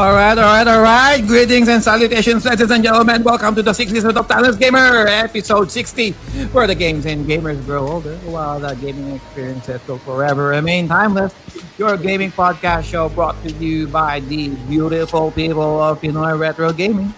[0.00, 1.20] All right, all right, all right.
[1.26, 3.22] Greetings and salutations, ladies and gentlemen.
[3.22, 6.12] Welcome to the 60th of Timeless Gamer, episode 60,
[6.56, 11.34] where the games and gamers grow older while the gaming experiences will forever remain timeless.
[11.76, 17.12] Your gaming podcast show brought to you by the beautiful people of Pinoy Retro Gaming.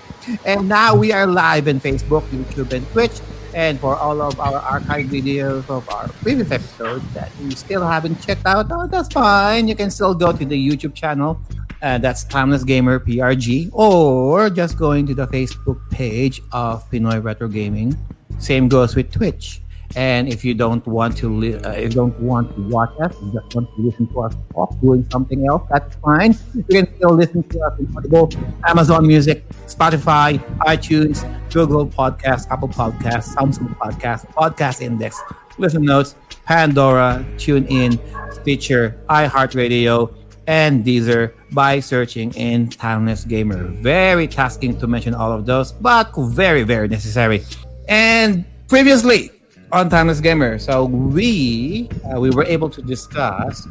[0.45, 3.21] And now we are live in Facebook, YouTube, and Twitch.
[3.55, 8.21] And for all of our archive videos of our previous episodes that you still haven't
[8.23, 9.69] checked out, oh, that's fine.
[9.69, 11.39] You can still go to the YouTube channel
[11.83, 17.49] uh, that's Timeless Gamer PRG, or just going to the Facebook page of Pinoy Retro
[17.49, 17.97] Gaming.
[18.39, 19.61] Same goes with Twitch.
[19.95, 23.15] And if you don't want to, li- uh, if you don't want to watch us,
[23.23, 26.35] you just want to listen to us off doing something else, that's fine.
[26.55, 28.31] You can still listen to us in Audible,
[28.67, 35.21] Amazon Music, Spotify, iTunes, Google Podcasts, Apple Podcasts, Samsung Podcasts, Podcast Index,
[35.59, 36.15] Listen Notes,
[36.47, 38.01] Pandora, TuneIn,
[38.33, 40.15] Stitcher, iHeartRadio,
[40.47, 43.65] and Deezer by searching in Timeless Gamer.
[43.65, 47.45] Very tasking to mention all of those, but very, very necessary.
[47.89, 49.31] And previously
[49.71, 53.67] on Timeless Gamer, so we uh, we were able to discuss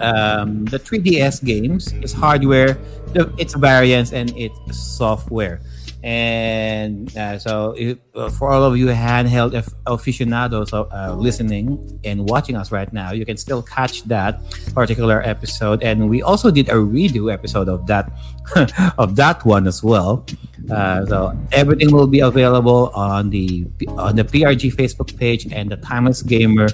[0.00, 2.78] um, the 3DS games, its hardware,
[3.12, 5.60] the, its variants, and its software.
[6.02, 7.74] And uh, so,
[8.14, 13.10] uh, for all of you handheld af- aficionados uh, listening and watching us right now,
[13.10, 14.38] you can still catch that
[14.74, 15.82] particular episode.
[15.82, 18.12] And we also did a redo episode of that
[18.98, 20.24] of that one as well.
[20.70, 25.76] Uh, so everything will be available on the on the PRG Facebook page and the
[25.78, 26.68] Timeless Gamer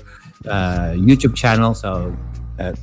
[0.47, 1.75] uh, YouTube channel.
[1.75, 2.15] So
[2.59, 2.75] uh,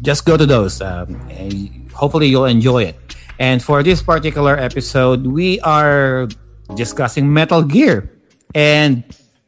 [0.00, 2.96] just go to those, um, and hopefully you'll enjoy it.
[3.40, 6.28] And for this particular episode, we are
[6.76, 8.12] discussing Metal Gear,
[8.54, 9.02] and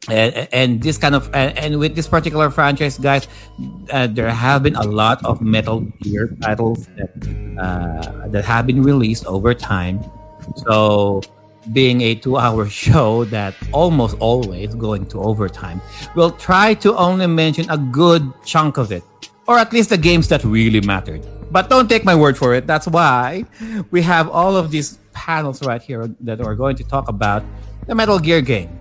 [0.09, 3.27] and, and this kind of and, and with this particular franchise, guys,
[3.91, 7.13] uh, there have been a lot of Metal Gear titles that
[7.61, 10.01] uh, that have been released over time.
[10.65, 11.21] So,
[11.71, 15.79] being a two-hour show that almost always going to overtime,
[16.15, 19.03] we'll try to only mention a good chunk of it,
[19.47, 21.23] or at least the games that really mattered.
[21.53, 22.65] But don't take my word for it.
[22.65, 23.45] That's why
[23.91, 27.45] we have all of these panels right here that are going to talk about
[27.85, 28.73] the Metal Gear game.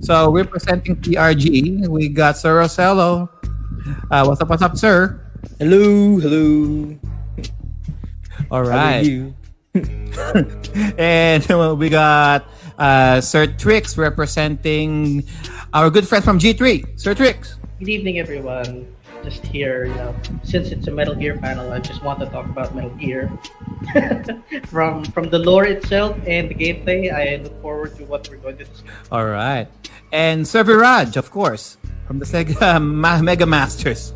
[0.00, 3.28] So we're representing PRG, we got Sir Rosello.
[4.12, 5.26] Uh, what's up, what's up, sir?
[5.58, 6.96] Hello, hello.
[8.48, 9.34] All right.
[10.96, 12.46] and uh, we got
[12.78, 15.24] uh, Sir Trix representing
[15.72, 16.94] our good friend from G3.
[16.94, 17.56] Sir Trix.
[17.80, 18.93] Good evening, everyone.
[19.24, 22.44] Just here, you know, since it's a Metal Gear panel, I just want to talk
[22.44, 23.32] about Metal Gear
[24.66, 27.10] from from the lore itself and the gameplay.
[27.10, 28.90] I look forward to what we're going to discuss.
[29.10, 29.66] All right.
[30.12, 34.12] And Sir Viraj, of course, from the Sega Ma- Mega Masters.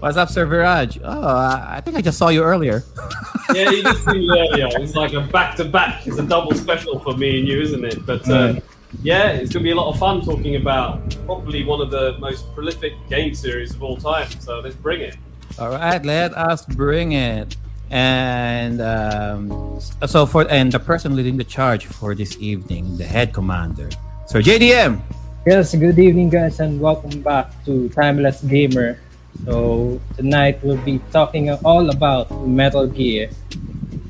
[0.00, 1.00] What's up, Sir Viraj?
[1.04, 2.82] Oh, I I think I just saw you earlier.
[3.54, 4.68] yeah, you did see me earlier.
[4.80, 6.06] It's like a back to back.
[6.08, 8.04] It's a double special for me and you, isn't it?
[8.04, 8.54] But uh,
[9.02, 12.18] yeah, it's going to be a lot of fun talking about probably one of the
[12.18, 14.28] most prolific game series of all time.
[14.40, 15.16] So let's bring it.
[15.58, 17.56] All right, let us bring it.
[17.90, 23.34] And um, so for and the person leading the charge for this evening, the head
[23.34, 23.90] commander,
[24.26, 25.00] Sir JDM.
[25.46, 29.00] Yes, good evening, guys, and welcome back to Timeless Gamer.
[29.44, 33.30] So tonight we'll be talking all about Metal Gear,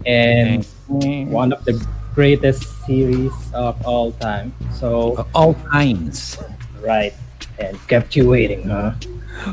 [0.05, 1.81] and one of the
[2.21, 4.53] greatest series of all time.
[4.77, 6.37] So Of all kinds.
[6.85, 7.17] right,
[7.57, 8.93] and kept you waiting, huh?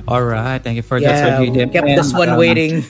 [0.04, 1.72] All right, thank you for that, Sir Yeah, we JDM.
[1.72, 2.84] kept this one um, waiting.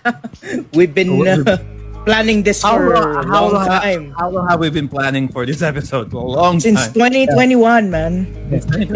[0.72, 1.60] We've been uh,
[2.08, 4.02] planning this How for long, a how, long long, time.
[4.16, 6.08] how long have we been planning for this episode?
[6.12, 7.12] A long Since time.
[7.28, 8.24] 2021, man.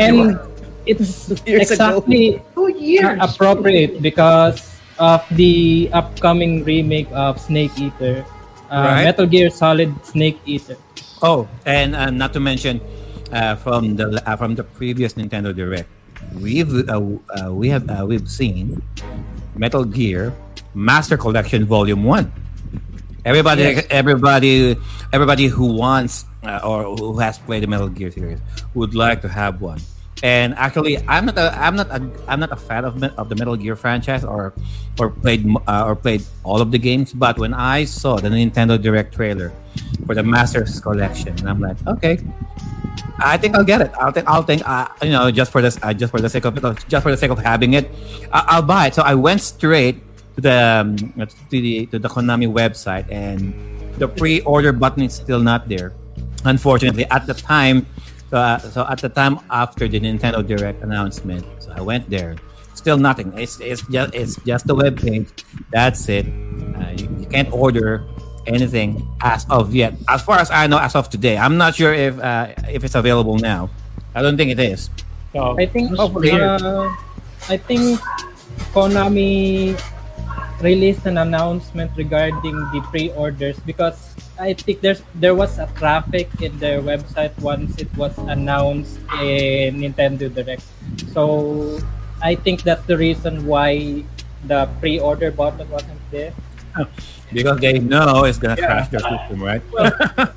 [0.00, 0.40] And
[0.88, 2.00] it's Years ago.
[2.00, 3.20] exactly Two years.
[3.20, 4.64] appropriate because
[4.96, 8.24] of the upcoming remake of Snake Eater,
[8.70, 9.04] uh, Right.
[9.04, 10.76] Metal Gear Solid Snake Eater.
[11.22, 12.80] Oh, and uh, not to mention
[13.32, 15.88] uh, from the uh, from the previous Nintendo Direct,
[16.38, 18.82] we've uh, uh, we have uh, we've seen
[19.56, 20.34] Metal Gear
[20.74, 22.32] Master Collection Volume One.
[23.24, 24.76] Everybody, everybody,
[25.12, 28.38] everybody who wants uh, or who has played the Metal Gear series
[28.74, 29.80] would like to have one.
[30.22, 33.36] And actually, I'm not a, I'm not a, I'm not a fan of of the
[33.36, 34.54] Metal Gear franchise or
[34.98, 37.12] or played uh, or played all of the games.
[37.12, 39.52] But when I saw the Nintendo Direct trailer
[40.06, 42.18] for the Masters Collection, and I'm like, okay,
[43.18, 43.92] I think I'll get it.
[44.00, 46.44] I'll think I'll think uh, you know just for this uh, just for the sake
[46.44, 46.56] of
[46.88, 47.90] just for the sake of having it,
[48.32, 48.94] I- I'll buy it.
[48.94, 50.00] So I went straight
[50.36, 53.52] to the um, to the to the Konami website, and
[54.00, 55.92] the pre-order button is still not there.
[56.44, 57.86] Unfortunately, at the time,
[58.32, 62.36] uh, so at the time after the Nintendo Direct announcement, so I went there.
[62.74, 63.32] Still nothing.
[63.38, 65.28] It's, it's just it's just the web page.
[65.72, 66.26] That's it.
[66.26, 68.04] Uh, you, you can't order
[68.46, 69.94] anything as of yet.
[70.08, 72.94] As far as I know, as of today, I'm not sure if uh, if it's
[72.94, 73.70] available now.
[74.14, 74.90] I don't think it is.
[75.32, 76.88] So I think uh,
[77.48, 78.00] I think
[78.72, 79.76] Konami
[80.60, 86.58] released an announcement regarding the pre-orders because I think there's there was a traffic in
[86.58, 90.62] their website once it was announced in Nintendo Direct.
[91.12, 91.78] So
[92.22, 94.04] I think that's the reason why
[94.44, 96.32] the pre-order button wasn't there.
[97.32, 98.66] because they know it's gonna Yeah.
[98.66, 99.62] crash their system, right?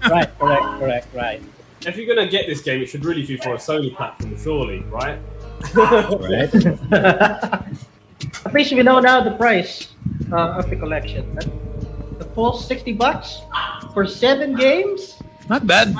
[0.07, 1.41] right, correct, correct, right.
[1.85, 4.79] If you're gonna get this game, it should really be for a Sony platform, surely,
[4.89, 5.19] right?
[5.75, 6.47] right.
[8.45, 9.91] At least we know now the price
[10.31, 11.35] uh, of the collection.
[12.17, 13.39] The full sixty bucks
[13.99, 15.19] for seven games.
[15.51, 15.91] Not bad.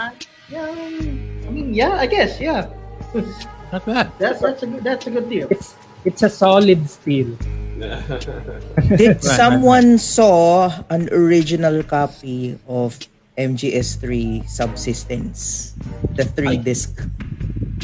[0.47, 2.71] Yeah, I mean, yeah, I guess, yeah.
[3.75, 4.07] Not bad.
[4.15, 5.51] That's that's a good that's a good deal.
[5.51, 5.75] It's
[6.07, 7.35] it's a solid steal.
[8.95, 12.95] Did someone saw an original copy of
[13.35, 15.75] MGS3 Subsistence?
[16.15, 17.03] The three disc.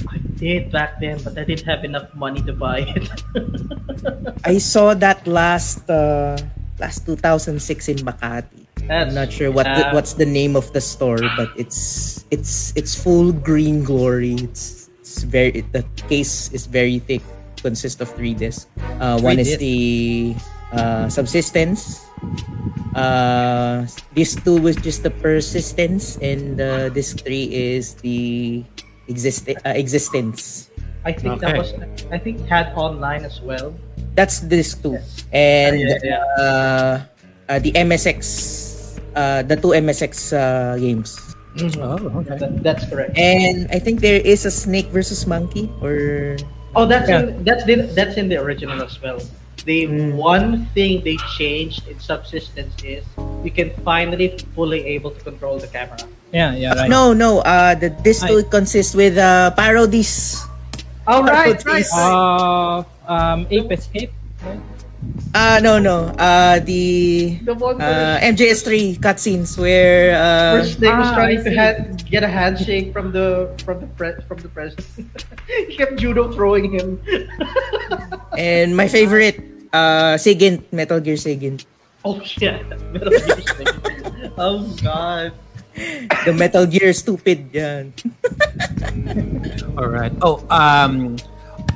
[0.08, 3.08] I did back then, but I didn't have enough money to buy it.
[4.48, 6.40] I saw that last uh,
[6.80, 7.56] last 2006
[7.92, 8.65] in Makati.
[8.88, 12.74] That's, I'm not sure what the, what's the name of the store, but it's it's
[12.76, 14.36] it's full green glory.
[14.36, 17.22] It's it's very the case is very thick.
[17.62, 18.70] Consists of three discs.
[19.02, 20.36] Uh, one is the
[20.72, 22.06] uh, subsistence.
[22.94, 28.64] Uh, this two was just the persistence, and uh, disc three is the
[29.10, 30.70] exist uh, existence.
[31.04, 31.74] I think that was
[32.12, 33.74] I think had online as well.
[34.14, 34.98] That's disc two,
[35.34, 36.96] and Yeah, yeah, Uh,
[37.50, 38.20] uh, the MSX,
[39.16, 41.18] uh, the two MSX uh, games.
[41.80, 42.36] Oh, okay.
[42.38, 43.16] That- that's correct.
[43.18, 46.36] And I think there is a snake versus monkey or
[46.76, 47.32] Oh, that's Yeah.
[47.32, 49.24] in, that's the, that's in the original as well.
[49.64, 50.20] The Mm.
[50.20, 53.08] one thing they changed in subsistence is
[53.48, 55.98] you can finally fully able to control the camera.
[56.36, 56.92] Yeah, yeah, right.
[56.92, 60.44] no no uh the this two consists with uh parodies.
[61.08, 61.88] Oh right, Parodies.
[61.88, 61.88] right.
[61.96, 64.12] Uh, um, Ape Escape.
[64.44, 64.60] right?
[65.36, 71.12] Uh no no uh the The one uh MGS3 cutscenes where uh first they was
[71.12, 75.26] ah, trying to hand, get a handshake from the from the pre- from the president.
[75.68, 77.04] he kept judo throwing him.
[78.40, 79.44] and my favorite
[79.76, 81.68] uh Sigint Metal Gear Sigint
[82.06, 82.64] oh shit!
[82.94, 84.32] Metal Gear Solid.
[84.38, 85.34] oh god.
[86.24, 87.92] the Metal Gear stupid yan.
[89.76, 90.14] All right.
[90.24, 91.20] Oh, um,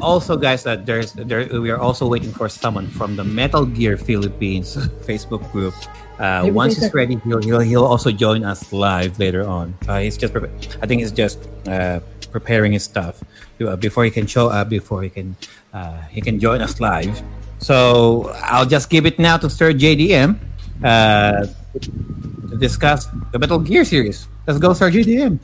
[0.01, 3.97] also, guys, that there's there we are also waiting for someone from the Metal Gear
[3.97, 4.75] Philippines
[5.07, 5.73] Facebook group.
[6.19, 9.73] Uh, once he's ready, he'll, he'll he'll also join us live later on.
[9.87, 10.51] Uh, he's just, prepa-
[10.81, 11.99] I think he's just uh,
[12.31, 13.23] preparing his stuff
[13.61, 15.35] uh, before he can show up, before he can
[15.73, 17.21] uh, he can join us live.
[17.59, 20.39] So I'll just give it now to Sir JDM
[20.83, 21.47] uh,
[21.79, 24.27] to discuss the Metal Gear series.
[24.47, 25.39] Let's go, Sir JDM.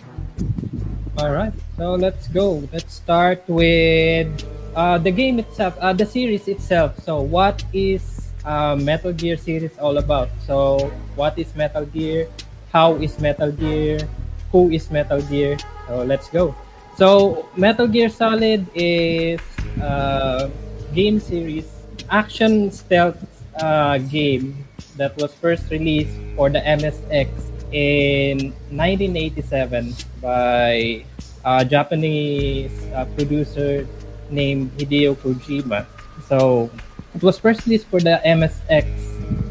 [1.16, 2.68] All right, so let's go.
[2.76, 4.28] Let's start with
[4.76, 7.00] uh, the game itself, uh, the series itself.
[7.08, 10.28] So, what is uh, Metal Gear series all about?
[10.44, 12.28] So, what is Metal Gear?
[12.76, 14.04] How is Metal Gear?
[14.52, 15.56] Who is Metal Gear?
[15.88, 16.52] So, let's go.
[17.00, 19.40] So, Metal Gear Solid is
[19.80, 20.52] a
[20.94, 21.64] game series,
[22.12, 23.24] action stealth
[23.64, 24.68] uh, game
[24.98, 29.92] that was first released for the MSX in 1987
[30.24, 31.04] by
[31.44, 33.84] a Japanese uh, producer
[34.32, 35.84] named Hideo Kojima.
[36.32, 36.72] So
[37.14, 38.88] it was first released for the MSX,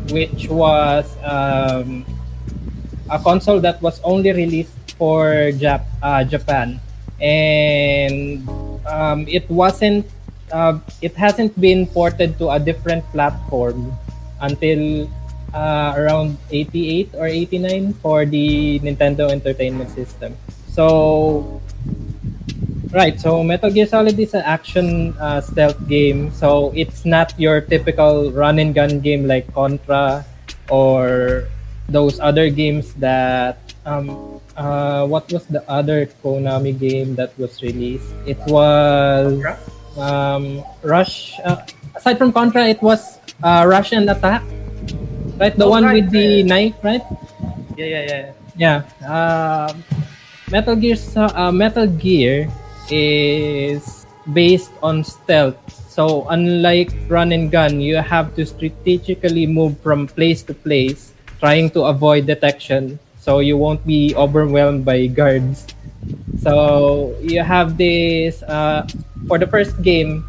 [0.09, 2.09] which was um,
[3.12, 6.81] a console that was only released for Jap- uh, Japan,
[7.21, 8.49] and
[8.88, 10.09] um, it wasn't.
[10.52, 13.90] Uh, it hasn't been ported to a different platform
[14.40, 15.09] until
[15.54, 20.37] uh, around 88 or 89 for the Nintendo Entertainment System.
[20.68, 21.62] So,
[22.90, 23.18] right.
[23.20, 26.34] So Metal Gear Solid is an action uh, stealth game.
[26.34, 30.26] So it's not your typical run and gun game like Contra
[30.68, 31.46] or
[31.88, 33.58] those other games that.
[33.87, 38.08] Um, uh, what was the other Konami game that was released?
[38.25, 39.44] It was
[39.99, 41.38] um, Rush.
[41.44, 44.42] Uh, aside from Contra, it was uh, Rush'n Attack.
[45.38, 47.02] Right, the Oh, one right, with the knife, right?
[47.76, 48.26] Yeah, yeah, yeah.
[48.56, 48.78] Yeah.
[49.02, 49.82] Um
[50.50, 52.46] Metal Gear uh, Metal Gear
[52.90, 55.56] is based on stealth.
[55.88, 61.70] So unlike run and gun, you have to strategically move from place to place, trying
[61.70, 65.66] to avoid detection, so you won't be overwhelmed by guards.
[66.38, 68.86] So you have this uh,
[69.26, 70.24] for the first game.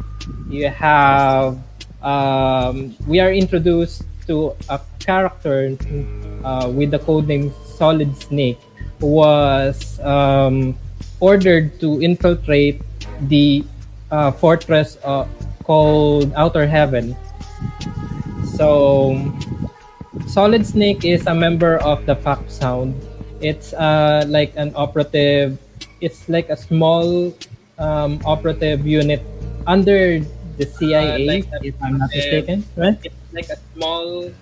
[0.50, 1.58] You have
[2.02, 5.78] um, we are introduced to a character
[6.44, 8.58] uh, with the codename Solid Snake
[9.00, 10.74] was um,
[11.20, 12.82] ordered to infiltrate
[13.30, 13.64] the
[14.10, 15.26] uh, fortress uh,
[15.62, 17.16] called Outer Heaven.
[18.56, 19.14] So,
[20.26, 22.94] Solid Snake is a member of the Foxhound.
[23.40, 25.58] It's uh, like an operative.
[26.00, 27.32] It's like a small
[27.78, 29.20] um, operative unit
[29.66, 30.20] under
[30.56, 32.96] the CIA, Uh, like if I'm not mistaken, right?
[33.04, 34.32] It's like a small.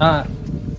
[0.00, 0.24] Uh,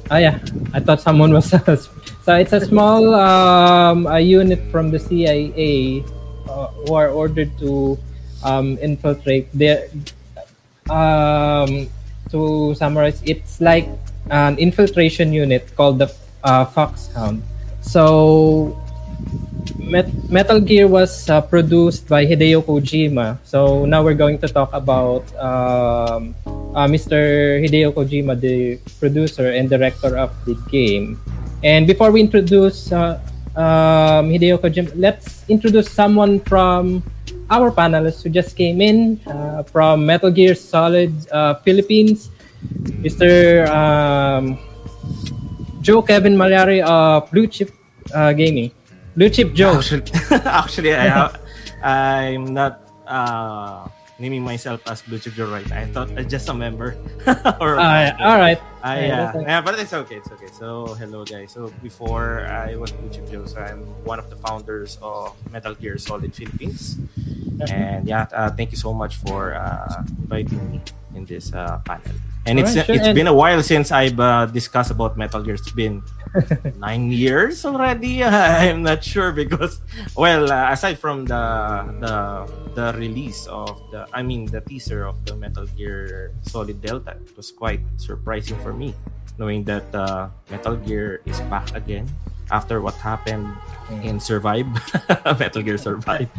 [0.10, 0.40] ah, yeah.
[0.74, 1.50] I thought someone was.
[2.26, 6.04] so it's a small um, a unit from the CIA
[6.50, 7.98] uh, who are ordered to
[8.44, 9.48] um, infiltrate.
[9.54, 9.88] Their,
[10.90, 11.88] um,
[12.32, 13.88] to summarize, it's like
[14.30, 16.14] an infiltration unit called the
[16.44, 17.44] uh, Foxhound.
[17.82, 18.78] So
[19.78, 23.38] Met- Metal Gear was uh, produced by Hideo Kojima.
[23.44, 26.36] So now we're going to talk about um,
[26.76, 27.60] uh, Mr.
[27.60, 31.20] Hideo Kojima, the producer and director of the game.
[31.64, 33.20] And before we introduce uh,
[33.56, 37.04] um, Hideo Kojima, let's introduce someone from
[37.50, 42.30] our panelists who just came in uh, from Metal Gear Solid uh, Philippines,
[43.04, 43.68] Mr.
[43.68, 44.58] Um,
[45.82, 47.72] Joe Kevin Malyari of Blue Chip
[48.14, 48.72] uh, Gaming.
[49.16, 49.78] Blue Chip Joe.
[49.78, 51.36] Actually, actually I,
[51.84, 53.88] I'm not uh,
[54.22, 55.66] naming myself as Blue Chip Joe right.
[55.74, 56.94] I thought I'm just a member.
[57.60, 58.62] or Uh, all right.
[58.86, 59.42] Ah, Yeah, yeah.
[59.42, 60.22] yeah, but it's okay.
[60.22, 60.50] It's okay.
[60.54, 61.52] So, hello guys.
[61.58, 65.74] So, before I was Blue Chip Joe, so I'm one of the founders of Metal
[65.74, 67.02] Gear Solid Philippines.
[67.70, 70.82] And yeah, uh, thank you so much for uh, inviting me
[71.14, 72.14] in this uh, panel.
[72.46, 72.96] And it's Alright, sure.
[72.98, 75.54] it's And- been a while since I've uh, discussed about Metal Gear.
[75.62, 76.02] It's been
[76.78, 78.24] nine years already.
[78.26, 79.82] I'm not sure because,
[80.16, 81.44] well, uh, aside from the
[82.00, 82.16] the
[82.76, 87.36] the release of the, I mean, the teaser of the Metal Gear Solid Delta, it
[87.36, 88.96] was quite surprising for me,
[89.38, 92.08] knowing that uh, Metal Gear is back again
[92.52, 93.48] after what happened
[94.04, 94.68] in Survive,
[95.40, 96.30] Metal Gear Survive.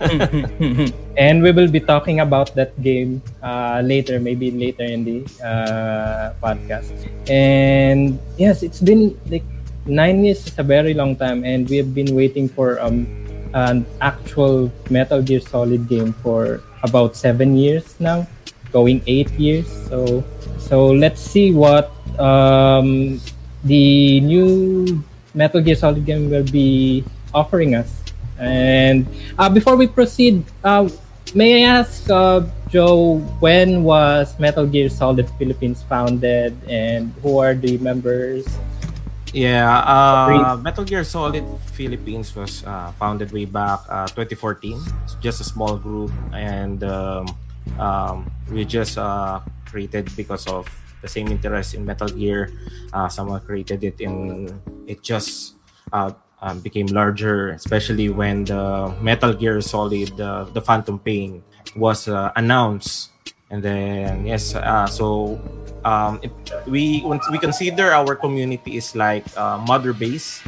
[1.16, 6.34] and we will be talking about that game uh, later, maybe later in the uh,
[6.42, 6.94] podcast.
[7.28, 9.42] And yes, it's been like
[9.86, 13.06] nine years is a very long time, and we have been waiting for um,
[13.54, 18.26] an actual Metal Gear Solid game for about seven years now,
[18.72, 19.66] going eight years.
[19.88, 20.24] So,
[20.58, 23.20] so let's see what um,
[23.64, 25.02] the new
[25.34, 28.00] Metal Gear Solid game will be offering us.
[28.38, 29.06] And
[29.38, 30.88] uh, before we proceed, uh,
[31.34, 37.54] may I ask uh, Joe, when was Metal Gear Solid Philippines founded, and who are
[37.54, 38.46] the members?
[39.32, 41.44] Yeah, uh, Metal Gear Solid
[41.74, 44.80] Philippines was uh, founded way back uh, 2014.
[45.04, 47.26] It's just a small group, and um,
[47.78, 50.66] um, we just uh, created because of
[51.02, 52.52] the same interest in Metal Gear.
[52.92, 55.56] Uh, someone created it, and it just
[55.92, 61.42] uh, um, became larger, especially when the Metal Gear Solid, uh, the Phantom Pain,
[61.76, 63.10] was uh, announced.
[63.50, 65.40] And then yes, uh, so
[65.84, 66.30] um, it,
[66.66, 70.40] we we consider our community is like uh, mother base.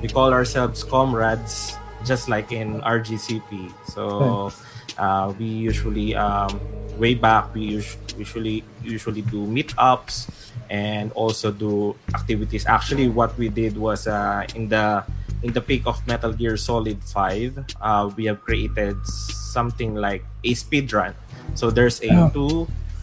[0.00, 3.70] We call ourselves comrades, just like in RGCP.
[3.92, 4.50] So
[5.02, 6.60] uh, we usually um,
[6.96, 10.30] way back we us- usually usually do meetups
[10.70, 12.64] and also do activities.
[12.70, 15.02] Actually, what we did was uh, in the
[15.42, 18.94] in the peak of Metal Gear Solid 5, uh, we have created
[19.50, 21.14] something like a speed run.
[21.58, 22.30] So there's a Oh.
[22.30, 22.54] two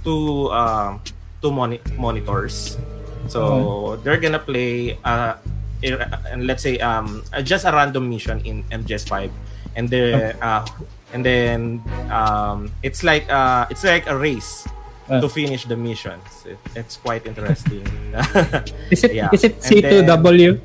[0.08, 1.04] two um,
[1.44, 2.80] two moni- monitors.
[3.28, 5.36] So they're gonna play uh,
[5.84, 9.30] a- and let's say um, uh, just a random mission in MGS5,
[9.76, 10.66] and then uh,
[11.14, 14.68] and then um, it's like uh, it's like a race
[15.10, 15.18] Uh.
[15.22, 16.22] to finish the missions.
[16.46, 17.82] It, it's quite interesting.
[18.94, 19.34] Is it Yeah.
[19.34, 20.62] is it C2W?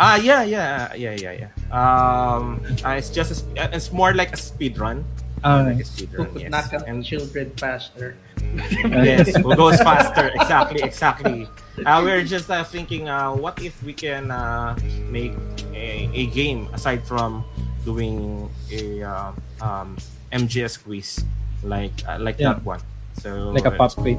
[0.00, 1.50] Ah, yeah, yeah, yeah, yeah, yeah.
[1.68, 5.04] Um, uh, it's just a, uh, it's more like a speed run,
[5.44, 6.32] Oh, like a speed run.
[6.32, 6.48] Yes.
[6.50, 8.16] knock out And children faster?
[8.88, 10.32] yes, who goes faster?
[10.40, 11.48] Exactly, exactly.
[11.84, 14.72] Uh, we're just uh, thinking, uh, what if we can uh,
[15.12, 15.36] make
[15.76, 17.44] a, a game aside from
[17.84, 19.96] doing a uh, um,
[20.32, 21.24] MGS quiz
[21.62, 22.54] like uh, like Yeah.
[22.54, 22.80] that one.
[23.20, 24.16] So Like a pop quiz.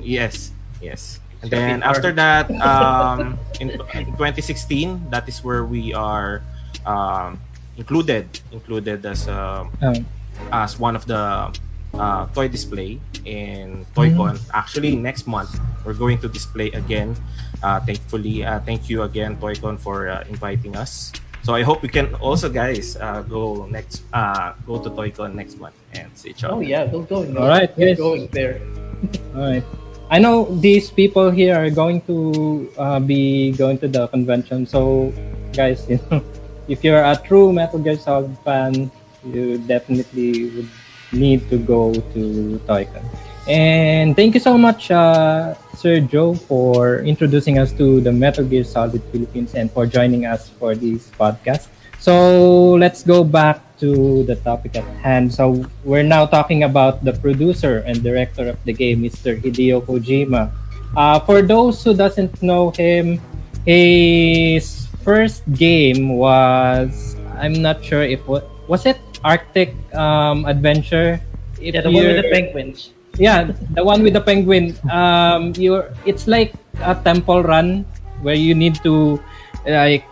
[0.00, 1.20] Yes, yes.
[1.42, 6.42] And then after that, um, in, in 2016, that is where we are
[6.84, 7.38] um,
[7.76, 10.06] included included as um, Um,
[10.52, 11.52] as one of the
[11.94, 14.40] uh, toy display in ToyCon.
[14.52, 15.52] Actually, next month
[15.84, 17.16] we're going to display again.
[17.62, 21.12] Uh, thankfully, uh, thank you again, ToyCon, for uh, inviting us.
[21.46, 25.62] So I hope we can also, guys, uh, go next, uh, go to ToyCon next
[25.62, 26.58] month and see each other.
[26.58, 27.34] Oh yeah, we're going.
[27.34, 27.38] There.
[27.38, 28.02] All right, we're yes.
[28.02, 28.58] going there.
[29.30, 29.62] all right.
[30.10, 34.66] I know these people here are going to uh, be going to the convention.
[34.66, 35.14] So,
[35.54, 36.18] guys, you know,
[36.66, 38.90] if you're a true Metal Gear Solid fan,
[39.22, 40.70] you definitely would
[41.14, 43.06] need to go to ToyCon.
[43.46, 48.64] And thank you so much, uh, Sir Joe, for introducing us to the Metal Gear
[48.64, 51.70] Solid Philippines and for joining us for this podcast.
[52.02, 55.32] So let's go back to the topic at hand.
[55.32, 59.38] So we're now talking about the producer and director of the game, Mr.
[59.38, 60.50] Hideo Kojima.
[60.96, 63.20] Uh, for those who doesn't know him,
[63.66, 71.20] his first game was I'm not sure if what was it Arctic um, Adventure.
[71.60, 72.95] If yeah, the one with the penguins.
[73.18, 74.76] Yeah, the one with the penguin.
[74.90, 76.52] Um, you're it's like
[76.84, 77.84] a temple run
[78.20, 79.20] where you need to
[79.66, 80.04] like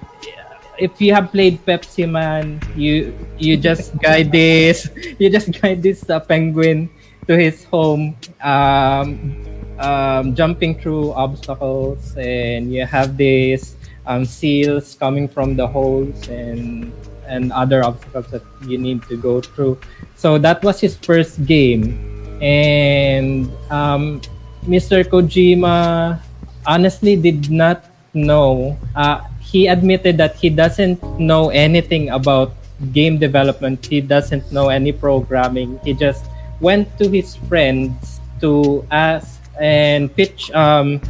[0.79, 6.09] if you have played Pepsi Man, you you just guide this you just guide this
[6.09, 6.91] uh, penguin
[7.27, 9.37] to his home, um,
[9.79, 16.93] um, jumping through obstacles, and you have this um, seals coming from the holes and
[17.27, 19.79] and other obstacles that you need to go through.
[20.15, 21.97] So that was his first game,
[22.41, 24.21] and um,
[24.67, 25.05] Mr.
[25.05, 26.21] Kojima
[26.67, 28.77] honestly did not know.
[28.95, 32.55] Uh, he admitted that he doesn't know anything about
[32.93, 33.87] game development.
[33.87, 35.79] He doesn't know any programming.
[35.85, 36.25] He just
[36.61, 41.01] went to his friends to ask and pitch um,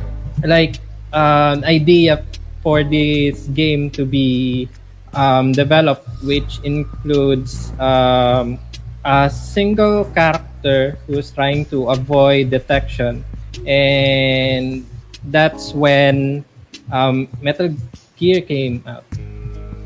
[0.44, 0.76] like
[1.12, 2.24] uh, an idea
[2.62, 4.68] for this game to be
[5.14, 8.58] um, developed, which includes um,
[9.04, 10.53] a single character
[11.06, 13.24] who's trying to avoid detection,
[13.68, 14.86] and
[15.28, 16.44] that's when
[16.92, 17.68] um, Metal
[18.16, 19.04] Gear came out.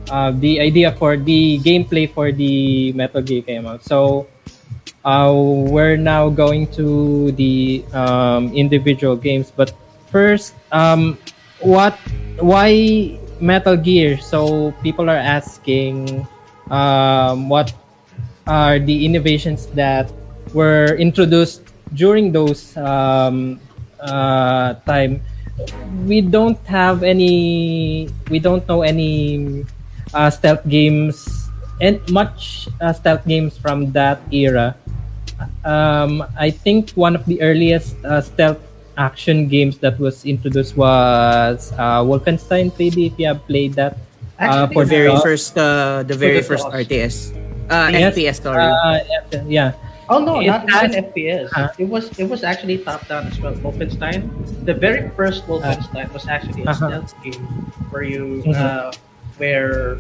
[0.08, 3.84] Uh, the idea for the gameplay for the Metal Gear came out.
[3.84, 4.26] So
[5.04, 9.52] uh, we're now going to the um, individual games.
[9.54, 9.72] But
[10.10, 11.18] first, um,
[11.60, 11.98] what?
[12.40, 14.18] Why Metal Gear?
[14.18, 16.26] So people are asking,
[16.70, 17.74] um, what
[18.46, 20.08] are the innovations that
[20.54, 21.62] were introduced
[21.94, 23.60] during those um,
[24.00, 25.22] uh, time?
[26.06, 29.64] we don't have any we don't know any
[30.14, 31.48] uh, stealth games
[31.80, 34.76] and much uh, stealth games from that era.
[35.64, 38.58] Um, i think one of the earliest uh, stealth
[38.96, 43.98] action games that was introduced was uh, wolfenstein 3d if you have played that.
[44.38, 47.34] Uh, for the very first uh, the very first rts.
[47.70, 48.14] Uh, yes.
[48.14, 48.66] fps sorry.
[49.46, 49.74] Yeah
[50.08, 51.48] Oh no, it not has, even FPS.
[51.54, 53.54] Uh, it was it was actually top down as well.
[53.56, 54.24] Wolfenstein,
[54.64, 56.88] the very first Wolfenstein uh, was actually a uh-huh.
[56.88, 57.44] stealth game
[57.92, 58.56] where you mm-hmm.
[58.56, 58.92] uh,
[59.36, 59.96] where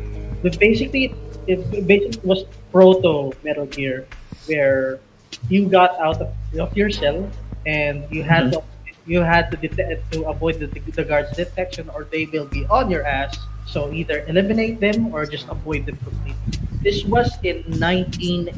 [0.58, 1.14] basically
[1.46, 4.06] it basically was proto Metal Gear,
[4.46, 5.00] where
[5.48, 7.28] you got out of, of your cell
[7.66, 8.60] and you had mm-hmm.
[8.60, 12.66] to you had to detect to avoid the, the guards' detection, or they will be
[12.66, 13.36] on your ass.
[13.68, 16.56] So either eliminate them or just avoid them completely.
[16.80, 18.56] This was in 1981,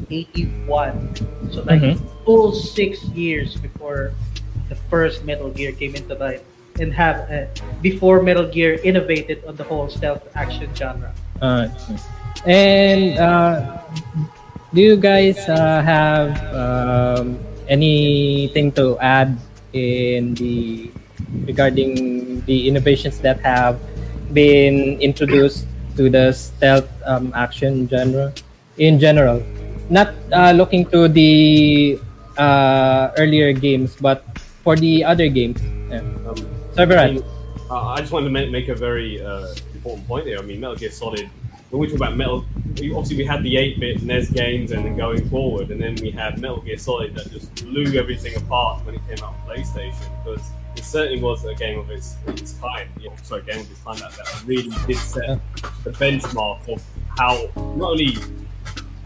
[1.51, 1.99] so like mm-hmm.
[2.23, 4.15] full six years before
[4.69, 6.39] the first Metal Gear came into life,
[6.79, 11.11] and have uh, before Metal Gear innovated on the whole stealth action genre.
[11.41, 11.67] Uh,
[12.45, 13.81] and uh,
[14.71, 19.37] do you guys uh, have um, anything to add
[19.73, 20.89] in the
[21.43, 23.79] regarding the innovations that have
[24.33, 25.67] been introduced
[25.97, 28.33] to the stealth um, action genre
[28.77, 29.43] in general.
[29.89, 31.99] Not uh, looking to the
[32.37, 34.23] uh, earlier games, but
[34.63, 35.61] for the other games.
[35.89, 35.99] Yeah.
[36.27, 36.37] Um,
[37.69, 40.39] uh, I just wanted to make, make a very uh, important point here.
[40.39, 41.29] I mean, Metal Gear Solid.
[41.69, 45.29] When we talk about Metal, obviously we had the 8-bit NES games, and then going
[45.29, 49.01] forward, and then we had Metal Gear Solid that just blew everything apart when it
[49.07, 50.45] came out on PlayStation because
[50.81, 52.89] it certainly was a game of its, its time.
[52.99, 55.39] Yeah, sorry, game of its time that, that really did set
[55.83, 56.83] the benchmark of
[57.19, 58.17] how not only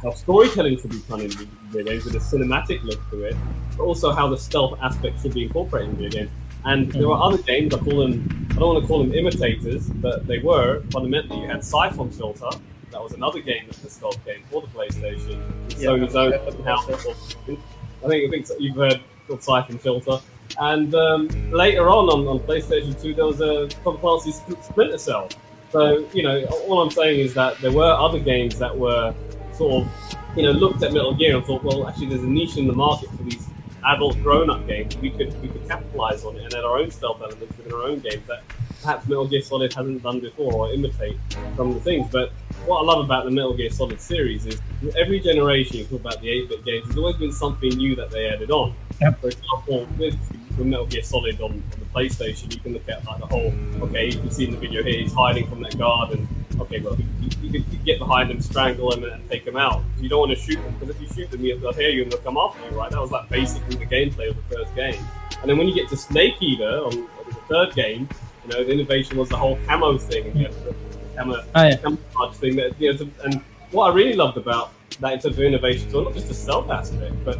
[0.01, 3.35] how storytelling should be done in video games with a cinematic look to it,
[3.75, 6.31] but also how the stealth aspect should be incorporated in video games.
[6.63, 7.33] And there were mm.
[7.33, 10.81] other games, I call them, I don't want to call them imitators, but they were
[10.91, 11.41] fundamentally.
[11.41, 12.49] You had Syphon Filter,
[12.91, 15.43] that was another game that the stealth game for the PlayStation.
[15.71, 20.19] Yeah, Sony's own I think, I think you've heard called Syphon Filter.
[20.59, 25.29] And um, later on, on on PlayStation 2, there was a Tom Clancy's Splinter Cell.
[25.71, 29.13] So, you know, all I'm saying is that there were other games that were
[29.51, 32.57] sort of, you know, looked at Metal Gear and thought, well, actually, there's a niche
[32.57, 33.45] in the market for these
[33.85, 34.95] adult grown-up games.
[34.97, 37.83] We could we could capitalize on it and add our own stealth elements within our
[37.83, 38.43] own games that
[38.81, 41.17] perhaps Metal Gear Solid hasn't done before or imitate
[41.57, 42.09] some of the things.
[42.11, 42.31] But
[42.65, 44.61] what I love about the Metal Gear Solid series is
[44.97, 48.27] every generation, you talk about the 8-bit games, there's always been something new that they
[48.27, 48.73] added on.
[49.01, 49.19] Yep.
[49.21, 50.17] For example, with
[50.57, 53.53] with Metal Gear Solid on, on the PlayStation, you can look at like the whole.
[53.81, 56.27] Okay, you can see in the video here he's hiding from that guard, and
[56.61, 57.05] okay, well you,
[57.41, 59.83] you, you can get behind him, strangle him, and take him out.
[59.99, 62.11] You don't want to shoot them because if you shoot them, they'll hear you and
[62.11, 62.89] they'll come after you, right?
[62.89, 65.03] That was like basically the gameplay of the first game.
[65.41, 68.07] And then when you get to Snake Eater on, on the third game,
[68.45, 71.43] you know the innovation was the whole camo thing, and you have the, the camo,
[71.53, 71.75] Oh, yeah.
[71.75, 72.55] camouflage thing.
[72.55, 76.01] That you know, and what I really loved about that in terms of innovation, so
[76.03, 77.37] not just the stealth aspect, but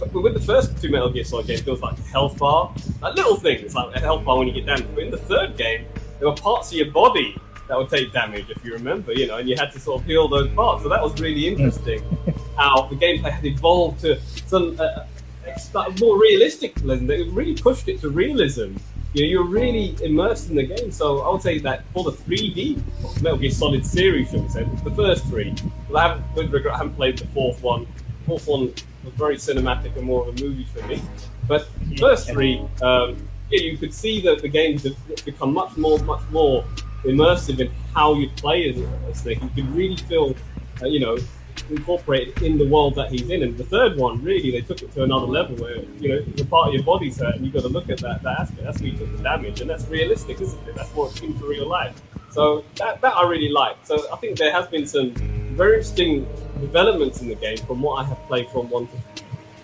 [0.00, 2.74] but with the first two Metal Gear Solid games, there was like a health bar,
[3.02, 4.94] like little things, like a health bar when you get damaged.
[4.94, 5.86] But in the third game,
[6.18, 7.36] there were parts of your body
[7.68, 10.06] that would take damage, if you remember, you know, and you had to sort of
[10.06, 10.82] heal those parts.
[10.82, 12.02] So that was really interesting,
[12.56, 15.04] how the gameplay had evolved to some uh,
[16.00, 16.76] more realistic.
[16.76, 17.06] Realism.
[17.06, 18.74] They really pushed it to realism.
[19.12, 20.90] You know, you're really immersed in the game.
[20.92, 24.64] So I would say that for the 3D Metal Gear Solid series, shall we say,
[24.84, 25.54] the first three.
[25.88, 27.86] Well, I haven't, with regret, I haven't played the fourth one.
[28.26, 28.72] Fourth one
[29.04, 31.02] was very cinematic and more of a movie for me.
[31.48, 35.76] But the first three, um, yeah, you could see that the games have become much
[35.76, 36.64] more, much more
[37.04, 39.42] immersive in how you play as a Snake.
[39.42, 40.34] You could really feel,
[40.82, 41.18] uh, you know,
[41.68, 43.42] incorporated in the world that he's in.
[43.42, 46.44] And the third one, really, they took it to another level where, you know, the
[46.44, 48.62] part of your body's hurt and you've got to look at that, that aspect.
[48.62, 49.60] That's where you took the damage.
[49.60, 50.74] And that's realistic, isn't it?
[50.74, 52.00] That's more akin to real life.
[52.30, 53.76] So that, that I really like.
[53.84, 55.12] So I think there has been some
[55.54, 56.26] very interesting
[56.60, 58.96] developments in the game from what I have played from one to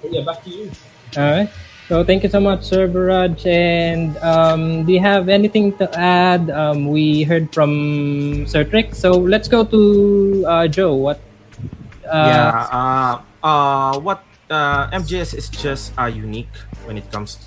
[0.03, 0.71] but yeah, back to you.
[1.17, 1.51] All right.
[1.89, 3.47] So thank you so much, Sir Viraj.
[3.47, 6.51] And um, do you have anything to add?
[6.51, 8.95] Um, we heard from Sir Trick.
[8.95, 10.95] So let's go to uh, Joe.
[10.95, 11.21] What?
[12.03, 12.69] Uh, yeah.
[12.71, 16.51] Uh, uh, what uh, MGS is just uh, unique
[16.85, 17.47] when it comes to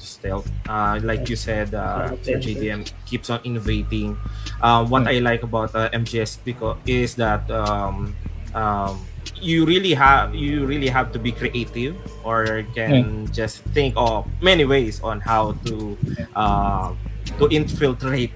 [0.68, 4.18] Uh, like you said, uh, Sir JDM keeps on innovating.
[4.62, 8.16] Uh, what I like about uh, MGS because is that um,
[8.54, 9.00] um,
[9.40, 14.66] you really have you really have to be creative or can just think of many
[14.66, 15.98] ways on how to
[16.36, 16.94] uh,
[17.40, 18.32] to infiltrate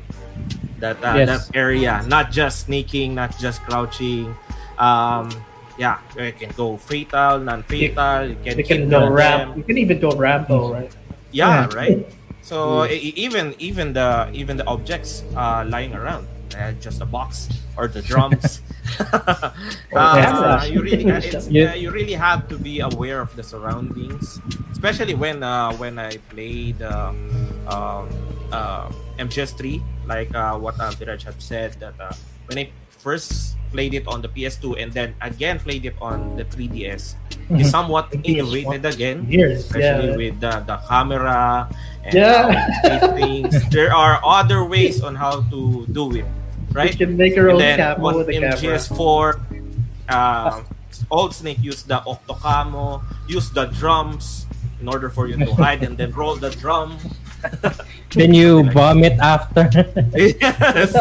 [0.79, 1.27] that uh, Yes.
[1.27, 4.35] that area not just sneaking not just crouching
[4.77, 5.29] um
[5.77, 9.11] yeah you can go fatal non-fatal you can, You can them.
[9.13, 9.57] ramp.
[9.57, 10.91] You can even do Rambo, right?
[11.33, 11.75] Yeah, Yeah.
[11.75, 11.99] right
[12.41, 17.87] so even even the even the objects uh, lying around uh, just a box or
[17.87, 18.61] the drums
[19.13, 19.51] uh,
[19.91, 20.69] cameras.
[20.69, 21.71] you really uh, it's, Yeah.
[21.71, 24.39] uh, you really have to be aware of the surroundings
[24.71, 27.13] especially when uh, when I played uh,
[27.67, 28.09] um,
[28.51, 32.13] uh, MGS3 like uh, what uh, Viraj had said that uh,
[32.45, 36.45] when I first played it on the PS2 and then again played it on the
[36.45, 37.17] 3DS
[37.57, 38.29] is somewhat The PS1.
[38.29, 40.21] innovated again Years, especially yeah.
[40.21, 41.67] with the, the camera
[42.05, 42.69] and Yeah.
[42.85, 43.57] how things.
[43.73, 46.25] There are other ways on how to do it,
[46.71, 46.93] right?
[46.93, 48.53] You can make your And own then camo on with the camera.
[48.55, 49.41] MGS4,
[50.13, 50.65] um,
[51.09, 54.45] Old Snake used the Octocamo, used the drums
[54.79, 56.95] in order for you to hide and then roll the drum.
[58.15, 59.67] then you vomit after.
[60.15, 60.95] yes.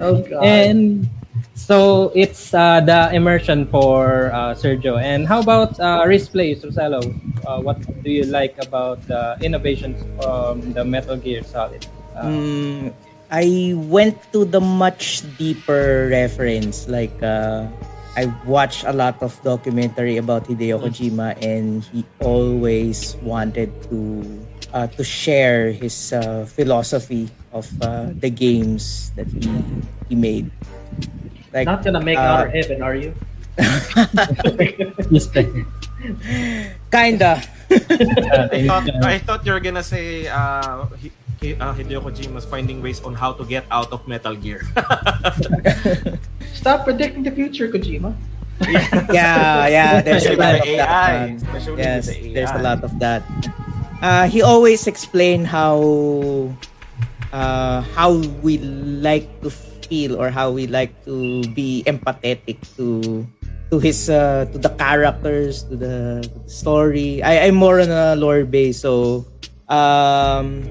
[0.00, 0.42] oh god.
[0.42, 1.06] and
[1.54, 4.98] so it's uh, the immersion for uh, Sir Joe.
[4.98, 6.34] And how about uh, wrist?
[6.34, 11.86] Uh, what do you like about the innovations from the Metal Gear Solid?
[12.14, 12.92] Uh, Mm,
[13.30, 16.88] I went to the much deeper reference.
[16.88, 17.66] Like uh,
[18.16, 24.22] I watched a lot of documentary about Hideo Kojima, and he always wanted to
[24.72, 29.46] uh, to share his uh, philosophy of uh, the games that he
[30.08, 30.50] he made.
[31.54, 33.14] Like Not gonna make uh, Outer Heaven, are you?
[35.08, 35.30] wrist
[36.90, 37.38] kinda.
[37.70, 42.44] Uh, I thought I thought you were gonna say uh, Hi- Hi- uh, Hideo Kojima's
[42.44, 44.66] finding ways on how to get out of Metal Gear.
[46.58, 48.14] Stop predicting the future, Kojima.
[49.14, 50.02] yeah, yeah.
[50.02, 50.90] There's a lot with of the that.
[50.90, 51.26] AI.
[51.26, 51.36] man.
[51.38, 53.22] Especially yes, the there's a lot of that.
[54.02, 56.50] Uh, he always explained how
[57.32, 59.50] uh, how we like to
[59.86, 63.26] feel or how we like to be empathetic to
[63.70, 65.96] to his uh, to the characters to the
[66.46, 67.22] story.
[67.22, 69.26] I I'm more on a lore base, so
[69.68, 70.62] um,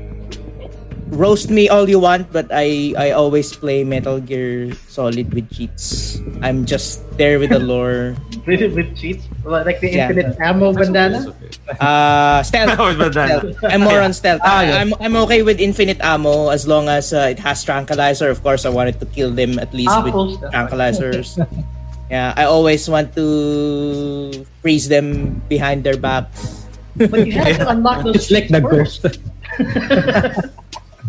[1.10, 6.20] roast me all you want, but I I always play Metal Gear Solid with cheats.
[6.42, 8.16] I'm just there with the lore.
[8.46, 10.12] With, with cheats, like the Yeah.
[10.12, 11.32] infinite ammo bandana.
[11.80, 12.76] Uh, stealth.
[13.00, 13.40] Bandana.
[13.40, 13.72] stealth.
[13.72, 14.42] I'm more on stealth.
[14.44, 14.76] Ah, I- yes.
[14.84, 18.28] I'm I'm okay with infinite ammo as long as uh, it has tranquilizer.
[18.28, 21.40] Of course, I wanted to kill them at least Ah, with full tranquilizers.
[22.12, 26.68] yeah, I always want to freeze them behind their backs.
[27.00, 29.08] But you have to unlock those It's like the ghost.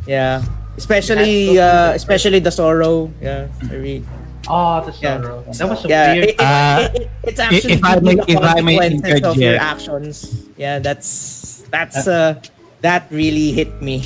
[0.06, 0.44] Yeah,
[0.76, 3.10] especially uh, especially the sorrow.
[3.20, 4.04] Yeah, I really,
[4.48, 5.20] Oh, the Yeah.
[5.20, 5.44] sorrow.
[5.48, 6.12] That was a yeah.
[6.12, 6.24] weird.
[6.24, 9.24] It, it, Uh, it, it- it's actually if I giving the if I may consequences
[9.24, 9.62] of your interject.
[9.62, 10.14] actions.
[10.56, 11.08] Yeah, that's
[11.72, 12.36] that's uh
[12.84, 14.04] that really hit me.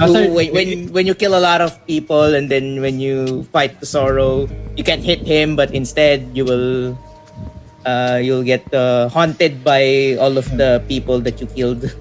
[0.00, 3.80] Also, when, when when you kill a lot of people and then when you fight
[3.80, 6.96] the sorrow, you can hit him, but instead you will
[7.86, 11.84] uh, you'll get uh, haunted by all of the people that you killed.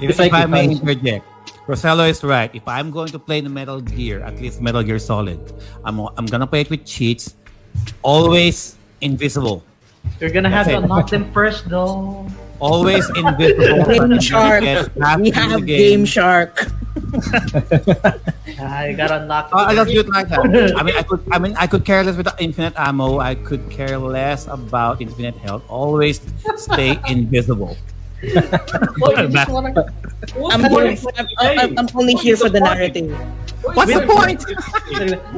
[0.00, 1.24] If, like if I if may I'm- interject,
[1.68, 2.48] Rosello is right.
[2.54, 5.36] If I'm going to play the Metal Gear, at least Metal Gear Solid,
[5.84, 7.36] I'm I'm gonna play it with cheats.
[8.00, 9.62] Always invisible.
[10.18, 10.88] You're gonna have That's to it.
[10.88, 12.24] unlock them first, though.
[12.58, 13.84] Always invisible.
[13.84, 14.64] Game Shark.
[15.20, 16.00] we have game.
[16.00, 16.56] Game Shark.
[18.58, 19.50] I gotta unlock.
[19.52, 20.40] Oh, I just do it like that.
[20.74, 21.20] I mean, I could.
[21.30, 23.20] I mean, I could care less with infinite ammo.
[23.20, 25.62] I could care less about infinite health.
[25.68, 26.24] Always
[26.56, 27.76] stay invisible.
[28.98, 29.14] Well,
[29.48, 29.98] wanna-
[30.50, 32.60] I'm, What's here, I'm, point of the I'm, only What here is for the the
[32.60, 33.10] narrative.
[33.74, 34.44] What's the point?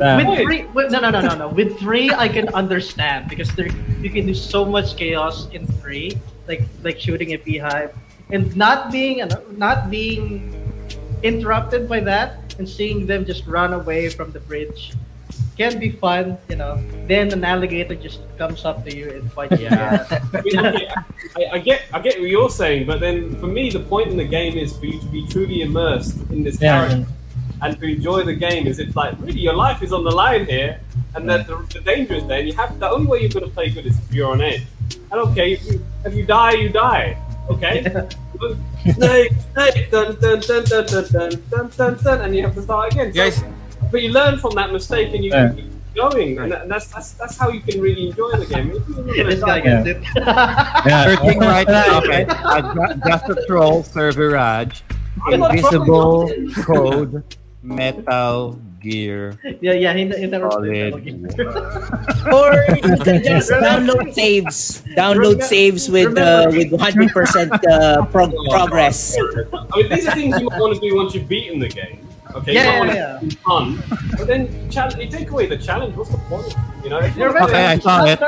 [0.01, 1.49] Uh, with three, with, no, no, no, no, no.
[1.49, 3.69] With three, I can understand because there
[4.01, 6.17] you can do so much chaos in three,
[6.49, 7.93] like like shooting a beehive,
[8.31, 10.55] and not being not being
[11.23, 14.93] interrupted by that, and seeing them just run away from the bridge
[15.61, 16.73] can be fun, you know.
[17.07, 20.07] Then an alligator just comes up to you and fights Yeah.
[20.11, 20.39] you.
[20.39, 20.93] I, mean, I, get-
[21.37, 24.17] I, I get, I get what you're saying, but then for me, the point in
[24.17, 26.89] the game is for you to be truly immersed in this Yeah.
[26.89, 27.07] character
[27.63, 28.67] and to enjoy the game.
[28.71, 30.81] Is it's like really your life is on the line here,
[31.15, 32.39] and that the, the danger is there.
[32.41, 34.41] And you have the only way you're going to play good is if you're on
[34.41, 34.65] edge.
[35.13, 37.07] And okay, if you, if you die, you die.
[37.55, 37.77] Okay.
[38.97, 42.63] snake, snake, dun dun dun dun dun dun dun dun dun, and you have to
[42.63, 43.13] start again.
[43.13, 43.39] So- Guys,
[43.91, 45.53] but you learn from that mistake and you Yeah.
[45.53, 48.71] keep going, and, that, and that's, that's that's how you can really enjoy the game.
[49.09, 50.03] If you're this guy gets it.
[50.17, 51.05] Yeah.
[51.17, 51.99] Searching right now.
[51.99, 52.25] Okay.
[52.27, 54.83] I got just a troll, Sir Viraj.
[55.31, 56.31] Invisible
[56.65, 57.23] code
[57.63, 59.39] Metal Gear.
[59.61, 61.51] yeah, yeah, he, he never played Metal Gear.
[62.33, 64.83] Or you can just download saves.
[64.97, 69.17] Download saves with uh, with 100% uh, prog- progress.
[69.19, 72.07] I mean, these are things you might want to do once you've beaten the game.
[72.37, 73.67] Okay, Yeah, you might want yeah, to have fun,
[74.17, 75.97] but then challenge, you take away the challenge.
[75.97, 76.55] What's the point?
[76.85, 77.51] You know, if You you're remember?
[77.51, 78.21] Okay, I saw it.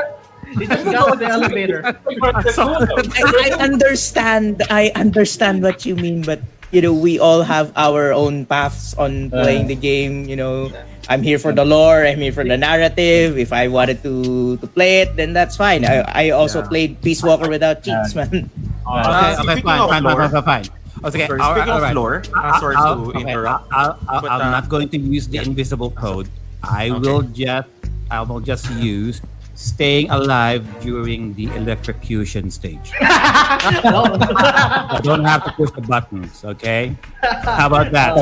[0.59, 1.81] He just got with the elevator.
[2.21, 4.61] I, I understand.
[4.69, 9.29] I understand what you mean, but you know, we all have our own paths on
[9.31, 10.25] playing the game.
[10.27, 10.71] You know,
[11.09, 12.05] I'm here for the lore.
[12.05, 13.37] I'm here for the narrative.
[13.37, 15.85] If I wanted to to play it, then that's fine.
[15.85, 16.67] I, I also Yeah.
[16.69, 18.49] played Peace Walker without cheats, man.
[18.83, 20.82] Okay, Uh, okay, speaking fine, of fine, fine, fine, fine.
[21.03, 21.95] Okay, Sorry, all right, speaking all of right.
[21.95, 23.67] lore, uh, I'll- sorry I'll- to okay, interrupt.
[23.73, 26.29] I'll, I'll, but, I'm uh, not going to use the invisible code.
[26.63, 27.67] I will just,
[28.09, 29.19] I will just use
[29.55, 32.91] staying alive during the electrocution stage.
[33.01, 36.43] I don't have to push the buttons.
[36.45, 36.95] Okay,
[37.43, 38.15] how about that?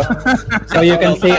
[0.74, 1.32] So you can see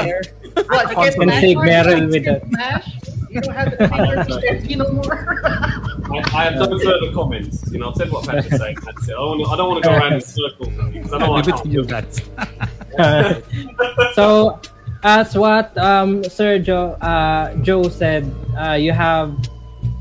[0.69, 1.67] What, you can smash save more?
[1.67, 2.85] Meryl with can that.
[2.85, 2.87] smash?
[3.33, 5.47] You don't have the finger to step no more.
[5.47, 7.65] I, I have no further comments.
[7.73, 8.77] You know, I've said what Patrick's saying.
[8.85, 9.13] That's it.
[9.13, 11.37] I don't, wanna- I don't want to go around in circles because I know I
[11.37, 11.67] Leave to can't.
[11.67, 12.21] you guys.
[14.15, 14.61] so
[15.03, 19.35] as what um, Sergio uh, Joe said, uh, you have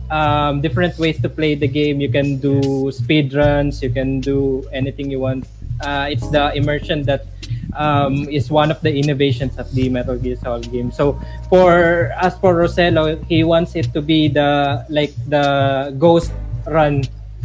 [0.09, 2.01] um, different ways to play the game.
[2.01, 3.81] You can do speed runs.
[3.81, 5.47] You can do anything you want.
[5.79, 7.25] Uh, it's the immersion that
[7.73, 10.91] um, is one of the innovations of the Metal Gear Solid game.
[10.91, 16.31] So for as for Rosello, he wants it to be the like the ghost
[16.67, 17.03] run.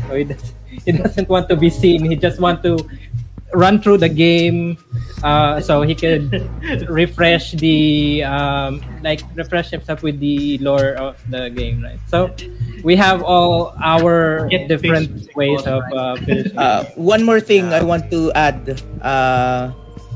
[0.08, 0.52] So he, does,
[0.84, 2.04] he doesn't want to be seen.
[2.04, 2.78] He just want to
[3.54, 4.76] run through the game
[5.22, 6.28] uh, so he could
[6.90, 12.28] refresh the um, like refresh himself with the lore of the game right so
[12.82, 16.16] we have all our Get different ways of uh,
[16.56, 18.82] Uh, one more thing I want to add.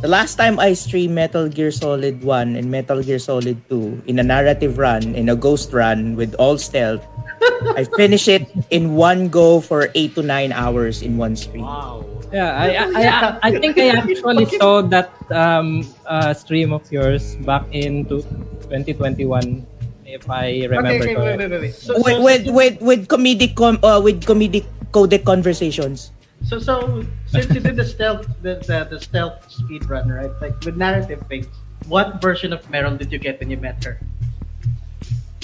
[0.00, 4.18] The last time I streamed Metal Gear Solid 1 and Metal Gear Solid 2 in
[4.18, 7.04] a narrative run, in a ghost run with all stealth,
[7.76, 11.68] I finished it in one go for 8 to 9 hours in one stream.
[11.68, 12.08] Wow.
[12.32, 17.36] yeah I, I, I, I think I actually saw that um, uh, stream of yours
[17.44, 19.66] back in 2021
[20.06, 21.44] if I remember okay, okay, wait, correctly.
[21.44, 21.74] wait, wait, wait.
[21.74, 26.10] So, With so, with with, with comedic com- uh, with comedic codec conversations.
[26.44, 30.30] So, so, since you did the stealth, the, the, the stealth speed run, right?
[30.40, 31.46] Like with narrative things,
[31.86, 34.00] what version of Meryl did you get when you met her?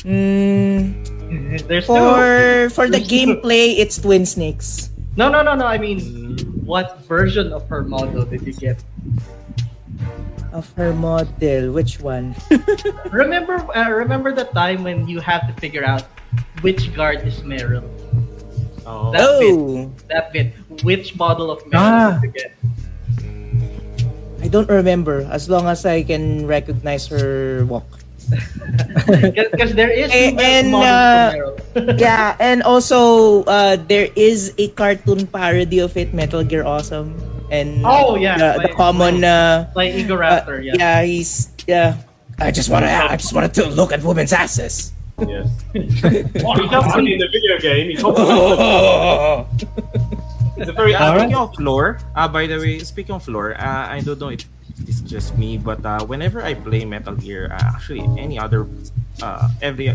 [0.07, 4.91] Mm, There's for for the gameplay, it's Twin Snakes.
[5.17, 5.67] No, no, no, no.
[5.67, 8.85] I mean, what version of her model did you get?
[10.53, 12.37] Of her model, which one?
[13.11, 16.05] Remember, uh, remember the time when you have to figure out
[16.61, 17.85] which guard is Meryl.
[18.87, 19.11] Oh.
[19.11, 20.55] That Oh, That bit.
[20.87, 22.21] Which model of Meryl Ah.
[22.23, 22.53] did?
[24.43, 25.27] I don't remember.
[25.31, 27.87] As long as I can recognize her walk.
[29.07, 31.31] Because there is two and, uh,
[31.99, 37.15] yeah, and also uh, there is a cartoon parody of it, Metal Gear Awesome.
[37.55, 40.75] and Oh, yeah, the, the like- common uh, Like Ego uh, Raptor, yeah.
[40.75, 42.03] yeah he's yeah
[42.43, 44.91] I just wanna I just wanted to look at women's asses.
[45.19, 45.49] Yes.
[46.45, 49.49] what he does in the video game, he talks about
[50.57, 51.21] it's a very Uh, Alright.
[51.29, 54.45] speaking of lore, uh, by the way, speaking of lore, uh, I don't know if
[54.89, 58.69] it's just me, but uh, whenever I play Metal Gear, uh, actually any other,
[59.23, 59.93] uh, every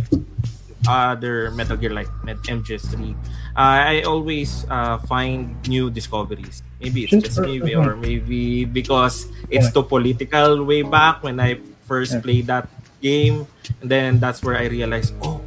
[0.88, 3.14] other Metal Gear like Met- MGS3, uh,
[3.58, 6.62] I always uh, find new discoveries.
[6.82, 12.22] Maybe it's just me, or maybe because it's too political way back when I first
[12.22, 12.70] played that
[13.02, 13.48] game,
[13.82, 15.42] and then that's where I realized, oh.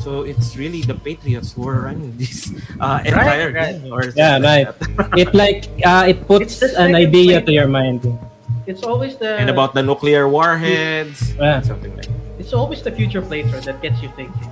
[0.00, 2.48] So it's really the Patriots who are running this
[2.80, 3.76] uh, entire right.
[3.82, 4.66] game, or Yeah, something right.
[4.66, 5.18] like that.
[5.20, 8.04] It like uh, it puts an idea way- to your mind.
[8.66, 11.60] It's always the and about the nuclear warheads, Yeah.
[11.60, 12.16] something like that.
[12.40, 14.48] it's always the future playthrough that gets you thinking.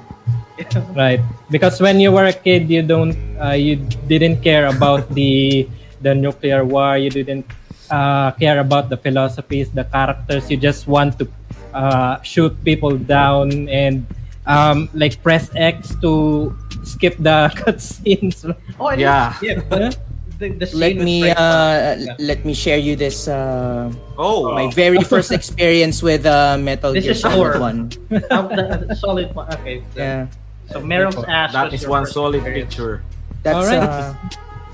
[0.92, 1.22] Right.
[1.54, 3.76] Because when you were a kid, you don't, uh, you
[4.11, 5.64] didn't care about the
[6.02, 6.98] the nuclear war.
[6.98, 7.46] You didn't
[7.94, 10.50] uh, care about the philosophies, the characters.
[10.50, 11.30] You just want to
[11.74, 14.07] uh, shoot people down and
[14.46, 16.54] um, like press X to
[16.85, 18.44] skip the cutscenes.
[18.81, 19.35] Oh, Yeah.
[19.42, 19.61] yeah.
[19.68, 19.98] But
[20.38, 25.02] the, the Let me Frank- uh, let me share you this uh, Oh, my very
[25.02, 27.61] first experience with uh, Metal This Gear is Solid core.
[27.61, 27.88] One.
[28.09, 29.52] the, the solid one.
[29.54, 29.83] Okay.
[29.94, 30.26] the- Yeah,
[30.70, 31.52] So Meryl's ass.
[31.52, 32.70] that was is your solid experience.
[32.74, 33.02] picture.
[33.42, 33.83] that's Alright.
[33.88, 34.14] uh,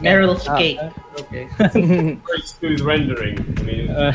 [0.04, 0.56] Meryl's Yeah.
[0.58, 0.80] cake.
[1.20, 1.44] Okay.
[2.28, 3.38] very smooth rendering.
[3.58, 4.12] I mean, Uh,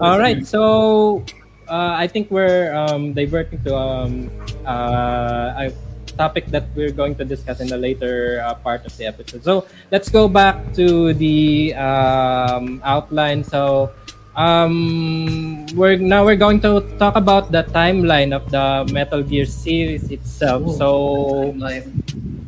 [0.00, 1.22] All right, so
[1.68, 4.30] uh, I think we're um, diverting to um,
[4.66, 5.72] uh, a
[6.16, 9.42] topic that we're going to discuss in the later uh, part of the episode.
[9.44, 13.44] So let's go back to the um, outline.
[13.44, 13.90] So
[14.36, 20.10] um, we're now we're going to talk about the timeline of the Metal Gear series
[20.10, 20.62] itself.
[20.76, 22.43] So Like, Oh,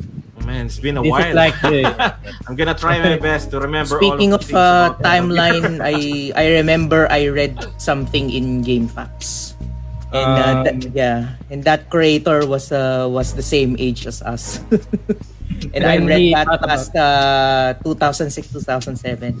[0.47, 1.35] man, it's been a this while.
[1.35, 1.83] like the,
[2.47, 3.99] I'm gonna try my best to remember.
[3.99, 9.59] Speaking all of things uh, timeline, I I remember I read something in GameFAQs.
[10.07, 14.23] And uh, Um, that, yeah, and that creator was uh, was the same age as
[14.23, 14.63] us.
[15.75, 19.35] and I read that past uh, 2006 2007.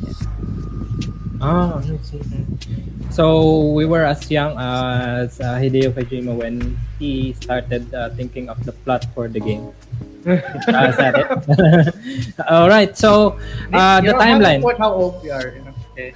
[1.39, 2.19] Oh, I see.
[3.17, 8.61] So we were as young as uh, Hideo Kojima when he started uh, thinking of
[8.61, 9.73] the plot for the game.
[10.27, 12.35] Uh, is that it?
[12.51, 12.91] All right.
[12.99, 13.39] So
[13.71, 14.77] uh, you the don't have to timeline.
[14.77, 15.55] how old we are.
[15.55, 15.73] You know?
[15.97, 16.13] Okay.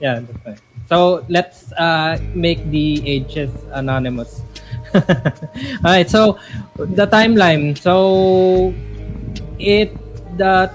[0.00, 0.58] yeah, that's fine.
[0.86, 4.40] So let's uh, make the ages anonymous.
[4.94, 6.08] All right.
[6.08, 6.38] So
[6.78, 7.74] the timeline.
[7.76, 8.72] So
[9.58, 9.92] it
[10.38, 10.70] the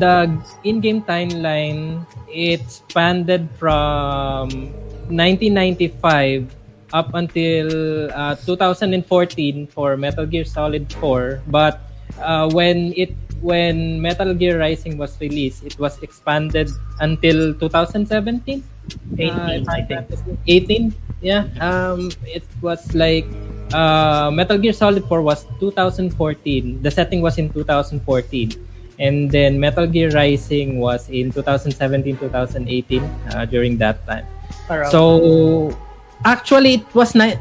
[0.00, 0.32] the
[0.64, 4.48] in-game timeline it expanded from
[5.08, 6.44] 1995
[6.92, 11.80] up until uh, 2014 for Metal Gear Solid 4 but
[12.20, 16.68] uh, when it when Metal Gear Rising was released it was expanded
[17.00, 18.62] until 2017
[19.18, 20.06] 18, Uh, I think.
[20.46, 23.26] 18 yeah um it was like
[23.74, 28.52] uh metal gear solid 4 was 2014 the setting was in 2014
[28.98, 34.26] and then metal gear rising was in 2017 2018 uh, during that time
[34.90, 35.70] so
[36.24, 37.38] actually it was ni-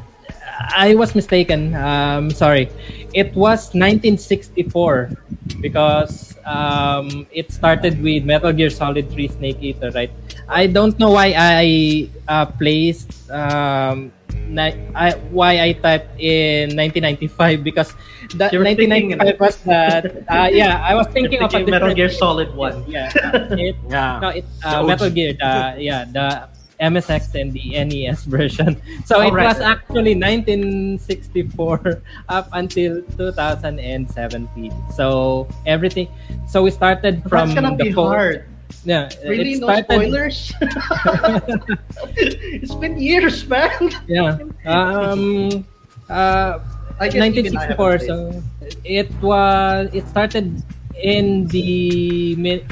[0.75, 1.75] I was mistaken.
[1.75, 2.69] Um, sorry,
[3.13, 5.11] it was 1964
[5.61, 10.11] because um, it started with Metal Gear Solid 3 Snake Eater, right?
[10.47, 14.11] I don't know why I uh, placed um,
[14.47, 17.93] ni- I, why I typed in 1995 because
[18.29, 22.09] thinking- 1995 was that uh, yeah I was thinking of a Thinking Metal different Gear
[22.09, 22.85] Solid 1.
[22.87, 24.19] yeah uh, it, Yeah.
[24.21, 24.83] no, it uh.
[24.83, 28.75] Metal Gear, the yeah, the MSX and the NES version.
[29.07, 29.47] So it Alright.
[29.47, 34.73] was actually 1964 up until 2017.
[34.91, 36.07] So everything.
[36.51, 38.45] So we started from That's gonna the hard.
[38.83, 40.53] Yeah, Really, no spoilers?
[42.17, 43.91] it's been years, man.
[44.07, 44.37] Yeah.
[44.65, 45.65] Um.
[46.09, 46.59] Uh.
[46.99, 47.99] I guess even I 1964.
[48.07, 48.43] So
[48.83, 49.89] it was.
[49.93, 50.63] It started
[50.95, 52.65] in the mid,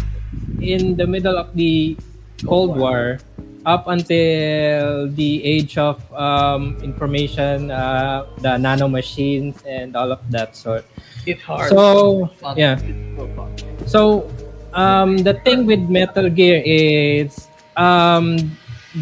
[0.62, 1.98] in the middle of the
[2.46, 3.20] Cold War,
[3.66, 10.56] up until the age of um, information, uh, the nano machines, and all of that
[10.56, 10.86] sort.
[11.26, 11.70] It's hard.
[11.70, 12.80] So yeah.
[12.80, 13.52] It's so fun.
[13.88, 14.32] So,
[14.74, 17.48] um, the thing with Metal Gear is,
[17.78, 18.38] um,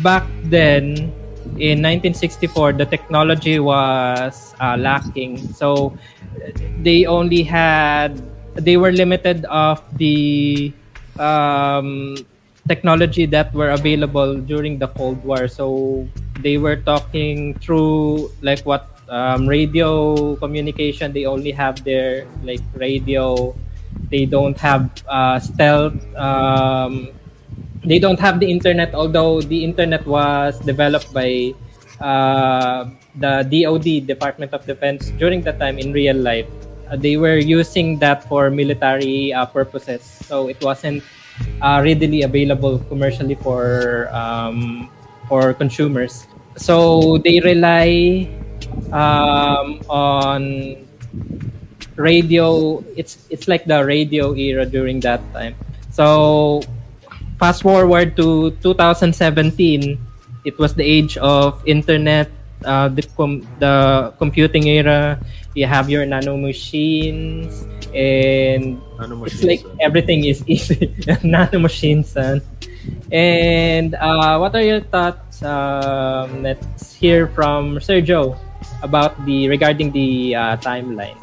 [0.04, 1.12] back then
[1.58, 5.38] in 1964, the technology was uh, lacking.
[5.54, 5.98] So,
[6.82, 8.22] they only had,
[8.56, 10.74] they were limited of the
[11.20, 12.16] um,
[12.68, 15.48] technology that were available during the Cold War.
[15.48, 16.08] So,
[16.40, 21.14] they were talking through like what um, radio communication.
[21.14, 23.54] They only have their like radio
[24.10, 25.96] They don't have uh, stealth.
[26.16, 27.10] Um,
[27.84, 31.54] they don't have the internet, although the internet was developed by
[32.00, 36.48] uh, the DoD, Department of Defense, during that time in real life.
[36.90, 41.02] Uh, they were using that for military uh, purposes, so it wasn't
[41.62, 44.90] uh, readily available commercially for um,
[45.28, 46.28] for consumers.
[46.58, 48.28] So they rely
[48.92, 50.76] um, on
[51.96, 52.80] radio.
[52.96, 55.56] It's it's like the radio era during that time.
[55.92, 56.62] So
[57.40, 59.98] fast forward to 2017,
[60.46, 62.30] it was the age of internet,
[62.66, 65.20] uh, the com- the computing era.
[65.54, 70.88] You have your nano machines, and Nano it's like uh, everything is easy.
[71.24, 72.42] nano machines, son.
[73.12, 75.44] And uh, what are your thoughts?
[75.44, 78.38] Um, let's hear from Sergio
[78.82, 81.20] about the regarding the uh, timeline.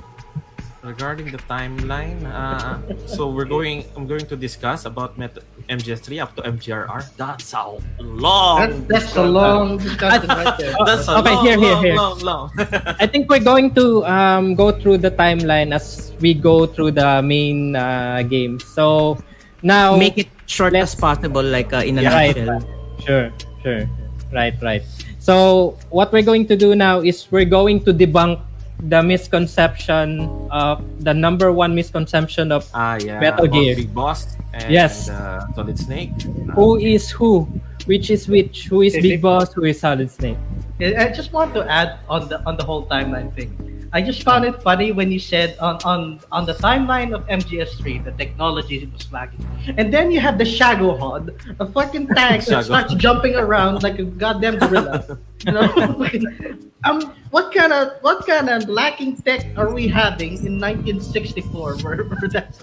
[0.89, 3.85] Regarding the timeline, uh, so we're going.
[3.97, 7.05] I'm going to discuss about Met- MGS3 up to MGRR.
[7.21, 8.89] That's a long.
[8.89, 10.75] That's, that's a long discussion right there.
[10.89, 11.95] That's a Okay, long, here, here, here.
[11.95, 12.47] long, long.
[12.99, 17.21] I think we're going to um, go through the timeline as we go through the
[17.23, 18.59] main uh, game.
[18.59, 19.21] So
[19.63, 22.37] now Make it short as possible, like uh, in a Yeah, right.
[22.37, 22.65] nutshell.
[23.05, 23.27] Sure,
[23.63, 23.85] sure.
[24.33, 24.83] Right, right.
[25.19, 28.41] So what we're going to do now is we're going to debunk
[28.81, 30.21] the misconception
[30.51, 33.19] of the number one misconception of Ah, yeah.
[33.21, 33.75] Metal Gear.
[33.77, 35.09] Big Boss and Yes.
[35.11, 36.13] uh, Solid Snake.
[36.55, 37.49] Who is who,
[37.87, 40.37] which is which, who is Big Boss, who is Solid Snake.
[40.81, 43.51] I just want to add on the on the whole timeline thing.
[43.93, 48.05] I just found it funny when you said on on on the timeline of MGS3
[48.05, 49.47] the technology was lagging,
[49.79, 54.05] and then you have the Shagohod, a fucking tank that starts jumping around like a
[54.05, 55.19] goddamn gorilla.
[55.47, 55.69] you know,
[56.85, 62.05] um, what kind of what kind of lacking tech are we having in 1964 where,
[62.05, 62.59] where that's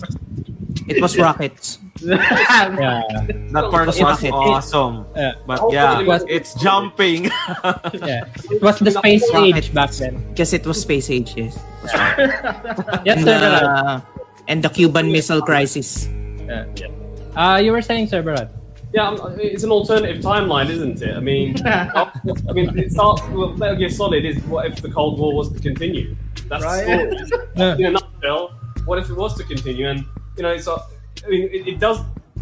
[0.87, 1.79] It was rockets.
[2.05, 3.01] Yeah.
[3.55, 5.05] that part was It- it- awesome.
[5.15, 5.33] Yeah.
[5.47, 7.31] But yeah, it was- it's jumping.
[8.03, 8.25] yeah.
[8.51, 10.19] It was the space age back then.
[10.29, 11.57] Because it was space age, yes.
[13.07, 13.39] Yes, And, sir.
[13.39, 13.63] Viraj.
[13.63, 14.01] uh,
[14.47, 16.07] and the Cuban Missile Crisis.
[17.35, 18.49] Uh, you were saying, Sir Viraj.
[18.93, 21.15] Yeah, um, it's an alternative timeline, isn't it?
[21.17, 23.21] I mean, I mean, it starts.
[23.33, 26.15] Well, Metal Gear Solid is what if the Cold War was to continue?
[26.47, 27.09] That's Right.
[27.09, 27.47] the story.
[27.57, 27.75] Yeah.
[27.77, 28.51] In a nutshell,
[28.85, 29.89] what if it was to continue?
[29.89, 30.05] And
[30.37, 30.67] you know, it's.
[30.67, 30.77] I
[31.27, 31.99] mean, it, it does.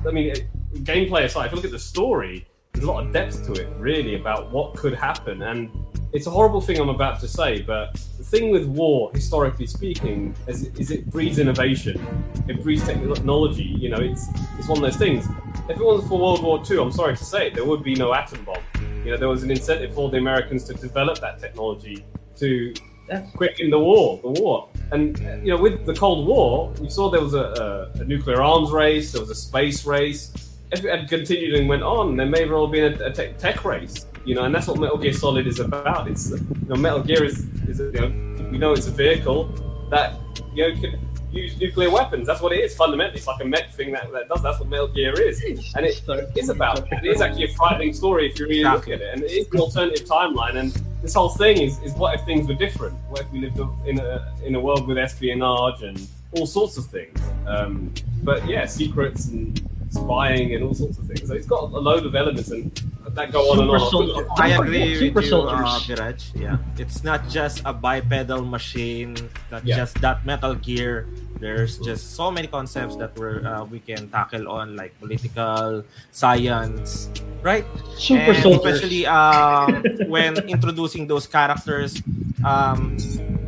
[0.08, 0.48] I mean, it,
[0.84, 3.70] gameplay aside, if you look at the story, there's a lot of depth to it,
[3.78, 5.44] really, about what could happen.
[5.44, 5.70] And
[6.12, 10.36] it's a horrible thing I'm about to say, but the thing with war, historically speaking,
[10.48, 12.06] is, is it breeds innovation.
[12.48, 13.64] It breeds technology.
[13.64, 14.28] You know, it's
[14.58, 15.28] it's one of those things.
[15.70, 17.96] If it wasn't for World War II, I'm sorry to say, it, there would be
[17.96, 18.58] no atom bomb.
[19.06, 22.06] You know, there was an incentive for the Americans to develop that technology
[22.38, 22.74] to
[23.08, 24.70] That's- quicken the war, the war.
[24.92, 28.42] And you know, with the Cold War, you saw there was a, a, a nuclear
[28.42, 30.32] arms race, there was a space race.
[30.72, 33.64] If it had continued and went on, there may well been a, a tech, tech
[33.66, 34.06] race.
[34.26, 36.08] You know, and that's what Metal Gear Solid is about.
[36.08, 39.46] It's you know, Metal Gear is, is you know, we know it's a vehicle
[39.90, 40.16] that
[40.54, 41.00] you know can
[41.34, 42.28] use nuclear weapons.
[42.28, 43.18] That's what it is fundamentally.
[43.18, 44.44] It's like a mech thing that, that does.
[44.44, 45.44] That's what Metal Gear is,
[45.76, 46.02] and it
[46.36, 46.88] is about.
[46.92, 49.48] It is actually a frightening story if you really look at it, and it is
[49.52, 50.56] an alternative timeline.
[50.56, 50.72] And
[51.02, 52.96] this whole thing is, is what if things were different?
[53.10, 56.86] What if we lived in a in a world with espionage and all sorts of
[56.86, 57.20] things?
[57.48, 61.28] Um, but yeah, secrets and spying and all sorts of things.
[61.28, 62.72] So it's got a load of elements and
[63.14, 63.80] that go on and on.
[63.92, 64.26] soldier.
[64.38, 65.88] I Super- agree super with you, uh, soldiers.
[65.88, 66.20] Viraj.
[66.42, 69.16] Yeah, it's not just a bipedal machine,
[69.52, 69.78] not Yeah.
[69.78, 71.06] just that Metal Gear.
[71.40, 77.12] There's just so many concepts that we're uh, we can tackle on, like political science,
[77.44, 77.66] right?
[78.00, 78.80] Super and soldiers.
[78.80, 82.02] especially um, when introducing those characters.
[82.48, 82.96] Um,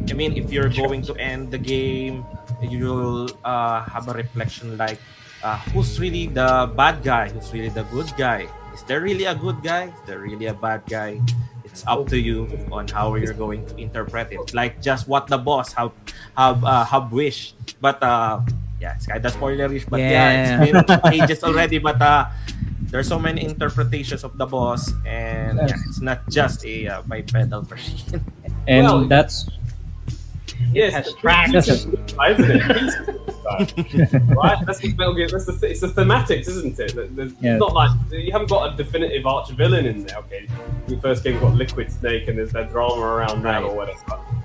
[0.09, 2.25] I mean, if you're going to end the game,
[2.61, 4.99] you'll uh, have a reflection like,
[5.45, 7.29] uh, who's really the bad guy?
[7.29, 8.49] Who's really the good guy?
[8.73, 9.93] Is there really a good guy?
[9.93, 11.21] Is there really a bad guy?
[11.63, 14.53] It's up to you on how you're going to interpret it.
[14.57, 15.93] Like just what the boss have
[16.33, 17.77] have uh, have wished.
[17.77, 18.41] But uh,
[18.81, 19.85] yeah, it's kind of spoilerish.
[19.85, 20.81] But yeah, it's been
[21.13, 21.77] ages already.
[21.77, 22.25] But uh,
[22.89, 27.69] there's so many interpretations of the boss, and yeah, it's not just a uh, bipedal
[27.69, 28.23] machine.
[28.65, 29.45] And Well, that's
[30.73, 31.51] Yes, has tracks.
[31.51, 31.99] peace is good,
[32.29, 32.61] isn't it?
[32.67, 34.65] Peace is good, right?
[34.65, 37.15] That's what Metal That's the th- it's the thematics, isn't it?
[37.15, 37.53] There's- Yeah.
[37.53, 40.17] It's not like you haven't got a definitive arch villain in there.
[40.19, 40.47] Okay,
[40.87, 43.99] the first game got Liquid Snake, and there's that drama around that or whatever.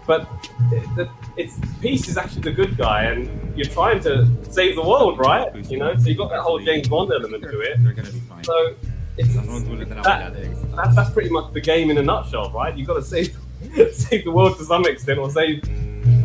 [0.06, 0.28] But
[0.72, 4.82] it, the- it's Peace is actually the good guy, and you're trying to save the
[4.82, 5.54] world, right?
[5.70, 7.82] You know, so you got that whole James Bond element to it.
[7.82, 8.44] They're gonna be fine.
[8.44, 8.74] So
[9.16, 12.76] it's Nagugulat na lang that, that's, that's pretty much the game in a nutshell, right?
[12.76, 13.36] You've got to save
[13.92, 15.62] save the world to some extent, or save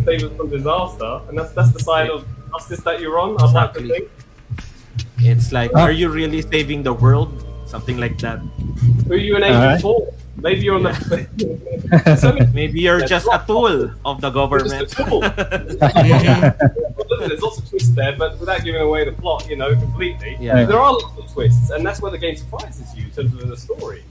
[0.06, 3.36] save us from disaster, and that's that's the side of justice that you're on.
[3.42, 4.10] I'd like to think.
[5.20, 5.82] It's like, Ah.
[5.86, 7.32] are you really saving the world?
[7.66, 8.40] Something like that.
[9.08, 9.66] Who are you an All right.
[9.70, 10.14] agent for?
[10.38, 10.94] Maybe you're on the.
[12.20, 14.90] so Maybe you're just a tool of the government.
[14.90, 15.22] Just a tool.
[17.20, 20.38] There's lots of twists there, but without giving away the plot, you know, completely.
[20.40, 20.66] Yeah.
[20.66, 23.48] There are lots of twists, and that's where the game surprises you in terms of
[23.50, 24.04] the story.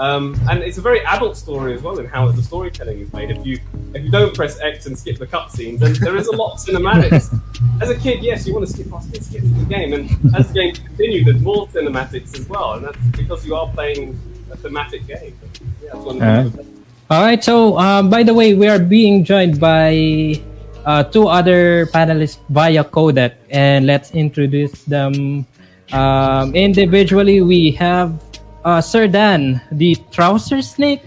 [0.00, 3.30] Um, and it's a very adult story as well in how the storytelling is made.
[3.30, 3.60] If you
[3.92, 6.58] if you don't press X and skip the cutscenes, and there is a lot of
[6.66, 7.38] cinematics.
[7.82, 10.48] As a kid, yes, you want to skip past it, skip the game, and as
[10.48, 14.18] the game continues, there's more cinematics as well, and that's because you are playing
[14.50, 15.38] a thematic game.
[15.82, 16.52] Yeah, that's one of the Alright.
[16.54, 16.86] things.
[17.10, 17.44] All right.
[17.44, 20.40] So, um, by the way, we are being joined by
[20.86, 25.44] uh, two other panelists via codec, and let's introduce them
[25.92, 27.42] um, individually.
[27.42, 28.16] We have
[28.64, 31.02] uh, Sir Dan, the trouser snake.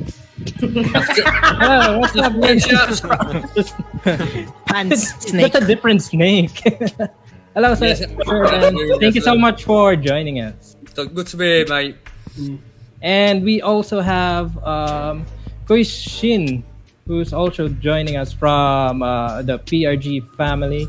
[0.59, 2.59] Hello, what's up, man?
[4.65, 5.53] Pants snake.
[5.53, 6.59] That's a different snake.
[7.53, 7.85] Hello, sir.
[7.87, 8.99] Yes, Sir Dan.
[8.99, 10.75] Thank you so much for joining us.
[10.95, 11.93] So good to be my
[13.01, 15.25] And we also have um,
[15.65, 16.63] Kuis Shin,
[17.07, 20.87] who's also joining us from uh, the PRG family.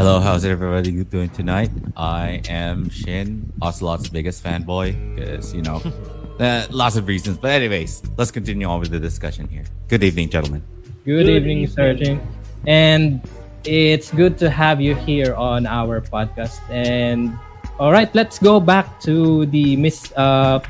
[0.00, 1.70] Hello, how's everybody doing tonight?
[1.94, 5.82] I am Shin, Ocelot's biggest fanboy, because, you know,
[6.40, 7.36] uh, lots of reasons.
[7.36, 9.64] But, anyways, let's continue on with the discussion here.
[9.88, 10.62] Good evening, gentlemen.
[11.04, 11.76] Good, Good evening, evening.
[11.76, 12.22] Sergeant.
[12.66, 13.20] And
[13.64, 16.60] it's good to have you here on our podcast.
[16.70, 17.36] And
[17.78, 20.60] all right, let's go back to the mis uh,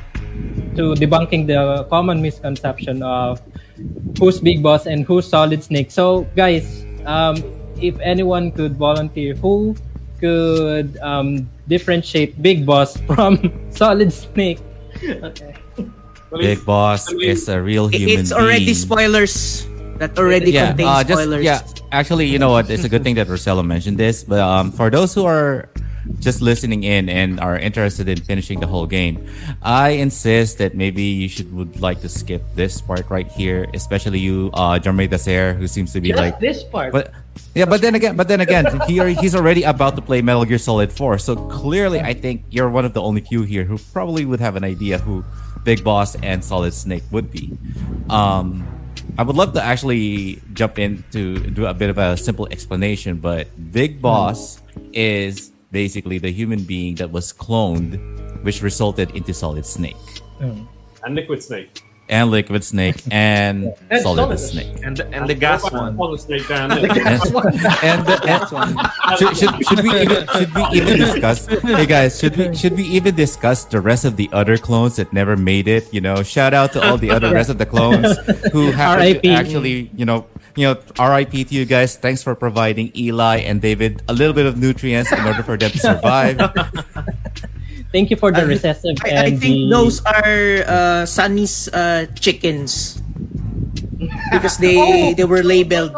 [0.75, 3.41] to debunking the common misconception of
[4.19, 5.89] who's Big Boss and who's Solid Snake.
[5.89, 9.75] So, guys, um, if anyone could volunteer, who
[10.19, 13.37] could um, differentiate Big Boss from
[13.71, 14.59] Solid Snake?
[15.03, 15.55] Okay.
[16.39, 18.75] Big Boss I mean, is a real human it's already being.
[18.75, 19.67] spoilers.
[19.97, 21.43] That already yeah, contains uh, just spoilers.
[21.43, 21.61] yeah.
[21.91, 22.69] Actually, you know what?
[22.69, 24.23] It's a good thing that Rosella mentioned this.
[24.23, 25.69] But um, for those who are
[26.19, 29.27] just listening in and are interested in finishing the whole game,
[29.61, 34.19] I insist that maybe you should would like to skip this part right here, especially
[34.19, 36.93] you, uh, Jermaine Dacer, who seems to be Just like this part.
[36.93, 37.13] But
[37.53, 40.45] yeah, but then again, but then again, he already, he's already about to play Metal
[40.45, 41.17] Gear Solid 4.
[41.17, 44.55] So clearly, I think you're one of the only few here who probably would have
[44.55, 45.23] an idea who
[45.63, 47.57] Big Boss and Solid Snake would be.
[48.09, 48.67] Um,
[49.17, 53.17] I would love to actually jump in to do a bit of a simple explanation,
[53.17, 54.61] but Big Boss
[54.93, 57.99] is basically the human being that was cloned,
[58.43, 59.95] which resulted into Solid Snake
[61.03, 61.83] and Liquid Snake.
[62.11, 64.51] And Liquid Snake and And Solid Solidus.
[64.51, 64.83] Snake.
[64.83, 65.95] And the, and the gas one.
[65.95, 66.79] Follow Snake down there.
[67.83, 68.77] and, and
[69.17, 72.83] should, should, should we even should we even discuss hey guys should we should we
[72.83, 76.53] even discuss the rest of the other clones that never made it you know shout
[76.53, 78.17] out to all the other rest of the clones
[78.51, 83.37] who have actually you know you know RIP to you guys thanks for providing Eli
[83.37, 86.37] and David a little bit of nutrients in order for them to survive
[87.91, 92.07] Thank you for the I- recessive I, I think the those are uh, Sunny's uh,
[92.15, 93.01] chickens
[94.31, 95.13] because they Oh!
[95.13, 95.91] they were labeled.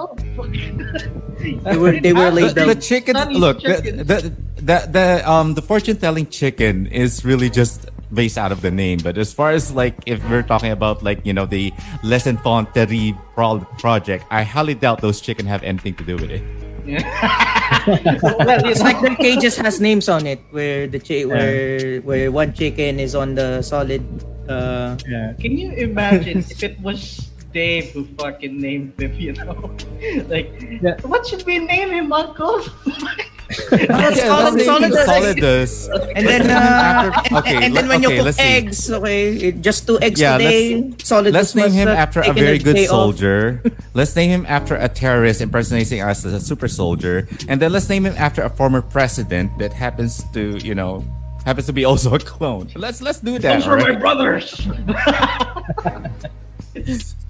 [1.44, 2.82] They were they were the, the labeled.
[2.82, 3.98] chicken Sunny look chicken.
[3.98, 4.20] The, the,
[4.64, 9.00] the the um the fortune telling chicken is really just based out of the name
[9.02, 11.74] but as far as like if we're talking about like you know the
[12.04, 16.30] Les Enfants Terribles pro- project i highly doubt those chicken have anything to do with
[16.30, 16.44] it
[17.88, 22.32] well, It's know, like their cages has names on it where the chi- where where
[22.32, 24.04] one chicken is on the solid.
[24.50, 25.32] Uh, yeah.
[25.40, 29.14] can you imagine if it was Dave who fucking named him?
[29.16, 29.72] you know?
[30.28, 30.52] like,
[30.84, 31.00] Yeah.
[31.08, 32.60] what should we name him, Uncle?
[33.70, 34.92] That's solid, let's solid.
[34.94, 35.90] Solidus.
[36.16, 38.44] and then uh, After- and, okay, and then let- when you okay, cook let's see.
[38.44, 40.94] eggs, okay, just two eggs Yeah, today.
[41.04, 41.34] Solid.
[41.34, 43.62] Let's name him uh, after a very good soldier.
[43.94, 47.28] Let's name him after a terrorist impersonating us as a super soldier.
[47.48, 51.04] And then let's name him after a former president that happens to, you know,
[51.46, 52.70] happens to be also a clone.
[52.76, 53.60] Let's let's do that.
[53.60, 54.56] Those were my brothers.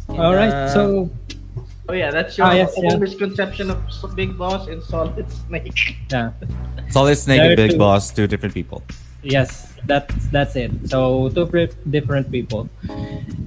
[0.09, 0.51] All right.
[0.51, 1.09] Uh, So
[1.89, 2.97] oh yeah, that's your Ah, yes, whole yeah.
[2.97, 3.79] misconception of
[4.15, 5.95] Big Boss and Solid Snake.
[6.11, 6.31] yeah.
[6.89, 7.77] Solid Snake and Big too.
[7.77, 8.83] Boss, two different people.
[9.23, 10.71] Yes, that's that's it.
[10.91, 12.67] So two pri- different people.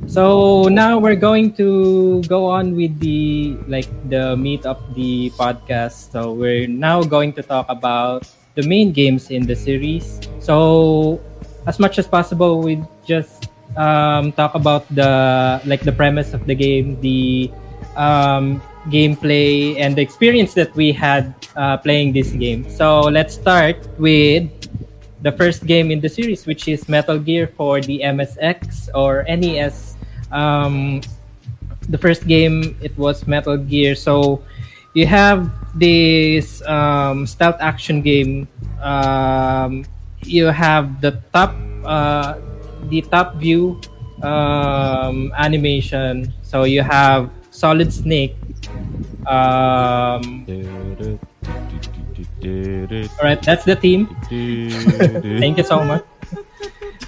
[0.06, 6.12] So now we're going to go on with the like the meat of the podcast.
[6.12, 8.24] So we're now going to talk about
[8.56, 10.16] the main games in the series.
[10.40, 11.20] So
[11.66, 16.54] as much as possible, we just um, talk about the like the premise of the
[16.56, 17.52] game, the
[17.96, 22.68] um, gameplay, and the experience that we had uh, playing this game.
[22.70, 24.48] So let's start with
[25.22, 29.96] the first game in the series, which is Metal Gear for the MSX or NES.
[30.30, 31.00] Um,
[31.88, 33.94] the first game it was Metal Gear.
[33.94, 34.42] So
[34.94, 38.48] you have this um, stealth action game.
[38.80, 39.84] Um,
[40.22, 42.38] you have the top uh,
[42.88, 43.80] the top view
[44.22, 46.32] um, animation.
[46.42, 48.36] So you have Solid Snake.
[49.24, 50.44] Um,
[52.44, 54.12] all right, that's the team.
[55.40, 56.04] Thank you so much.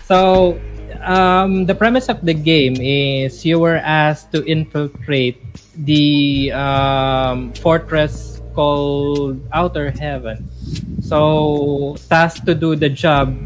[0.08, 0.56] So,
[1.04, 5.36] um, the premise of the game is you were asked to infiltrate
[5.76, 10.48] the um, fortress called Outer Heaven.
[11.04, 13.36] So, tasked to do the job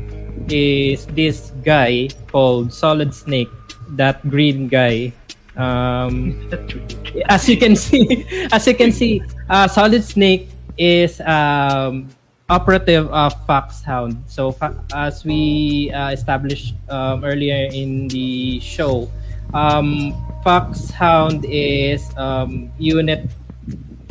[0.48, 3.50] is this guy called Solid Snake,
[3.98, 5.12] that green guy.
[5.56, 6.50] Um,
[7.28, 10.48] as you can see, as you can see, uh, Solid Snake
[10.78, 12.08] is um,
[12.48, 14.22] operative of Foxhound.
[14.26, 14.56] So
[14.94, 19.10] as we uh, established um, earlier in the show,
[19.54, 20.12] um,
[20.44, 23.28] Foxhound is um, unit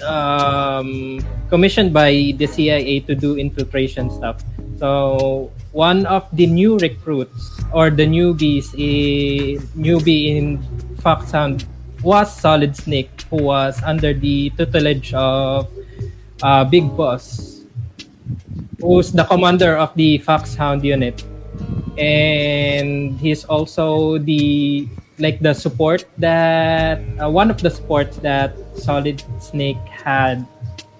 [0.03, 1.19] um,
[1.49, 4.43] commissioned by the CIA to do infiltration stuff.
[4.77, 10.59] So one of the new recruits or the newbies, a newbie in
[10.99, 11.65] Foxhound
[12.03, 15.69] was Solid Snake, who was under the tutelage of
[16.41, 17.63] uh, Big Boss,
[18.81, 21.23] who's the commander of the Foxhound unit,
[21.97, 24.87] and he's also the
[25.19, 30.45] like the support that uh, one of the supports that Solid Snake had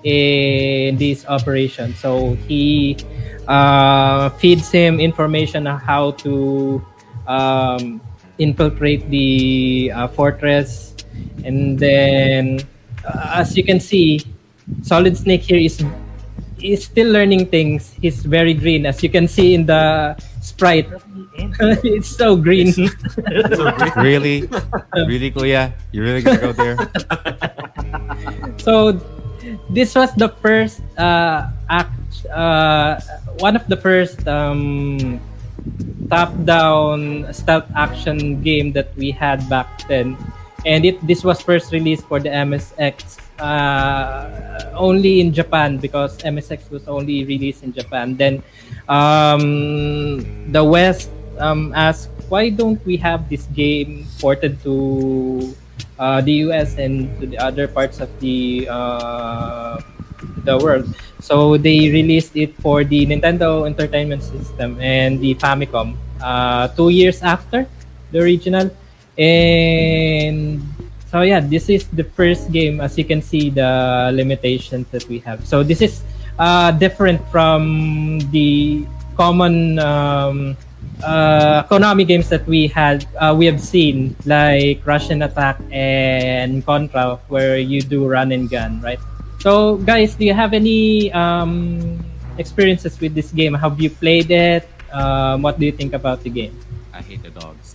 [0.04, 1.94] in this operation.
[1.96, 2.98] So he
[3.52, 6.80] uh, feeds him information on how to
[7.28, 8.00] um,
[8.40, 10.96] infiltrate the uh, fortress,
[11.44, 12.64] and then
[13.04, 14.24] uh, as you can see,
[14.82, 15.84] Solid Snake here is
[16.64, 17.92] is still learning things.
[18.00, 20.88] He's very green, as you can see in the sprite.
[21.84, 22.72] it's so green.
[23.98, 24.48] really,
[24.96, 26.78] really, Kuya, you really gonna go there?
[28.64, 28.96] so
[29.70, 33.00] this was the first uh, act, uh,
[33.40, 35.20] one of the first um,
[36.10, 40.18] top-down stealth action game that we had back then,
[40.66, 46.70] and it this was first released for the MSX uh, only in Japan because MSX
[46.70, 48.16] was only released in Japan.
[48.16, 48.44] Then
[48.88, 50.22] um,
[50.52, 51.10] the West
[51.40, 55.56] um, asked, why don't we have this game ported to
[56.00, 59.82] uh, the US and to the other parts of the uh,
[60.44, 60.88] the world?
[61.20, 67.22] So they released it for the Nintendo Entertainment System and the Famicom uh, two years
[67.22, 67.68] after
[68.12, 68.70] the original.
[69.18, 70.62] And
[71.12, 72.80] so yeah, this is the first game.
[72.80, 75.46] As you can see, the limitations that we have.
[75.46, 76.02] So this is
[76.40, 78.86] uh, different from the
[79.18, 80.58] common um,
[81.04, 83.06] uh, Konami games that we had.
[83.20, 88.82] Uh, we have seen like Rush'n Attack and Contra, where you do run and gun,
[88.82, 89.00] right?
[89.42, 91.98] So guys, do you have any um,
[92.38, 93.58] experiences with this game?
[93.58, 94.70] Have you played it?
[94.94, 96.54] Um, what do you think about the game?
[96.94, 97.74] I hate the dogs.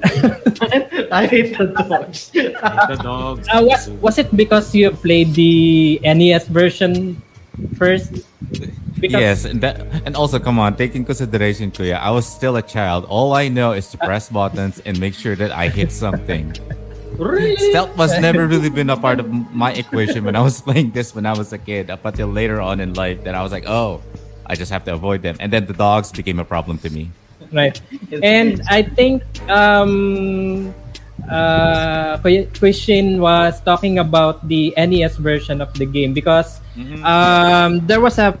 [1.12, 2.30] I hate the dogs.
[2.32, 3.44] the dogs.
[3.52, 7.20] Uh, was was it because you played the NES version
[7.76, 8.24] first?
[8.96, 12.56] Because yes, and, that, and also, come on, take in consideration, Kuya, I was still
[12.56, 13.04] a child.
[13.04, 16.56] All I know is to press buttons and make sure that I hit something.
[17.16, 21.14] Stealth was never really been a part of my equation when I was playing this
[21.14, 21.90] when I was a kid.
[21.90, 24.02] Up until later on in life, that I was like, oh,
[24.46, 25.36] I just have to avoid them.
[25.40, 27.10] And then the dogs became a problem to me.
[27.52, 27.80] right,
[28.22, 30.74] and I think um,
[31.30, 32.18] uh,
[32.54, 36.60] Christian was talking about the NES version of the game because
[37.02, 38.38] um, there was a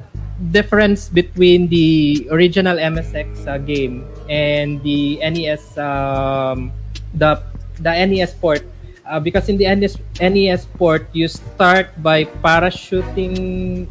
[0.50, 6.72] difference between the original MSX uh, game and the NES um,
[7.14, 7.40] the
[7.80, 8.62] the NES port.
[9.06, 13.86] Uh, because in the NES, NES port you start by parachuting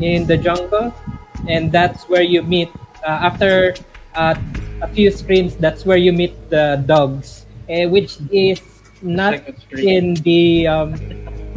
[0.00, 0.92] in the jungle
[1.48, 2.68] and that's where you meet
[3.06, 3.74] uh, after
[4.16, 4.34] uh,
[4.82, 8.60] a few screens that's where you meet the dogs eh, which is
[9.02, 9.38] not
[9.78, 10.98] in the um,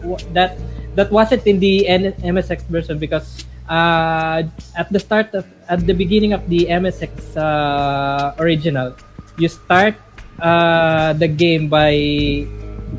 [0.05, 0.57] w- that
[0.95, 4.43] that wasn't in the N- MSX version because uh,
[4.75, 8.95] at the start of at the beginning of the MSX uh, original,
[9.38, 9.95] you start
[10.41, 12.47] uh, the game by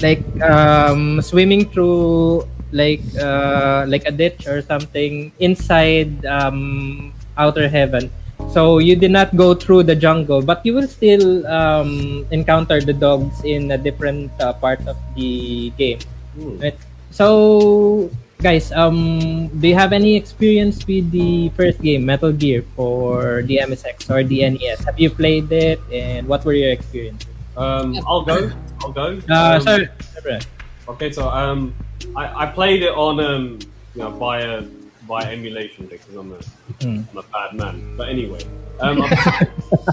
[0.00, 8.10] like um, swimming through like uh, like a ditch or something inside um, outer heaven.
[8.48, 12.92] So you did not go through the jungle, but you will still um, encounter the
[12.92, 16.00] dogs in a different uh, part of the game.
[16.34, 16.74] Right.
[17.10, 23.42] So, guys, um, do you have any experience with the first game, Metal Gear, for
[23.42, 24.82] the MSX or the NES?
[24.84, 27.29] Have you played it, and what were your experiences?
[27.60, 28.50] Um, I'll go.
[28.80, 29.20] I'll go.
[29.30, 29.88] Uh, Um, sorry,
[30.22, 30.40] sorry.
[30.88, 31.74] Okay, so um,
[32.16, 33.58] I, I played it on um,
[33.94, 34.62] you know, via
[35.06, 36.38] via emulation because I'm a
[36.82, 37.02] Hmm.
[37.10, 37.96] am a bad man.
[37.96, 38.40] But anyway,
[38.80, 39.02] um,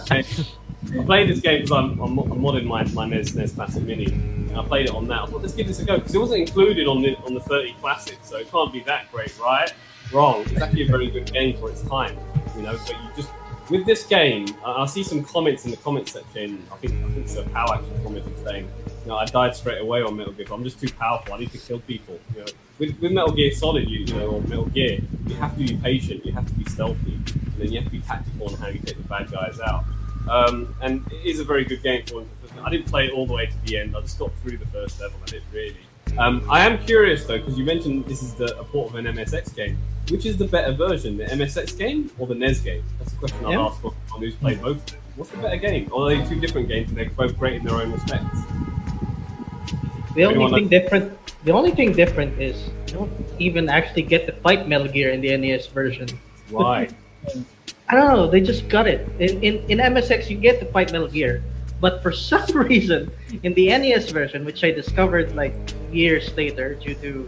[0.10, 0.24] I,
[1.00, 4.06] I played this game because I'm, I'm, I'm modding my, my NES NES Classic Mini.
[4.06, 5.24] And I played it on that.
[5.24, 7.42] I thought let's give this a go because it wasn't included on the on the
[7.42, 9.74] 30 Classic, so it can't be that great, right?
[10.14, 10.42] Wrong.
[10.52, 12.16] It's actually a very good game for its time,
[12.56, 12.78] you know.
[12.78, 13.30] But you just
[13.70, 16.66] with this game, I I see some comments in the comment section.
[16.72, 18.70] I think I think Sir Pow actually commented saying,
[19.04, 20.48] you know, I died straight away on Metal Gear.
[20.52, 21.34] I'm just too powerful.
[21.34, 22.20] I need to kill people.
[22.36, 22.48] You know,
[22.80, 25.78] with, with Metal Gear Solid, you, you know, or Metal Gear, you have to be
[25.78, 26.26] patient.
[26.26, 28.80] You have to be stealthy, and then you have to be tactical on how you
[28.80, 29.86] take the bad guys out.
[30.30, 32.26] Um, and it is a very good game for.
[32.64, 33.96] I didn't play it all the way to the end.
[33.96, 35.18] I just got through the first level.
[35.20, 35.78] and didn't really.
[36.18, 39.06] Um, I am curious though because you mentioned this is the a port of an
[39.06, 39.78] MSX game.
[40.10, 42.82] Which is the better version, the MSX game or the NES game?
[42.98, 43.60] That's the question Yeah.
[43.62, 44.96] asked for on who's played both.
[45.18, 45.90] What's the better game?
[45.92, 48.38] Or are they two different games and they're both great in their own respects?
[50.16, 54.26] The only Anyone thing different, the only thing different is you don't even actually get
[54.28, 56.08] to fight Metal Gear in the NES version.
[56.50, 56.88] Why?
[57.90, 58.28] I don't know.
[58.28, 59.08] They just got it.
[59.20, 61.44] In, in in MSX, you get to fight Metal Gear,
[61.80, 63.12] but for some reason,
[63.44, 65.54] in the NES version, which I discovered like
[65.92, 67.26] years later due to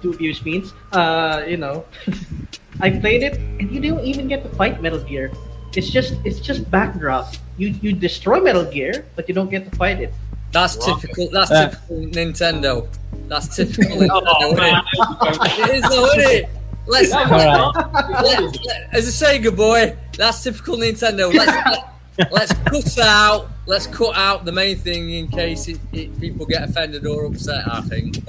[0.00, 1.84] dubious means, uh, you know,
[2.80, 5.30] I played it, and you don't even get to fight Metal Gear.
[5.76, 7.34] It's just it's just backdrop.
[7.56, 10.12] You you destroy Metal Gear, but you don't get to fight it.
[10.52, 10.96] That's Wow.
[11.00, 11.30] typical.
[11.30, 11.68] That's Uh.
[11.70, 12.88] typical Nintendo.
[13.28, 14.82] That's typical Nintendo, oh isn't man!
[14.92, 15.58] it?
[15.70, 16.48] It is, though, isn't it?
[16.86, 17.74] Let's, That Alright.
[18.12, 21.32] was- let, let- as a Sega boy, that's typical Nintendo.
[21.32, 21.91] Let's let,
[22.30, 23.48] let's cut out.
[23.66, 27.64] Let's cut out the main thing in case it, it, people get offended or upset.
[27.70, 28.20] I think.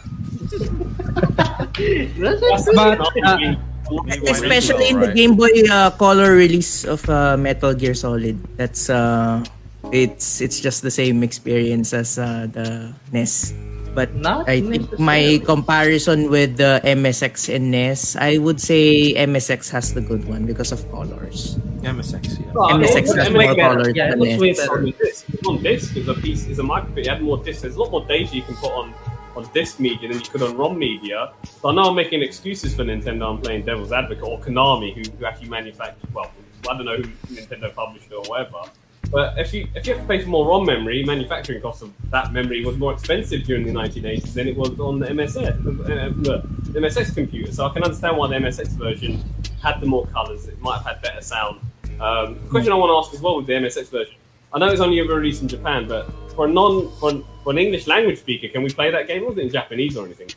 [2.20, 2.76] That's That's it.
[2.76, 8.40] But, Especially in the Game Boy uh, Color release of uh, Metal Gear Solid.
[8.56, 9.44] That's uh,
[9.92, 13.54] it's it's just the same experience as uh, the NES.
[13.94, 19.70] But Not I think my comparison with the MSX and NES, I would say MSX
[19.70, 21.60] has the good one because of colors.
[21.84, 22.52] MSX, yeah.
[22.56, 25.26] Oh, MSX it has more it colors Yeah, it than looks way on disc.
[25.30, 25.96] It's on disc.
[25.98, 26.48] It's a piece.
[26.48, 26.96] It's a micro.
[26.96, 27.62] You had more disc.
[27.62, 28.94] There's a lot more data you can put on
[29.36, 31.34] on disc media than you could on ROM media.
[31.44, 33.34] So I know I'm making excuses for Nintendo.
[33.34, 36.14] I'm playing devil's advocate or Konami, who, who actually manufactured.
[36.14, 36.32] Well,
[36.70, 37.04] I don't know who
[37.34, 38.70] Nintendo published it or whatever.
[39.12, 41.92] But if you if you have to pay for more ROM memory, manufacturing costs of
[42.10, 46.42] that memory was more expensive during the 1980s than it was on the MSX, uh,
[46.72, 47.52] the MSX computer.
[47.52, 49.24] So I can understand why the MSX version
[49.62, 50.48] had the more colors.
[50.48, 51.60] It might have had better sound.
[52.00, 54.16] Um, question I want to ask as well with the MSX version,
[54.54, 57.12] I know it's only ever released in Japan, but for a non for,
[57.44, 59.26] for an English language speaker, can we play that game?
[59.26, 60.30] Was it in Japanese or anything?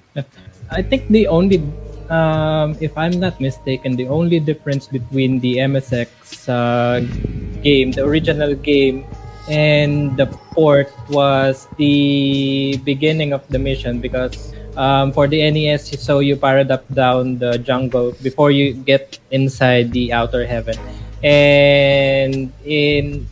[0.71, 1.63] I think the only,
[2.09, 6.09] um, if I'm not mistaken, the only difference between the MSX
[6.49, 7.01] uh,
[7.63, 9.05] game, the original game,
[9.49, 16.21] and the port was the beginning of the mission because um, for the NES, so
[16.21, 20.77] you parad up down the jungle before you get inside the outer heaven,
[21.23, 23.29] and in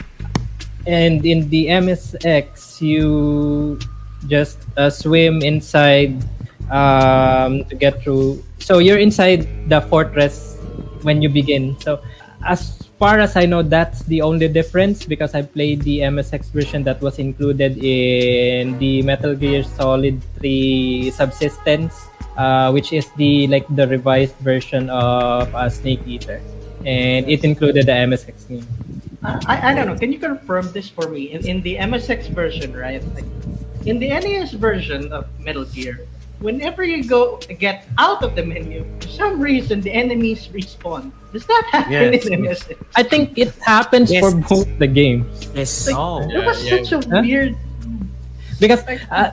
[0.86, 3.78] and in the MSX, you
[4.26, 6.24] just uh, swim inside
[6.70, 8.42] um, to get through.
[8.58, 10.58] So you're inside the fortress
[11.02, 11.76] when you begin.
[11.80, 12.00] So
[12.44, 16.84] as far as I know, that's the only difference because I played the MSX version
[16.84, 22.06] that was included in the Metal Gear Solid 3 Subsistence,
[22.36, 26.40] uh, which is the like the revised version of uh, Snake Eater,
[26.86, 28.66] and it included the MSX game.
[29.22, 29.96] I, I don't know.
[29.96, 31.32] Can you confirm this for me?
[31.32, 33.02] In, in the MSX version, right?
[33.14, 33.24] Like,
[33.86, 36.00] in the NES version of Metal Gear,
[36.40, 41.12] whenever you go get out of the menu, for some reason the enemies respawn.
[41.32, 42.26] Does that happen Yes.
[42.26, 42.76] in MSX?
[42.96, 44.22] I think it happens Yes.
[44.22, 45.88] for both the games Yes.
[45.90, 46.82] Oh, It was yeah.
[46.82, 47.22] such a Huh?
[47.24, 47.56] weird.
[48.60, 49.30] because uh,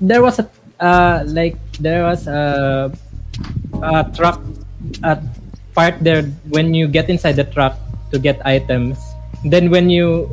[0.00, 0.48] there was a
[0.78, 2.92] uh, like there was a,
[3.82, 4.40] a truck
[5.02, 5.18] a
[5.76, 7.76] part there when you get inside the truck
[8.10, 8.96] to get items.
[9.44, 10.26] Then when you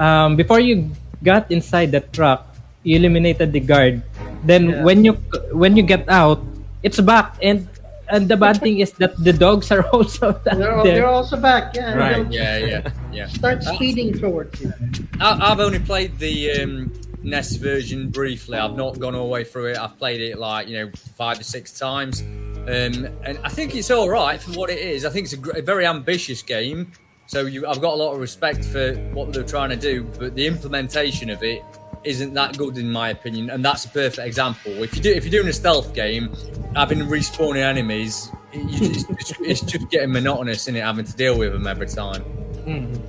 [0.00, 0.88] um, before you
[1.22, 2.48] got inside the truck,
[2.82, 4.00] you eliminated the guard.
[4.42, 4.82] Then Yeah.
[4.82, 5.20] when you
[5.52, 6.40] when you get out,
[6.82, 7.68] it's back and
[8.08, 11.04] and the bad thing is that the dogs are also They're, there.
[11.04, 11.74] they're also back.
[11.74, 11.92] Yeah.
[11.98, 12.82] Right, Yeah, yeah,
[13.12, 13.26] yeah.
[13.26, 14.72] Start speeding towards you.
[15.20, 16.92] I, I've only played the um,
[17.26, 18.56] NES version briefly.
[18.56, 19.78] I've not gone all the way through it.
[19.78, 23.90] I've played it like you know five or six times, um, and I think it's
[23.90, 25.04] all right for what it is.
[25.04, 26.92] I think it's a, gr- a very ambitious game.
[27.26, 30.36] So you, I've got a lot of respect for what they're trying to do, but
[30.36, 31.64] the implementation of it
[32.04, 34.84] isn't that good in my opinion, and that's a perfect example.
[34.84, 36.32] If you do, if you're doing a stealth game,
[36.76, 41.36] having respawning enemies, it, you, it's, it's just getting monotonous in it, having to deal
[41.36, 42.22] with them every time.
[42.64, 43.02] Mm,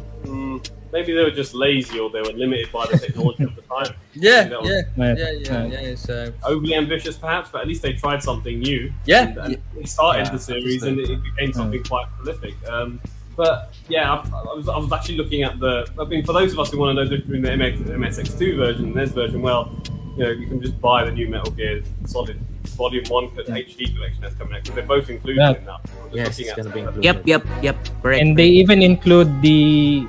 [0.97, 3.93] maybe they were just lazy or they were limited by the technology of the time.
[4.19, 5.33] Yeah, That was yeah, yeah,
[5.67, 5.95] yeah, yeah.
[5.95, 8.91] So Overly ambitious, perhaps, but at least they tried something new.
[9.05, 9.27] Yeah.
[9.27, 12.55] and, and it started Yeah, the series and it became something quite prolific.
[12.67, 12.99] Um,
[13.35, 15.87] but yeah, I, I, was, I was actually looking at the.
[15.99, 18.57] I mean, for those of us who want to know the between the MX, MSX2
[18.57, 19.71] version and this version, well,
[20.17, 22.39] you know, you can just buy the new Metal Gear Solid
[22.81, 25.53] Volume One co- HD collection that's coming out because they're both included Yeah.
[25.59, 25.81] in that.
[26.11, 27.27] Yes, it's gonna be some of the- included.
[27.27, 27.77] Yep, yep, yep.
[28.01, 28.21] Correct.
[28.23, 30.07] and they even include the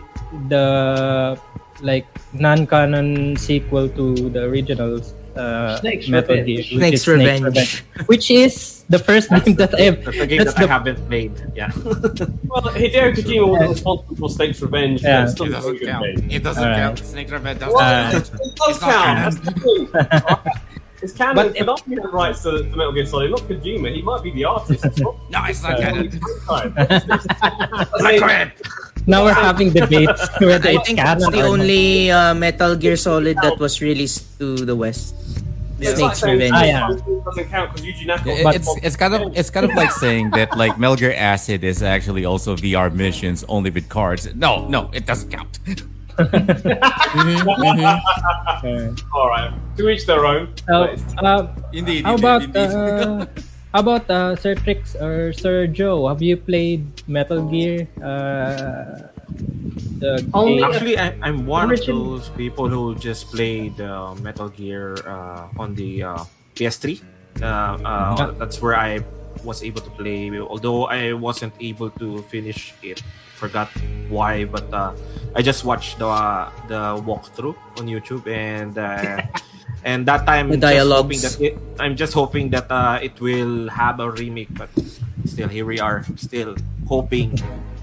[0.49, 1.39] the
[1.81, 5.01] like non-canon sequel to the original
[5.37, 6.47] uh, Snake's Metal Revenge.
[6.47, 7.85] Gear, which Snake's is Snake's Revenge.
[8.07, 10.05] which is the first game that I have.
[10.05, 11.33] That's a game That's that I haven't played.
[11.55, 11.70] Yeah.
[12.49, 15.03] Well, Hideo Kojima was responsible for Snake's Revenge.
[15.03, 15.24] Yeah.
[15.24, 16.05] It's still It doesn't very good count.
[16.16, 16.31] game.
[16.31, 16.79] It doesn't Alright.
[16.79, 16.99] count.
[17.01, 20.49] Snake Revenge doesn't Well, Uh, it does it's not count.
[20.99, 20.99] canon.
[20.99, 21.03] That's.
[21.03, 21.36] It's canon.
[21.36, 23.94] But But Konami had rights to, to Metal Gear Solid, not Kojima.
[23.94, 24.84] He might be the artist.
[25.30, 26.20] No, it's not canon.
[26.49, 28.53] I
[29.07, 32.96] now we're having debates whether I it's think canon it's the only uh, Metal Gear
[32.96, 35.14] Solid that was released to the West.
[35.80, 36.53] it's Snake's saying Revenge.
[36.55, 36.88] Ah, yeah.
[37.24, 38.28] doesn't count because Yuji Naka.
[38.28, 41.14] Yeah, was it's it's kind of it's kind of like saying that like Metal Gear
[41.16, 44.28] Acid is actually also VR missions only with cards.
[44.34, 45.59] No, no, it doesn't count.
[46.19, 46.27] Uh,
[49.14, 50.49] All right, to each their own.
[50.69, 52.05] uh, But uh, Indeed.
[52.05, 52.59] how indeed, about indeed.
[52.59, 53.27] uh,
[53.73, 56.09] how about uh, Sir Trix or Sir Joe?
[56.09, 57.89] Have you played Metal Gear?
[58.03, 59.09] Uh,
[59.99, 60.64] the Only game?
[60.64, 65.49] Actually, I, I'm one Origin- of those people who just played uh, Metal Gear uh,
[65.59, 67.01] on the uh, PS3.
[67.41, 69.01] Uh, uh, that's where I
[69.45, 70.31] was able to play.
[70.41, 73.03] Although I wasn't able to finish it,
[73.39, 73.70] forgot
[74.11, 74.93] why, but uh,
[75.34, 79.22] I just watched the uh, the walkthrough on YouTube, and uh,
[79.86, 81.22] and that time The just dialogues.
[81.22, 84.68] hoping that it, I'm just hoping that uh, it will have a remake, but
[85.24, 86.57] still here we are, still
[86.91, 87.39] hoping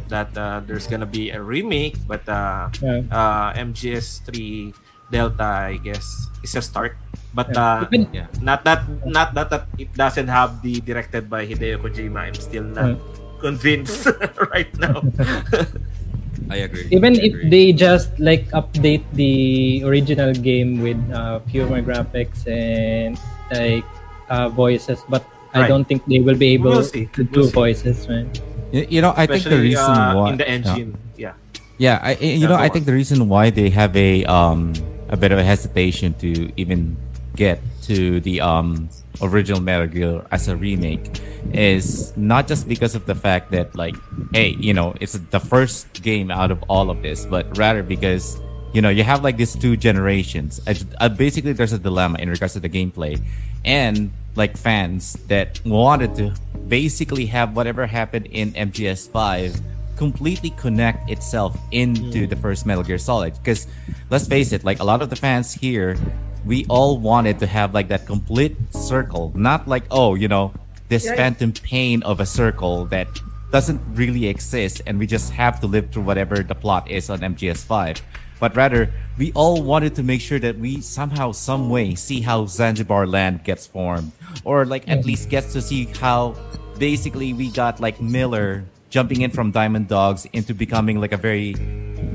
[0.09, 3.01] that uh, there's gonna be a remake, but uh, Yeah.
[3.09, 4.73] uh, MGS3
[5.11, 6.05] Delta, I guess,
[6.43, 6.97] is a start.
[7.35, 7.85] But uh,
[8.15, 12.31] yeah, not that not that, that it doesn't have the directed by Hideo Kojima.
[12.31, 12.95] I'm still not
[13.39, 14.07] convinced
[14.51, 15.03] right now.
[16.49, 16.85] I agree.
[16.91, 23.17] even I if they just like update the original game with uh, fewer graphics and
[23.51, 23.85] like
[24.29, 25.67] uh, voices, but I Right.
[25.69, 27.53] don't think they will be able We'll to do We'll see.
[27.55, 28.27] voices, right?
[28.71, 31.33] You, you know, I think the reason uh, why in the engine, yeah.
[31.77, 34.73] Yeah, I, I- you Yeah, know, I think the reason why they have a um
[35.09, 36.97] a bit of a hesitation to even
[37.35, 38.89] get to the um
[39.21, 41.21] original Metal Gear as a remake
[41.53, 43.95] is not just because of the fact that like,
[44.33, 48.39] hey, you know, it's the first game out of all of this, but rather because
[48.73, 50.59] you know you have like these two generations.
[50.99, 53.21] Uh, basically, there's a dilemma in regards to the gameplay,
[53.63, 56.35] and like fans that wanted to
[56.67, 59.61] basically have whatever happened in MGS5
[59.95, 63.33] completely connect itself into the first Metal Gear Solid.
[63.33, 63.67] Because
[64.09, 65.97] let's face it, like a lot of the fans here,
[66.45, 70.53] we all wanted to have like that complete circle, not like oh, you know,
[70.89, 71.15] this Yeah.
[71.15, 73.07] phantom pain of a circle that
[73.51, 77.19] doesn't really exist, and we just have to live through whatever the plot is on
[77.21, 78.01] MGS5.
[78.39, 82.45] But rather, we all wanted to make sure that we somehow, some way, see how
[82.47, 84.11] Zanzibar land gets formed,
[84.43, 86.35] or like at least gets to see how
[86.77, 91.53] basically we got like Miller jumping in from Diamond Dogs into becoming like a very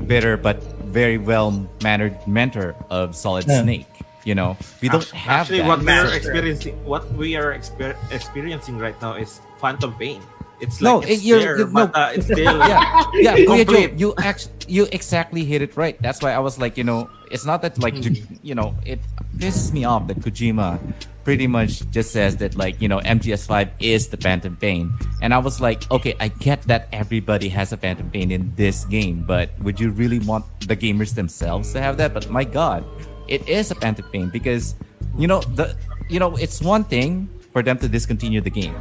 [0.05, 3.63] bitter but very well mannered mentor of Solid Yeah.
[3.63, 3.87] Snake.
[4.23, 5.67] You know, we don't Actually, have actually that.
[5.67, 10.21] what we are experiencing, what we are exper- experiencing right now is phantom pain.
[10.61, 11.99] It's No, like it- it's you're- there, you- but no.
[12.01, 12.37] uh, it's still
[12.69, 13.93] yeah, yeah, Kuya Joe, Complete.
[13.97, 15.97] you actually you exactly hit it right.
[16.05, 18.13] That's why I was like, you know, it's not that like Hmm.
[18.45, 18.99] you know, it
[19.37, 20.77] pisses me off that Kojima
[21.23, 24.93] pretty much just says that like you know MGS5 is the Phantom Pain,
[25.25, 28.85] and I was like, okay, I get that everybody has a Phantom Pain in this
[28.85, 32.13] game, but would you really want the gamers themselves to have that?
[32.13, 32.85] But my God,
[33.27, 34.75] it is a Phantom Pain because
[35.17, 35.75] you know the
[36.09, 38.75] you know it's one thing for them to discontinue the game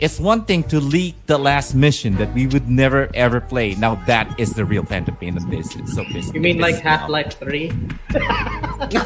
[0.00, 3.74] it's one thing to leak the last mission that we would never ever play.
[3.74, 5.76] Now that is the real Phantom Pain of this.
[5.76, 6.32] It's so pissed.
[6.34, 7.00] You mean like pisses me off.
[7.00, 7.68] Half Life Three?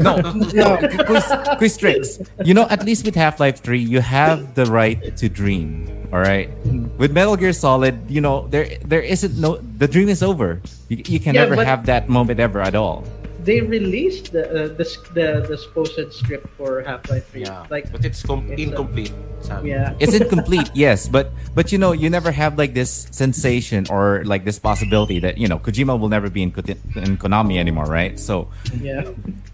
[0.00, 0.16] No,
[0.54, 1.26] no, quiz,
[1.58, 2.18] quiz tricks.
[2.44, 5.90] You know, at least with Half Life Three, you have the right to dream.
[6.12, 6.48] All right.
[6.96, 10.62] With Metal Gear Solid, you know there there isn't no the dream is over.
[10.88, 13.02] You, you can Yeah, never but- have that moment ever at all.
[13.44, 17.42] They released the uh, the, the the supposed script for Half Life Three.
[17.44, 19.12] yeah, Like but it's com- it's, incomplete.
[19.40, 19.70] sadly.
[19.70, 24.24] yeah, It's incomplete, yes, but but you know you never have like this sensation or
[24.24, 26.50] like this possibility that you know Kojima will never be in,
[26.96, 28.18] in Konami anymore, right?
[28.18, 28.48] So
[28.80, 29.04] yeah.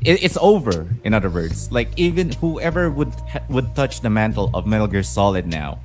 [0.07, 4.51] it, it's over in other words like even whoever would ha- would touch the mantle
[4.55, 5.79] of metal gear solid now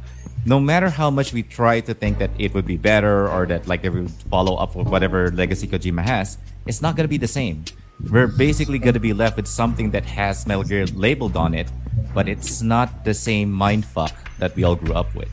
[0.45, 3.67] no matter how much we try to think that it would be better or that
[3.67, 6.37] like it would follow up with whatever legacy Kojima has,
[6.67, 7.65] it's not gonna be the same.
[8.11, 11.67] We're basically gonna be left with something that has Metal Gear labeled on it,
[12.13, 15.29] but it's not the same mindfuck that we all grew up with.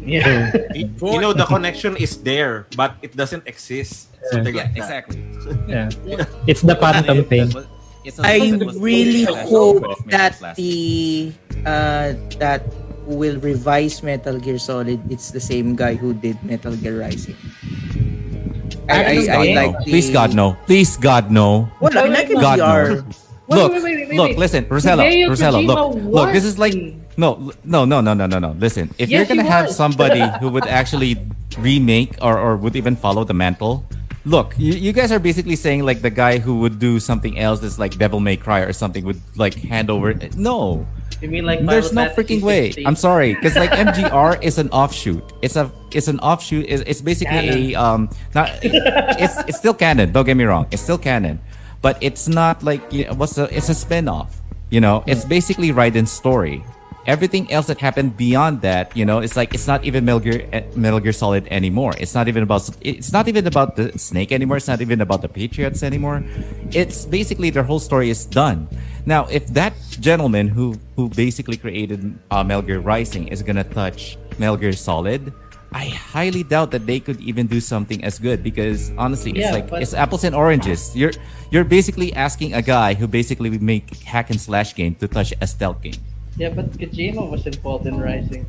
[0.00, 0.52] Yeah.
[0.74, 4.08] You, you know the connection is there, but it doesn't exist.
[4.30, 4.80] Something Yeah, like that.
[4.80, 5.20] exactly.
[5.66, 5.88] Yeah.
[6.46, 7.48] It's the phantom thing.
[8.04, 11.32] It's a- I it was really hope that the
[11.68, 12.64] uh that
[13.04, 17.36] will revise Metal Gear Solid it's the same guy who did Metal Gear Rising.
[18.90, 19.54] I, I, Please I God, no.
[19.54, 20.56] like the, Please God no.
[20.66, 21.68] Please God no.
[21.80, 22.88] Well, I Wait, like wait, God VR.
[23.48, 23.56] no.
[23.56, 24.38] Look, wait, wait, wait, look, wait.
[24.38, 26.74] listen, Rosella, Hideo Rosella, look, Kojima look, this is like
[27.16, 28.52] no, no, no, no, no, no, no.
[28.52, 31.16] Listen, if Yes, you're gonna have somebody who would actually
[31.58, 33.84] remake or, or would even follow the mantle,
[34.24, 37.58] look, you, you guys are basically saying like the guy who would do something else
[37.60, 40.14] that's like Devil May Cry or something would like hand over.
[40.36, 40.86] No,
[41.20, 42.72] You mean like there's no freaking way.
[42.86, 45.22] I'm sorry, because like MGR is an offshoot.
[45.42, 46.66] It's a it's an offshoot.
[46.68, 50.12] It's, it's basically a um not it's it's still canon.
[50.12, 50.66] Don't get me wrong.
[50.70, 51.40] It's still canon,
[51.82, 54.40] but it's not like you know, what's the it's a spin-off.
[54.70, 56.64] You know, it's basically Raiden's story.
[57.06, 60.48] Everything else that happened beyond that, you know, it's like it's not even Metal Gear,
[60.52, 61.94] eh, Metal Gear Solid anymore.
[61.98, 64.58] It's not even about it's not even about the Snake anymore.
[64.58, 66.22] It's not even about the Patriots anymore.
[66.72, 68.68] It's basically their whole story is done.
[69.06, 74.16] Now, if that gentleman who who basically created uh, Metal Gear Rising is gonna touch
[74.38, 75.32] Metal Gear Solid,
[75.72, 79.52] I highly doubt that they could even do something as good because honestly, it's Yeah,
[79.56, 80.94] like but- it's apples and oranges.
[80.94, 81.12] You're
[81.50, 85.32] you're basically asking a guy who basically would make hack and slash game to touch
[85.40, 85.98] a stealth game.
[86.36, 88.46] Yeah, but Kojima was involved in Rising.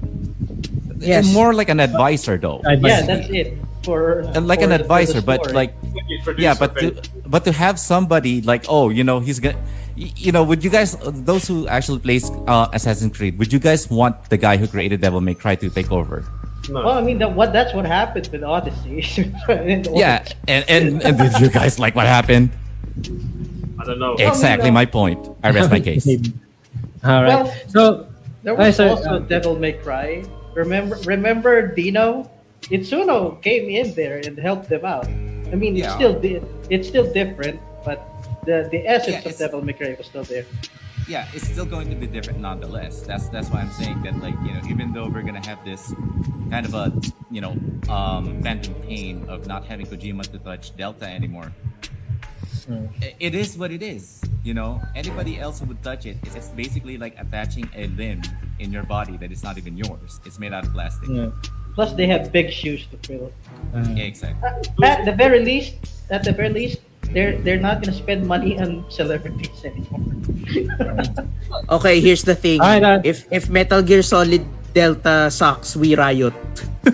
[1.02, 1.26] Yes.
[1.26, 2.62] It's more like an advisor though.
[2.66, 3.58] I- Yeah, that's it.
[3.82, 6.94] For And like for an the- the advisor, but like Like yeah, but to,
[7.26, 10.70] but to have somebody like oh, you know, he's gonna y- you know, would you
[10.70, 14.68] guys those who actually plays uh, Assassin's Creed, would you guys want the guy who
[14.68, 16.24] created Devil May Cry to take over?
[16.70, 16.86] no.
[16.86, 19.34] Well, I mean, that, what that's what happened with Odyssey.
[19.50, 22.52] And Yeah, and and, and did you guys like what happened?
[23.80, 24.14] I don't know.
[24.16, 24.74] Exactly no.
[24.74, 25.18] my point.
[25.44, 26.08] I rest my case.
[27.04, 27.28] All right.
[27.28, 28.08] Well- so
[28.44, 30.24] There was sir, also uh, Devil May Cry.
[30.54, 32.30] Remember, remember Dino?
[32.70, 35.08] Itsuno came in there and helped them out.
[35.08, 38.02] I mean, it's still di- it's still different, but
[38.46, 40.46] the the essence Yeah, of it's- Devil May Cry was still there.
[41.08, 43.02] yeah, it's still going to be different nonetheless.
[43.02, 45.94] That's that's why I'm saying that like you know even though we're gonna have this
[46.50, 46.92] kind of a
[47.30, 47.54] you know
[47.90, 51.52] um phantom pain of not having Kojima to touch Delta anymore.
[53.02, 54.80] i- It is what it is, you know.
[54.96, 58.22] Anybody else who would touch it, it's, it's basically like attaching a limb
[58.60, 60.20] in your body that is not even yours.
[60.26, 61.10] It's made out of plastic.
[61.10, 61.32] yeah.
[61.76, 63.32] Plus, they have big shoes to fill.
[63.74, 64.44] Uh, Yeah, exactly.
[64.84, 65.76] At the very least,
[66.12, 66.80] at the very least,
[67.14, 70.02] they're they're not gonna spend money on celebrities anymore.
[71.70, 72.60] Okay, here's the thing.
[72.60, 74.44] Alright, uh, if if Metal Gear Solid
[74.74, 76.34] Delta sucks, we riot.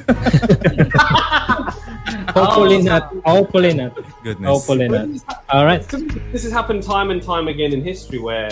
[2.33, 3.13] hopefully not.
[3.25, 3.93] Hopefully not.
[4.23, 4.49] Goodness.
[4.49, 5.09] Hopefully not.
[5.49, 5.81] All right.
[6.31, 8.49] This has happened time and time again in history where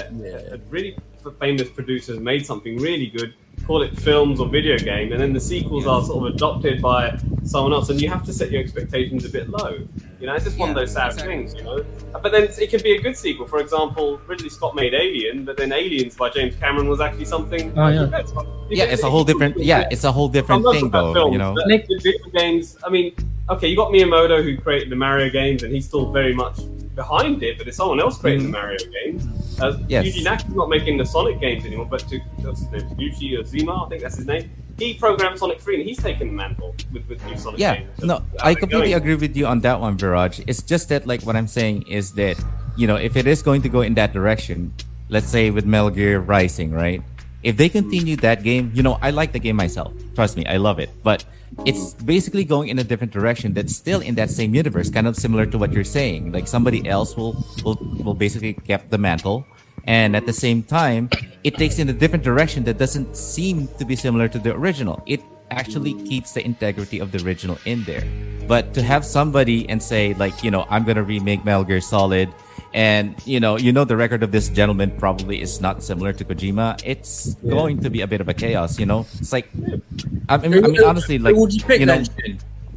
[0.52, 0.98] a really
[1.40, 3.34] famous producers made something really good,
[3.66, 7.18] call it films or video game, and then the sequels are sort of adopted by
[7.44, 9.80] someone else, and you have to set your expectations a bit low.
[10.26, 11.36] You know, it's just one of those sad exactly.
[11.36, 11.86] things, you know.
[12.12, 13.46] But then it can be a good sequel.
[13.46, 17.72] For example, Ridley Scott made Alien, but then Aliens by James Cameron was actually something.
[17.78, 18.24] Oh, yeah.
[18.72, 19.56] Yeah, it's a whole different.
[19.60, 21.14] Yeah, it's a whole different thing, though.
[21.14, 21.54] films, You know.
[21.54, 22.76] but Like- video games.
[22.84, 23.14] I mean,
[23.52, 26.58] okay, you got Miyamoto who created the Mario games, and he's still very much
[26.96, 27.60] behind it.
[27.60, 29.28] But it's someone else creating the Mario games.
[29.62, 29.86] Uh, Mm-hmm.
[29.90, 30.06] Yes.
[30.08, 32.90] Yuji Naka's not making the Sonic games anymore, but to what's his name?
[32.98, 34.50] Yuji Ozima, I think that's his name.
[34.78, 38.04] He programmed Sonic 3, and he's taken the mantle with, with new Sonic Yeah, games.
[38.04, 39.02] no, I completely going?
[39.02, 40.44] agree with you on that one, Viraj.
[40.48, 42.38] It's just that, like, what I'm saying is that,
[42.76, 44.74] you know, if it is going to go in that direction,
[45.08, 47.02] let's say with Metal Gear Rising, right?
[47.42, 49.94] If they continue that game, you know, I like the game myself.
[50.16, 50.90] Trust me, I love it.
[51.04, 51.24] But
[51.66, 55.16] it's basically going in a different direction that's still in that same universe, kind of
[55.16, 56.32] similar to what you're saying.
[56.34, 59.46] Like somebody else will will, will basically keep the mantle.
[59.88, 61.10] And at the same time,
[61.44, 65.04] it takes in a different direction that doesn't seem to be similar to the original.
[65.06, 65.22] It
[65.52, 68.04] actually keeps the integrity of the original in there.
[68.48, 72.30] But to have somebody and say like, you know, I'm gonna remake Metal Gear Solid,
[72.74, 76.26] and you know, you know, the record of this gentleman probably is not similar to
[76.26, 76.82] Kojima.
[76.84, 78.78] It's going to be a bit of a chaos.
[78.80, 79.50] You know, it's like,
[80.30, 82.04] I mean, I mean honestly, like, would you pick you know.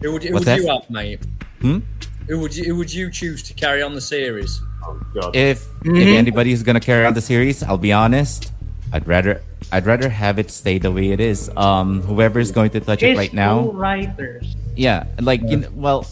[0.01, 1.21] Who would, who would you have, mate?
[1.61, 1.81] Hmm?
[2.29, 4.61] Who would you who would you choose to carry on the series?
[4.89, 5.37] Oh, God.
[5.37, 8.53] if if anybody is gonna carry on the series, I'll be honest.
[8.93, 11.51] I'd rather I'd rather have it stay the way it is.
[11.57, 14.57] Um, whoever is going to touch it right now, writers.
[14.77, 16.07] yeah, like you know, well,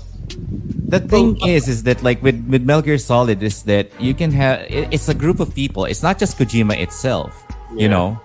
[0.88, 4.30] the thing is, is that like with with Metal Gear Solid is that you can
[4.32, 5.84] have it, it's a group of people.
[5.86, 7.32] It's not just Kojima itself.
[7.74, 8.20] You know,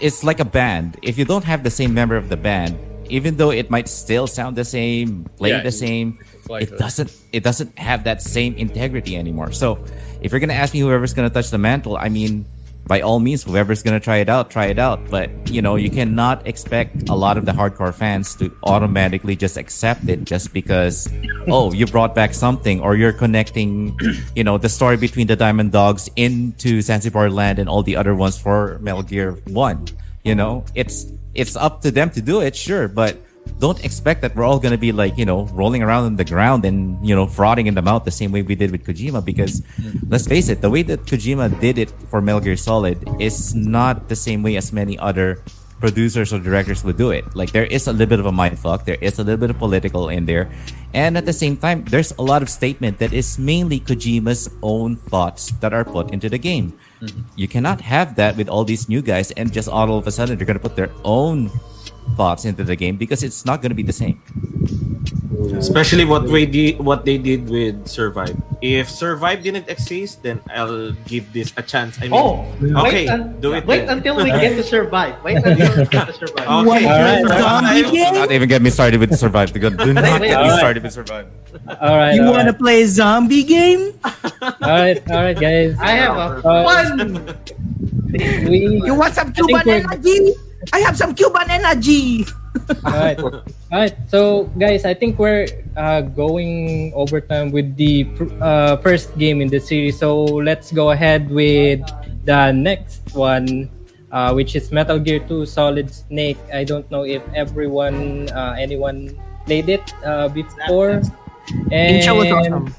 [0.00, 0.96] it's like a band.
[1.02, 2.78] If you don't have the same member of the band,
[3.12, 6.78] even though it might still sound the same, play Yeah, the same, like it that.
[6.78, 9.52] doesn't it doesn't have that same integrity anymore.
[9.52, 9.84] So
[10.22, 12.46] if you're gonna ask me whoever's gonna touch the mantle, I mean
[12.84, 14.98] by all means, whoever's gonna try it out, try it out.
[15.10, 19.56] But you know, you cannot expect a lot of the hardcore fans to automatically just
[19.56, 21.06] accept it just because
[21.46, 23.96] oh, you brought back something or you're connecting,
[24.34, 28.14] you know, the story between the Diamond Dogs into Zanzibar Land and all the other
[28.14, 29.86] ones for Metal Gear One.
[30.24, 33.18] You know, it's it's up to them to do it, sure, but
[33.58, 36.64] don't expect that we're all gonna be like you know rolling around on the ground
[36.64, 39.60] and you know frothing in the mouth the same way we did with Kojima because
[39.60, 39.98] mm-hmm.
[40.08, 44.08] let's face it the way that Kojima did it for Metal Gear Solid is not
[44.08, 45.42] the same way as many other
[45.80, 47.26] producers or directors would do it.
[47.34, 49.50] Like there is a little bit of a mind fuck there is a little bit
[49.50, 50.50] of political in there
[50.94, 54.96] and at the same time there's a lot of statement that is mainly Kojima's own
[54.96, 56.78] thoughts that are put into the game
[57.36, 60.36] you cannot have that with all these new guys and just all of a sudden
[60.36, 61.50] they're gonna put their own
[62.16, 64.20] thoughts into the game because it's not going to be the same.
[65.58, 68.36] Especially what we did, what they did with Survive.
[68.62, 71.98] If Survive didn't exist, then I'll give this a chance.
[71.98, 72.46] I mean, Oh,
[72.86, 73.66] okay, un- do it.
[73.66, 73.98] wait then.
[73.98, 75.18] until we get to survive.
[75.24, 76.46] Wait until we get to survive.
[76.62, 76.86] Okay.
[76.86, 77.90] Alright, Survive.
[77.90, 79.52] Do not even get me started with Survive.
[79.52, 80.58] Do not Wait, get me alright.
[80.58, 81.26] started with Survive.
[81.80, 82.14] All right.
[82.14, 82.58] You all want to right.
[82.60, 83.98] play a zombie game?
[84.62, 85.76] All right, all right, guys.
[85.80, 87.36] I have a Uh, fun.
[88.12, 90.34] We, You want some think Cuban we're- energy?
[90.72, 92.26] I have some Cuban energy.
[92.84, 93.42] all right, all
[93.72, 93.96] right.
[94.08, 99.48] So, guys, I think we're uh, going overtime with the pr- uh, first game in
[99.48, 99.98] the series.
[99.98, 101.80] So let's go ahead with
[102.24, 103.70] the next one,
[104.12, 106.38] uh, which is Metal Gear 2 Solid Snake.
[106.52, 111.02] I don't know if everyone, uh, anyone played it uh, before.
[111.72, 112.74] And, Intro was awesome.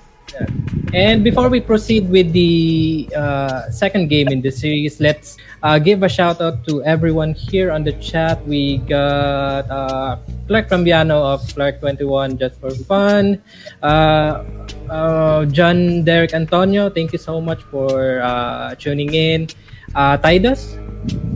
[0.93, 6.03] And before we proceed with the uh, second game in the series, let's uh, give
[6.03, 8.45] a shout out to everyone here on the chat.
[8.45, 10.17] We got uh,
[10.47, 13.41] Clark Rambiano of Clark21 just for fun.
[13.81, 14.45] Uh,
[14.89, 19.49] uh, John Derek Antonio, thank you so much for uh, tuning in.
[19.95, 20.77] Uh, Tidus,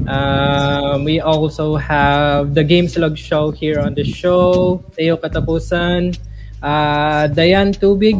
[0.06, 4.86] um, we also have the Game Slug Show here on the show.
[4.96, 6.18] Teo Katapusan,
[6.62, 8.18] Diane Tubig,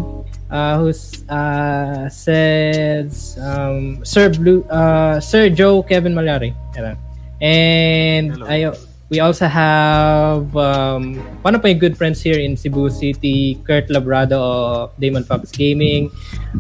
[0.50, 0.90] uh, who
[1.30, 6.56] uh, says um, Sir Blue, uh, Sir Joe Kevin Malari.
[7.42, 8.74] And I,
[9.10, 14.40] we also have um, one of my good friends here in Cebu City, Kurt Labrado
[14.40, 16.12] of Damon Fox Gaming,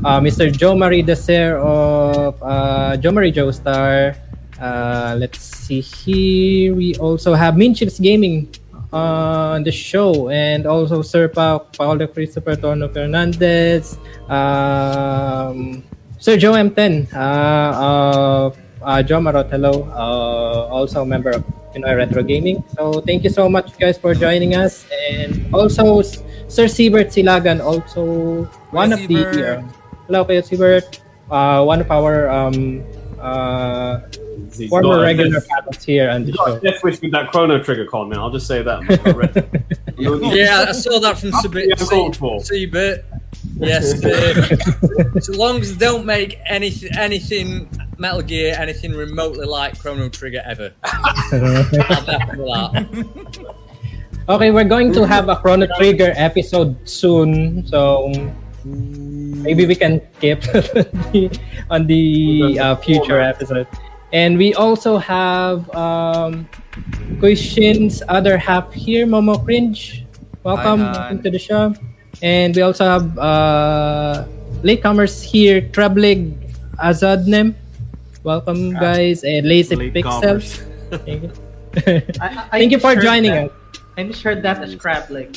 [0.06, 0.52] uh, Mr.
[0.52, 4.16] Joe Marie Deser of uh, Joe Marie Joestar.
[4.60, 6.74] Uh, let's see here.
[6.74, 8.50] We also have Minchips Gaming
[8.94, 13.98] on the show, and also Sir pa- Paolo Christopher Torno Fernandez,
[14.30, 15.84] um,
[16.20, 21.44] Sir Joe M10 uh, of uh, Joe Marot, hello, uh, also a member of
[21.76, 22.64] Pinoy Retro Gaming.
[22.76, 27.60] So thank you so much, guys, for joining us, and also S- Sir Siebert Silagan,
[27.64, 29.44] also one of the Siebert.
[29.46, 29.62] uh,
[30.08, 32.84] hello, Siebert, uh, one of our um,
[33.20, 34.00] uh,
[34.56, 36.60] He's former got regular death- here on the he's got show.
[36.60, 38.20] death wish with that Chrono Trigger con, man.
[38.20, 39.68] I'll just say that.
[40.00, 41.80] Yeah, I saw that from Yeah, Siebert.
[41.90, 42.40] called for.
[42.42, 43.04] Siebert.
[43.58, 44.04] Yes.
[44.06, 47.68] uh, so long as they don't make anything, anything
[47.98, 50.72] Metal Gear, anything remotely like Chrono Trigger ever.
[50.84, 53.56] I'll definitely that.
[54.30, 58.12] Okay, we're going to have a Chrono Trigger episode soon, so
[58.66, 61.40] maybe we can skip the,
[61.72, 63.68] on the uh, future episode.
[64.14, 66.48] And we also have um,
[67.20, 70.06] Kuishin's other half here, Momo Cringe.
[70.44, 71.16] Welcome, Hi, hi.
[71.18, 71.76] to the show.
[72.22, 74.26] And we also have uh,
[74.64, 76.34] latecomers here, Treblig
[76.80, 77.54] Azadnem.
[78.24, 80.64] Welcome, guys, and Lazy Pixels.
[81.06, 81.32] Thank you.
[82.22, 83.52] I, I Thank you for misheard joining that.
[83.52, 83.80] us.
[83.98, 85.36] I misheard that as Crabling.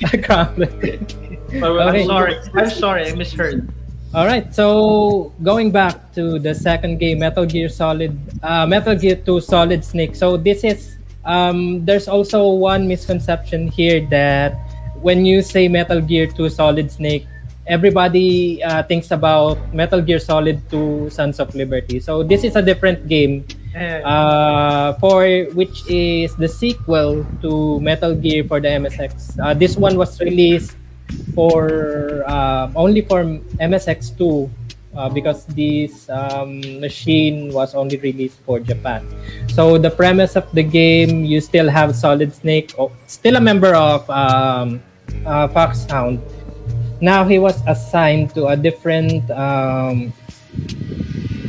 [0.00, 2.00] So, uh, Okay.
[2.02, 2.36] I'm sorry.
[2.54, 3.08] I'm sorry.
[3.10, 3.72] I misheard.
[4.12, 4.44] All right.
[4.54, 8.12] So going back to the second game, Metal Gear Solid,
[8.42, 10.14] uh, Metal Gear 2 Solid Snake.
[10.14, 14.52] So this is um, there's also one misconception here that
[15.00, 17.26] when you say Metal Gear 2 Solid Snake,
[17.66, 21.98] everybody uh, thinks about Metal Gear Solid 2 Sons of Liberty.
[21.98, 25.24] So this is a different game uh, for
[25.56, 29.40] which is the sequel to Metal Gear for the MSX.
[29.40, 30.76] Uh, this one was released
[31.34, 33.24] for uh, only for
[33.60, 34.50] MSX2
[34.94, 39.06] uh, because this um, machine was only released for Japan.
[39.48, 43.74] So the premise of the game, you still have Solid Snake, oh, still a member
[43.74, 44.82] of um,
[45.26, 46.20] uh, Foxhound.
[47.00, 50.12] Now he was assigned to a different um,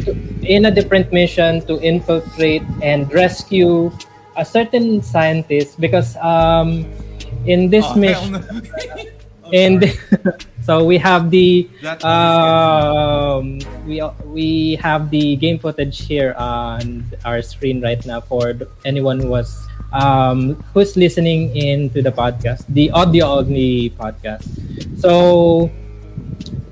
[0.03, 0.11] to,
[0.41, 3.91] in a different mission to infiltrate and rescue
[4.35, 6.89] a certain scientist because um,
[7.45, 8.33] in this Oh, mission.
[9.53, 9.85] and
[10.65, 11.69] so we have the
[12.01, 19.19] um, we we have the game footage here on our screen right now for anyone
[19.21, 24.49] who was um, who's listening in to the podcast, the audio only podcast.
[24.99, 25.69] So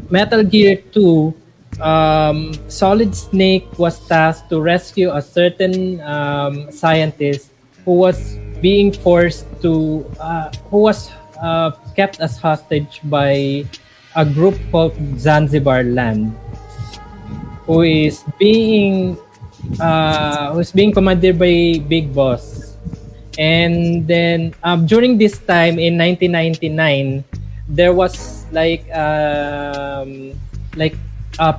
[0.09, 1.33] Metal Gear 2
[1.79, 7.49] um, Solid Snake was tasked to rescue a certain um, scientist
[7.85, 11.09] who was being forced to, uh, who was
[11.41, 13.65] uh, kept as hostage by
[14.15, 16.35] a group called Zanzibar Land,
[17.65, 19.17] who is being,
[19.79, 22.75] uh, who is being commanded by Big Boss.
[23.39, 27.23] And then um, during this time in 1999,
[27.69, 30.35] there was like um,
[30.75, 30.95] like
[31.39, 31.55] a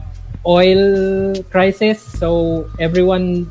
[0.46, 2.00] oil crisis.
[2.02, 3.50] So everyone,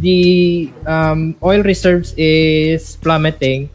[0.00, 3.70] the um, oil reserves is plummeting.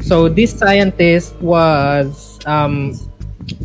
[0.00, 2.94] So this scientist was um,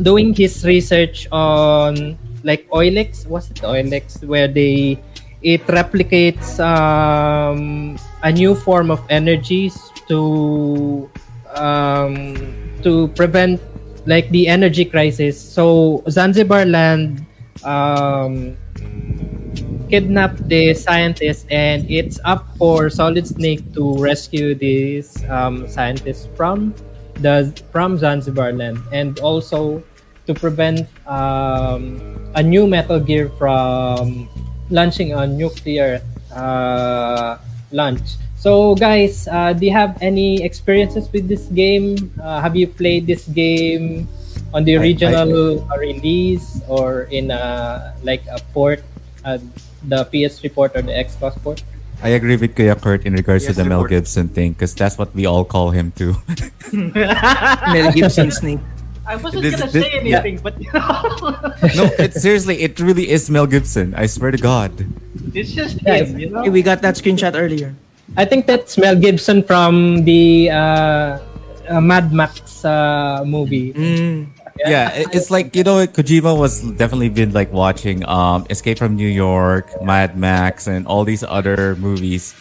[0.01, 3.27] doing his research on like Oilex.
[3.27, 4.23] What's it Oilex?
[4.23, 4.99] Where they
[5.43, 9.75] it replicates um, a new form of energies
[10.07, 11.09] to
[11.55, 12.35] um,
[12.83, 13.61] to prevent
[14.05, 15.39] like the energy crisis.
[15.39, 17.25] So Zanzibar land
[17.63, 18.57] um,
[19.93, 26.73] kidnapped the scientist, and it's up for Solid Snake to rescue these um, scientist from
[27.21, 29.85] the from Zanzibar land, and also
[30.25, 32.01] to prevent um,
[32.33, 34.25] a new Metal Gear from
[34.73, 36.01] launching a nuclear
[36.33, 37.37] uh,
[37.69, 38.17] launch.
[38.41, 42.09] So, guys, uh, do you have any experiences with this game?
[42.17, 44.09] Uh, have you played this game
[44.57, 48.81] on the I- I- original release or in a, like a port,
[49.23, 49.37] uh,
[49.83, 51.63] the PS3 port or the Xbox port?
[52.01, 53.91] I agree with Kuya Kurt in regards Yes, to the Mel report.
[54.03, 56.15] Gibson thing because that's what we all call him too.
[56.73, 58.59] Mel Gibson Snake.
[59.05, 60.19] I wasn't This- gonna this- say yeah.
[60.19, 63.93] anything, but you know, no, it seriously, it really is Mel Gibson.
[63.95, 64.71] I swear to God.
[65.33, 66.07] it's just Yes.
[66.09, 66.43] him, you know.
[66.43, 67.75] Hey, we got that screenshot earlier.
[68.15, 71.19] I think that's Mel Gibson from the uh,
[71.67, 73.73] uh, Mad Max uh, movie.
[73.73, 74.27] Mm.
[74.59, 78.95] Yeah, it- it's like you know, Kojima was definitely been like watching um Escape from
[78.95, 82.35] New York, Mad Max, and all these other movies.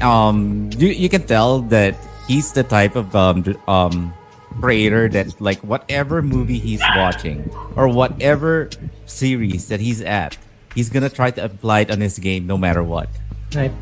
[0.00, 1.94] Um, you you can tell that
[2.26, 4.12] he's the type of um d- um
[4.60, 7.46] creator that like whatever movie he's watching
[7.76, 8.68] or whatever
[9.06, 10.36] series that he's at,
[10.74, 13.08] he's gonna try to apply it on his game no matter what.
[13.54, 13.72] Right.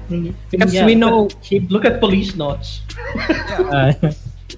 [0.51, 2.83] Because Yeah, we know but Look at Policenauts.
[3.73, 3.95] uh,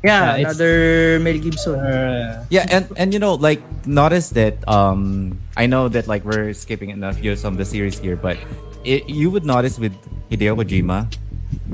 [0.05, 0.75] Yeah, Yeah, it's- another
[1.23, 1.75] Mel Gibson.
[1.81, 6.55] uh, Yeah, and and you know, like notice that um I know that like we're
[6.55, 8.39] skipping enough years from the series here, but
[8.87, 9.93] it, you would notice with
[10.31, 11.11] Hideo Kojima,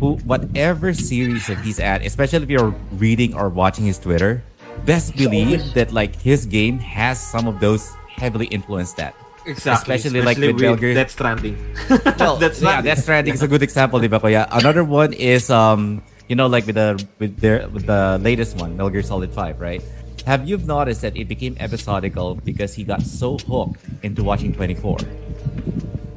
[0.01, 4.41] who whatever series that he's at, especially if you're reading or watching his Twitter,
[4.89, 9.13] best believe that like his game has some of those heavily influenced that.
[9.45, 9.93] Exactly.
[10.01, 10.95] Especially, like, with Metal Gear.
[10.97, 11.53] Death Stranding.
[12.17, 14.49] Well, That's yeah, not- Death Stranding is a good example, di ba, kuya?
[14.49, 18.77] Another one is um, you know, like with the with their with the latest one,
[18.77, 19.83] Metal Gear Solid Five, right?
[20.27, 24.99] Have you noticed that it became episodical because he got so hooked into watching 24?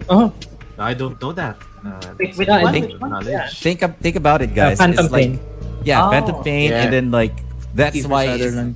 [0.09, 0.33] oh,
[0.79, 1.57] I don't know that.
[1.85, 3.09] Uh, Wait, wait, I think- Which one?
[3.11, 3.59] knowledge.
[3.59, 4.77] Think think about it, guys.
[4.77, 5.39] Phantom it's like,
[5.83, 6.11] Yeah, Oh.
[6.11, 6.83] Phantom Pain, Yeah.
[6.83, 7.31] and then like
[7.75, 8.25] that's Kiefer why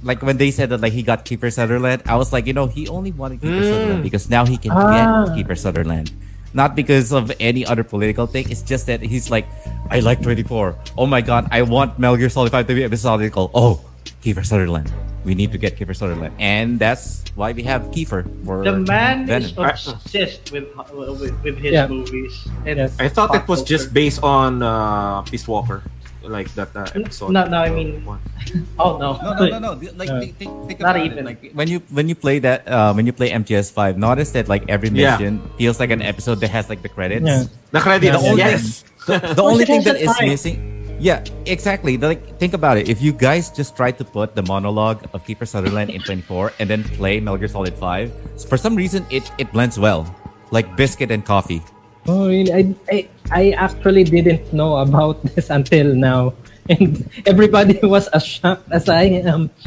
[0.03, 2.67] like when they said that like he got Kiefer Sutherland, I was like, you know,
[2.67, 3.71] he only wanted Kiefer Mm.
[3.71, 5.25] Sutherland because now he can Ah.
[5.27, 6.11] get Kiefer Sutherland.
[6.53, 8.49] Not because of any other political thing.
[8.51, 9.47] It's just that he's like,
[9.89, 10.75] I like 24.
[10.97, 13.51] Oh my god, I want Metal Gear Solid 5 to be episodical.
[13.53, 13.79] Oh,
[14.23, 14.91] Kiefer Sutherland.
[15.23, 16.33] We need to get Kiefer Sutherland.
[16.39, 19.69] And that's why we have Kiefer for The man is Venom.
[19.69, 21.87] obsessed with with, with his Yeah.
[21.87, 22.33] movies.
[22.65, 22.95] And Yes.
[22.99, 25.83] I thought it pop was just based on uh, Peace Walker,
[26.23, 27.31] like that uh, episode.
[27.31, 28.19] No, no, I mean- one.
[28.79, 29.91] Oh no, No, no, no, no.
[29.97, 31.19] Like, Uh, think, think, think Not about even.
[31.19, 31.25] It.
[31.25, 34.49] Like when you when you play that uh, when you play MGS Five, notice that
[34.49, 35.17] like every Yeah.
[35.17, 37.25] mission feels like an episode that has like the credits.
[37.25, 37.45] Yeah.
[37.71, 38.83] The credits, The only- yes.
[39.07, 40.29] The only thing that is Time.
[40.29, 40.57] missing,
[41.01, 41.97] yeah, exactly.
[41.97, 42.85] The, like think about it.
[42.89, 46.69] If you guys just try to put the monologue of Kiefer Sutherland in 24 and
[46.69, 50.05] then play Metal Gear Solid 5, for some reason it it blends well,
[50.53, 51.61] like biscuit and coffee.
[52.09, 52.49] Oh, really?
[52.53, 52.97] I, I,
[53.31, 56.33] I actually didn't know about this until now.
[56.69, 59.49] And everybody was as shocked as I am.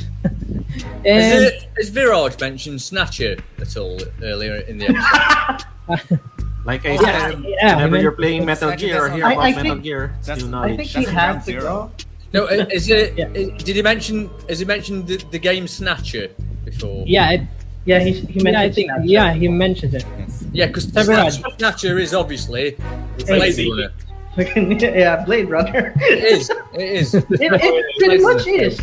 [1.05, 6.09] Has, and it, has Viraj mentioned Snatcher at all earlier in the episode?
[6.65, 9.33] Like I Yeah, said, yeah, whenever I mean- you're playing Metal Gear or hear I-
[9.33, 11.63] about I Metal think- Gear, it's that's- new I think he had to zero.
[11.63, 11.91] go.
[12.33, 13.17] No, is it?
[13.19, 13.27] Yeah.
[13.29, 14.31] i- Did he mention?
[14.49, 16.29] Has he mentioned the, the game Snatcher
[16.65, 17.05] before?
[17.07, 17.41] yeah, it,
[17.85, 19.03] Yeah, he's, he yeah, I mentioned think, Snapchat.
[19.05, 20.07] yeah, he mentioned it.
[20.19, 20.44] Yes.
[20.55, 21.31] Yeah, because Several.
[21.31, 22.77] Snatcher is obviously
[23.19, 23.93] It's Blade Runner.
[24.81, 25.93] yeah, Blade Runner.
[25.97, 26.51] It is.
[26.73, 27.15] It is.
[27.15, 28.81] It, it pretty much is.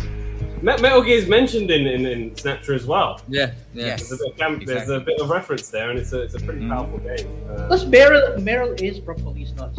[0.62, 3.20] Metal Gear is mentioned in, in, in Snatcher as well.
[3.26, 3.52] Yeah.
[3.74, 3.86] Yeah.
[3.86, 4.08] Yes.
[4.08, 6.34] There's a bit of, camp- there's a bit of reference there, and it's a, it's
[6.34, 7.26] a pretty powerful game.
[7.50, 9.78] Uh, Plus, Meryl, Meryl is from Policenauts.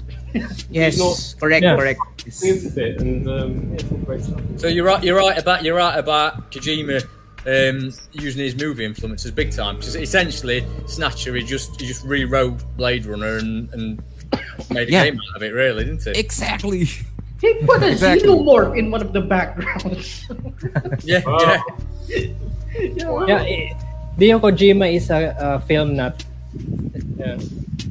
[0.70, 1.78] Yes, not- correct, Yeah.
[1.78, 2.00] correct.
[2.26, 4.42] it's a bit, and um, yeah, it's great stuff.
[4.58, 5.02] So you're right.
[5.04, 7.08] You're right about you're right about Kojima
[7.46, 9.78] um, using his movie influences big time.
[9.78, 14.04] Because essentially, Snatcher he just he just rewrote Blade Runner and, and
[14.70, 15.04] made a Yeah.
[15.06, 15.54] game out of it.
[15.54, 16.12] Really, didn't he?
[16.20, 16.86] Exactly.
[17.42, 18.30] He put a Exactly.
[18.30, 20.26] xenomorph in one of the backgrounds.
[21.04, 21.22] yeah.
[21.26, 21.40] Oh.
[22.08, 22.28] Yeah.
[22.80, 23.26] Yeah.
[23.28, 23.74] Yeah,
[24.18, 26.24] Hideo Kojima is a, a film nut.
[27.18, 27.38] Yeah.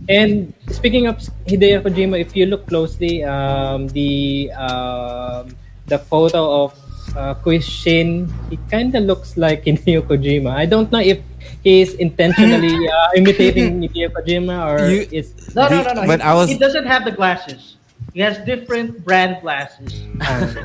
[0.08, 5.54] And speaking of Hideo Kojima, if you look closely, um, the um,
[5.86, 6.74] the photo of
[7.16, 10.50] uh, Shin, he kind of looks like Hideo Kojima.
[10.54, 11.20] I don't know if
[11.62, 16.08] he's intentionally uh, imitating Hideo Kojima or You- is No, no, The- no, no.
[16.08, 17.76] when he, I was- he doesn't have the glasses.
[18.12, 20.04] He has different brand glasses.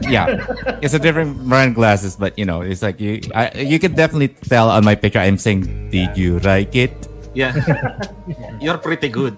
[0.04, 0.44] yeah,
[0.84, 4.28] it's a different brand glasses, but you know, it's like you, I, you can definitely
[4.52, 5.20] tell on my picture.
[5.24, 6.92] I'm saying, "Did you like it?"
[7.32, 7.56] Yeah.
[8.60, 9.38] You're pretty good.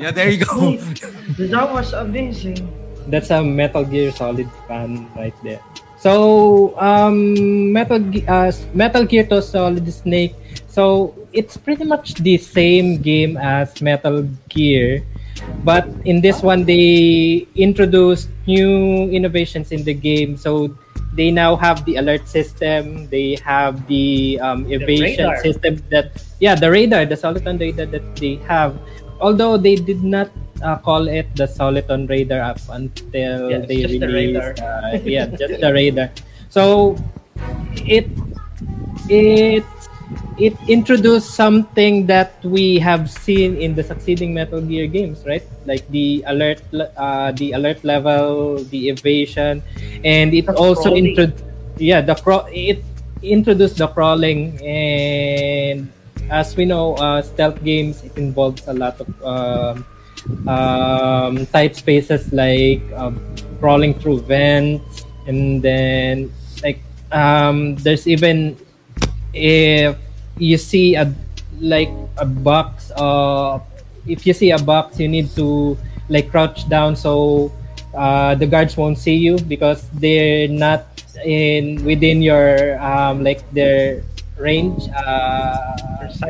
[0.00, 0.80] Yeah, there you go.
[1.36, 2.64] That was amazing.
[3.12, 5.60] That's a Metal Gear Solid fan right there.
[6.00, 10.34] So, um, Metal uh, Metal Gear 2 Solid Snake.
[10.66, 15.04] So it's pretty much the same game as Metal Gear,
[15.62, 20.38] but in this one they introduced new innovations in the game.
[20.38, 20.72] So
[21.12, 23.08] they now have the alert system.
[23.08, 25.42] They have the um, evasion radar.
[25.42, 25.82] system.
[25.90, 28.78] That yeah, the radar, the Soliton radar that they have.
[29.20, 30.30] Although they did not
[30.62, 34.54] uh, call it the Soliton radar up until Yeah, they just the radar.
[34.60, 36.10] Uh, yeah, just the radar.
[36.48, 36.96] So
[37.86, 38.06] it
[39.08, 39.64] it
[40.38, 45.44] it introduced something that we have seen in the succeeding Metal Gear games, right?
[45.66, 46.62] Like the alert,
[46.96, 49.62] uh, the alert level, the evasion,
[50.04, 51.44] and it also introduced,
[51.76, 52.82] yeah, the craw- it
[53.22, 55.92] introduced the crawling, and
[56.30, 59.84] as we know, uh, stealth games it involves a lot of um,
[60.46, 63.18] um, tight spaces like um,
[63.60, 66.32] crawling through vents, and then
[66.62, 66.80] like
[67.12, 68.56] um, there's even
[69.32, 69.96] if
[70.38, 71.12] you see a
[71.60, 73.60] like a box uh
[74.06, 75.76] if you see a box you need to
[76.08, 77.52] like crouch down so
[77.94, 80.86] uh the guards won't see you because they're not
[81.24, 84.02] in within your um like their
[84.38, 85.76] range uh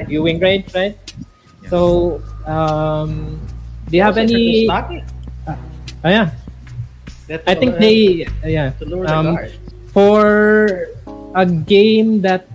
[0.06, 0.98] viewing range right?
[1.68, 3.38] So um
[3.90, 5.02] do you have any it.
[5.46, 6.30] oh, yeah.
[7.28, 8.72] That i think uh, they yeah.
[8.80, 9.38] lure the um,
[9.92, 10.88] for
[11.34, 12.46] a game that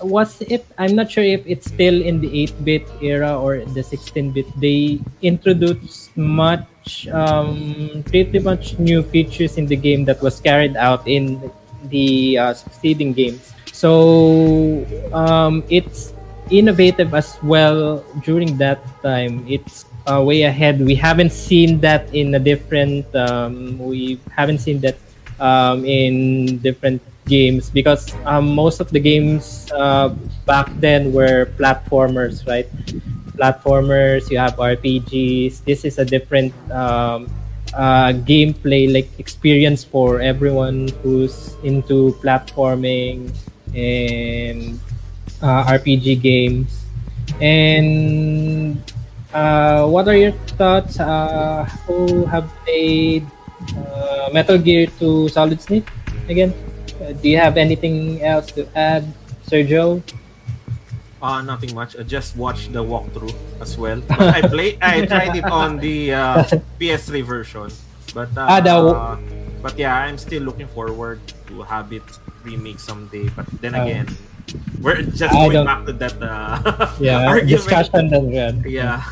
[0.00, 4.46] was it i'm not sure if it's still in the 8-bit era or the 16-bit
[4.60, 11.06] they introduced much um, pretty much new features in the game that was carried out
[11.06, 11.50] in
[11.88, 13.52] the uh, succeeding games.
[13.72, 16.12] So um, it's
[16.50, 19.44] innovative as well during that time.
[19.48, 24.80] It's uh, way ahead we haven't seen that in a different um, we haven't seen
[24.80, 24.96] that
[25.40, 30.08] um, in different games because um, most of the games uh,
[30.46, 32.68] back then were platformers, right?
[33.38, 35.64] Platformers, you have RPGs.
[35.64, 37.30] This is a different um,
[37.72, 43.32] uh, gameplay like experience for everyone who's into platforming
[43.72, 44.78] and
[45.40, 46.84] uh, RPG games.
[47.40, 48.82] And
[49.34, 50.98] uh, what are your thoughts?
[51.00, 53.26] Uh, who have played
[53.76, 55.88] uh, Metal Gear 2 Solid Snake
[56.28, 56.52] again?
[57.00, 59.04] Uh, do you have anything else to add,
[59.46, 60.02] Sir Joe?
[61.22, 61.96] Uh, nothing much.
[61.96, 64.00] I just watched the walkthrough as well.
[64.08, 64.78] But I play.
[64.80, 66.44] I tried it on the uh,
[66.80, 67.68] PS3 version,
[68.14, 69.18] but uh, Ah,
[69.60, 72.04] but yeah, I'm still looking forward to have it
[72.42, 73.28] remake someday.
[73.36, 73.84] But then Ah.
[73.84, 74.08] again,
[74.80, 77.48] we're just I going back to that uh, Yeah, argument.
[77.60, 78.64] discussion that we had.
[78.66, 79.02] Yeah,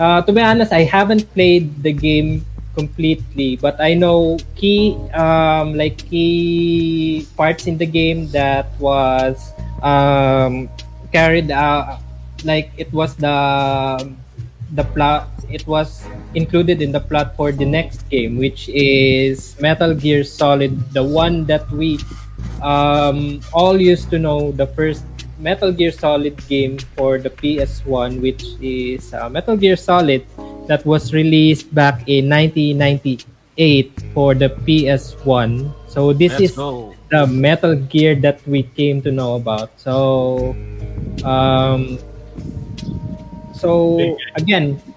[0.00, 2.44] Uh, to be honest, I haven't played the game
[2.74, 9.52] completely, but I know key um, like key parts in the game that was
[9.84, 10.70] um,
[11.12, 12.00] carried out.
[12.44, 13.36] Like it was the
[14.72, 15.28] the plot.
[15.52, 20.78] It was included in the plot for the next game, which is Metal Gear Solid,
[20.92, 21.98] the one that we
[22.62, 25.04] um, all used to know, the first
[25.38, 30.24] Metal Gear Solid game for the PS1, which is uh, Metal Gear Solid
[30.68, 35.72] that was released back in 1998 for the PS1.
[35.88, 36.94] So this let's is go.
[37.10, 39.72] the Metal Gear that we came to know about.
[39.80, 40.54] So,
[41.24, 41.98] um,
[43.54, 44.89] so again, Big game.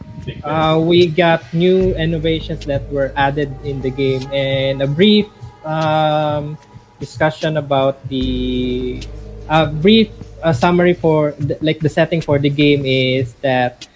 [0.43, 5.27] Uh, we got new innovations that were added in the game and a brief
[5.65, 6.57] um,
[6.99, 9.01] discussion about the
[9.49, 10.09] a brief
[10.41, 13.87] uh, summary for the, like the setting for the game is that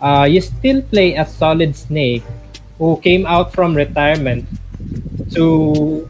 [0.00, 2.24] uh, you still play as Solid Snake
[2.78, 4.48] who came out from retirement
[5.32, 6.08] to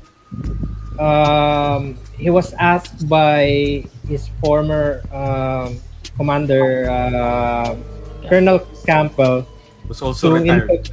[0.98, 5.78] um, he was asked by his former um,
[6.16, 7.76] commander uh,
[8.28, 9.47] Colonel Campbell
[9.88, 10.88] Was also to retired.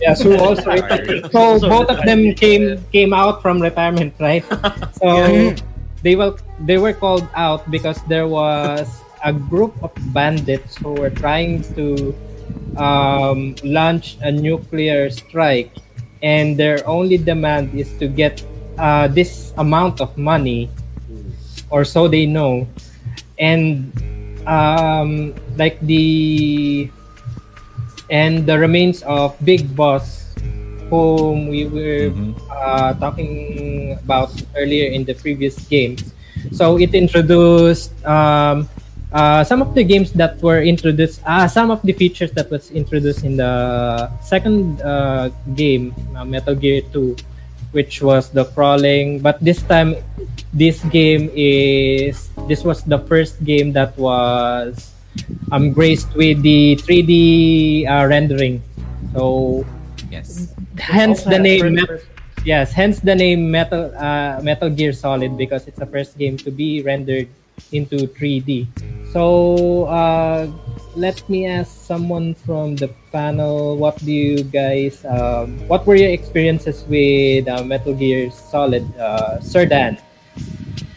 [0.00, 1.30] yeah, so also Retired.
[1.30, 4.44] so both of them came came out from retirement, right?
[4.98, 5.54] So
[6.02, 6.34] they were
[6.66, 8.86] they were called out because there was
[9.24, 12.14] a group of bandits who were trying to
[12.76, 15.70] um, launch a nuclear strike,
[16.22, 18.42] and their only demand is to get
[18.78, 20.70] uh, this amount of money,
[21.70, 22.66] or so they know,
[23.38, 23.90] and
[24.46, 26.90] um, like the
[28.10, 30.32] and the remains of Big Boss,
[30.90, 32.32] whom we were Mhm.
[32.48, 36.02] uh, talking about earlier in the previous games.
[36.52, 38.68] So it introduced um,
[39.12, 42.70] uh, some of the games that were introduced, uh, some of the features that was
[42.70, 47.16] introduced in the second uh, game, uh, Metal Gear 2,
[47.72, 49.20] which was the crawling.
[49.20, 49.96] But this time,
[50.52, 54.92] this game is this was the first game that was
[55.52, 58.62] um, graced with the 3D uh, rendering.
[59.14, 59.64] So
[60.10, 60.54] Yes.
[60.78, 62.06] hence the name Met-
[62.44, 66.50] yes hence the name metal uh, metal gear solid because it's the first game to
[66.50, 67.28] be rendered
[67.72, 68.66] into 3d
[69.12, 70.46] so uh,
[70.94, 76.10] let me ask someone from the panel what do you guys um, what were your
[76.10, 79.98] experiences with uh, metal gear solid uh, sir dan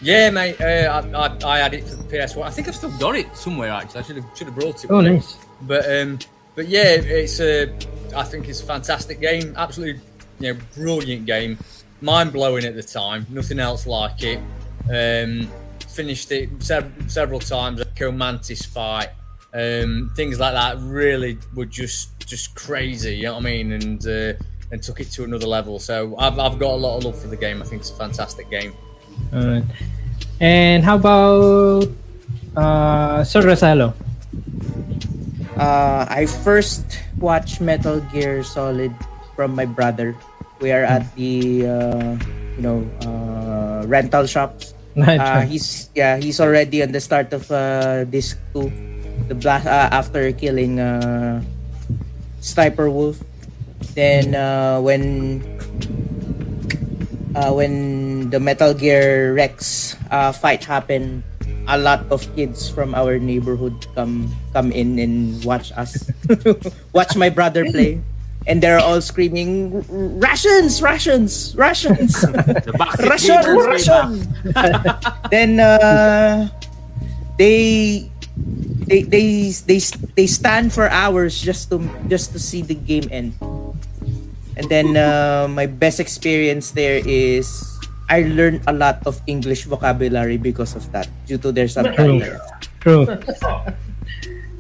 [0.02, 0.60] Yeah, mate.
[0.60, 2.44] Uh, I, I, I had it for the PS1.
[2.44, 3.70] I think I've still got it somewhere.
[3.70, 4.92] Actually, I should have should have brought it.
[4.92, 6.20] oh nice But um,
[6.56, 7.72] but yeah, it's a.
[8.16, 9.54] I think it's a fantastic game.
[9.56, 10.02] Absolutely,
[10.40, 11.58] you know, brilliant game.
[12.02, 13.28] Mind blowing at the time.
[13.30, 14.40] Nothing else like it.
[14.90, 15.50] Um,
[15.88, 17.82] finished it sev- several times.
[17.82, 19.10] A Mantis fight.
[19.54, 23.18] Um, things like that really were just just crazy.
[23.18, 23.72] You know what I mean?
[23.74, 24.34] And uh,
[24.72, 25.78] and took it to another level.
[25.78, 27.62] So I've, I've got a lot of love for the game.
[27.62, 28.74] I think it's a fantastic game.
[29.34, 29.64] Alright.
[30.42, 31.88] and how about
[32.58, 33.94] uh, sir rosalo
[35.62, 36.82] Uh, I first
[37.20, 38.90] watched Metal Gear Solid
[39.36, 40.16] from my brother.
[40.58, 42.12] We are at the uh,
[42.58, 44.74] you know uh, rental shops.
[44.98, 48.68] Uh, he's yeah he's already on the start of uh, disc two,
[49.32, 51.40] the blast uh, after killing uh,
[52.44, 53.16] Sniper Wolf.
[53.96, 55.40] Then uh, when
[57.36, 61.24] uh, when the Metal Gear Rex uh, fight happened,
[61.68, 66.10] a lot of kids from our neighborhood come come in and watch us,
[66.94, 68.02] watch my brother play,
[68.48, 69.84] and they're all screaming
[70.20, 72.22] rations, rations, rations.
[72.66, 74.10] The Backseat Russian, Gamers way Russian.
[75.32, 76.50] then uh,
[77.38, 78.10] they
[78.88, 79.80] they they they
[80.16, 83.38] they stand for hours just to just to see the game end.
[84.58, 87.48] And then uh, my best experience there is
[88.10, 92.28] I learned a lot of English vocabulary because of that due to their subtitles.
[92.82, 93.06] true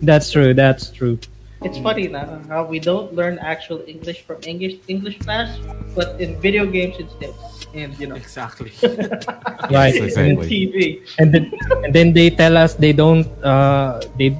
[0.01, 1.19] that's true that's true
[1.61, 5.61] It's funny now how we don't learn actual English from English English class,
[5.93, 7.37] but in video games instead,
[7.77, 8.73] and you know, Exactly.
[9.69, 10.41] right Yes, in.
[10.41, 11.05] TV.
[11.21, 11.53] and then
[11.85, 14.33] and then they tell us they don't uh they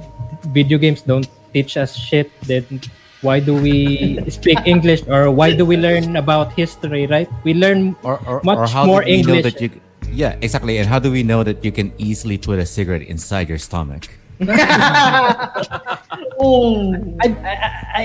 [0.50, 2.66] video games don't teach us shit then
[3.22, 7.94] why do we speak english or why do we learn about history right we learn
[8.02, 9.54] Or, or, Much or how more do we know English.
[9.54, 9.70] that you?
[10.12, 10.76] Yeah, exactly.
[10.76, 14.10] And how do we know that you can easily put a cigarette inside your stomach?
[16.42, 16.92] Oh,
[17.22, 17.56] I, I,
[17.94, 18.04] I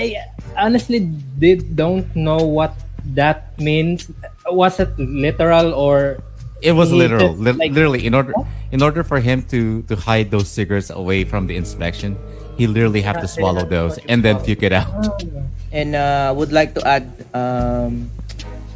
[0.56, 1.00] honestly
[1.38, 2.72] did don't know what
[3.18, 4.10] that means
[4.46, 6.22] was it literal or
[6.62, 8.06] It was literal, just, li- like- literally.
[8.06, 8.32] In order,
[8.72, 12.18] in order for him to to hide those cigarettes away from the inspection,
[12.58, 14.90] he literally have to swallow those and then puke it out.
[15.72, 17.04] And uh, would like to add,
[17.36, 18.08] um,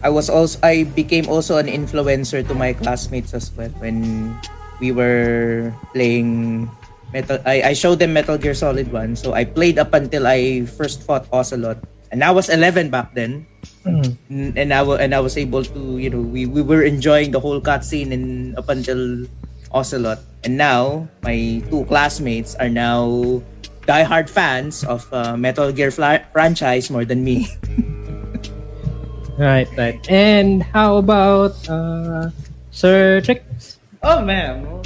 [0.04, 4.36] I was also I became also an influencer to my classmates as well when
[4.78, 6.68] we were playing
[7.12, 7.40] Metal.
[7.48, 11.00] I, I showed them Metal Gear Solid One, so I played up until I first
[11.04, 11.80] fought Ocelot,
[12.12, 13.46] and I was 11 back then.
[14.30, 17.32] N- And I wa- and I was able to you know we, we were enjoying
[17.32, 19.24] the whole cutscene and up until
[19.72, 23.40] Ocelot, and now my two classmates are now
[23.86, 27.48] diehard fans of uh, Metal Gear fla- franchise more than me.
[29.38, 32.28] right right and how about uh
[32.70, 34.82] sir tricks Oh man,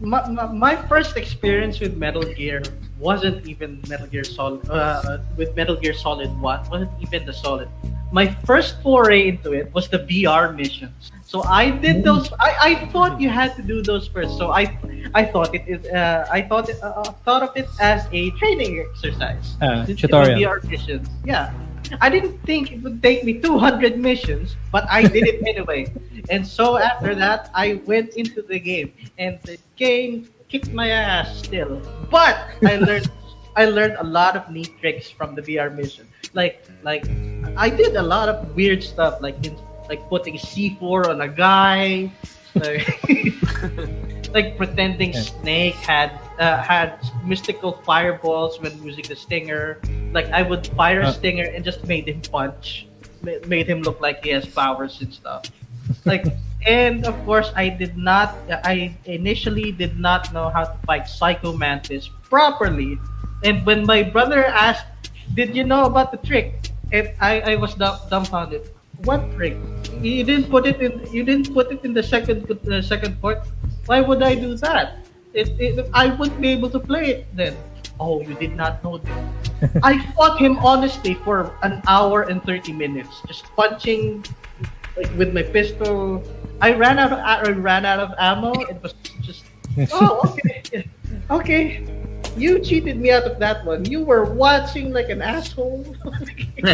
[0.00, 2.62] my, my, my first experience with Metal Gear
[2.96, 4.62] wasn't even Metal Gear Solid.
[4.70, 7.68] Uh, with Metal Gear Solid One, wasn't even the Solid.
[8.12, 11.10] My first foray into it was the VR missions.
[11.32, 12.30] So I did those.
[12.38, 14.36] I, I thought you had to do those first.
[14.36, 14.64] So I
[15.14, 15.80] I thought it is.
[15.88, 19.56] Uh, I thought it, uh, thought of it as a training exercise.
[19.62, 20.60] Uh, Since it was tutorial.
[20.60, 21.08] VR missions.
[21.24, 21.56] Yeah.
[22.04, 25.92] I didn't think it would take me 200 missions, but I did it anyway.
[26.28, 31.44] And so after that, I went into the game, and the game kicked my ass
[31.44, 31.80] still.
[32.10, 33.10] But I learned,
[33.56, 36.08] I learned a lot of neat tricks from the VR mission.
[36.32, 37.04] Like, like
[37.56, 39.56] I did a lot of weird stuff, like in,
[39.92, 42.08] like putting C4 on a guy,
[42.56, 42.88] like,
[44.32, 45.20] like pretending Yeah.
[45.20, 46.96] Snake had uh, had
[47.28, 49.76] mystical fireballs when using the stinger.
[50.16, 51.12] Like I would fire a Uh.
[51.12, 52.88] stinger and just made him punch,
[53.20, 55.44] ma- made him look like he has powers and stuff.
[56.08, 56.24] Like,
[56.64, 58.32] and of course, I did not.
[58.48, 62.96] I initially did not know how to fight Psycho Mantis properly,
[63.44, 64.88] and when my brother asked,
[65.36, 68.71] "Did you know about the trick?" and I, I was dumb, dumbfounded.
[69.04, 69.56] What trick?
[70.00, 71.02] You didn't put it in.
[71.12, 73.42] You didn't put it in the second uh, second port.
[73.86, 75.02] Why would I do that?
[75.34, 77.56] It, it, I wouldn't be able to play it then.
[77.98, 79.10] Oh, you did not know this.
[79.82, 84.24] I fought him honestly for an hour and 30 minutes, just punching
[84.96, 86.22] like with my pistol.
[86.60, 88.52] I ran out of I ran out of ammo.
[88.70, 89.44] It was just
[89.92, 90.86] oh okay
[91.30, 92.01] okay.
[92.36, 93.84] You cheated me out of that one.
[93.84, 95.84] You were watching like an asshole.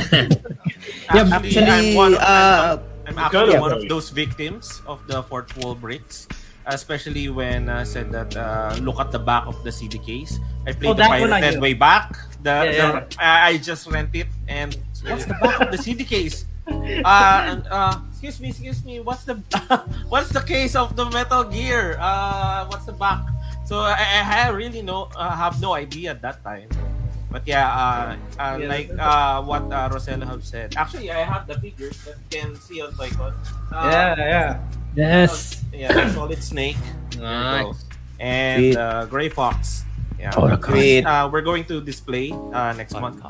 [1.15, 4.83] Yeah, Actually, I'm one of, uh, I'm, I'm Go actually to one of those victims
[4.87, 6.29] of the fourth wall breaks.
[6.69, 10.39] Especially when uh, said that uh, look at the back of the CD case.
[10.69, 12.13] I played Oh, the that pirated way back.
[12.45, 14.77] The, Yeah, the I I just rent it and
[15.09, 16.45] what's the back of the CD case?
[16.69, 19.01] Uh, and, uh, excuse me, excuse me.
[19.01, 19.41] What's the
[20.13, 21.97] what's the case of the Metal Gear?
[21.97, 23.25] Uh, what's the back?
[23.69, 26.73] So I, I really no uh, have no idea at that time.
[27.29, 28.69] But yeah, uh, uh, Yeah.
[28.73, 30.73] like uh, what uh, Rosella have said.
[30.81, 33.37] Actually, I have the figures that you can see on Toycon.
[33.69, 34.49] Uh, yeah, yeah.
[34.97, 35.61] Yes.
[35.69, 36.81] Yeah, the Solid Snake.
[37.13, 37.29] There.
[37.29, 37.85] Nice.
[38.19, 39.85] And uh, Gray Fox.
[40.17, 40.33] Yeah.
[40.35, 43.21] Oh, the Uh, we're going to display uh, next month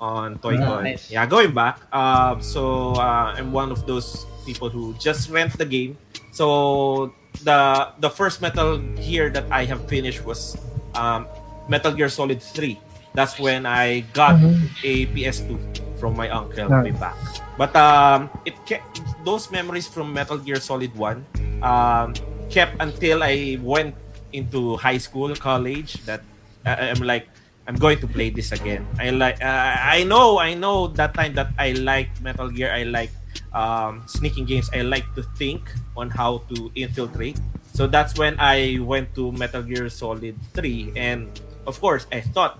[0.00, 0.82] on Toycon.
[0.88, 1.12] Nice.
[1.12, 1.78] Yeah, going back.
[1.92, 6.00] Uh, so uh, I'm one of those people who just rent the game.
[6.32, 7.12] So
[7.44, 10.56] the the first Metal Gear that I have finished was
[10.94, 11.26] um,
[11.68, 12.78] Metal Gear Solid 3.
[13.14, 14.40] That's when I got
[14.84, 15.54] a PS2
[16.00, 17.14] from my uncle way back.
[17.60, 22.14] But um, it kept those memories from Metal Gear Solid 1 um,
[22.50, 23.94] kept until I went
[24.32, 26.00] into high school, college.
[26.08, 26.24] That
[26.64, 27.28] I- I'm like,
[27.68, 28.88] I'm going to play this again.
[28.98, 32.72] I like, uh, I know, I know that time that I like Metal Gear.
[32.72, 33.12] I like
[33.54, 34.70] um, sneaking games.
[34.72, 37.40] I like to think on how to infiltrate.
[37.72, 41.28] So that's when I went to Metal Gear Solid 3, and
[41.66, 42.58] of course, I thought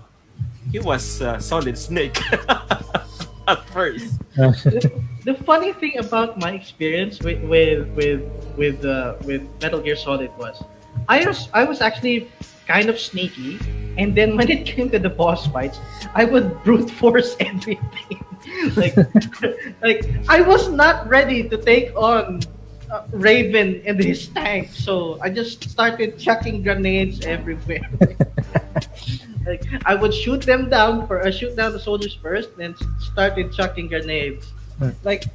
[0.71, 2.17] he was Solid Snake
[3.47, 4.19] at first.
[4.35, 8.21] the funny thing about my experience with with with
[8.57, 10.63] with uh, with Metal Gear Solid was,
[11.07, 12.31] I was I was actually
[12.67, 13.59] kind of sneaky,
[13.97, 15.79] and then when it came to the boss fights,
[16.13, 18.23] I would brute force everything.
[18.75, 18.95] like
[19.81, 22.41] like I was not ready to take on.
[22.91, 27.89] Uh, Raven and his tank, so I just started chucking grenades everywhere.
[29.47, 33.51] like I would shoot them down for uh, shoot down the soldiers first, then started
[33.51, 34.51] chucking grenades.
[35.03, 35.25] Like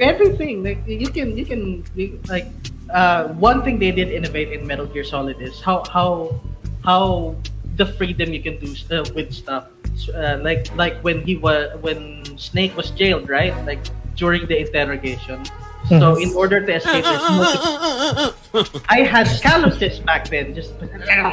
[0.00, 1.84] everything, like you can you can
[2.28, 2.48] like
[2.90, 6.40] uh, one thing they did innovate in Metal Gear Solid is how how
[6.86, 7.34] how
[7.74, 9.66] the freedom you can do uh, with stuff.
[10.14, 13.52] Uh, like like when he was when Snake was jailed, right?
[13.66, 13.82] Like
[14.14, 15.44] during the interrogation.
[15.88, 20.54] So in order to escape, multiple I had calluses back then.
[20.54, 20.74] Just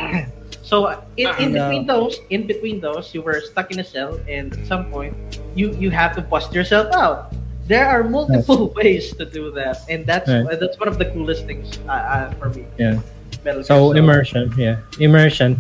[0.62, 4.54] so in, in between those, in between those, you were stuck in a cell, and
[4.54, 5.14] at some point,
[5.56, 7.34] you you have to bust yourself out.
[7.66, 10.60] There are multiple ways to do that, and that's Right.
[10.60, 12.66] that's one of the coolest things uh, uh, for me.
[12.78, 13.02] Yeah.
[13.44, 13.98] Metal Gear So Solid.
[13.98, 15.60] immersion, yeah, immersion.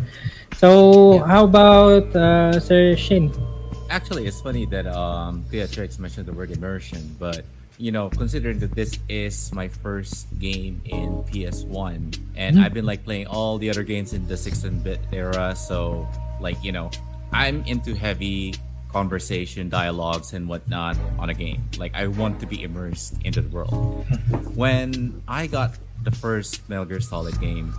[0.55, 3.31] So how about uh, Sir Shin?
[3.89, 7.45] Actually, it's funny that um, Beatrix mentioned the word immersion, but
[7.77, 13.03] you know, considering that this is my first game in PS1, and I've been like
[13.03, 16.07] playing all the other games in the 16-bit era, so
[16.39, 16.91] like you know,
[17.31, 18.53] I'm into heavy
[18.91, 21.63] conversation, dialogues, and whatnot on a game.
[21.77, 24.05] Like I want to be immersed into the world.
[24.55, 27.73] when I got the first Metal Gear Solid game,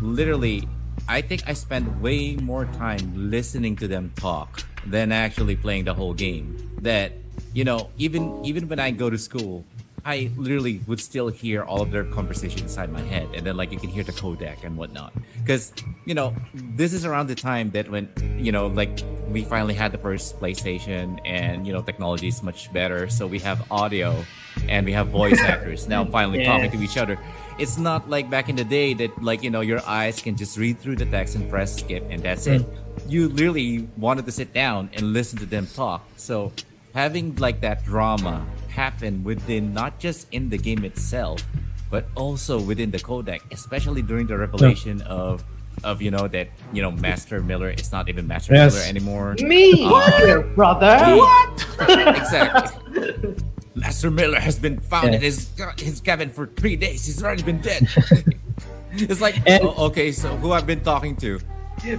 [0.00, 0.68] literally,
[1.08, 5.94] I think I spent way more time listening to them talk than actually playing the
[5.94, 6.56] whole game.
[6.82, 7.12] That
[7.54, 9.64] you know, even even when I go to school,
[10.04, 13.72] I literally would still hear all of their conversation inside my head, and then like
[13.72, 15.12] you can hear the codec and whatnot.
[15.40, 15.72] Because
[16.04, 18.08] you know, this is around the time that when
[18.38, 22.72] you know, like we finally had the first PlayStation, and you know, technology is much
[22.72, 24.24] better, so we have audio,
[24.68, 26.46] and we have voice actors now finally Yeah.
[26.56, 27.18] talking to each other.
[27.58, 30.56] It's not like back in the day that like you know your eyes can just
[30.56, 32.62] read through the text and press skip and that's it.
[32.62, 33.10] Hmm.
[33.10, 36.06] You literally wanted to sit down and listen to them talk.
[36.16, 36.52] So
[36.94, 41.42] having like that drama happen within not just in the game itself,
[41.90, 45.44] but also within the codec, especially during the revelation of
[45.84, 48.74] of you know that you know Master Miller is not even Master Yes.
[48.74, 49.36] Miller anymore.
[49.40, 50.98] Me, um, dear brother.
[51.16, 51.66] What?
[52.18, 53.34] exactly.
[53.80, 55.48] Master Miller has been found in his
[55.78, 57.06] his cabin for three days.
[57.06, 57.88] He's already been dead.
[58.92, 61.38] it's like, And- oh, okay, so who I've been talking to?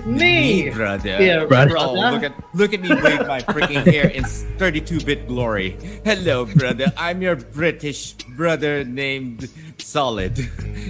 [0.06, 1.18] Me, brother.
[1.18, 1.76] dear Brother.
[1.80, 2.11] Oh, brother.
[2.11, 5.77] look at look at me wave my freaking hair in 32-bit glory.
[6.03, 6.91] Hello, brother.
[6.97, 9.47] I'm your British brother named
[9.77, 10.34] Solid.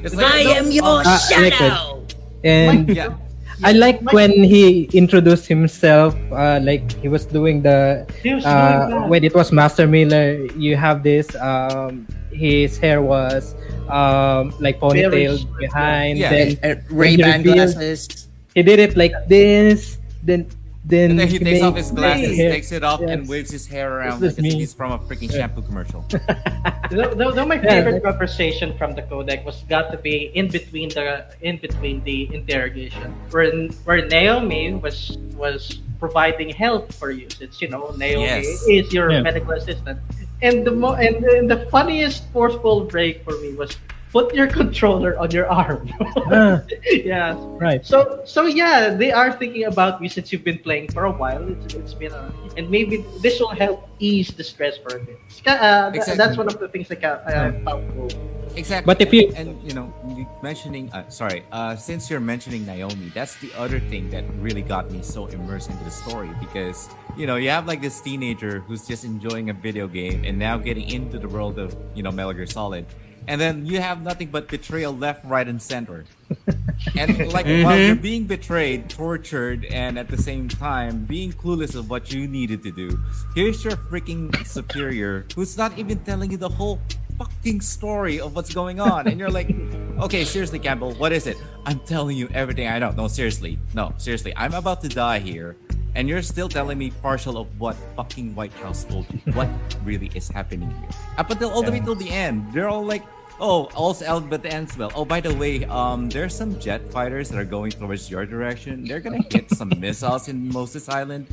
[0.03, 2.07] It's I no- am your uh, I like shadow.
[2.43, 3.15] And yeah.
[3.63, 8.55] I like when he introduced himself, uh, like he was doing the He was doing
[8.55, 10.45] uh, when it was Master Miller.
[10.55, 11.35] You have this.
[11.35, 13.55] Um, his hair was
[13.89, 16.19] um, like ponytail behind.
[16.19, 16.55] yeah.
[16.55, 18.27] Then Ray Ban glasses.
[18.55, 19.97] he did it like this.
[20.23, 20.47] Then
[20.89, 23.67] then, And then he takes off his glasses, hair- takes it off, and waves his
[23.67, 24.59] hair around This like is as if me.
[24.59, 26.03] he's from a freaking shampoo commercial.
[26.89, 30.31] Though, though, though my Yeah, favorite that- conversation from the codec was got to be
[30.33, 33.53] in between the in between the interrogation, where
[33.85, 35.61] where Naomi was was
[35.99, 37.27] providing help for you.
[37.29, 38.65] Since you know Naomi Yes.
[38.67, 39.21] is your Yeah.
[39.21, 39.99] medical assistant,
[40.41, 43.77] and the mo- and, and the funniest forceful break for me was
[44.11, 45.89] put your controller on your arm.
[46.31, 46.61] Ah,
[46.91, 47.33] yeah.
[47.57, 47.85] right.
[47.85, 51.41] So so yeah, they are thinking about you since you've been playing for a while.
[51.49, 55.17] It's, it's been a, and maybe this will help ease the stress for a bit.
[55.27, 56.17] It's Uh, Exactly.
[56.17, 58.09] That's one of the things that I uh, found cool.
[58.55, 58.85] Exactly.
[58.85, 63.09] But if you- and you know you mentioning uh, sorry, uh, since you're mentioning Naomi,
[63.13, 67.25] that's the other thing that really got me so immersed into the story because you
[67.25, 70.89] know you have like this teenager who's just enjoying a video game and now getting
[70.89, 72.85] into the world of you know Metal Gear Solid,
[73.27, 76.05] and then you have nothing but betrayal left, right, and center.
[76.97, 77.87] and like while mm-hmm.
[77.87, 82.63] you're being betrayed, tortured, and at the same time being clueless of what you needed
[82.63, 82.99] to do,
[83.35, 86.79] here's your freaking superior who's not even telling you the whole
[87.19, 89.07] fucking story of what's going on.
[89.07, 89.49] And you're like,
[89.99, 91.37] okay, seriously, Campbell, what is it?
[91.65, 92.91] I'm telling you everything I know.
[92.91, 93.59] No, seriously.
[93.73, 94.33] No, seriously.
[94.35, 95.57] I'm about to die here.
[95.95, 99.19] And you're still telling me partial of what fucking White House told you.
[99.33, 99.49] What
[99.83, 100.89] really is happening here?
[101.17, 102.53] Up until all the way till the end.
[102.53, 103.03] They're all like,
[103.39, 104.91] oh, all's well but ends well.
[104.95, 108.83] Oh, by the way, um, there's some jet fighters that are going towards your direction.
[108.85, 111.27] They're gonna hit some missiles in Moses Island.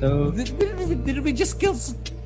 [0.00, 1.74] So Did, did, did we just kill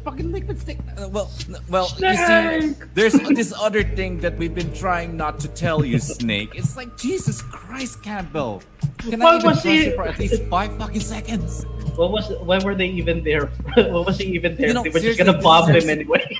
[0.08, 0.78] fucking liquid snake?
[0.96, 5.38] Uh, well, n- well, you see, there's this other thing that we've been trying not
[5.40, 6.50] to tell you, Snake.
[6.54, 8.62] It's like Jesus Christ, Campbell.
[8.98, 11.64] Can I What even trust he- you for at least five fucking seconds?
[11.96, 13.46] What was when were they even there?
[13.92, 14.68] what was he even there?
[14.68, 16.24] You know, they were just gonna bomb is- him anyway.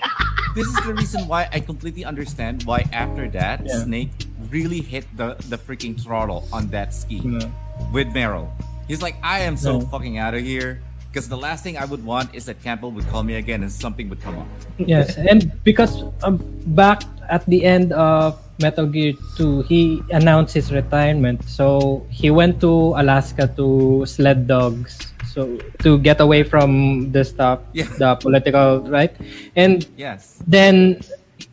[0.56, 3.84] This is the reason why I completely understand why after that Yeah.
[3.84, 4.10] Snake
[4.50, 7.46] really hit the the freaking throttle on that ski Yeah.
[7.92, 8.48] with Meryl.
[8.88, 9.86] He's like, I am so Yeah.
[9.92, 10.80] fucking out of here.
[11.18, 13.72] Because the last thing I would want is that Campbell would call me again and
[13.72, 14.46] something would come up.
[14.78, 16.38] yes, and because um,
[16.78, 21.42] back at the end of Metal Gear 2, he announced his retirement.
[21.50, 24.94] So he went to Alaska to sled dogs.
[25.26, 27.90] So to get away from the stuff, Yeah.
[27.98, 29.10] the political right,
[29.58, 30.38] and Yes.
[30.46, 31.02] then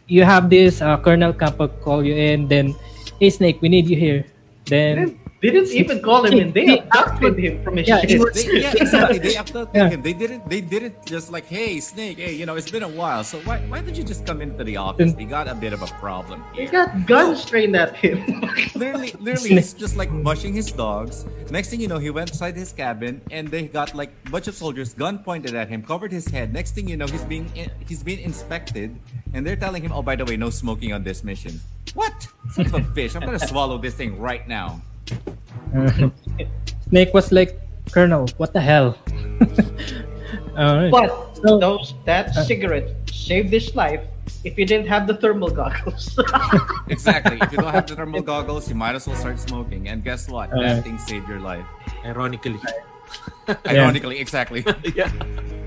[0.05, 2.45] you have this uh, Colonel Campbell call you in.
[2.53, 2.77] Then,
[3.17, 4.29] hey Snake, we need you here.
[4.69, 6.52] Then They didn't even call him in.
[6.53, 8.10] They He- abducted him from his Yeah, ship.
[8.10, 9.20] he- They, yeah, exactly.
[9.20, 9.90] They abducted Yeah.
[9.90, 10.02] him.
[10.02, 10.49] They didn't.
[10.49, 12.18] They didn't just like, hey, Snake.
[12.18, 13.24] Hey, you know, it's been a while.
[13.24, 15.14] So why why did you just come into the office?
[15.14, 16.72] We got a bit of a problem They here.
[16.72, 18.24] got guns trained at him.
[18.76, 21.26] Literally, literally, he's just like mushing his dogs.
[21.52, 24.48] Next thing you know, he went inside his cabin, and they got like a bunch
[24.48, 26.53] of soldiers, gun pointed at him, covered his head.
[26.53, 27.45] Next thing you know, he's being
[27.88, 28.95] he's being inspected,
[29.36, 31.60] and they're telling him, "Oh, by the way, no smoking on this mission."
[31.94, 32.28] What?
[32.52, 33.16] Son of a bitch!
[33.16, 34.82] I'm gonna swallow this thing right now.
[36.90, 37.60] Snake was like,
[37.91, 38.98] Colonel, what the hell?
[40.57, 40.91] Alright.
[40.91, 44.02] but So- those that cigarette saved his life.
[44.44, 46.18] If you didn't have the thermal goggles,
[46.90, 47.38] Exactly.
[47.41, 49.90] if you don't have the thermal goggles, you might as well start smoking.
[49.90, 50.52] And guess what?
[50.53, 51.65] Uh, that thing saved your life.
[52.06, 52.60] Ironically.
[53.68, 54.65] Ironically, exactly.
[54.95, 55.11] yeah.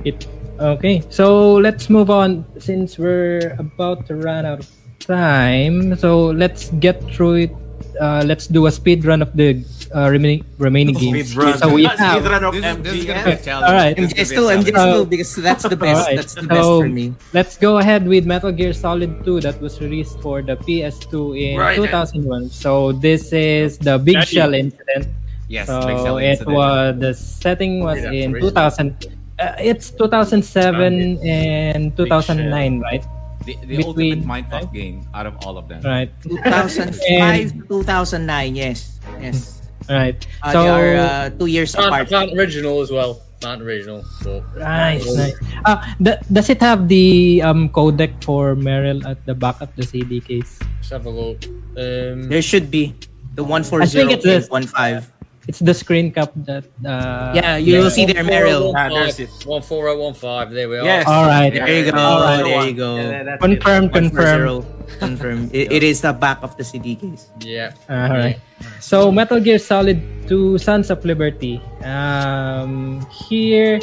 [0.05, 0.27] It,
[0.59, 4.71] okay, so let's move on since we're about to run out of
[5.01, 5.97] time.
[5.97, 7.53] So let's get through it.
[8.01, 9.65] Uh, let's do a speed run of the
[9.95, 11.35] uh, remaining remaining games.
[11.35, 11.59] Speedrun.
[11.59, 12.25] So we Speedrun have.
[12.25, 13.45] of This, this is gonna MGS.
[13.45, 13.67] be a.
[13.67, 13.97] All right.
[13.97, 14.65] MGS2, gonna be a challenge.
[14.67, 16.01] MGS2, Uh, because that's the best.
[16.01, 17.15] Alright, That's the best so for me.
[17.33, 21.59] Let's go ahead with Metal Gear Solid 2 that was released for the PS2 in
[21.59, 21.77] Right.
[21.77, 22.51] 2001.
[22.51, 24.27] So this is the Big Daddy.
[24.27, 25.09] Shell incident.
[25.49, 29.07] Yes, so Big Shell it was the setting was in 2000.
[29.39, 33.05] Uh, it's 2007 and 2009, right?
[33.49, 35.81] The, the between- ultimate mindfuck game out of all of them.
[35.81, 39.01] Right, 2005 to 2009, yes.
[39.21, 39.63] Yes.
[39.89, 40.21] right.
[40.45, 42.09] Uh, so they are uh, two years Plant, apart.
[42.13, 43.25] plant original as well.
[43.41, 44.05] Plant original.
[44.23, 45.37] But Nice, nice.
[45.65, 49.87] Uh, th- does it have the um codec for Meryl at the back of the
[49.87, 50.59] CD case?
[50.61, 51.41] let's have a look.
[51.79, 52.93] Um, There should be
[53.39, 54.49] the I think it's this.
[54.51, 55.07] 140.15.
[55.49, 56.69] It's the screen cap that.
[56.85, 58.77] Uh, Yeah, you will see there, Meryl.
[58.77, 59.33] Ah, there's it.
[59.49, 60.53] One four oh one five.
[60.53, 60.85] There we are.
[60.85, 61.09] Yes.
[61.09, 61.49] All right.
[61.49, 61.97] There you go.
[61.97, 62.45] All right.
[62.45, 62.91] There you go.
[63.01, 64.69] Yeah, Confirm, One confirm.
[65.01, 65.49] Confirm.
[65.57, 67.33] It, it is the back of the CD case.
[67.41, 67.73] Yeah.
[67.89, 68.37] All right.
[68.85, 71.65] So Metal Gear Solid 2 Sons of Liberty.
[71.81, 73.81] Um, here,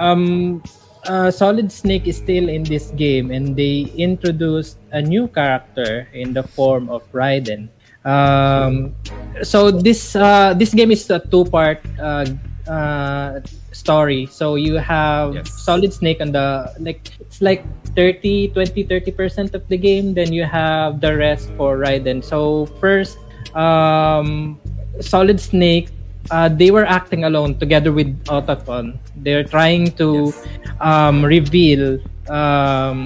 [0.00, 0.62] um,
[1.04, 6.32] uh, Solid Snake is still in this game, and they introduced a new character in
[6.32, 7.68] the form of Raiden.
[8.04, 8.94] Um,
[9.42, 12.26] so this uh, this game is a two-part uh,
[12.68, 13.40] uh,
[13.72, 14.26] story.
[14.26, 15.52] So you have Yes.
[15.62, 17.64] Solid Snake on the like it's like
[17.94, 22.22] 30 20 30% of the game then you have the rest for Raiden.
[22.24, 23.18] So first
[23.54, 24.58] um
[25.00, 25.90] Solid Snake
[26.30, 28.98] uh, they were acting alone together with Otacon.
[29.16, 30.32] They're trying to
[30.80, 31.98] um, reveal
[32.28, 33.04] um,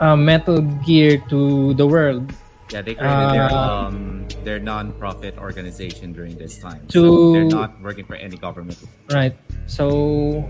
[0.00, 2.32] uh, Metal Gear to the world.
[2.70, 6.82] Yeah, they created their Uh, um their non-profit organization during this time.
[6.90, 8.78] To- so they're not working for any government.
[9.10, 9.34] Right.
[9.66, 10.42] So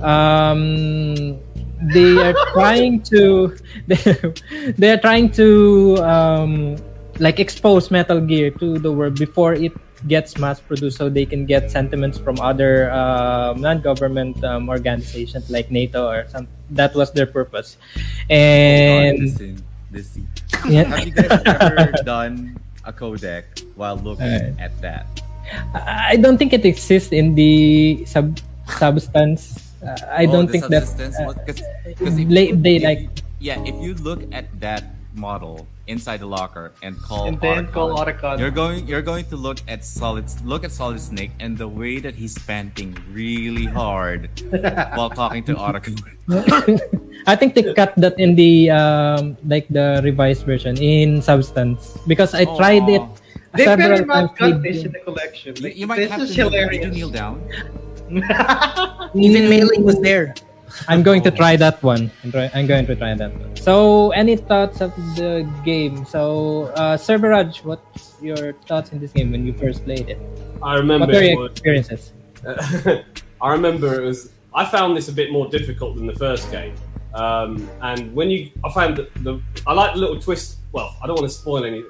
[0.00, 1.36] um
[1.92, 3.56] they are trying to
[4.80, 6.76] they are trying to um
[7.20, 9.72] like expose Metal Gear to the world before it
[10.08, 15.70] gets mass produced so they can get sentiments from other um, non-government um, organizations like
[15.70, 17.76] NATO or some that was their purpose.
[17.96, 19.62] Oh, And
[19.92, 20.26] this thing.
[20.68, 23.44] yeah, Have you guys ever done a codec
[23.76, 24.58] while looking Alright.
[24.58, 25.06] at that?
[25.74, 28.38] I don't think it exists in the sub
[28.78, 29.74] substance.
[29.84, 31.62] Uh, I Oh, don't think that subsistence uh, was- 'cause-
[31.98, 33.10] 'cause if they, they like
[33.42, 37.72] yeah, if you look at that model inside the locker and call And then Otacon,
[37.72, 38.38] call Otacon.
[38.38, 41.98] you're going you're going to look at solid look at solid snake and the way
[41.98, 44.30] that he's panting really hard
[44.94, 45.98] while talking to Otacon.
[47.26, 52.34] I think they cut that in the um like the revised version in substance because
[52.34, 53.02] I tried it
[53.52, 55.52] They several better not cut this in the collection.
[55.60, 56.84] You, Like, you might this have is to kneel, hilarious.
[56.88, 57.36] did you kneel down.
[59.14, 60.32] Even Mei Ling was there.
[60.88, 62.10] I'm going to try that one.
[62.24, 63.56] I'm, going to try that one.
[63.56, 66.04] So, any thoughts of the game?
[66.06, 70.18] So, uh, Sir Viraj, what's your thoughts in this game when you first played it?
[70.62, 72.12] I remember What were your was- experiences?
[73.40, 74.30] I remember it was.
[74.54, 76.74] I found this a bit more difficult than the first game,
[77.14, 80.58] um, and when you, I found that the, I like the little twist.
[80.72, 81.82] Well, I don't want to spoil any.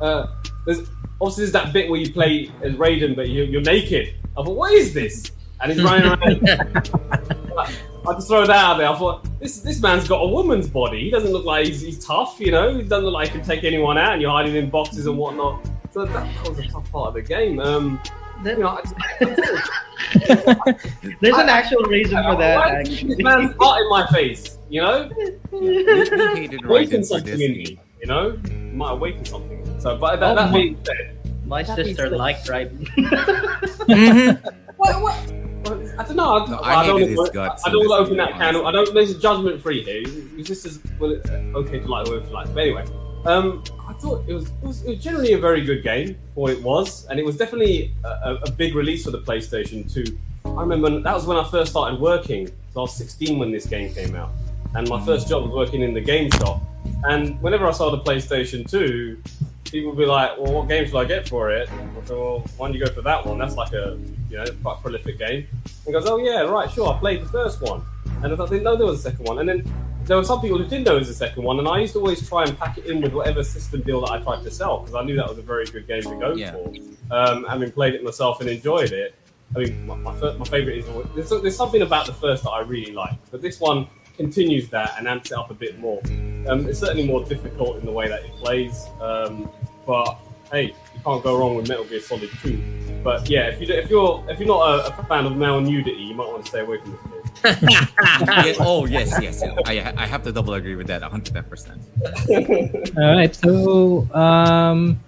[0.00, 0.26] Uh,
[0.66, 0.80] there's
[1.20, 4.14] obviously there's that bit where you play as Raiden, but you, you're naked.
[4.36, 5.30] I thought, what is this?
[5.60, 6.90] And he's running around.
[8.08, 8.88] I just throw that out there.
[8.88, 11.04] I thought this this man's got a woman's body.
[11.04, 12.76] He doesn't look like he's, he's tough, you know.
[12.76, 15.16] He doesn't look like he can take anyone out, and you're hiding in boxes and
[15.18, 15.66] whatnot.
[15.92, 17.58] So that, that was a tough part of the game.
[17.60, 18.00] Um,
[18.44, 18.82] you know, I,
[21.20, 22.56] There's an actual reason for that.
[22.56, 25.10] Why this man's heart in my face, you know?
[25.52, 28.38] You, you hated Awaken Raiden something in me, you know?
[28.44, 29.80] It might awaken something.
[29.80, 32.88] So, but that, Oh, that my- being said, my sister liked Raiden.
[34.76, 35.32] what, what?
[35.64, 36.36] I don't know.
[36.36, 37.32] I, No, I, I don't.
[37.32, 38.66] guts I don't want to open that candle.
[38.66, 38.92] I don't.
[38.94, 40.02] There's a judgment free here.
[40.38, 41.12] It's just as well.
[41.12, 42.52] It's okay to like you like.
[42.54, 42.84] But anyway,
[43.24, 46.50] um, I thought it was, it was it was generally a very good game for
[46.50, 50.18] it was, and it was definitely a, a, a big release for the PlayStation 2.
[50.46, 52.46] I remember that was when I first started working.
[52.72, 54.30] So I was 16 when this game came out,
[54.74, 56.62] and my first job was working in the game shop.
[57.04, 59.22] And whenever I saw the PlayStation 2,
[59.70, 62.44] people would be like, "Well, what game should I get for it?" I said, "Well,
[62.56, 63.38] why don't you go for that one?
[63.38, 63.98] That's like a
[64.30, 65.46] you know quite prolific game."
[65.86, 66.92] He goes, "Oh yeah, right, sure.
[66.94, 67.82] I played the first one,
[68.22, 69.72] and I thought, didn't know there was a second one." And then
[70.04, 71.92] there were some people who didn't know there was a second one, and I used
[71.92, 74.50] to always try and pack it in with whatever system deal that I tried to
[74.50, 76.52] sell because I knew that was a very good game to go Yeah.
[76.52, 76.72] for.
[77.12, 79.14] Um, having played it myself and enjoyed it,
[79.54, 82.44] I mean, my, my, fir- my favorite is always, there's, there's something about the first
[82.44, 83.86] that I really like, but this one
[84.20, 86.00] continues that and amps it up a bit more.
[86.48, 89.50] Um, it's certainly more difficult in the way that it plays, um,
[89.86, 90.18] but
[90.52, 93.00] hey, you can't go wrong with Metal Gear Solid 2.
[93.02, 96.02] But yeah, if you if you're if you're not a, a fan of male nudity,
[96.02, 97.16] you might want to stay away from this game.
[97.70, 99.42] Yeah, oh yes, yes.
[99.64, 101.44] I, I have to double agree with that, 110.
[101.44, 101.80] percent
[102.98, 103.34] All right.
[103.34, 105.00] So, um,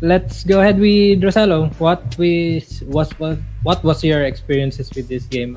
[0.00, 1.70] let's go ahead with Rosello.
[1.78, 5.56] What was what was what was your experiences with this game?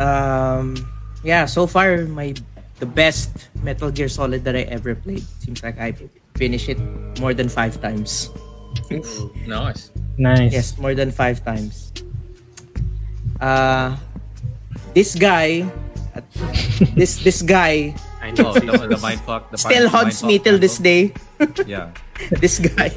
[0.00, 0.74] Um,
[1.22, 2.34] yeah, so far my
[2.80, 5.22] the best Metal Gear Solid that I ever played.
[5.44, 5.92] Seems like I
[6.36, 6.78] finished it
[7.20, 8.30] more than five times.
[9.46, 9.90] nice.
[10.16, 10.52] Nice.
[10.52, 11.92] Yes, more than five times.
[13.40, 13.96] Uh,
[14.94, 15.64] this guy,
[16.94, 18.52] this this guy I know.
[18.52, 19.50] the, the mindfuck.
[19.50, 21.12] The still haunts me till this day.
[21.66, 21.90] Yeah.
[22.40, 22.90] this guy.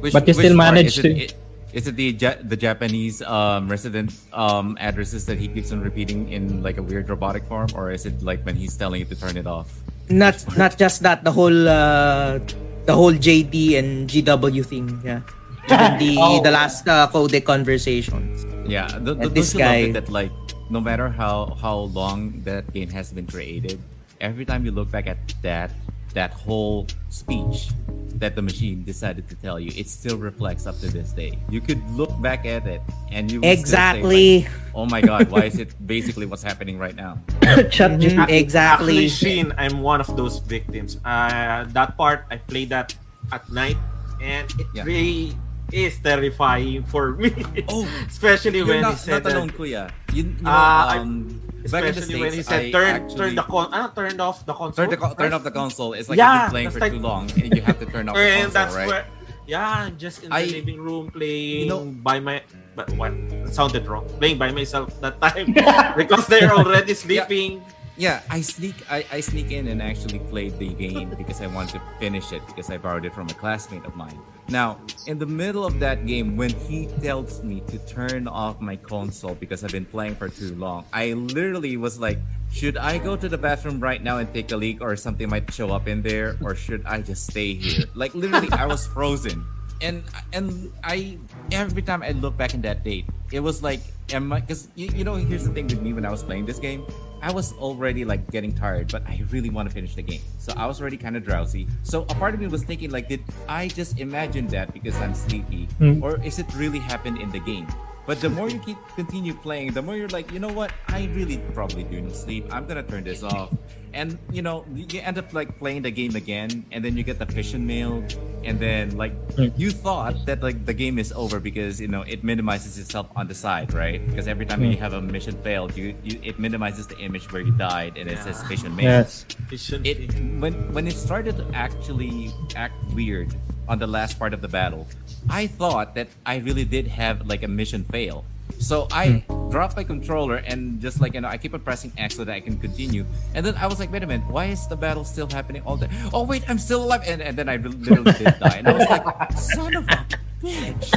[0.00, 1.34] Which, But you which still managed to- it-
[1.72, 6.28] Is it the ja- the Japanese um, resident um, addresses that he keeps on repeating
[6.28, 9.16] in like a weird robotic form, or is it like when he's telling it to
[9.16, 9.72] turn it off?
[10.12, 11.24] Not not just that.
[11.24, 12.38] The whole uh,
[12.84, 15.00] the whole JD and GW thing.
[15.00, 15.24] Yeah.
[15.72, 16.42] Even the Oh.
[16.42, 18.44] the last uh, codec conversations.
[18.68, 20.34] Yeah, th- And th- this don't you love guy- that like
[20.68, 23.80] no matter how how long that game has been created,
[24.20, 25.72] every time you look back at that
[26.12, 27.68] that whole speech
[28.16, 31.38] that the machine decided to tell you, it still reflects up to this day.
[31.50, 32.80] You could look back at it
[33.10, 34.40] and you would still say, Exactly.
[34.42, 37.18] like, oh my god, why is it basically what's happening right now?
[37.72, 39.08] Chat Mhm, Actually, exactly.
[39.08, 40.98] Sheen, I'm one of those victims.
[41.04, 42.94] Uh, that part, I played that
[43.32, 43.76] at night,
[44.22, 44.84] and it Yeah.
[44.84, 45.34] really
[45.72, 47.32] is terrifying for me.
[47.66, 49.36] Oh, especially You're when not, he said not that.
[49.36, 49.90] alone, Kuya.
[50.12, 53.34] You, you know, I- um, back in the Especially when he said turn actually- turn
[53.34, 54.84] the con ah, turned off the console.
[54.84, 55.92] turn, the, co- turn off the console.
[55.94, 58.08] It's like Yeah, you've been playing for like- too long, and you have to turn
[58.08, 58.86] off the console, that's right?
[58.88, 59.06] where
[59.46, 62.42] yeah, I'm just in the I- living room playing You know- by my
[62.74, 64.08] but what that sounded wrong.
[64.18, 65.52] Playing by myself that time
[65.96, 67.62] because they're already sleeping.
[67.96, 71.74] Yeah, I sneak I, I sneak in and actually played the game because I wanted
[71.74, 74.18] to finish it because I borrowed it from a classmate of mine.
[74.48, 78.76] Now, in the middle of that game, when he tells me to turn off my
[78.76, 82.18] console because I've been playing for too long, I literally was like,
[82.50, 85.52] should I go to the bathroom right now and take a leak or something might
[85.52, 87.84] show up in there or should I just stay here?
[87.94, 89.44] Like literally I was frozen.
[89.80, 91.18] And and I
[91.50, 93.80] every time I look back in that date, it was like
[94.12, 96.46] am I because you, you know here's the thing with me when I was playing
[96.46, 96.86] this game,
[97.22, 100.20] I was already like getting tired, but I really want to finish the game.
[100.38, 101.68] So I was already kind of drowsy.
[101.84, 105.14] So a part of me was thinking like, did I just imagine that because I'm
[105.14, 106.02] sleepy, Mm.
[106.02, 107.66] or is it really happened in the game?
[108.06, 110.72] But the more you keep continue playing, the more you're like, you know what?
[110.88, 112.46] I really probably do need sleep.
[112.52, 113.50] I'm gonna turn this off.
[113.94, 117.18] And you know, you end up like playing the game again, and then you get
[117.20, 118.02] the fission mail,
[118.42, 119.52] and then like Mm.
[119.56, 123.28] you thought that like the game is over because you know it minimizes itself on
[123.28, 124.00] the side, right?
[124.08, 124.78] Because every time you Mm.
[124.80, 128.18] have a mission failed, you, you it minimizes the image where you died, and it
[128.18, 128.48] says Yeah.
[128.48, 129.26] fission mail Yes.
[129.52, 130.10] It should it
[130.40, 133.30] when when it started to actually act weird
[133.68, 134.88] on the last part of the battle,
[135.28, 138.24] I thought that I really did have like a mission fail.
[138.58, 139.50] So I hmm.
[139.50, 142.32] dropped my controller and just like you know, I keep on pressing X so that
[142.32, 143.04] I can continue.
[143.34, 145.76] And then I was like, wait a minute, why is the battle still happening all
[145.76, 145.88] day?
[146.12, 147.02] Oh wait, I'm still alive.
[147.06, 148.56] And, and then I literally did die.
[148.58, 150.06] And I was like, son of a
[150.42, 150.90] bitch.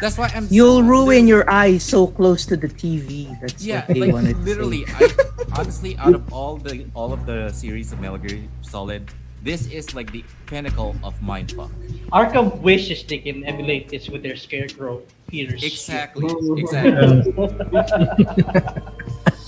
[0.00, 0.46] That's why I'm.
[0.50, 3.38] You'll ruin your eyes so close to the TV.
[3.40, 4.84] That's Yeah, what they like wanted to literally.
[4.88, 5.10] I,
[5.56, 9.10] honestly, out of all the all of the series of Metal Gear Solid,
[9.42, 11.70] this is like the pinnacle of mindfuck.
[12.12, 15.62] Arkham wishes they can emulate this with their scarecrow Peters.
[15.62, 16.28] Exactly.
[16.56, 17.32] Exactly.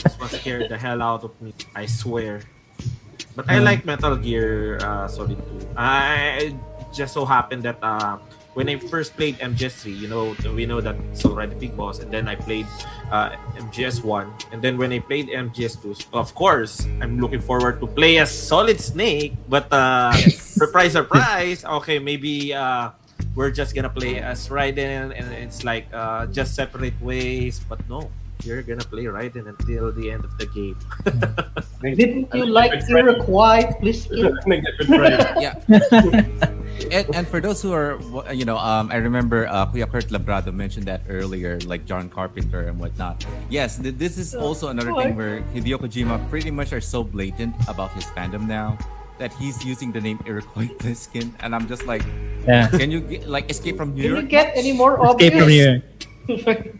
[0.03, 1.55] This was scared the hell out of me.
[1.75, 2.43] I swear.
[3.35, 5.69] But I like Metal Gear uh, Solid 2.
[5.77, 6.55] I it
[6.93, 8.19] just so happened that uh,
[8.55, 12.13] when I first played MGS3, you know, we know that it's already Big Boss, and
[12.13, 12.67] then I played
[13.11, 18.19] uh, MGS1, and then when I played MGS2, of course, I'm looking forward to play
[18.19, 22.91] as Solid Snake, but uh, surprise, surprise, okay, maybe uh,
[23.35, 28.11] we're just gonna play as Raiden, and it's like uh, just separate ways, but no.
[28.43, 30.75] You're gonna play Raiden until the end of the game.
[31.95, 33.71] Didn't you like Iroquois?
[33.79, 34.35] Please skip.
[35.39, 35.55] yeah.
[36.91, 37.99] and, and for those who are,
[38.33, 42.63] you know, um, I remember uh, Kuya Kurt Labrado mentioned that earlier, like John Carpenter
[42.69, 43.25] and whatnot.
[43.51, 47.55] Yes, th- this is also another thing where Hideo Kojima pretty much are so blatant
[47.69, 48.77] about his fandom now
[49.19, 52.03] that he's using the name Iroquois Pliskin, and I'm just like,
[52.47, 52.67] Yeah.
[52.69, 55.31] can you get, like escape from New Can you get any more obvious?
[55.33, 55.83] Escape from here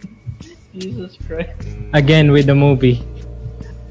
[0.75, 1.69] Jesus Christ.
[1.93, 3.05] again with the movie.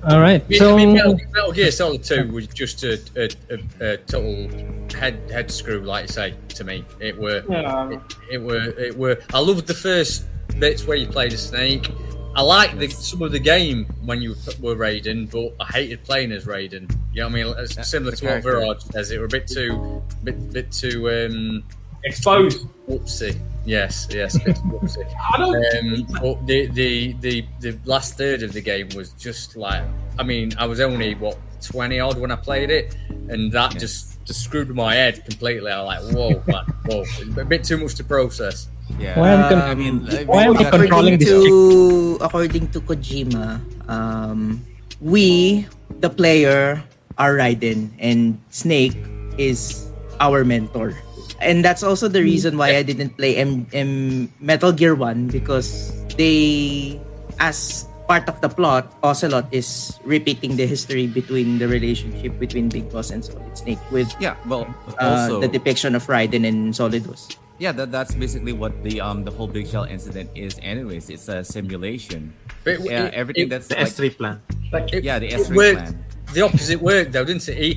[0.03, 0.43] All right.
[0.43, 3.97] I mean, So mean, Metal, Metal Gear Solid 2 was just a, a, a, a
[3.97, 4.49] total
[4.97, 6.83] head head screw, like you say, to me.
[6.99, 7.89] It were, Yeah.
[7.91, 7.99] it,
[8.31, 9.19] it were, it were.
[9.33, 10.25] I loved the first
[10.59, 11.91] bits where you played a snake.
[12.35, 16.31] I liked the, some of the game when you were Raiden, but I hated playing
[16.31, 16.89] as Raiden.
[17.13, 17.53] You know what I mean?
[17.59, 18.51] It's similar to what character.
[18.55, 19.11] Viraj says.
[19.11, 21.63] It were a bit too, bit, bit too um,
[22.05, 22.65] Exposed.
[22.89, 23.37] whoopsie.
[23.65, 24.35] Yes, yes.
[24.47, 25.55] I don't.
[25.55, 29.83] Um, but the, the the the last third of the game was just like
[30.17, 32.95] I mean I was only what twenty odd when I played it,
[33.29, 35.71] and that just just screwed my head completely.
[35.71, 37.05] I'm like, whoa, man, whoa,
[37.37, 38.67] a bit too much to process.
[38.99, 39.19] Yeah.
[39.19, 42.81] Why am I I mean, I why am I controlling according this to according to
[42.81, 44.65] Kojima, um,
[44.99, 45.67] we
[45.99, 46.83] the player
[47.17, 48.97] are Raiden and Snake
[49.37, 49.87] is
[50.19, 50.97] our mentor.
[51.41, 55.89] And that's also the reason why I didn't play M- M- Metal Gear 1 because
[56.15, 56.99] they
[57.39, 62.91] as part of the plot, Ocelot is repeating the history between the relationship between Big
[62.91, 64.35] Boss and Solid Snake with yeah.
[64.45, 64.67] Well,
[64.99, 67.37] uh, the depiction of Raiden and Solidus.
[67.57, 70.59] yeah, that, that's basically what the um the whole Big Shell incident is.
[70.61, 72.33] Anyways, it's a simulation.
[72.63, 74.37] But it- yeah, it- everything it- that's The like, S3 plan.
[74.71, 76.05] Like, It- yeah, the S3 worked- plan.
[76.33, 77.57] The opposite worked though, didn't it?
[77.57, 77.69] He,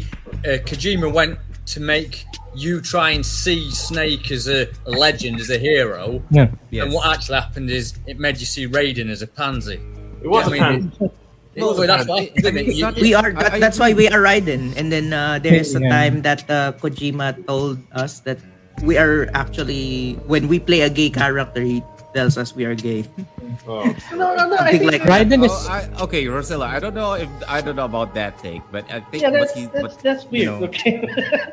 [0.45, 1.39] uh, Kojima went
[1.74, 2.24] to make
[2.55, 6.48] you try and see Snake as a, a legend, as a hero, Yeah.
[6.70, 6.85] Yes.
[6.85, 9.81] and what actually happened is it made you see Raiden as a pansy.
[10.22, 11.10] It was Yeah, I a mean, pan.
[11.55, 13.93] It- well, that's what I happened, didn't mean, You- we are that, I- that's why
[13.93, 15.89] we are Raiden and then uh, there's a Yeah.
[15.89, 18.39] time that uh, Kojima told us that
[18.82, 21.78] we are actually when we play a gay character he
[22.12, 23.06] tells us we are gay
[23.66, 23.85] Oh.
[24.12, 24.56] no, no, no.
[24.56, 26.66] I Something think like Raiden is Oh, I, okay, Rosella.
[26.66, 29.40] I don't know if I don't know about that take, but I think yeah, what
[29.40, 30.60] that's he that's, what, that's you weird.
[30.60, 30.97] know, okay.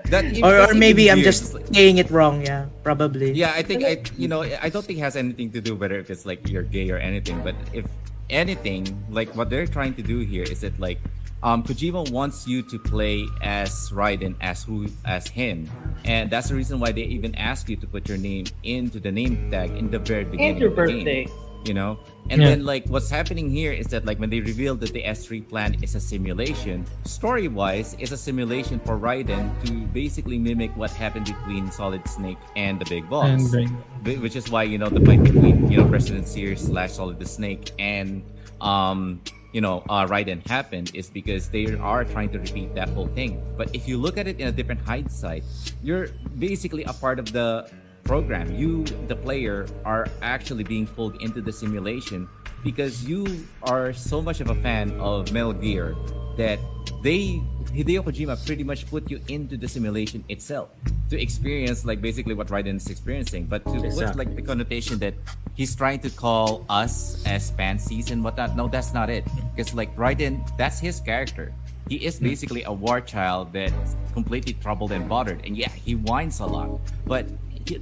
[0.06, 1.26] that even- or, or maybe i'm weird.
[1.32, 5.00] just saying it wrong yeah probably Yeah, I think I you know I don't think
[5.00, 7.86] it has anything to do whether if it's like you're gay or anything, but if
[8.30, 11.00] anything, like what they're trying to do here is that like
[11.44, 15.70] um Kojima wants you to play as Raiden as who as him.
[16.06, 19.12] And that's the reason why they even ask you to put your name into the
[19.12, 20.50] name tag in the very beginning.
[20.52, 21.28] and your of the game, birthday.
[21.66, 22.00] You know?
[22.30, 22.50] And Yeah.
[22.50, 25.76] then like what's happening here is that like when they revealed that the S3 plan
[25.82, 31.26] is a simulation, story wise, it's a simulation for Raiden to basically mimic what happened
[31.26, 33.54] between Solid Snake and the Big Boss.
[33.54, 34.22] and.
[34.22, 37.26] Which is why you know the fight between you know President Sears slash Solid the
[37.28, 38.24] Snake and
[38.62, 39.22] um
[39.54, 43.42] you know uh, Raiden happened is because they are trying to repeat that whole thing.
[43.58, 45.44] But if you look at it in a different hindsight,
[45.84, 46.08] you're
[46.40, 47.70] basically a part of the
[48.12, 48.52] program.
[48.52, 52.28] You, the player, are actually being pulled into the simulation
[52.62, 53.24] because you
[53.64, 55.96] are so much of a fan of Metal Gear
[56.36, 56.60] that
[57.02, 57.40] they
[57.72, 60.76] Hideo Kojima pretty much put you into the simulation itself
[61.08, 65.16] to experience like basically what Raiden is experiencing, but to put like the connotation that
[65.56, 68.58] he's trying to call us as fancies and whatnot.
[68.60, 69.24] No, that's not it.
[69.56, 71.56] Because like Raiden, that's his character.
[71.88, 72.28] He is hmm.
[72.28, 76.76] basically a war child that's completely troubled and bothered, and yeah, he whines a lot.
[77.08, 77.32] But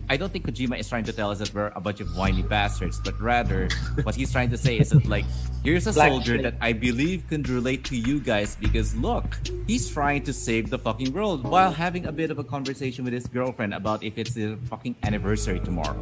[0.09, 2.43] I don't think Kojima is trying to tell us that we're a bunch of whiny
[2.43, 3.69] bastards, but rather
[4.03, 5.25] what he's trying to say is that like
[5.63, 6.43] here's a Black soldier sheep.
[6.43, 9.37] that I believe can relate to you guys because look,
[9.67, 13.13] he's trying to save the fucking world while having a bit of a conversation with
[13.13, 15.97] his girlfriend about if it's the fucking anniversary tomorrow.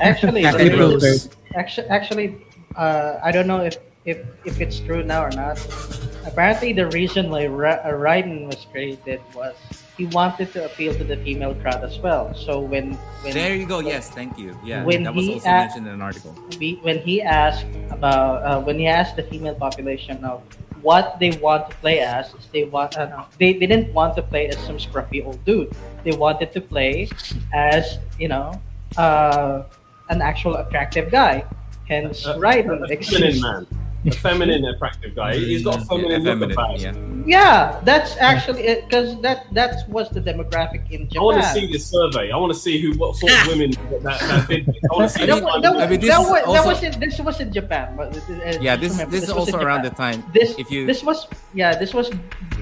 [0.00, 1.04] Actually, Happy there bros.
[1.04, 2.36] is- actually, actually,
[2.76, 5.56] uh, I don't know if, if if it's true now or not.
[6.26, 9.54] Apparently, the reason why Ra- Raiden was created was
[9.96, 12.34] he wanted to appeal to the female crowd as well.
[12.34, 12.92] So when
[13.22, 13.80] when There you go.
[13.80, 14.56] Yes, thank you.
[14.64, 16.34] Yeah, When that was he also act- mentioned in an article.
[16.60, 20.42] we, when he asked about uh, when he asked the female population of
[20.82, 24.46] what they want to play as, they want uh, they, they didn't want to play
[24.48, 25.72] as some scruffy old dude.
[26.04, 27.08] They wanted to play
[27.54, 28.60] as you know
[28.96, 29.64] uh,
[30.10, 31.44] an actual attractive guy.
[31.88, 33.42] Hence, A- Raiden a feminine exists.
[33.42, 33.66] man,
[34.06, 35.36] a feminine, attractive guy.
[35.36, 36.92] He's got a feminine Yeah, look effeminate, about yeah.
[36.92, 37.24] him.
[37.26, 41.18] Yeah, that's actually because that that was the demographic in Japan.
[41.18, 42.30] I want to see this survey.
[42.30, 43.70] I want to see who, what sort of women
[44.02, 44.68] that, that did.
[44.68, 46.64] I want to see that, mean- was, that, I mean, this that, is was, that
[46.66, 47.96] was in this was in Japan.
[47.96, 50.22] But, uh, Yeah, this remember, this is also around the time.
[50.32, 52.10] This if you this was yeah this was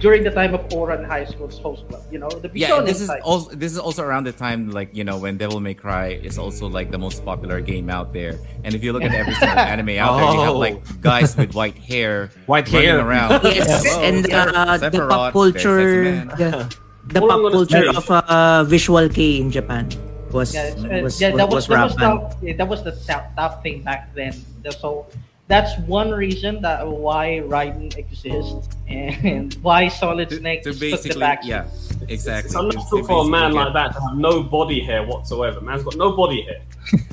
[0.01, 2.03] during the time of Ouran High School's host club.
[2.11, 3.21] You know the yeah, this is type.
[3.23, 6.39] also this is also around the time like you know when Devil May Cry is
[6.39, 8.39] also like the most popular game out there.
[8.65, 10.59] And if you look at every single anime out there, you have Oh.
[10.59, 13.01] like guys with white hair, White hair.
[13.01, 13.43] around.
[13.45, 19.09] yes Hello, and Sephiroth, uh, the pop culture the, the pop culture of uh, visual
[19.09, 19.89] kei in Japan
[20.33, 22.41] was yeah, uh, was, yeah, that was, was, that was rampant.
[22.41, 24.35] the, yeah, that was the top, top thing back then.
[24.81, 25.07] So
[25.47, 31.41] that's one reason that why Raiden exists and why Solid Snake to took the back.
[31.45, 31.67] yeah,
[32.09, 32.47] exactly.
[32.49, 35.61] It's To- unnatural for a man basically like that to have no body hair whatsoever.
[35.61, 36.63] Man's got no body hair.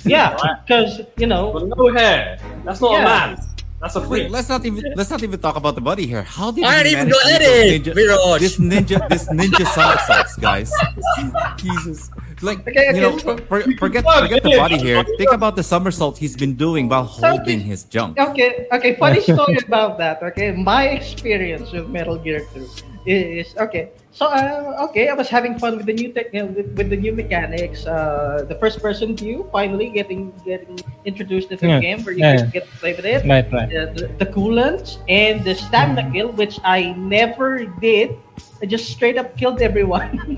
[0.04, 0.56] Yeah, Right.
[0.66, 2.40] because you know Got no hair.
[2.66, 3.02] That's not Yeah.
[3.02, 3.38] a man.
[3.82, 4.30] That's a Wait, freak.
[4.30, 6.22] let's not even let's not even talk about the body here.
[6.22, 8.40] How did I he ain't even manage got to do any, those Viraj.
[8.40, 10.72] This ninja, this ninja somersaults, guys.
[11.58, 12.12] Jesus,
[12.44, 15.04] like Okay, okay, you know, for, forget forget the body here.
[15.18, 18.20] Think about the somersault he's been doing while holding his junk.
[18.20, 18.96] Okay, okay.
[18.98, 20.22] Funny story about that.
[20.22, 22.70] Okay, my experience with Metal Gear 2.
[23.06, 23.90] Is okay.
[24.12, 26.98] So uh, okay, I was having fun with the new tech, uh, with, with the
[26.98, 27.86] new mechanics.
[27.86, 31.76] Uh, the first person view finally getting getting introduced into Yeah.
[31.78, 32.38] the game where you Yeah.
[32.38, 33.26] can get to play with it.
[33.26, 33.70] Right, right.
[33.70, 38.16] The, the coolants and the stamina kill, which I never did.
[38.62, 40.38] I just straight up killed everyone.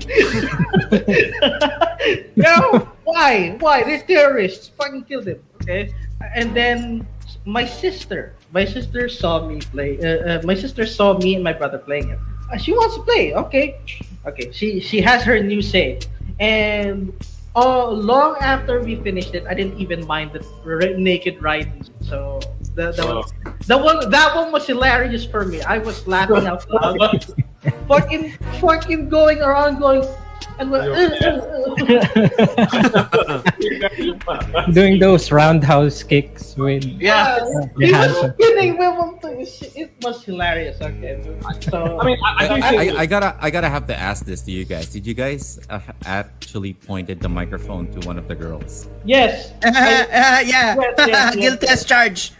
[2.36, 3.56] no, why?
[3.60, 3.82] Why?
[3.84, 4.68] They're terrorists.
[4.78, 5.40] Fucking kill them.
[5.62, 5.92] Okay.
[6.34, 7.06] And then
[7.44, 9.98] my sister, my sister saw me play.
[10.00, 12.18] Uh, uh, my sister saw me and my brother playing it.
[12.52, 13.34] Uh, she wants to play.
[13.34, 13.80] Okay.
[14.26, 14.52] Okay.
[14.52, 16.06] She she has her new save,
[16.40, 17.12] and
[17.56, 21.88] uh, long after we finished it, I didn't even mind the r- naked Raiden.
[22.02, 22.40] So
[22.74, 23.32] that, that, was,
[23.66, 25.62] that one that one was hilarious for me.
[25.62, 27.24] I was laughing out loud.
[27.88, 30.06] fucking fucking going around going
[34.72, 38.12] Doing those roundhouse kicks with yeah, the he hands.
[38.14, 38.78] was kidding.
[38.78, 39.34] We want to-
[39.78, 40.80] It was hilarious.
[40.80, 41.20] Okay,
[41.60, 44.40] so I mean, I, I I, I, I gotta I gotta have to ask this
[44.42, 44.88] to you guys.
[44.88, 48.88] Did you guys uh, actually pointed the microphone to one of the girls?
[49.04, 50.40] yes, Uh, uh, yeah.
[50.44, 51.72] Yes, yes, yes, Guilty yes.
[51.72, 52.32] as charged.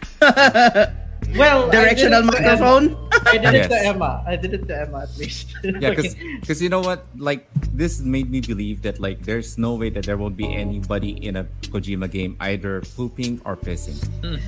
[1.37, 2.67] Well, Directional I did it to Emma.
[2.85, 3.09] microphone.
[3.25, 4.23] I did it to Emma.
[4.27, 5.47] I did it to Emma at least.
[5.63, 9.89] Yeah, because you know what, like this made me believe that like there's no way
[9.89, 13.97] that there won't be anybody in a Kojima game either pooping or pissing.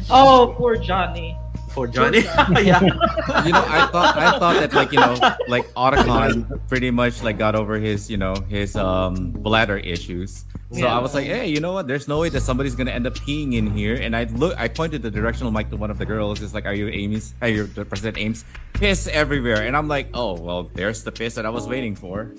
[0.10, 1.36] oh, poor Johnny.
[1.78, 2.22] For Johnny.
[2.66, 2.82] yeah.
[2.82, 5.14] You know, I thought I thought that like you know
[5.48, 10.44] like Otacon pretty much like got over his you know his um bladder issues.
[10.74, 10.98] So Yeah.
[10.98, 11.86] I was like, hey, you know what?
[11.88, 13.94] There's no way that somebody's gonna end up peeing in here.
[13.94, 16.42] And I look, I pointed the directional mic to one of the girls.
[16.42, 17.36] It's like, are you Amy's?
[17.44, 18.44] Are you the President Ames?
[18.74, 19.62] Piss everywhere.
[19.62, 22.34] And I'm like, oh well, there's the piss that I was waiting for.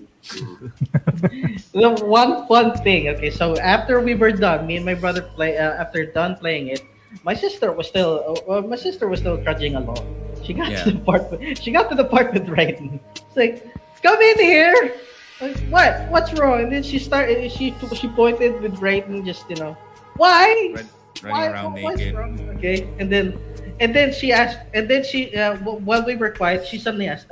[1.73, 3.07] the one fun thing.
[3.15, 5.57] Okay, so after we were done, me and my brother play.
[5.57, 6.83] Uh, after done playing it,
[7.25, 8.23] my sister was still.
[8.27, 10.03] Uh, well, my sister was still trudging along.
[10.45, 10.85] She got Yeah.
[10.85, 11.31] to the part.
[11.31, 13.01] with- She got to the part with Raiden.
[13.17, 13.65] It's like,
[14.03, 14.95] come in here.
[15.41, 16.09] Like, what?
[16.11, 16.63] What's wrong?
[16.63, 17.51] And then she started.
[17.53, 19.25] She she pointed with Raiden.
[19.25, 19.77] Just you know,
[20.17, 20.75] why?
[21.23, 22.15] Running Why- around what's naked.
[22.59, 23.39] Okay, and then
[23.81, 27.27] and then she asked, and then she uh, while we were quiet, she suddenly asked,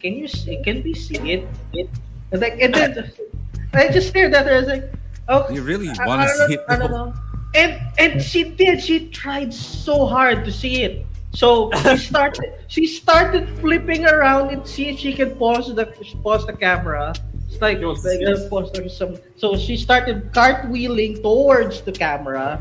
[0.00, 0.60] "Can you see?
[0.64, 1.88] Can we see it?" it?
[2.32, 3.10] And like, and then
[3.72, 4.54] I just stared at her.
[4.56, 4.84] I was like,
[5.28, 6.64] "Oh, You really want to see it?
[6.68, 7.12] I don't know."
[7.56, 8.82] And and she did.
[8.82, 11.06] She tried so hard to see it.
[11.32, 12.52] So she started.
[12.68, 15.86] she started flipping around and see if she can pause the
[16.22, 17.14] pause the camera.
[17.48, 19.16] It's like, want like uh, pause some.
[19.36, 22.60] So she started cartwheeling towards the camera,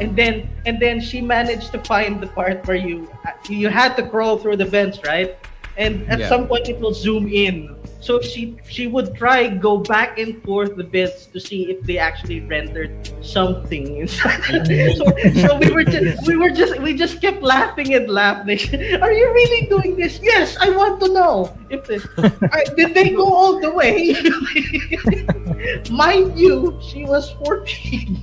[0.00, 3.08] and then and then she managed to find the part where you
[3.48, 5.36] you had to crawl through the vents, right?
[5.76, 6.28] And at Yeah.
[6.28, 7.75] some point it will zoom in.
[8.06, 11.98] So she she would try go back and forth the bits to see if they
[11.98, 14.46] actually rendered something inside.
[14.94, 15.10] so,
[15.42, 18.62] so we were just we were just we just kept laughing and laughing.
[19.02, 20.22] Are you really doing this?
[20.22, 22.06] Yes, I want to know if this,
[22.54, 24.14] I, did they go all the way.
[25.90, 28.22] Mind you, she was fourteen.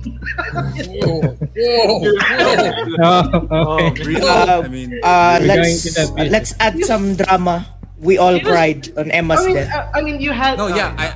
[0.96, 3.48] Whoa, whoa, whoa.
[3.52, 4.16] Oh, okay.
[4.16, 4.24] really?
[4.24, 6.32] Uh, I mean, Uh, let's to that bit.
[6.32, 7.68] let's add some drama.
[8.04, 9.74] We all was- cried on Emma's I mean, death.
[9.74, 11.06] uh, I mean, you had no, uh, yeah, I,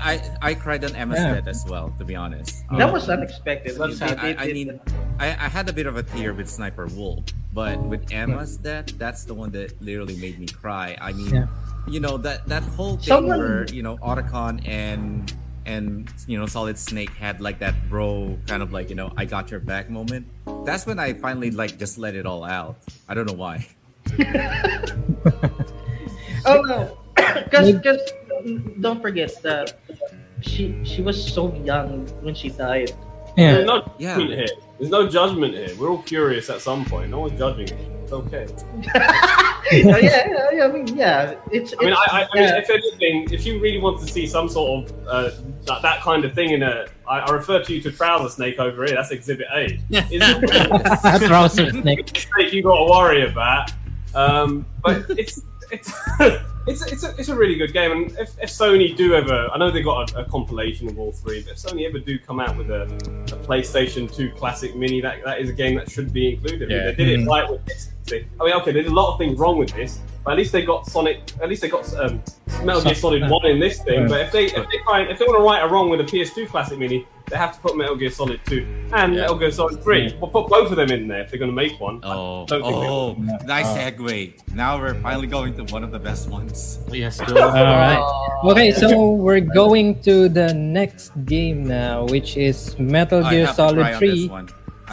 [0.40, 1.34] I I cried on Emma's Yeah.
[1.34, 1.92] death as well.
[1.98, 3.76] To be honest, that Um, was unexpected.
[3.76, 4.20] That's They- sad.
[4.20, 4.80] they I, I mean,
[5.20, 8.86] I, I had a bit of a tear with Sniper Wolf, but with Emma's death,
[8.98, 10.96] that's the one that literally made me cry.
[11.00, 11.46] I mean, Yeah.
[11.86, 15.30] you know that that whole thing Someone- where you know Otacon and
[15.66, 19.26] and you know Solid Snake had like that bro kind of like you know I
[19.26, 20.24] got your back moment.
[20.64, 22.76] That's when I finally like just let it all out.
[23.08, 23.66] I don't know why.
[26.48, 28.00] Oh no, because because
[28.80, 29.78] don't forget that
[30.40, 32.92] she she was so young when she died.
[33.36, 33.52] Yeah.
[33.54, 34.16] There's no Yeah.
[34.16, 34.48] judgment here.
[34.78, 35.68] There's no judgment here.
[35.78, 37.10] We're all curious at some point.
[37.10, 37.88] No one's judging it.
[38.02, 38.46] It's okay.
[39.72, 41.34] yeah, yeah, yeah, I mean, yeah.
[41.52, 41.74] It's.
[41.78, 42.56] I mean, it's- I, I, I mean, yeah.
[42.58, 45.30] if anything, if you really want to see some sort of uh,
[45.66, 48.58] that, that kind of thing in a, I, I refer to you to Trouser Snake
[48.58, 48.94] over here.
[48.96, 49.78] That's Exhibit A.
[50.10, 52.08] Is Trouser snake.
[52.16, 53.70] snake you got to worry about?
[54.14, 55.92] Um, but it's it's
[56.66, 57.92] it's it's a, it's a really good game.
[57.92, 61.12] And if, if Sony do ever, I know they got a, a compilation of all
[61.12, 65.00] three, but if Sony ever do come out with a, a PlayStation Two Classic Mini,
[65.00, 66.70] that that is a game that should be included.
[66.70, 67.28] I mean, They did it mm.
[67.28, 67.90] right with this.
[68.10, 70.52] They- I mean, okay, there's a lot of things wrong with this, but at least
[70.52, 71.20] they got Sonic.
[71.42, 72.22] At least they got um,
[72.64, 74.02] Metal Gear Solid One in this thing.
[74.02, 74.08] Yeah.
[74.08, 76.04] But if they if they try if they want to right a wrong with a
[76.04, 79.20] PS2 Classic Mini, they have to put Metal Gear Solid Two and Yeah.
[79.22, 80.08] Metal Gear Solid Three.
[80.08, 80.18] Yeah.
[80.20, 82.00] We'll put both of them in there if they're going to make one.
[82.02, 83.14] Oh, don't think oh,
[83.46, 83.76] nice Oh.
[83.78, 84.54] segue.
[84.54, 86.78] Now we're finally going to one of the best ones.
[86.90, 88.40] Yes, All right.
[88.44, 93.56] Okay, so we're going to the next game now, which is Metal I Gear have
[93.56, 94.48] to cry Solid on this 3 one.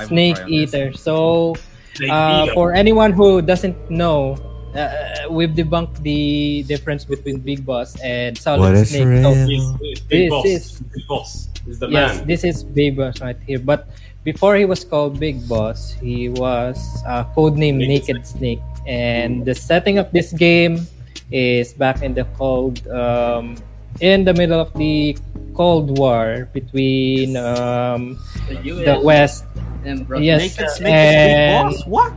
[0.08, 0.94] Snake cry on this Eater.
[0.94, 1.66] So, Snake
[2.10, 4.36] uh, for anyone who doesn't know,
[4.76, 9.08] uh, we've debunked the difference between Big Boss and Solid What is Snake.
[9.08, 9.34] real?
[9.34, 10.46] So, He's, he's Big This Boss.
[10.46, 12.28] is- Big Boss is the yes, man.
[12.28, 13.60] this is Big Boss right here.
[13.60, 13.88] But
[14.24, 16.78] before he was called Big Boss, he was
[17.08, 18.62] uh, codenamed Naked Naked Snake.
[18.86, 20.86] And the setting of this game
[21.32, 23.56] is back in the cold, um,
[24.02, 25.18] in the middle of the
[25.56, 29.45] Cold War between um, The the West
[29.88, 30.23] and Russia.
[30.23, 31.88] Yes, Naked Snake is and- Boss?
[31.88, 32.14] What?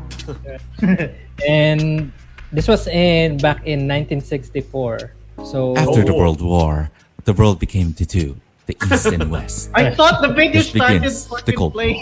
[1.48, 2.12] and
[2.52, 5.14] this was in back in 1964.
[5.46, 6.18] So After the Oh.
[6.18, 6.90] World War,
[7.24, 8.34] the world became into two:
[8.66, 9.70] the East and West.
[9.72, 11.94] I thought the video This started begins the fucking Cold War.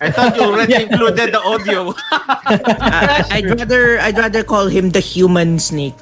[0.00, 1.92] I thought you already included the audio.
[2.14, 5.98] I, I'd rather I'd rather call him the human snake.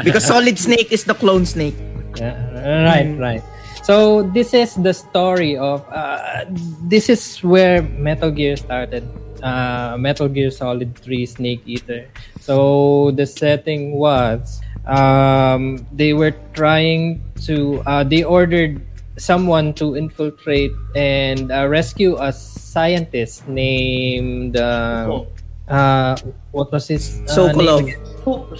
[0.00, 1.76] because Solid Snake is the clone snake.
[2.16, 3.42] Yeah, right, right.
[3.82, 6.44] So this is the story of uh,
[6.90, 9.06] this is where Metal Gear started.
[9.42, 12.08] Uh, Metal Gear Solid 3 Snake Eater.
[12.40, 18.80] So the setting was um, they were trying to uh, they ordered
[19.18, 25.24] someone to infiltrate and uh, rescue a scientist named uh,
[25.68, 26.16] uh,
[26.52, 27.80] what was his uh, name Sokolov.
[27.82, 28.02] again?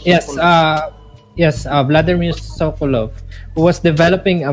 [0.04, 0.92] Yes, uh,
[1.36, 3.12] yes, uh, Vladimir Sokolov,
[3.54, 4.52] who was developing a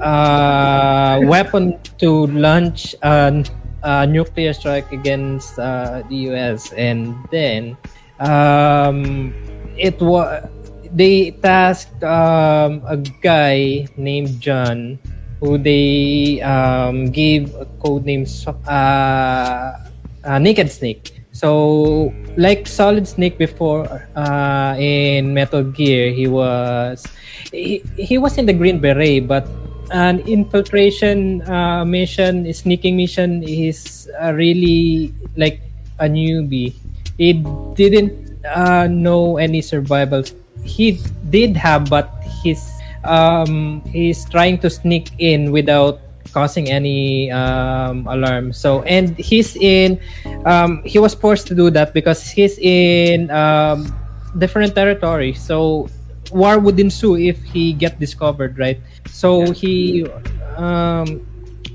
[0.00, 3.44] uh, weapon to launch a,
[3.82, 6.72] a nuclear strike against uh, the U.S.
[6.72, 7.76] And then
[8.20, 9.34] um,
[9.76, 10.48] it was
[10.94, 14.98] they tasked um, a guy named John,
[15.40, 19.72] who they um, gave a code name uh,
[20.24, 21.13] uh, Naked Snake.
[21.34, 27.02] So, like Solid Snake before uh, in Metal Gear, he was
[27.50, 29.42] he, he was in the Green Beret, but
[29.90, 35.58] an infiltration uh, mission, sneaking mission, is uh, really like
[35.98, 36.78] a newbie.
[37.18, 37.42] He
[37.74, 38.14] didn't
[38.46, 40.22] uh, know any survival.
[40.62, 42.14] He did have, but
[42.46, 42.62] he's
[43.02, 45.98] um, he's trying to sneak in without
[46.34, 48.50] causing any um, alarm.
[48.50, 50.02] So and he's in
[50.44, 53.86] um, he was forced to do that because he's in um,
[54.36, 55.32] different territory.
[55.38, 55.86] So
[56.34, 58.82] war would ensue if he get discovered, right?
[59.06, 60.02] So he
[60.58, 61.22] um,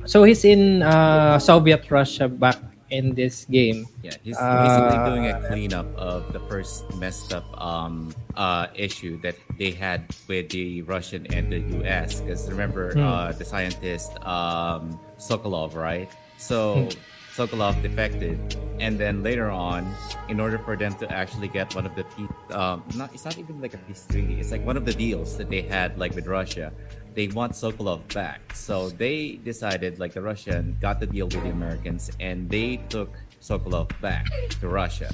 [0.03, 2.59] so he's in uh, Soviet Russia back
[2.89, 3.85] in this game.
[4.03, 9.19] Yeah, he's Uh, basically doing a cleanup of the first messed up um, uh, issue
[9.21, 12.21] that they had with the Russian and the U.S.
[12.21, 13.03] Because remember, Hmm.
[13.03, 16.09] uh, the scientist um, Sokolov, right?
[16.37, 16.87] So
[17.35, 18.39] Sokolov defected,
[18.79, 19.87] and then later on,
[20.29, 23.37] in order for them to actually get one of the peace, um, not it's not
[23.37, 24.39] even like a peace treaty.
[24.39, 26.71] It's like one of the deals that they had like with Russia.
[27.15, 31.49] They want Sokolov back, so they decided like the Russian got the deal with the
[31.49, 33.11] Americans, and they took
[33.41, 34.27] Sokolov back
[34.61, 35.11] to Russia,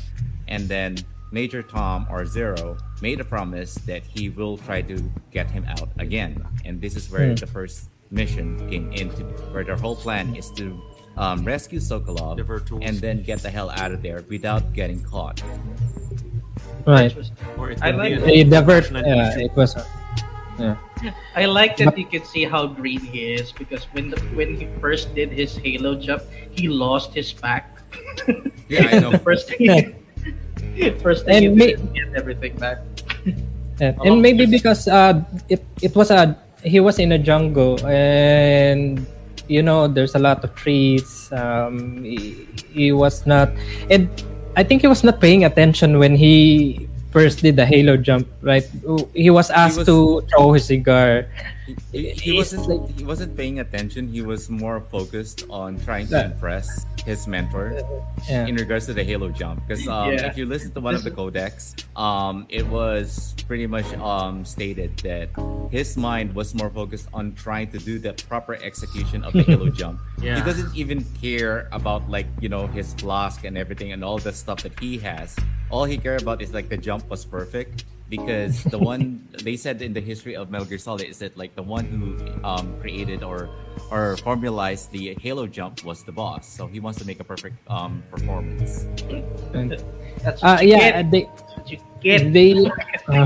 [0.47, 0.97] and then
[1.31, 5.89] Major Tom or Zero made a promise that he will try to get him out
[5.99, 7.35] again, and this is where Hmm.
[7.35, 10.79] the first mission came into, where their whole plan is to
[11.17, 15.41] um, rescue Sokolov The and then get the hell out of there without getting caught.
[16.85, 17.13] Right.
[17.57, 18.91] Or it I like be He divert.
[18.91, 19.45] Yeah, issue.
[19.45, 19.75] it was.
[20.59, 20.77] Yeah.
[21.35, 24.67] I like that you can see how green he is because when the, when he
[24.79, 27.77] first did his Halo jump, he lost his back.
[28.69, 29.17] Yeah, I know.
[29.23, 29.95] first thing,
[31.03, 32.79] first thing And he may- get everything back.
[33.81, 35.19] And, and maybe because uh,
[35.51, 36.31] it it was a
[36.63, 39.03] he was in a jungle and
[39.51, 41.27] you know there's a lot of trees.
[41.35, 43.51] Um, he, he was not,
[43.91, 44.07] and
[44.55, 48.31] I think he was not paying attention when he first did the halo jump.
[48.39, 48.63] Right,
[49.11, 51.27] he was asked was- to throw his cigar.
[51.91, 54.07] He, he wasn't like- he wasn't paying attention.
[54.07, 56.25] He was more focused on trying to Yeah.
[56.31, 57.73] impress his mentor
[58.29, 58.45] Yeah.
[58.45, 59.65] in regards to the Halo jump.
[59.67, 60.27] Because um, Yeah.
[60.29, 64.97] if you listen to one of the codecs, um, it was pretty much um, stated
[65.01, 65.29] that
[65.71, 69.69] his mind was more focused on trying to do the proper execution of the Halo
[69.69, 69.99] jump.
[70.21, 70.37] Yeah.
[70.37, 74.33] He doesn't even care about like you know his flask and everything and all the
[74.33, 75.35] stuff that he has.
[75.69, 79.81] All he cared about is like the jump was perfect because the one they said
[79.81, 82.13] in the history of Metal Gear Solid is that like the one who
[82.45, 83.49] um, created or
[83.91, 86.47] or formalized the Halo jump was the boss.
[86.47, 88.85] So he wants to make a perfect um, performance.
[89.53, 89.81] And,
[90.23, 91.11] That's uh, you yeah, get.
[91.11, 92.33] they That's what you get.
[92.33, 92.53] they
[93.09, 93.25] uh,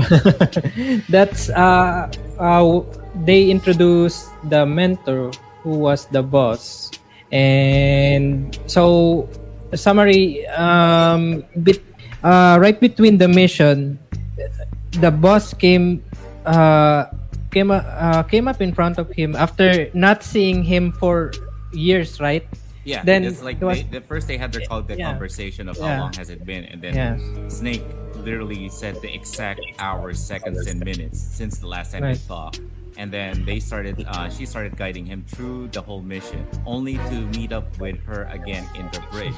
[1.08, 2.80] that's uh, uh
[3.24, 5.30] they introduced the mentor
[5.62, 6.90] who was the boss
[7.32, 9.28] and so
[9.74, 11.78] summary um bit
[12.24, 13.98] uh right between the mission
[14.98, 16.02] the boss came
[16.46, 17.06] uh
[17.50, 21.32] came uh, came up in front of him after not seeing him for
[21.72, 22.46] years right
[22.82, 25.12] Yeah, Then it's like was- they, the first they had their called the Yeah.
[25.12, 25.84] conversation of Yeah.
[26.00, 27.20] how long has it been, and then Yeah.
[27.52, 27.84] Snake
[28.24, 32.16] literally said the exact hours, seconds, and minutes since the last time Right.
[32.16, 32.60] they talked.
[33.00, 34.04] And then they started.
[34.04, 38.28] Uh, she started guiding him through the whole mission, only to meet up with her
[38.28, 39.32] again in the bridge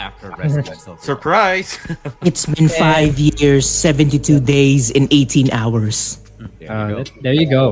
[0.00, 0.96] after rescuing Silver.
[1.04, 1.76] Surprise!
[2.24, 6.24] It's been five years, 72 days, and 18 hours.
[6.56, 6.96] There you Uh, go.
[7.04, 7.64] that- there you go.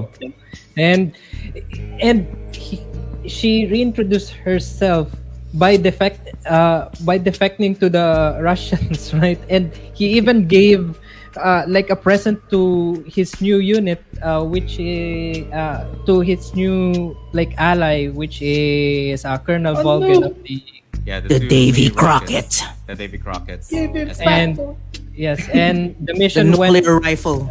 [0.77, 1.17] And
[2.05, 2.85] and he,
[3.25, 5.09] she reintroduced herself
[5.57, 9.41] by defect uh, by defecting to the Russians, right?
[9.49, 11.01] And he even gave
[11.36, 17.15] uh, like a present to his new unit, uh, which is uh, to his new
[17.32, 20.27] like ally, which is uh, Colonel Oh, Volgin no.
[20.31, 20.62] of the
[21.01, 22.62] The Yeah, two Davy Crockett.
[22.86, 23.73] The Davy Crockett's.
[23.73, 24.20] Yes.
[24.20, 24.59] and
[25.16, 27.48] yes, and the The mission went nuclear rifle.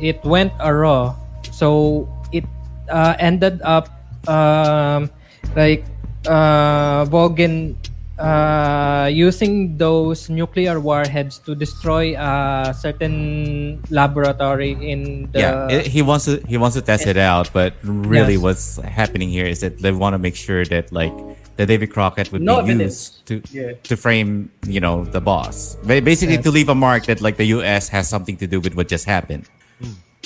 [0.00, 1.12] it went raw
[1.52, 2.46] so it
[2.88, 3.90] uh, ended up
[4.30, 5.10] um,
[5.58, 5.84] like
[6.24, 7.74] uh, Volgin
[8.20, 16.02] uh, using those nuclear warheads to destroy a certain laboratory in the yeah, it- he
[16.02, 18.42] wants to he wants to test it out, but really, Yes.
[18.42, 21.12] what's happening here is that they want to make sure that like
[21.56, 23.20] the Davy Crockett would No be evidence.
[23.24, 23.72] used to Yeah.
[23.88, 26.44] to frame you know the boss, basically Yes.
[26.44, 27.88] to leave a mark that like the U.S.
[27.88, 29.44] has something to do with what just happened.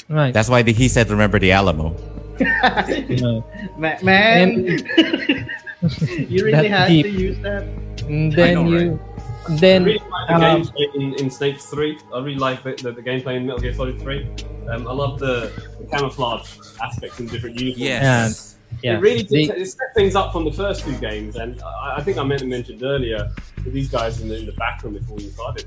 [0.08, 1.94] right That's why the, he said, "Remember the Alamo."
[3.78, 4.82] Ma- man,
[6.08, 7.06] you really That had deep.
[7.06, 7.62] to use that.
[8.08, 9.00] and then know, you
[9.48, 11.98] I then really like the um, gameplay in, in Snake 3.
[12.14, 14.26] I really like the, the, the gameplay in Metal Gear Solid 3.
[14.70, 17.80] Um, I love the, the camouflage aspects in different uniforms.
[17.80, 18.53] Yes.
[18.82, 21.60] Yeah It really did the- it set things up from the first two games, and
[21.62, 23.30] I, I think I meant to mention earlier
[23.64, 25.64] with these guys in the, in the back room before we started.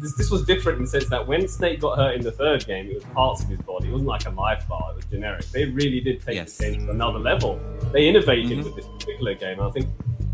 [0.00, 2.66] This, this was different in the sense that when Snake got hurt in the third
[2.66, 3.88] game, it was parts of his body.
[3.88, 5.44] It wasn't like a live bar; it was generic.
[5.52, 6.56] They really did take Yes.
[6.56, 7.60] this game to another level.
[7.92, 8.64] They innovated Mhm.
[8.64, 9.60] with this particular game.
[9.60, 9.86] I think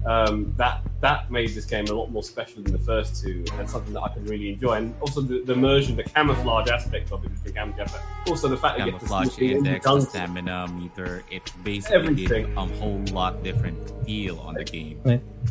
[0.07, 3.69] um, that that made this game a lot more special than the first two, and
[3.69, 4.75] something that I could really enjoy.
[4.75, 7.91] And also the, the immersion, the camouflage aspect of it, the camouflage.
[8.29, 11.23] Also the fact that you get to Camouflage sneak in the index, the stamina meter,
[11.31, 12.57] it basically gave Everything.
[12.57, 13.77] a whole lot different
[14.07, 15.01] feel on the game.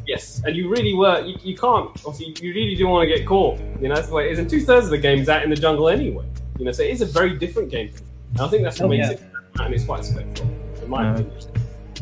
[0.07, 1.19] Yes, and you really were.
[1.21, 1.89] You, you can't.
[2.05, 3.59] Obviously, you really do want to get caught.
[3.81, 4.39] You know, that's the way it is.
[4.39, 6.25] And two thirds of the game's out in the jungle anyway.
[6.57, 7.91] You know, so it is a very different game.
[8.33, 9.13] And I think that's what Oh, makes yeah.
[9.13, 9.21] it,
[9.59, 10.47] and it's quite special,
[10.81, 11.41] in my Uh, opinion.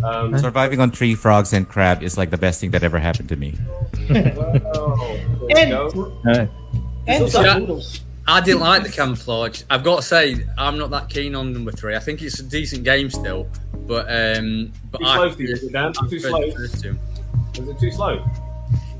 [0.03, 3.30] Um, Surviving on tree frogs and crab is like the best thing that ever happened
[3.30, 3.55] to me.
[4.09, 5.19] well,
[5.49, 6.49] And- you
[7.07, 7.81] And also-
[8.27, 9.63] I didn't like the camouflage.
[9.71, 11.95] I've got to say, I'm not that keen on number three.
[11.95, 13.47] I think it's a decent game still,
[13.88, 15.93] but um, but Too I slow for you, Dan?
[15.99, 16.39] I Too slow?
[16.45, 16.95] the first two.
[17.59, 18.23] Is it too slow?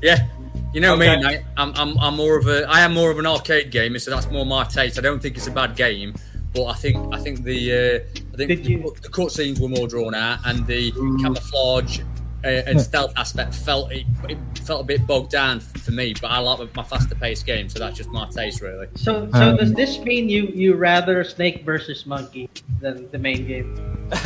[0.02, 0.26] Yeah,
[0.74, 1.16] you know Okay.
[1.16, 1.40] me, mate.
[1.56, 4.28] I'm, I'm I'm more of a I am more of an arcade gamer, so that's
[4.32, 4.98] more my taste.
[4.98, 6.12] I don't think it's a bad game,
[6.54, 9.86] but I think I think the uh, I think the, you- the cutscenes were more
[9.88, 11.20] drawn out, and the Mm.
[11.22, 12.00] camouflage
[12.42, 16.14] uh, and stealth aspect felt it, it felt a bit bogged down for me.
[16.18, 18.86] But I like my faster paced game, so that's just my taste, really.
[18.94, 22.48] So, so Um, does this mean you you rather Snake versus Monkey
[22.80, 23.74] than the main game?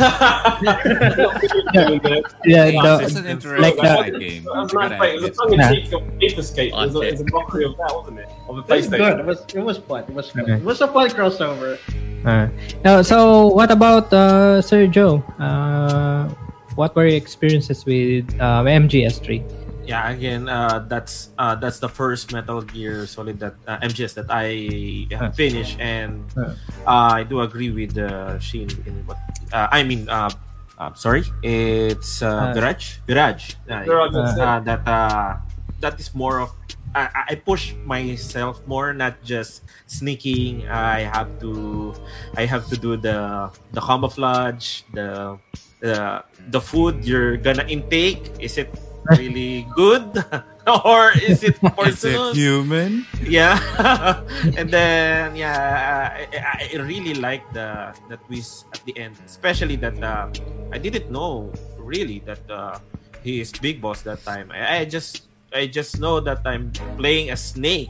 [1.75, 3.99] yeah It's the, just an interesting like that.
[3.99, 4.45] side game.
[4.45, 5.11] That was It's a a good nice play.
[5.11, 5.35] It was a idea.
[5.67, 6.73] tongue-in-cheek of Ape Escape.
[6.73, 8.29] It a, it was a mockery of that, wasn't it?
[8.49, 8.99] Of the It was PlayStation.
[8.99, 9.19] good.
[9.21, 10.05] It was it was fun.
[10.05, 10.43] It was fun.
[10.43, 10.53] Okay.
[10.55, 11.79] It was a fun crossover.
[12.25, 12.49] Uh,
[12.85, 15.19] now, so what about uh, Sir Joe?
[15.39, 16.29] Uh,
[16.75, 19.45] what were your experiences with um, MGS3?
[19.85, 24.25] yeah again uh, that's uh, that's the first metal gear solid that uh, mgs that
[24.33, 25.29] i Huh.
[25.29, 26.57] have finished and Huh.
[26.89, 29.21] uh, i do agree with uh, Sheen in what
[29.53, 30.33] uh, i mean uh,
[30.81, 35.37] uh, sorry it's uh, Uh, garage garage uh, Garage, uh, that uh,
[35.85, 36.57] that is more of
[36.95, 40.69] I, I push myself more not just sneaking.
[40.69, 41.95] I have to
[42.37, 45.39] i have to do the the camouflage the
[45.81, 48.23] the the food you're gonna intake.
[48.39, 48.71] Is it
[49.19, 50.07] really good?
[50.65, 53.05] Or is it poisonous is it human?
[53.21, 53.61] yeah.
[54.57, 59.13] And then yeah I, I really like the the twist at the end.
[59.29, 60.33] Especially that uh,
[60.73, 62.81] i didn't know really that uh,
[63.21, 64.49] he is big boss that time.
[64.57, 67.89] I, I just i just know that i'm playing a snake.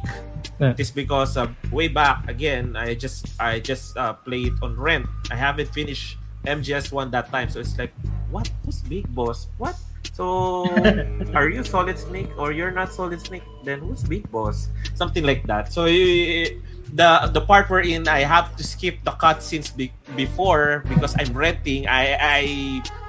[0.60, 0.70] Yeah.
[0.70, 5.06] it is because uh, way back again i just i just uh, played on rent.
[5.32, 6.16] I haven't finished
[6.46, 7.90] mgs1 that time so it's like
[8.30, 8.50] what?
[8.64, 9.48] Who's big boss?
[9.58, 9.74] What?
[10.12, 10.66] So
[11.34, 13.42] are you solid snake or you're not solid snake?
[13.64, 14.68] Then who's big boss?
[14.94, 15.72] Something like that.
[15.72, 16.58] So y-
[16.94, 21.88] the the part wherein i have to skip the cutscenes be- before because i'm renting
[21.90, 22.40] i i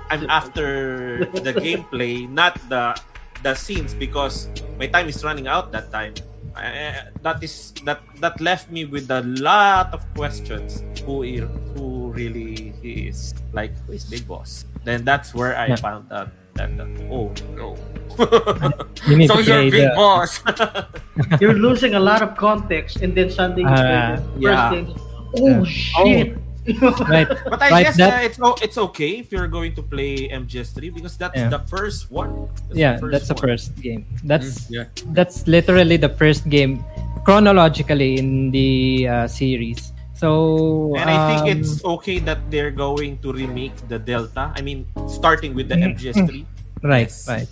[0.10, 2.96] i'm after the gameplay not the
[3.44, 4.48] the scenes because
[4.80, 6.14] my time is running out that time
[6.56, 11.44] I, that is that that left me with a lot of questions who i-
[11.76, 15.76] who really is like who is big boss then that's where i Yeah.
[15.76, 17.76] found out That, that oh no.
[19.12, 20.40] You need so to you're big the- boss.
[21.44, 24.70] You're losing a lot of context, and then suddenly you play Ah, the first yeah.
[24.72, 24.88] thing.
[25.36, 26.40] Oh shit!
[27.10, 27.30] right.
[27.30, 30.28] But I Right, guess that- uh, it's o- it's okay if you're going to play
[30.30, 31.50] MGS3 because that's Yeah.
[31.54, 32.50] the first one.
[32.68, 34.06] That's yeah, the that's the first game.
[34.26, 34.90] That's yeah.
[35.14, 36.82] that's literally the first game
[37.24, 39.94] chronologically in the uh, series.
[40.16, 44.50] So And I think um, it's okay that they're going to remake the Delta.
[44.56, 46.46] I mean, starting with the Mm, MGS3.
[46.88, 47.28] right, Yes.
[47.28, 47.50] right.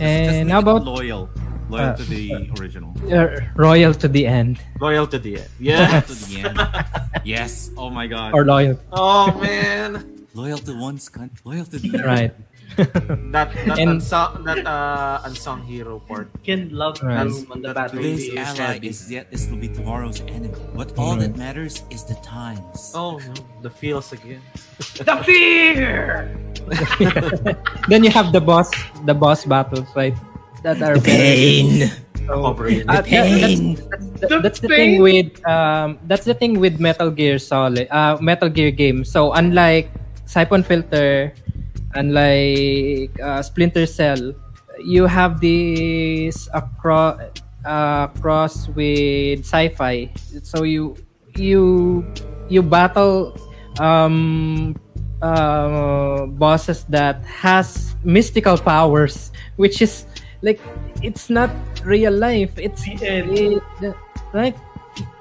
[0.00, 0.06] Yeah.
[0.06, 1.30] And Just how about loyal?
[1.70, 2.92] Loyal Uh, to the original.
[3.10, 5.48] uh, Royal to the end Loyal to the end.
[5.60, 6.00] Loyal Yeah.
[6.00, 6.58] to the end.
[7.24, 7.70] Yes.
[7.76, 8.34] Oh my god.
[8.34, 8.76] or loyal?
[8.92, 10.04] oh man.
[10.34, 11.40] loyal to one's country.
[11.44, 12.04] Loyal to the end.
[12.04, 12.34] Right.
[12.76, 16.26] That that And- unsung that uh unsung hero part.
[16.42, 17.22] Can love Right.
[17.24, 18.18] room on the That's- battlefield.
[18.34, 20.58] Today's ally is yet is will be tomorrow's enemy.
[20.74, 22.90] But all that matters is the times.
[22.92, 24.42] Oh no, the feels again.
[25.00, 26.34] The fear.
[27.88, 28.70] then you have the boss,
[29.04, 30.14] the boss battles, right?
[30.62, 31.90] That are very Pain.
[32.28, 32.88] Oh, brilliant.
[32.88, 33.74] Uh, that- Pain.
[33.76, 34.96] that's, The that's the pain.
[34.96, 39.10] thing with um that's the thing with Metal Gear Solid uh Metal Gear games.
[39.12, 39.92] So unlike
[40.24, 41.34] Syphon Filter,
[41.94, 44.32] unlike uh, Splinter Cell,
[44.80, 47.20] you have this across
[47.68, 50.08] uh, cross with sci-fi.
[50.42, 50.96] So you
[51.36, 52.00] you
[52.48, 53.36] you battle
[53.80, 54.72] um
[55.24, 60.04] uh, bosses that has mystical powers, which is
[60.42, 60.60] like
[61.00, 61.48] it's not
[61.84, 62.52] real life.
[62.60, 63.64] It's it,
[64.36, 64.56] like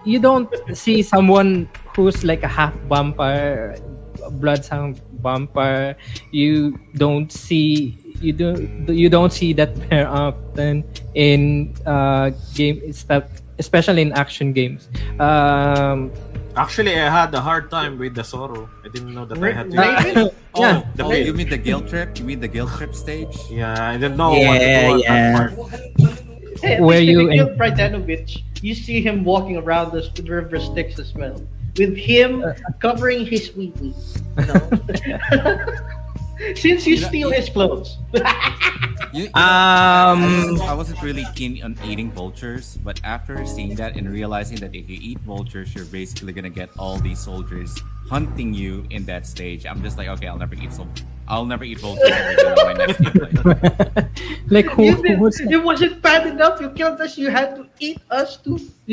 [0.04, 3.80] you don't see someone who's like a half vampire,
[4.44, 5.96] bloodhound vampire.
[6.32, 8.60] You don't see you do
[8.92, 10.84] you don't see that very often
[11.16, 13.24] in uh game stuff,
[13.58, 14.92] especially in action games.
[15.20, 16.12] Um,
[16.56, 18.70] Actually, I had a hard time with the Sorrow.
[18.86, 19.78] I didn't know that I had to.
[19.78, 20.32] Really?
[20.54, 20.84] Oh, Yeah.
[20.96, 21.26] The oh, pit.
[21.26, 22.20] you mean the guild trip?
[22.20, 23.36] You mean the guild trip stage?
[23.50, 25.48] Yeah, I didn't know what to Yeah, do at yeah.
[25.48, 26.20] that part.
[26.62, 30.98] Hey, Where Where you you en- you see him walking around us with river sticks
[31.00, 31.42] as well,
[31.78, 33.94] with him uh, covering his wee wee.
[34.38, 35.66] You know?
[36.56, 37.98] Since you steal his clothes.
[39.14, 43.46] You, you know, Um, I, wasn't, I wasn't really keen on eating vultures, but after
[43.46, 47.20] seeing that and realizing that if you eat vultures, you're basically gonna get all these
[47.20, 47.78] soldiers
[48.10, 49.68] hunting you in that stage.
[49.68, 50.88] I'm just like, okay, I'll never eat so.
[51.28, 53.04] I'll never eat vultures ever again in
[53.46, 54.10] my
[54.50, 56.60] like who, You who was it wasn't bad enough.
[56.60, 57.16] You killed us.
[57.16, 58.58] You had to eat us too.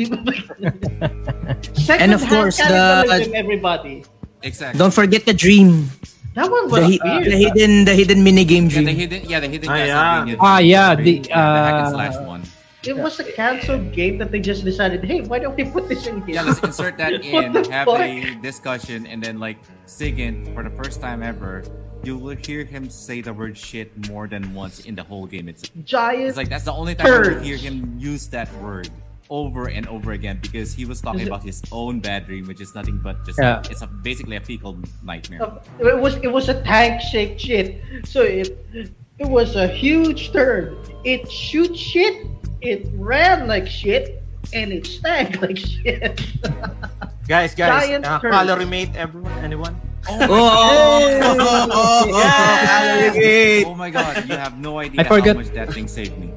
[1.89, 4.05] And of course, the- everybody.
[4.43, 4.77] Exactly.
[4.77, 5.89] Don't forget the dream.
[6.33, 7.25] That one The, was hi- weird.
[7.25, 9.85] the hidden the hidden minigame yeah, the hidden, yeah, the hidden Ah, yeah.
[9.91, 10.37] Castlevania.
[10.39, 12.43] Ah, yeah, the, Yeah, the hack and uh, slash one.
[12.83, 16.07] It was a canceled game that they just decided, hey, why don't we put this
[16.07, 16.35] in here?
[16.35, 17.99] Yeah, let's insert that in, have fuck?
[17.99, 21.61] a discussion, and then like Sigint, for the first time ever,
[22.01, 25.47] you will hear him say the word shit more than once in the whole game.
[25.47, 26.23] It's, Giant.
[26.29, 27.45] it's like that's the only time you Turds.
[27.45, 28.89] hear him use that word
[29.31, 32.75] over and over again because he was talking about his own bad dream, which is
[32.75, 33.63] nothing but just Yeah.
[33.71, 35.41] it's a, basically a fecal nightmare.
[35.41, 37.81] Uh, it was it was a tank shaped shit.
[38.03, 38.59] So it
[39.17, 40.77] it was a huge turn.
[41.05, 42.27] It shoots shit.
[42.61, 44.21] It ran like shit,
[44.53, 46.21] and it stank like shit.
[47.27, 48.33] Guys, guys, Giant uh, turd.
[48.97, 49.79] Everyone, anyone?
[50.09, 50.99] Oh,
[53.15, 53.63] Yeah.
[53.65, 56.33] Oh my god, you have no idea I how much that thing saved me.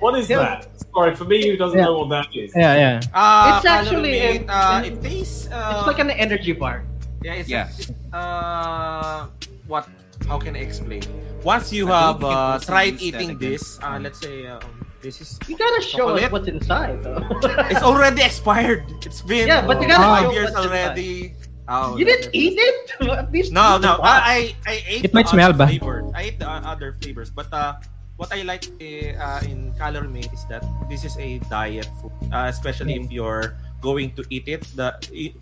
[0.00, 0.38] What is Yeah.
[0.38, 0.68] that?
[0.94, 1.84] Sorry, for me who doesn't Yeah.
[1.86, 2.52] know what that is.
[2.54, 3.00] yeah, yeah.
[3.14, 5.48] Uh, It's actually CalorieMate, a- uh, it tastes.
[5.50, 6.84] Uh, it's like an energy bar.
[7.22, 7.68] Yeah, it's, Yeah.
[7.78, 9.26] it's uh
[9.66, 9.88] what
[10.28, 11.02] how can I explain?
[11.42, 14.60] Once you I have you uh, tried eating this, uh, let's say um,
[15.02, 17.22] this is You gotta show us what's inside, though.
[17.70, 18.86] it's already expired.
[19.06, 21.34] It's been Yeah, but you gotta five show years already.
[21.68, 22.96] Oh, you didn't eat it.
[23.12, 24.00] At least No, no.
[24.02, 24.54] I.
[24.64, 25.68] I, I ate It the might smell other bad.
[25.68, 26.04] flavors.
[26.16, 27.74] I ate the uh, other flavors, but uh,
[28.18, 32.50] what I like uh, in calorie mate is that this is a diet food, uh,
[32.50, 34.66] especially if you're going to eat it.
[34.74, 35.38] The it,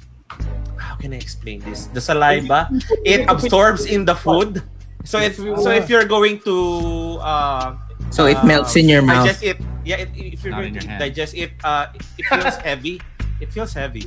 [0.76, 1.88] how can I explain this?
[1.90, 2.68] The saliva
[3.04, 4.62] it absorbs in the food.
[5.08, 7.80] So if so if you're going to uh,
[8.12, 9.26] So it uh, melts in your mouth.
[9.26, 10.04] digest it, yeah.
[10.04, 11.00] It, if you're Not going to hand.
[11.00, 13.00] digest it, uh, it feels heavy.
[13.40, 14.04] It feels heavy.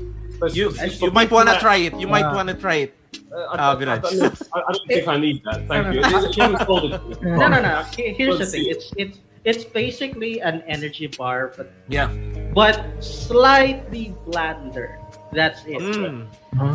[0.53, 1.97] You you might wanna try it.
[1.99, 2.98] You might wanna try it.
[3.31, 4.01] Uh, Ah, I, I, I, Viraj.
[4.01, 4.41] don't.
[4.53, 5.67] I, I don't think I need that.
[5.67, 6.01] Thank you.
[6.03, 7.21] It's, Kim it.
[7.21, 7.85] No, no, no.
[7.95, 8.63] Here's the Let's thing.
[8.63, 8.69] see.
[8.69, 12.09] It's it's it's basically an energy bar, but Yeah.
[12.53, 14.97] but slightly blander.
[15.31, 15.77] That's it.
[15.79, 16.25] Mm.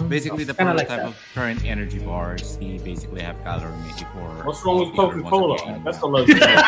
[0.09, 4.31] Basically, the Kinda like of current energy bars, he basically have CalorieMate before.
[4.45, 5.81] What's wrong with all the other Coca ones Cola?
[5.85, 6.07] That's a
[6.39, 6.63] done.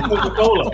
[0.08, 0.70] Coca Cola.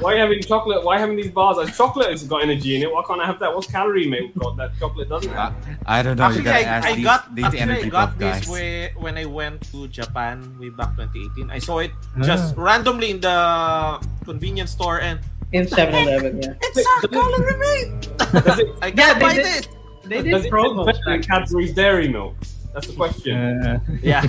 [0.00, 0.84] Why are you having chocolate?
[0.84, 1.58] Why having these bars?
[1.58, 2.92] As chocolate has got energy in it.
[2.92, 3.54] Why can't I have that?
[3.54, 5.54] What's calorie mate got that chocolate doesn't have?
[5.86, 6.24] I don't know.
[6.24, 8.48] Actually, you gotta I, ask I these, got these actually, energy I got this guys.
[8.48, 11.50] way when I went to Japan way back 2018.
[11.50, 12.22] I saw it ah.
[12.22, 15.20] just randomly in the convenience store and
[15.52, 16.54] In 7-Eleven, yeah.
[16.60, 18.08] it's not calorie mate.
[18.44, 19.68] Does it, I Yeah, they buy did- it.
[20.04, 20.86] They did it promos.
[20.86, 22.34] better than back- Cadbury's Dairy Milk?
[22.74, 23.36] That's the question.
[23.64, 24.24] Uh, Yeah,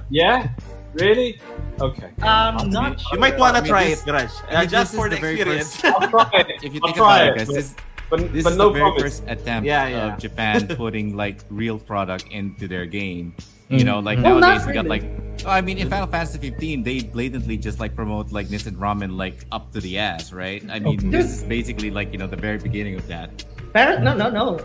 [0.10, 0.48] yeah,
[0.94, 1.40] really?
[1.80, 2.10] Okay.
[2.22, 4.30] Um, not you might wanna I mean, try this- it, Garage.
[4.50, 5.76] I Uh, mean, just for the the very experience.
[5.80, 6.46] first- I'll try it.
[6.62, 7.74] If you I'll think try about it, it, guys, this,
[8.10, 9.02] But, this but is no the very promise.
[9.02, 10.12] first attempt Yeah, yeah.
[10.14, 13.34] of Japan putting like real product into their game.
[13.68, 13.84] You Mm.
[13.84, 15.04] know, like Well, not nowadays we got like.
[15.46, 19.16] oh, I mean, in Final Fantasy 15, they blatantly just like promote like Nissin Ramen
[19.16, 20.62] like up to the ass, right?
[20.70, 21.08] I mean, Okay.
[21.08, 23.44] this is basically like you know the very beginning of that.
[23.72, 24.60] Par- no, no, no.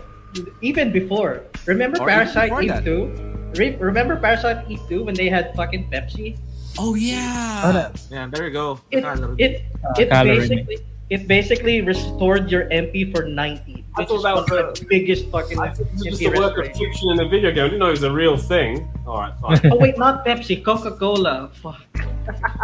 [0.62, 1.42] Even before.
[1.66, 2.84] Remember Or Parasite before Eve that.
[2.84, 3.10] 2?
[3.56, 6.36] Re- remember Parasite Eve 2 when they had fucking Pepsi?
[6.78, 7.62] Oh yeah.
[7.64, 8.78] Oh, that- yeah, there you go.
[8.92, 9.34] It Calorie.
[9.42, 10.78] it Uh, it basically
[11.10, 13.84] it basically restored your MP for 90.
[13.96, 14.46] I Which thought that was
[14.78, 17.64] the biggest fucking I think it's just a work of fiction in a video game.
[17.64, 18.86] I didn't know it was a real thing.
[19.06, 19.58] All right, fine.
[19.72, 21.50] Oh wait, not Pepsi, Coca-Cola.
[21.60, 21.82] Fuck.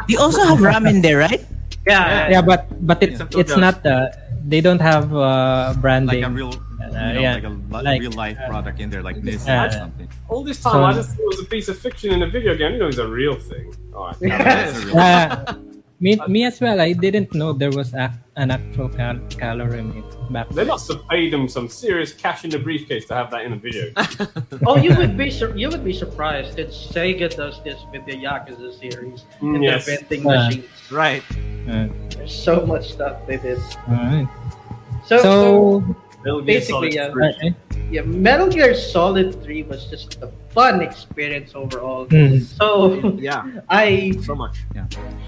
[0.09, 1.45] You also have ramen there, right?
[1.87, 3.61] Yeah, yeah, but but it's Simple it's just.
[3.61, 4.11] not uh,
[4.47, 6.23] they don't have uh, branding.
[6.23, 7.35] like a real, you know, yeah.
[7.35, 10.09] like a li- Like, real life uh, product in there, like this uh, or something.
[10.29, 12.31] All this time, So- I just thought it was a piece of fiction in a
[12.31, 12.67] video game.
[12.67, 13.75] I didn't know it was a real thing.
[13.95, 14.19] All right.
[14.23, 15.55] That's a real- Uh,
[16.01, 16.81] me, me as well.
[16.81, 21.33] I didn't know there was a, an actual cal- CalorieMate back They must have paid
[21.33, 23.91] them some serious cash in the briefcase to have that in a video.
[24.67, 28.13] Oh, you would be sur- you would be surprised that Sega does this with the
[28.13, 30.49] Yakuza series Mm, and their vending Yeah.
[30.49, 30.67] machines.
[30.91, 31.23] right.
[31.69, 33.59] Uh, There's so much stuff they did.
[33.89, 34.29] alright.
[35.07, 37.11] So, So, Metal Gear Basically, Solid yeah.
[37.13, 37.29] 3.
[37.31, 37.51] okay.
[37.91, 42.07] yeah, Metal Gear Solid 3 was just a fun experience overall.
[42.11, 42.43] Mm.
[42.43, 44.59] So Yeah, I so much.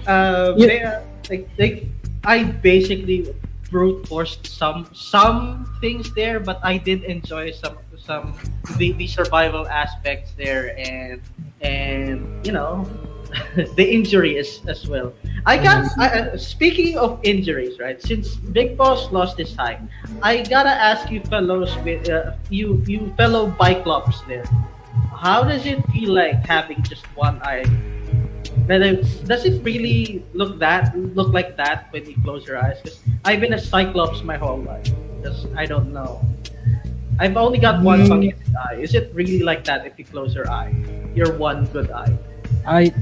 [0.07, 0.67] uh, Yeah.
[0.67, 0.83] they,
[1.29, 1.77] like, like
[2.25, 3.31] I basically
[3.71, 8.33] brute forced some some things there, but I did enjoy some some
[8.77, 11.21] the, the survival aspects there and
[11.61, 12.87] and you know
[13.75, 15.13] the injury is as well.
[15.45, 18.01] I got I, uh, speaking of injuries, right?
[18.01, 19.79] Since Big Boss lost his eye,
[20.21, 24.45] I gotta ask you fellows, with uh, you you fellow Biclops there,
[25.15, 27.65] how does it feel like having just one eye?
[28.67, 32.77] Does it really look that look like that when you close your eyes?
[32.83, 34.89] 'Cause I've been a Cyclops my whole life.
[35.23, 36.21] Just I don't know.
[37.19, 38.07] I've only got one Mm.
[38.09, 38.75] fucking eye.
[38.79, 40.71] Is it really like that if you close your eye?
[41.15, 42.13] Your one good eye.
[42.65, 42.93] I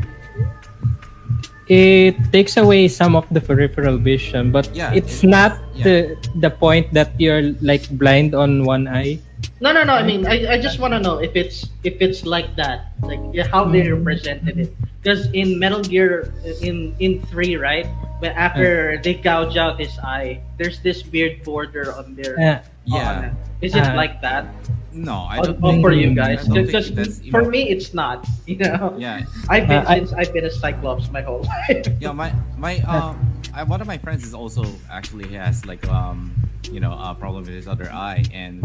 [1.70, 5.84] it takes away some of the peripheral vision, but Yeah, it's it- not yeah.
[5.84, 5.96] the
[6.40, 9.20] the point that you're like blind on one eye.
[9.62, 9.94] No, no, no.
[9.94, 13.20] I mean, I, I just want to know if it's if it's like that, like
[13.34, 14.00] yeah, how they Mm.
[14.02, 14.70] represented it.
[15.02, 17.86] Because in Metal Gear, in in three, right,
[18.20, 22.40] when after they gouge out his eye, there's this weird border on their.
[22.40, 22.64] Yeah.
[22.86, 23.18] Yeah.
[23.18, 23.34] on it.
[23.62, 24.48] Is it Uh, like that?
[24.94, 27.94] No, I On- don't on think for you guys, don't think because for me it's
[27.94, 28.26] not.
[28.48, 31.86] You know, Yeah, I've been Uh, I- since I've been a Cyclops my whole life.
[32.00, 32.12] yeah.
[32.14, 33.20] My my um,
[33.54, 36.32] I, one of my friends is also actually has like um,
[36.72, 38.64] you know, a problem with his other eye, and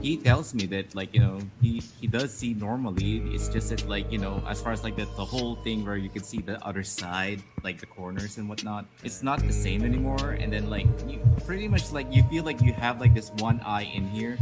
[0.00, 3.22] he tells me that like you know he he does see normally.
[3.34, 5.96] It's just that like you know as far as like the the whole thing where
[5.96, 9.82] you can see the other side, like the corners and whatnot, it's not the same
[9.84, 10.32] anymore.
[10.38, 13.60] And then like you pretty much like you feel like you have like this one
[13.64, 14.38] eye in here,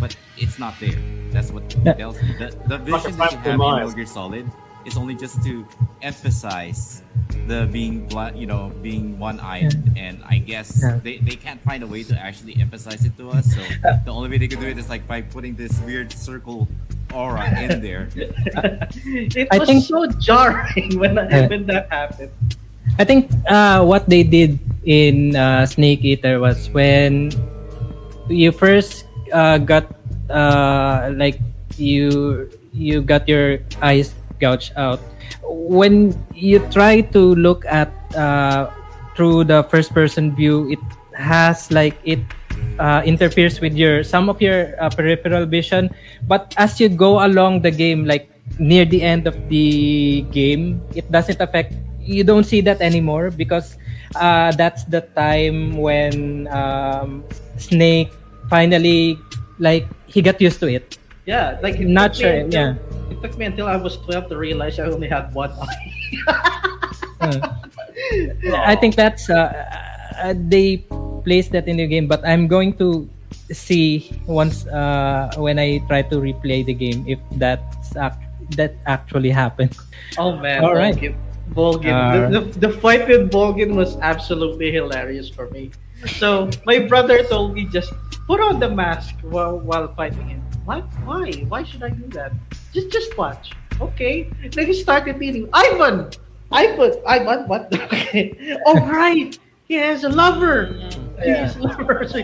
[0.00, 0.98] but it's not there.
[1.30, 2.36] That's what he tells me.
[2.38, 3.58] The, the vision that you have in.
[3.58, 4.50] Metal Gear Solid
[4.86, 5.66] is only just to
[6.02, 7.02] emphasize
[7.46, 11.00] the being bla- you know being one-eyed and i guess Yeah.
[11.02, 13.60] they, they can't find a way to actually emphasize it to us so
[14.04, 16.68] the only way they can do it is like by putting this weird circle
[17.12, 21.48] aura in there it I was think- so jarring when Yeah.
[21.48, 22.32] when that happened.
[22.98, 27.32] I think uh, what they did in uh, Snake Eater was when
[28.28, 29.88] you first uh, got
[30.28, 31.40] uh, like
[31.80, 32.46] you
[32.76, 35.00] you got your eyes gouged out.
[35.42, 38.70] When you try to look at uh,
[39.16, 40.82] through the first person view, it
[41.16, 42.20] has like it
[42.78, 45.90] uh, interferes with your some of your uh, peripheral vision.
[46.26, 51.10] But as you go along the game, like near the end of the game, it
[51.10, 51.74] doesn't affect.
[52.00, 53.76] You don't see that anymore because
[54.14, 57.24] uh, that's the time when um,
[57.56, 58.12] Snake
[58.50, 59.18] finally
[59.58, 60.98] like he got used to it.
[61.26, 63.10] Yeah, like it Not sure, until- yeah.
[63.10, 65.80] It took me until I was twelve to realize I only had one eye.
[67.24, 67.40] Uh,
[68.68, 69.48] I think that's uh,
[70.20, 70.84] uh, they
[71.24, 73.08] placed that in the game, but I'm going to
[73.52, 78.20] see once uh, when I try to replay the game if that's ac-
[78.60, 79.72] that actually happened.
[80.18, 80.94] Oh man, All right.
[80.94, 81.16] Volgin.
[81.56, 81.90] Volgin.
[81.96, 85.70] Uh, the, the, the fight with Volgin was absolutely hilarious for me.
[86.20, 87.90] So my brother told me just
[88.28, 90.43] put on the mask while while fighting him.
[90.64, 90.80] Why?
[91.04, 91.32] Why?
[91.48, 92.32] Why should I do that?
[92.72, 93.52] Just just watch.
[93.80, 94.30] Okay.
[94.52, 96.10] Then he started beating Ivan.
[96.52, 96.92] Ivan.
[97.06, 97.48] Ivan.
[97.48, 97.68] What?
[97.74, 98.56] Okay.
[98.66, 99.36] Oh right.
[99.68, 100.76] He has a lover.
[101.22, 102.06] He has a lover.
[102.08, 102.20] So,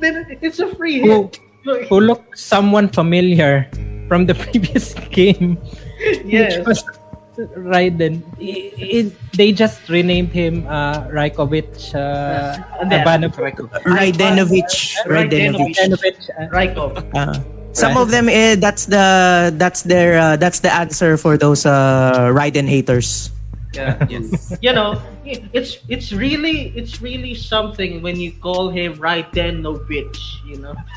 [0.00, 1.30] then it's a free Who,
[1.64, 1.88] hit.
[1.88, 3.68] who looked someone familiar
[4.08, 5.58] from the previous game,
[6.24, 6.58] Yes.
[6.58, 6.84] which was
[7.58, 8.22] Raiden.
[8.40, 13.58] I- I- they just renamed him uh, Rajkovic uh, And then- Ivanovic.
[13.84, 14.94] Raidenovich.
[15.10, 15.76] Raidenovich.
[15.76, 16.92] Ivanovic, uh, Raikov.
[17.18, 17.34] Uh,
[17.76, 22.32] some of them, eh, that's the that's their uh, that's the answer for those uh,
[22.32, 23.30] Raiden haters.
[23.76, 24.00] Yeah.
[24.08, 24.56] Yes.
[24.64, 24.96] you know,
[25.28, 30.16] it's it's really it's really something when you call him right then no bitch,
[30.48, 30.72] you know.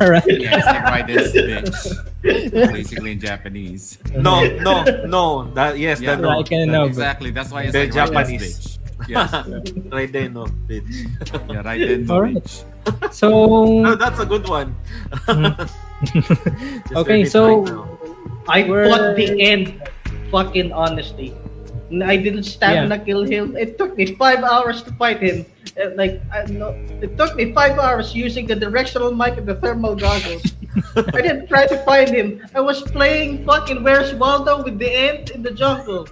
[0.00, 0.24] right.
[0.24, 2.72] Yeah, it's like right this bitch.
[2.72, 3.98] Basically in Japanese.
[4.16, 5.52] No, no, no.
[5.52, 6.28] That yes, Yeah, that no.
[6.40, 7.30] Like, uh, no, but- Exactly.
[7.30, 8.56] That's why it's The like right this Japanese.
[8.56, 8.78] bitch.
[9.06, 9.84] Yes.
[9.92, 10.88] right there, no, bitch.
[11.52, 12.34] Yeah, right then no Alright.
[12.40, 12.64] bitch.
[13.10, 14.74] So No, that's a good one.
[16.94, 17.98] Okay, so- right.
[18.48, 19.82] I We're- fought the end,
[20.30, 21.34] fucking honestly.
[22.04, 23.56] I didn't stab stamina kill him.
[23.56, 25.46] It took me five hours to fight him.
[25.76, 29.56] Uh, Like I know, it took me five hours using the directional mic and the
[29.56, 30.44] thermal goggles.
[30.96, 32.44] I didn't try to find him.
[32.54, 36.06] I was playing fucking Where's Waldo with the ant in the jungle.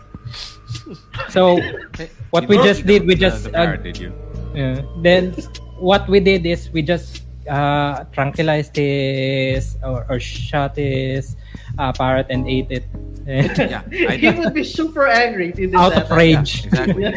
[1.28, 1.60] so
[2.32, 4.12] what we just didn't we just uh, did you?
[4.54, 4.80] Yeah.
[5.04, 5.36] Then
[5.78, 11.36] what we did is we just uh, tranquilized this or, or shot his
[11.78, 12.84] uh, parrot and ate it
[13.26, 16.06] Yeah, I he would be super angry if you did out that.
[16.10, 16.64] of rage.
[16.66, 17.02] Exactly.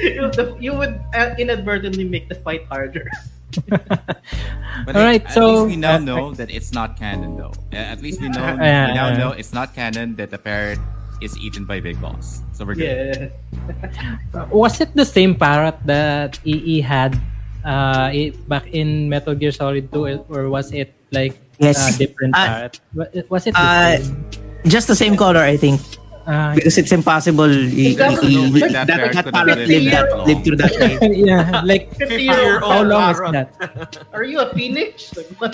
[0.00, 3.08] you, would- you would uh, inadvertently make the fight harder.
[4.84, 7.54] But All right, at so- least we now uh, know that it's not canon, though.
[7.72, 10.78] Uh, At least we know Yeah, we now know it's not canon that the parrot
[11.22, 12.42] is eaten by Big Boss.
[12.52, 13.30] So we're good.
[14.34, 14.44] Yeah.
[14.50, 17.14] Was it the same parrot that EE had
[17.64, 21.78] uh, i- back in Metal Gear Solid 2 or was it like Yes.
[21.94, 22.68] a different Uh,
[23.30, 24.26] Was it Uh, same?
[24.66, 25.80] Just the same color, I think,
[26.26, 27.44] Uh, because it's impossible.
[27.44, 30.16] i- That i- was- i- that that, parrot that could parrot live lived that that
[30.16, 30.26] long.
[30.26, 30.72] live through that
[31.02, 31.16] night.
[31.16, 34.04] yeah, like 50 how, year how old long was that?
[34.14, 35.14] Are you a phoenix?
[35.16, 35.52] Like, what?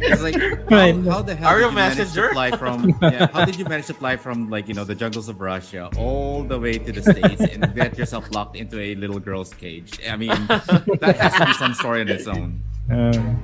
[0.00, 0.36] It's like
[0.70, 0.94] Right.
[1.04, 2.32] how, how the hell Are did you you manage to messenger?
[2.32, 2.96] fly from?
[3.02, 5.90] Yeah, how did you manage to fly from like you know the jungles of Russia
[5.96, 10.00] all the way to the states and get yourself locked into a little girl's cage?
[10.08, 12.60] I mean, that has to be some story on its own.
[12.90, 13.42] Um,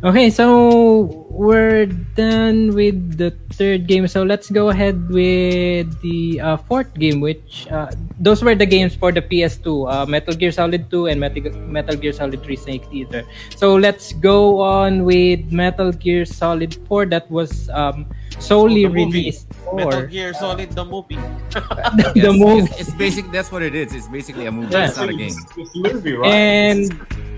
[0.00, 1.86] okay, so we're
[2.16, 4.08] done with the third game.
[4.08, 8.94] So let's go ahead with the uh, fourth game, which uh, those were the games
[8.94, 12.84] for the PS2, uh, Metal Gear Solid 2 and Metal, Metal Gear Solid 3 Snake
[12.92, 13.24] Eater.
[13.56, 18.06] So let's go on with Metal Gear Solid 4 that was um,
[18.40, 19.18] solely Oh, the movie.
[19.18, 21.16] released Metal Gear Solid the movie.
[21.50, 22.60] the Yes, movie.
[22.70, 23.30] It's, it's basic.
[23.32, 23.94] That's what it is.
[23.94, 24.72] It's basically a movie.
[24.72, 24.88] Yeah.
[24.88, 25.28] It's not a game.
[25.32, 26.28] It's, it's a movie, right?
[26.32, 26.80] And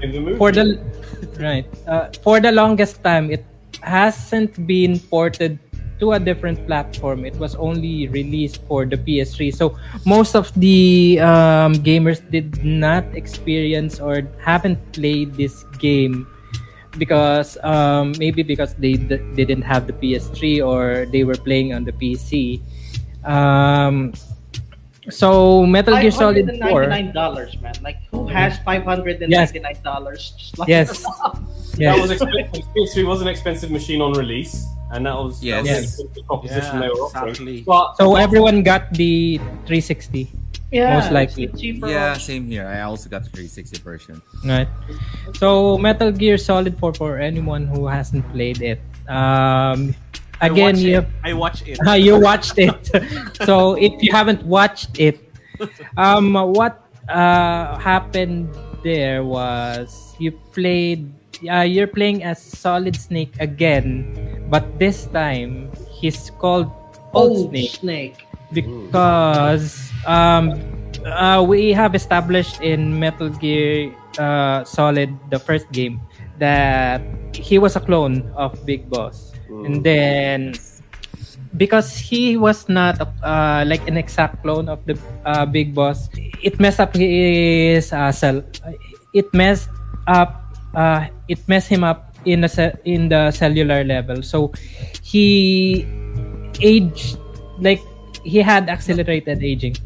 [0.02, 0.36] in the movie.
[0.38, 0.78] for the
[1.40, 3.44] right uh, for the longest time it
[3.80, 5.58] hasn't been ported
[5.98, 11.18] to a different platform it was only released for the ps3 so most of the
[11.20, 16.26] um, gamers did not experience or haven't played this game
[16.98, 21.84] because um, maybe because they d- didn't have the ps3 or they were playing on
[21.84, 22.60] the pc
[23.24, 24.12] um,
[25.10, 27.74] so metal gear solid 4 $599, man.
[27.82, 30.16] Like, who has $599?
[30.16, 31.04] Just like Yes.
[31.76, 32.64] That was expensive.
[32.74, 35.60] PS3 was an expensive machine on release, and that was, that Yes.
[35.60, 35.76] was Yes.
[35.78, 37.28] an expensive proposition Yeah, they were offering.
[37.28, 37.60] exactly.
[37.66, 40.30] But so everyone got the 360
[40.74, 41.46] yeah, most likely.
[41.54, 42.26] cheaper Yeah, option.
[42.26, 42.66] same here.
[42.66, 44.22] I also got the 360 version.
[44.44, 44.68] Right.
[45.38, 48.82] So Metal Gear Solid 4 for anyone who hasn't played it.
[49.06, 49.94] Um
[50.42, 51.06] I again watch you it.
[51.22, 51.78] I watch it.
[52.02, 52.90] you watched it.
[53.46, 55.22] so if you haven't watched it,
[55.96, 58.50] um what uh happened
[58.82, 61.06] there was you played
[61.50, 66.70] uh, you're playing as Solid Snake again, but this time he's called
[67.12, 68.18] Old Old Snake Snake.
[68.54, 70.54] Because um
[71.04, 76.00] uh, we have established in Metal Gear uh, Solid the first game
[76.38, 77.02] that
[77.34, 79.32] he was a clone of Big Boss.
[79.64, 80.54] And then
[81.56, 86.10] because he was not uh, like an exact clone of the uh, Big Boss
[86.42, 88.42] it messed up his uh, cell
[89.14, 89.70] it messed
[90.06, 90.42] up
[90.74, 94.22] uh, it messed him up in the ce- in the cellular level.
[94.22, 94.52] So
[95.02, 95.86] he
[96.60, 97.16] aged
[97.60, 97.80] like
[98.24, 99.76] he had accelerated aging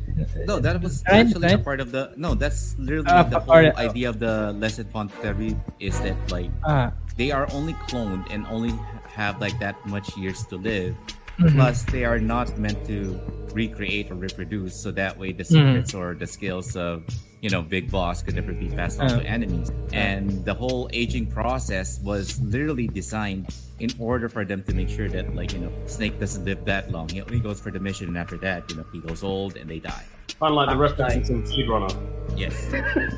[0.47, 1.65] No, that was Right, actually a right?
[1.65, 2.11] part of the.
[2.17, 6.51] No, that's literally Uh, the whole idea of the Les Enfants Terribles is that like
[6.65, 8.75] Ah, they are only cloned and only
[9.15, 10.95] have like that much years to live.
[11.39, 11.55] Mhm.
[11.55, 13.15] Plus, they are not meant to
[13.55, 17.07] recreate or reproduce, so that way the secrets or the skills of
[17.41, 19.35] you know Big Boss could never be passed on to Uh.
[19.39, 19.71] enemies.
[19.95, 25.09] And the whole aging process was literally designed in order for them to make sure
[25.09, 27.09] that like you know Snake doesn't live that long.
[27.09, 29.69] He only goes for the mission, and after that, you know he goes old and
[29.71, 30.05] they die.
[30.41, 31.95] Kind of like the That's references in Blade Runner.
[32.37, 32.55] Yes.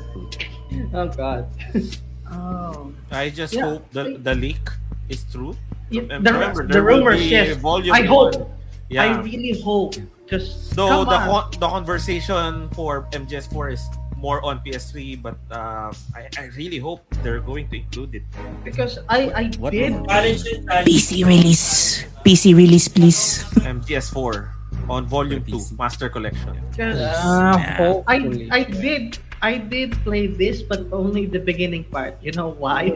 [0.93, 1.51] Oh God.
[2.31, 2.93] Oh.
[3.11, 3.63] I just Yeah.
[3.75, 4.63] hope the the leak
[5.09, 5.51] is true.
[5.89, 8.07] Yeah, the, remember, the there will rumors, be volume I one.
[8.07, 8.51] hope.
[8.87, 9.03] Yeah.
[9.03, 9.95] I really hope.
[10.31, 11.27] Just Though the on.
[11.51, 13.83] con- the conversation for MGS4 is
[14.21, 18.23] more on PS3, but uh, I, I really hope they're going to include it.
[18.63, 19.97] because I I What did.
[19.97, 20.05] rumor?
[20.85, 22.05] PC release.
[22.21, 23.41] PC release, please.
[23.65, 24.53] MGS4
[24.85, 26.53] on Volume 2 Master Collection.
[26.69, 27.57] Because ah,
[28.05, 28.21] I.
[28.53, 32.13] I did I did play this, but only the beginning part.
[32.21, 32.93] You know why?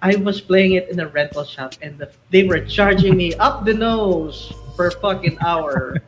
[0.00, 3.68] I was playing it in a rental shop, and the, they were charging me up
[3.68, 6.00] the nose per fucking hour.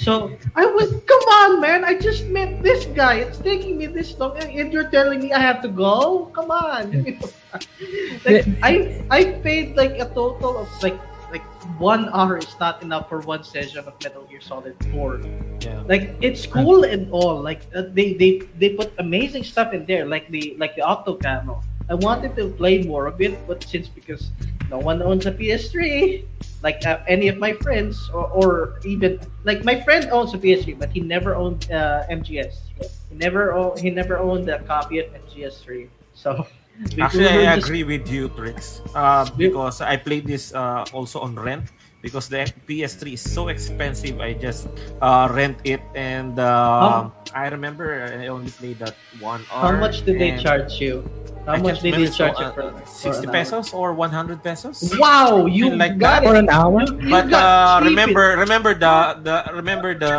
[0.00, 1.84] So I was, come on, man!
[1.84, 3.20] I just met this guy.
[3.20, 6.32] It's taking me this long, and you're telling me I have to go?
[6.32, 7.20] Come on!
[8.24, 10.96] like I I paid like a total of like
[11.28, 11.44] like
[11.76, 15.20] one hour is not enough for one session of Metal Gear Solid Four.
[15.60, 15.84] Yeah.
[15.84, 17.36] Like it's cool and all.
[17.36, 21.20] Like uh, they they they put amazing stuff in there, like the like the octo
[21.20, 21.60] camo.
[21.90, 24.30] I wanted to play more of it, but since because
[24.70, 26.24] no one owns a PS3,
[26.62, 30.78] like uh, any of my friends, or, or even like my friend owns a PS3,
[30.78, 32.54] but he never owned uh, MGS.
[33.10, 35.88] He never owned he never owned a copy of MGS3.
[36.14, 36.46] So
[37.00, 38.80] Actually, I just- agree with you, Trix.
[38.94, 41.68] Uh, because I played this uh, also on rent.
[42.00, 44.72] Because the PS3 is so expensive, I just
[45.04, 49.72] uh, rent it, and uh, I remember I only played that one hour.
[49.72, 51.04] How much did they charge you?
[51.46, 53.92] How I much did they charge so, you uh, for, for Sixty an pesos or
[53.94, 54.92] one hundred pesos?
[54.98, 56.38] Wow, you like got For it.
[56.38, 56.82] an hour?
[57.00, 60.14] You, you But got uh, cheap remember, remember the the remember the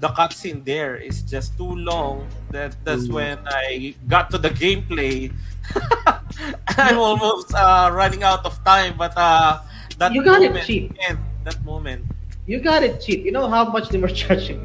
[0.00, 2.26] the cutscene there is just too long.
[2.50, 5.32] That that's when I got to the gameplay.
[6.78, 9.60] I'm almost uh, running out of time, but uh,
[9.98, 10.92] that You got it cheap.
[10.98, 12.04] man, that moment.
[12.46, 13.24] You got it cheap.
[13.24, 14.60] You know how much they were charging.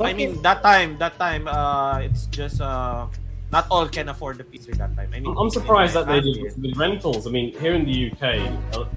[0.00, 3.06] I mean, that time, that time, uh, it's just uh,
[3.52, 5.10] not all can afford the PC that time.
[5.12, 7.26] I mean, I'm surprised that they did with rentals.
[7.26, 8.22] I mean, here in the UK,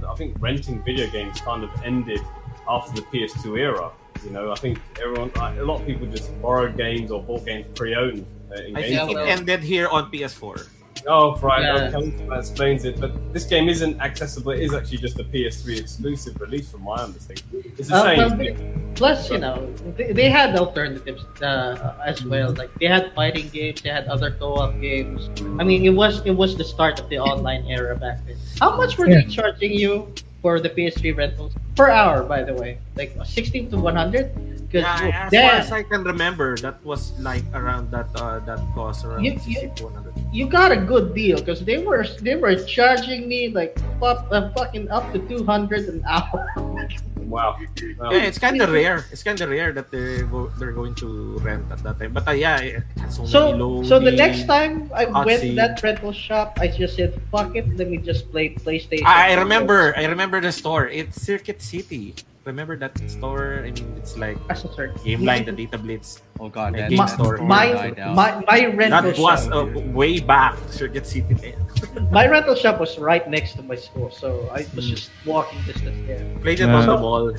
[0.08, 2.22] I think renting video games kind of ended
[2.68, 3.92] after the PS2 era.
[4.24, 7.68] You know, I think everyone, a lot of people just borrowed games or bought games
[7.74, 10.68] pre-owned uh, in I think it ended here on PS4.
[11.08, 11.62] Oh, right.
[11.64, 11.92] Yeah.
[11.98, 13.00] Okay, that explains it.
[13.00, 14.52] But this game isn't accessible.
[14.52, 17.46] It is actually just a PS3 exclusive release, from my understanding.
[17.78, 18.18] It's a Uh, shame.
[18.18, 18.56] well, they-
[18.96, 22.52] plus, you know, they, they had alternatives uh, as well.
[22.54, 25.30] Like they had fighting games, they had other co-op games.
[25.60, 28.36] I mean, it was it was the start of the online era back then.
[28.60, 30.12] How much were they charging you
[30.42, 32.24] for the PS3 rentals per hour?
[32.24, 34.32] By the way, like sixteen to one hundred.
[34.70, 38.60] Because Yeah, as far as I can remember, that was like around that uh, that
[38.78, 40.14] cost around You- you- 60 to 100.
[40.32, 44.54] you got a good deal because they were they were charging me like fuck, uh,
[44.54, 46.46] fucking up to two hundred an hour.
[47.30, 47.58] Wow.
[48.00, 48.12] Wow.
[48.12, 49.06] Yeah, it's kind of rare.
[49.12, 52.14] It's kind of rare that they're go, they're going to rent at that time.
[52.14, 55.54] But uh, yeah, it has so, So, many so the next time I went to
[55.54, 55.56] cutscene.
[55.56, 59.94] that rental shop, I just said, "Fuck it, let me just play PlayStation." I remember.
[59.96, 60.88] I remember the store.
[60.88, 62.16] It's Circuit City.
[62.50, 63.62] Remember that store?
[63.62, 64.98] I mean, it's like As a search.
[65.06, 66.22] Gameline, the Data Blitz.
[66.42, 69.54] Oh god, My- that, my- store my- My my rental That was shop.
[69.54, 70.58] uh, way back.
[70.74, 71.54] Circuit City.
[72.12, 74.76] My rental shop was right next to my school, so I Hmm.
[74.82, 76.26] was just walking distance there.
[76.42, 77.30] Played it Uh, on the mall.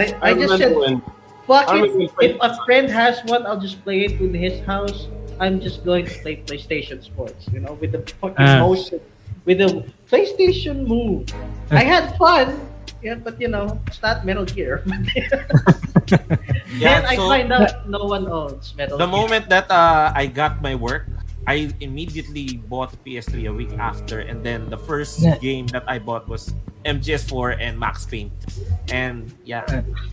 [0.00, 0.96] I, I, I just said, remember when
[1.46, 5.08] "Fuck I it, if a friend has one, I'll just play it with his house.
[5.38, 8.60] I'm just going to play PlayStation Sports, you know, with the fucking Ah.
[8.64, 9.00] motion,
[9.44, 11.28] with the PlayStation Move.
[11.70, 12.56] I had fun,
[13.02, 14.82] yeah, but you know, it's not Metal Gear.
[16.80, 19.12] Yeah, then I so- find out no one owns Metal The Gear.
[19.16, 21.06] moment that uh, I got my work,
[21.46, 25.36] I immediately bought PS3 a week after, and then the first Yeah.
[25.38, 26.54] game that I bought was
[26.84, 28.30] MGS4 and Max Payne,
[28.92, 29.64] and yeah,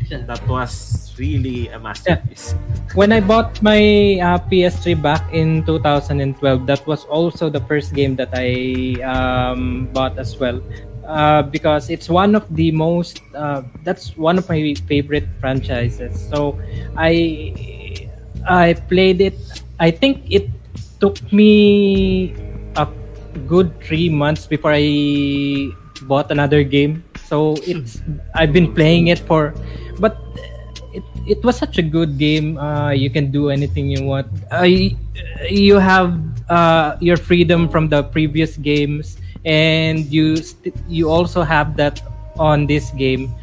[0.09, 2.55] that was really a masterpiece.
[2.95, 8.15] when I bought my uh, PS3 back in 2012, that was also the first game
[8.17, 10.59] that I um, bought as well.
[11.07, 16.19] Uh, because it's one of the most, uh, that's one of my favorite franchises.
[16.29, 16.59] So
[16.97, 17.95] I
[18.43, 19.39] I played it.
[19.79, 20.49] I think it
[20.99, 22.35] took me
[22.75, 22.87] a
[23.47, 25.71] good three months before I
[26.03, 27.03] bought another game.
[27.25, 28.01] So it's
[28.35, 29.53] I've been playing it for,
[29.99, 30.17] but
[30.93, 32.57] it it was such a good game.
[32.57, 34.27] Uh, you can do anything you want.
[34.51, 34.67] Uh,
[35.49, 36.17] you have
[36.49, 42.01] uh, your freedom from the previous games, and you st- you also have that
[42.37, 43.33] on this game,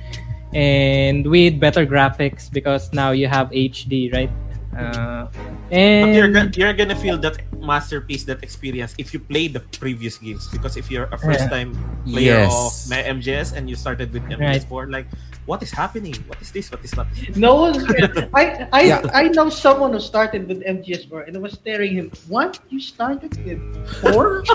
[0.55, 4.31] and with better graphics because now you have HD, right?
[4.75, 5.27] Uh,
[5.71, 9.61] But you're, and go- you're gonna feel that masterpiece, that experience, if you play the
[9.79, 10.47] previous games.
[10.51, 11.75] Because if you're a first time
[12.05, 12.53] player Yes.
[12.53, 15.07] of MGS and you started with MGS4, like,
[15.47, 16.15] what is happening?
[16.27, 16.71] What is this?
[16.71, 17.07] What is that?
[17.37, 17.85] No one's.
[18.33, 19.03] I I Yeah.
[19.13, 22.11] I know someone who started with MGS4 and I was staring him.
[22.29, 22.59] What?
[22.71, 23.61] You started with
[24.01, 24.45] four?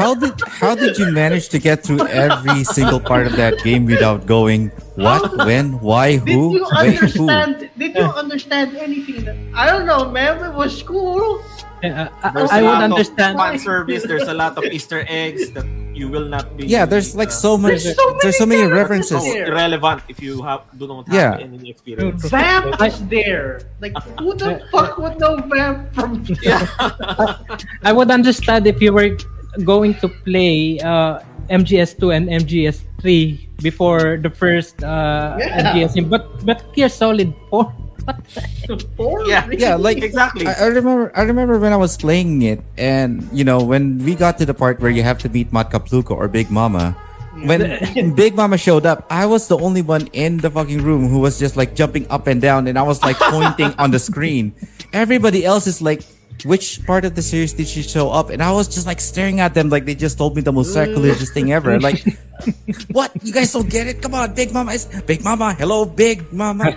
[0.00, 3.86] How did how did you manage to get through every single part of that game
[3.86, 4.70] without going
[5.00, 6.26] what, when, why, who?
[6.26, 7.30] Did who, you wait, who?
[7.30, 7.70] understand?
[7.78, 9.24] Did you understand anything?
[9.24, 10.44] That, I don't know, man.
[10.44, 10.76] It was
[11.82, 11.92] cool.
[11.92, 13.38] uh, There's I, I a would understand.
[13.38, 14.02] fan service.
[14.06, 16.66] There's a lot of Easter eggs that you will not be.
[16.66, 17.82] Yeah, there's like so much.
[17.82, 19.20] There's so There's so many many references.
[19.22, 21.44] so irrelevant if you have do not have Yeah.
[21.44, 22.24] any experience.
[22.30, 23.62] Vamp is there.
[23.80, 26.24] Like, who the fuck would know Vamp from?
[27.82, 29.16] I would understand if you were
[29.64, 35.74] going to play uh, MGS2 and MGS3 before the first uh, Yeah.
[35.74, 37.64] MGS but but Gear Solid 4.
[37.64, 37.72] Four?
[39.26, 39.48] Yeah.
[39.50, 40.46] Yeah, like Exactly.
[40.46, 41.12] I, I remember.
[41.16, 44.54] I remember when I was playing it, and you know when we got to the
[44.54, 46.96] part where you have to meet beat Matkapluko or Big Mama.
[47.44, 51.20] When Big Mama showed up, I was the only one in the fucking room who
[51.20, 54.52] was just like jumping up and down, and I was like pointing on the screen.
[54.92, 56.02] Everybody else is like,
[56.44, 59.40] "Which part of the series did she show up?" And I was just like staring
[59.40, 61.78] at them like they just told me the most sacrilegious thing ever.
[61.80, 62.04] Like,
[62.92, 63.10] what?
[63.22, 64.02] You guys don't get it?
[64.02, 65.54] Come on, Big Mama is Big Mama.
[65.54, 66.76] Hello, Big Mama.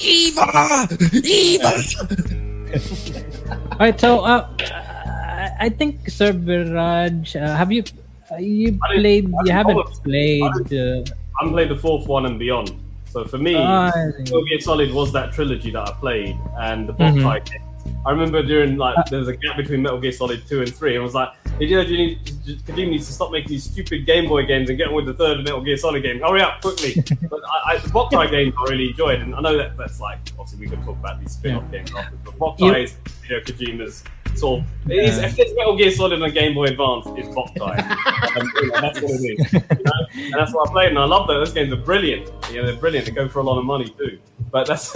[0.00, 0.88] Eva,
[1.24, 1.72] Eva.
[3.72, 7.84] All right, so uh, I I think Sir Viraj, uh, have you
[8.32, 9.28] uh, you played?
[9.44, 10.42] You haven't played.
[10.72, 11.04] Uh,
[11.40, 12.72] I'm playing the fourth one and beyond.
[13.12, 16.92] So for me, Ah, Metal Gear Solid was that trilogy that I played, and the
[16.92, 17.22] boss Mhm.
[17.22, 17.64] fight games.
[18.06, 20.94] I remember during like there was a gap between Metal Gear Solid two and three,
[20.94, 23.64] and I was like, "Did you know you need Kojima needs to stop making these
[23.64, 26.20] stupid Game Boy games and get on with the third Metal Gear Solid game?
[26.20, 29.56] Hurry up, quickly!" but I, I, the Boktai games I really enjoyed, and I know
[29.56, 32.94] that that's like obviously we could talk about these spin-off games after, but Boktai is
[33.28, 34.04] you know Kojima's
[34.36, 37.78] sort of it is if there's Metal Gear Solid on Game Boy Advance, it's Boktai.
[38.36, 39.52] um, you know, that's what it is.
[39.52, 40.06] You know?
[40.14, 41.34] And that's what I played, and I love that.
[41.34, 42.30] Those games are brilliant.
[42.50, 43.06] You know, they're brilliant.
[43.06, 44.18] They go for a lot of money too.
[44.50, 44.94] But that's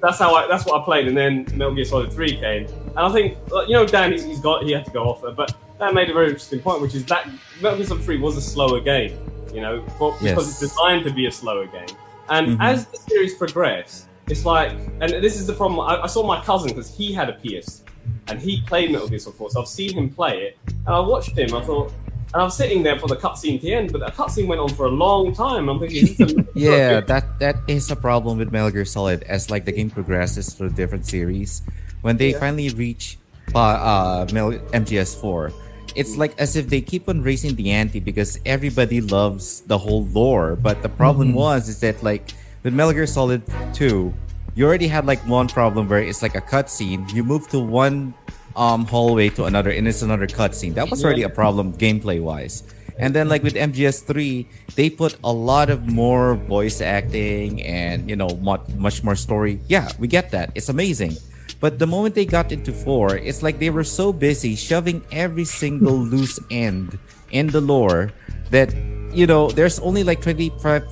[0.00, 2.98] that's how I that's what I played, and then Metal Gear Solid Three came, and
[2.98, 3.36] I think
[3.66, 6.12] you know Dan he's, he's got he had to go off but Dan made a
[6.12, 7.28] very interesting point, which is that
[7.60, 9.18] Metal Gear Solid Three was a slower game,
[9.54, 11.88] you know, for, because it's designed to be a slower game,
[12.30, 12.62] and Mhm.
[12.62, 15.80] as the series progressed, it's like, and this is the problem.
[15.80, 17.84] I, I saw my cousin because he had a PS,
[18.28, 21.00] and he played Metal Gear Solid 4, so I've seen him play it, and I
[21.00, 21.54] watched him.
[21.54, 21.92] I thought.
[22.34, 24.60] And I was sitting there for the cutscene to the end, but the cutscene went
[24.60, 25.68] on for a long time.
[25.68, 29.22] I'm thinking, is this a- Yeah, that that is a problem with Metal Gear Solid
[29.24, 31.62] as like the game progresses through different series.
[32.02, 33.18] When they finally reach
[33.54, 35.52] uh, uh Metal MGS4,
[35.96, 40.04] it's like as if they keep on raising the ante because everybody loves the whole
[40.12, 40.54] lore.
[40.54, 42.28] But the problem was is that like
[42.62, 43.42] with Metal Gear Solid
[43.72, 44.12] 2,
[44.54, 47.08] you already had like one problem where it's like a cutscene.
[47.14, 48.12] You move to one
[48.58, 50.74] um hallway to another and it's another cutscene.
[50.74, 52.64] That was already a problem gameplay wise.
[52.98, 58.16] And then like with MGS3, they put a lot of more voice acting and you
[58.16, 59.60] know much much more story.
[59.68, 60.50] Yeah, we get that.
[60.54, 61.16] It's amazing.
[61.60, 65.44] But the moment they got into 4, it's like they were so busy shoving every
[65.44, 66.98] single loose end
[67.30, 68.12] in the lore
[68.50, 68.74] that
[69.12, 70.90] you know, there's only like 25%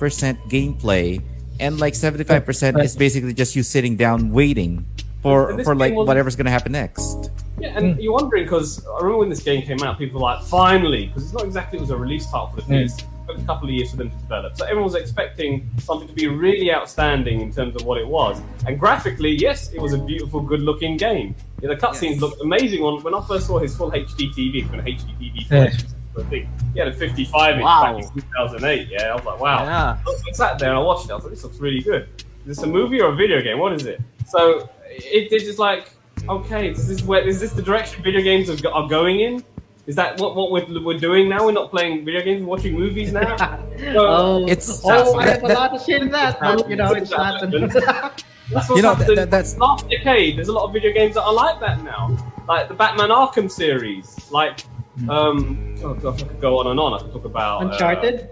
[0.49, 1.21] gameplay
[1.59, 4.85] and like 75% is basically just you sitting down waiting
[5.21, 7.31] for for like whatever's going to happen next.
[7.59, 7.99] Yeah, and hmm.
[7.99, 11.23] you're wondering because I remember when this game came out, people were like, finally, because
[11.23, 12.85] it's not exactly it was a release title for the hmm.
[12.85, 12.99] PS.
[12.99, 14.57] It took a couple of years for them to develop.
[14.57, 18.41] So everyone was expecting something to be really outstanding in terms of what it was.
[18.65, 21.35] And graphically, yes, it was a beautiful, good looking game.
[21.61, 22.83] Yeah, the cutscenes looked amazing.
[22.83, 25.65] On When I first saw his full HD TV, it's been a HD TV Yeah.
[25.65, 25.85] footage.
[26.17, 27.93] I think he had a 55 inch Wow.
[27.93, 28.87] back in 2008.
[28.89, 29.63] Yeah, I was like, wow.
[29.63, 29.97] Yeah.
[30.07, 31.11] I sat there and I watched it.
[31.11, 32.07] I was like, this looks really good.
[32.45, 33.59] Is this a movie or a video game?
[33.59, 33.99] What is it?
[34.27, 35.91] So it, it's just like,
[36.29, 39.43] okay, is this where is this the direction video games are, are going in?
[39.85, 41.45] Is that what, what we're, we're doing now?
[41.45, 43.63] We're not playing video games, we're watching movies now.
[43.77, 46.75] So, oh, It's- oh, I that- have a lot to say to that, but you
[46.75, 47.39] know, it's not.
[47.41, 48.19] that's
[48.51, 49.17] what's You know, that- happened.
[49.17, 50.35] that- that's- last decade.
[50.37, 53.49] There's a lot of video games that are like that now, like the Batman Arkham
[53.51, 54.61] series, like.
[55.07, 56.95] Um, oh God, I could go on and on.
[56.95, 58.29] I could talk about uh, Uncharted.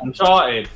[0.00, 0.68] Uncharted.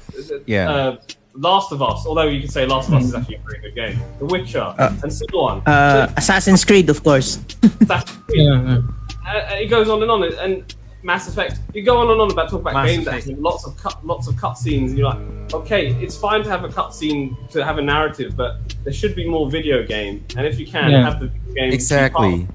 [0.46, 0.70] Yeah.
[0.70, 0.96] Uh,
[1.38, 3.74] Last of Us, although you could say Last of Us is actually a very good
[3.74, 3.98] game.
[4.18, 5.62] The Witcher, and so on.
[5.66, 7.36] Uh, Assassin's Creed, of course.
[7.80, 8.80] That's Yeah, yeah.
[9.26, 11.60] uh, it goes on and on, and Mass Effect.
[11.74, 14.04] You go on and on about talk about Mass games that have lots of cut,
[14.04, 14.88] lots of cutscenes.
[14.88, 18.74] And you're like, okay, it's fine to have a cutscene to have a narrative, but
[18.82, 20.24] there should be more video game.
[20.36, 21.08] And if you can Yeah.
[21.08, 22.48] have the game, Exactly.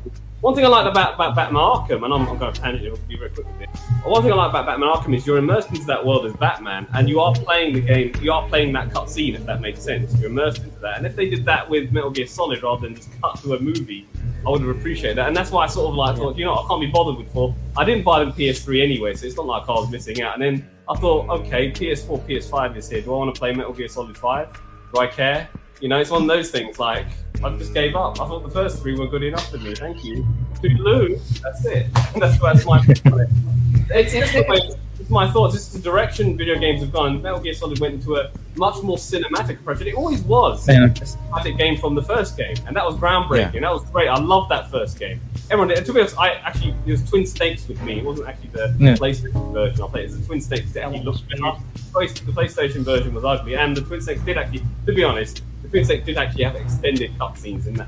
[0.43, 3.07] One thing I like about, about Batman Arkham, and I'm, I'm going to tangent, I'll
[3.07, 3.69] be very quick with it.
[4.03, 6.33] But one thing I like about Batman Arkham is you're immersed into that world as
[6.33, 9.79] Batman, and you are playing the game, you are playing that cutscene, if that makes
[9.79, 10.13] sense.
[10.19, 10.97] You're immersed into that.
[10.97, 13.59] And if they did that with Metal Gear Solid rather than just cut to a
[13.61, 14.05] movie,
[14.45, 15.29] I would have appreciated that.
[15.29, 17.31] And that's why I sort of like thought, you know, I can't be bothered with
[17.31, 17.55] four.
[17.77, 20.33] I didn't buy the PS3 anyway, so it's not like I was missing out.
[20.33, 23.01] And then I thought, okay, PS4, PS5 is here.
[23.01, 24.61] Do I want to play Metal Gear Solid 5?
[24.93, 25.47] Do I care?
[25.81, 27.05] You know, it's one of those things like
[27.43, 28.13] I just gave up.
[28.21, 29.75] I thought the first three were good enough for me.
[29.75, 30.25] Thank you.
[30.61, 31.19] Toodaloo.
[31.41, 31.87] That's it.
[32.17, 32.81] That's that's my.
[32.87, 34.69] it's, the way-
[34.99, 35.55] it's my thoughts.
[35.55, 37.21] It's the direction video games have gone.
[37.21, 40.85] Metal Gear Solid went into a much more cinematic approach, and it always was Yeah.
[40.85, 43.59] a cinematic game from the first game, and that was groundbreaking.
[43.61, 44.07] That was great.
[44.07, 45.19] I loved that first game.
[45.51, 47.97] Everyone, to be honest, I actually it was Twin Snakes with me.
[47.99, 48.95] It wasn't actually the Yeah.
[48.95, 50.03] PlayStation version I played.
[50.05, 51.57] It was oh, the Twin Snakes that actually looked better.
[51.93, 55.41] The PlayStation version was ugly, and the Twin Snakes did actually, to be honest,
[55.73, 57.87] the Twin Snakes did actually have extended cutscenes in that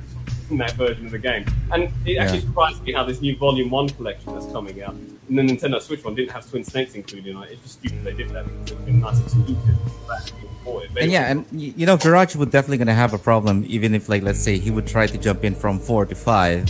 [0.52, 1.44] in that version of the game.
[1.72, 2.46] And it actually Yeah.
[2.46, 6.04] surprised me how this new Volume One collection that's coming out, and the Nintendo Switch
[6.06, 7.50] one didn't have Twin Snakes included in it.
[7.52, 9.58] It's just stupid they did that because it would have been nice exclusive.
[9.58, 10.98] for that to be imported.
[10.98, 14.22] And yeah, and you know, Viraj would definitely gonna have a problem, even if like
[14.24, 16.70] let's say he would try to jump in from four to five,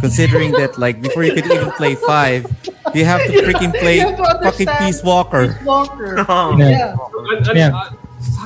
[0.00, 2.44] considering that like before you could even play five,
[2.92, 5.54] you have to freaking play You have to fucking Peace Walker.
[5.54, 6.24] Peace Walker.
[6.28, 6.56] Oh.
[6.58, 6.96] yeah.
[7.36, 7.70] and, and, Yeah.
[7.76, 7.90] uh,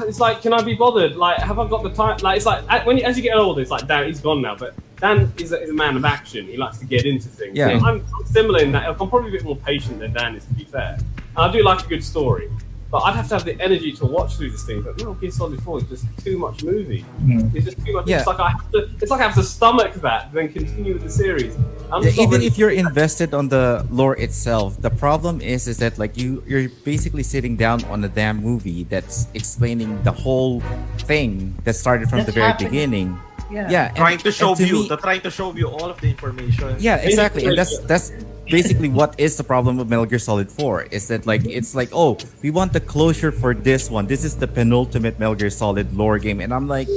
[0.06, 1.16] it's like, can I be bothered?
[1.16, 2.18] Like, have I got the time?
[2.18, 4.56] Like, it's like when you, as you get older, it's like Dan, he's gone now,
[4.56, 6.46] but Dan is a, is a man of action.
[6.46, 7.56] He likes to get into things.
[7.56, 7.68] Yeah.
[7.68, 8.88] I'm, I'm similar in that.
[8.88, 10.98] I'm probably a bit more patient than Dan is, to be fair.
[10.98, 12.50] And I do like a good story,
[12.90, 14.82] but I'd have to have the energy to watch through this thing.
[14.82, 17.04] But Metal Gear Solid 4 is just too much movie.
[17.22, 17.54] Mm.
[17.54, 18.06] It's just too much.
[18.06, 18.18] Yeah.
[18.18, 18.78] It's like I have to.
[19.00, 21.54] It's like I have to stomach that, then continue with the series.
[21.90, 25.98] Yeah, even really- if you're invested on the lore itself, the problem is is that
[25.98, 30.60] like you you're basically sitting down on a damn movie that's explaining the whole
[31.06, 32.70] thing that started from That's the very happening.
[32.70, 33.18] beginning.
[33.50, 33.70] Yeah.
[33.70, 36.00] Yeah, and- Trying to show to you, me- they're trying to show you all of
[36.00, 36.76] the information.
[36.78, 37.44] Yeah, exactly.
[37.46, 38.10] And that's that's
[38.50, 41.90] basically what is the problem with Metal Gear Solid 4 is that like it's like
[41.92, 44.06] oh we want the closure for this one.
[44.06, 46.88] This is the penultimate Metal Gear Solid lore game, and I'm like,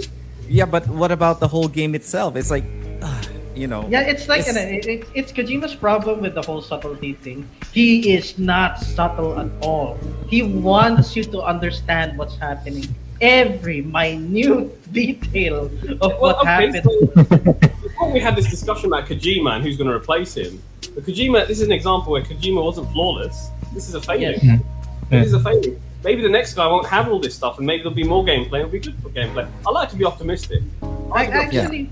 [0.48, 2.36] yeah, but what about the whole game itself?
[2.36, 2.66] It's like,
[3.04, 3.22] ah,
[3.56, 3.86] you know.
[3.90, 7.46] Yeah, it's like It's- an, it, it, it's Kojima's problem with the whole subtlety thing.
[7.74, 9.98] He is not subtle at all.
[10.28, 12.90] He wants you to understand what's happening.
[13.22, 16.84] Every minute detail of Well, what okay, happened.
[16.84, 20.62] so before we had this discussion about Kojima and who's going to replace him,
[20.96, 23.50] but Kojima, this is an example where Kojima wasn't flawless.
[23.74, 24.36] This is a failure.
[24.42, 24.62] Yes.
[25.10, 25.82] This is a failing.
[26.04, 28.60] Maybe the next guy won't have all this stuff, and maybe there'll be more gameplay.
[28.60, 29.50] It'll be good for gameplay.
[29.68, 30.64] I like to be optimistic.
[31.12, 31.90] I, actually,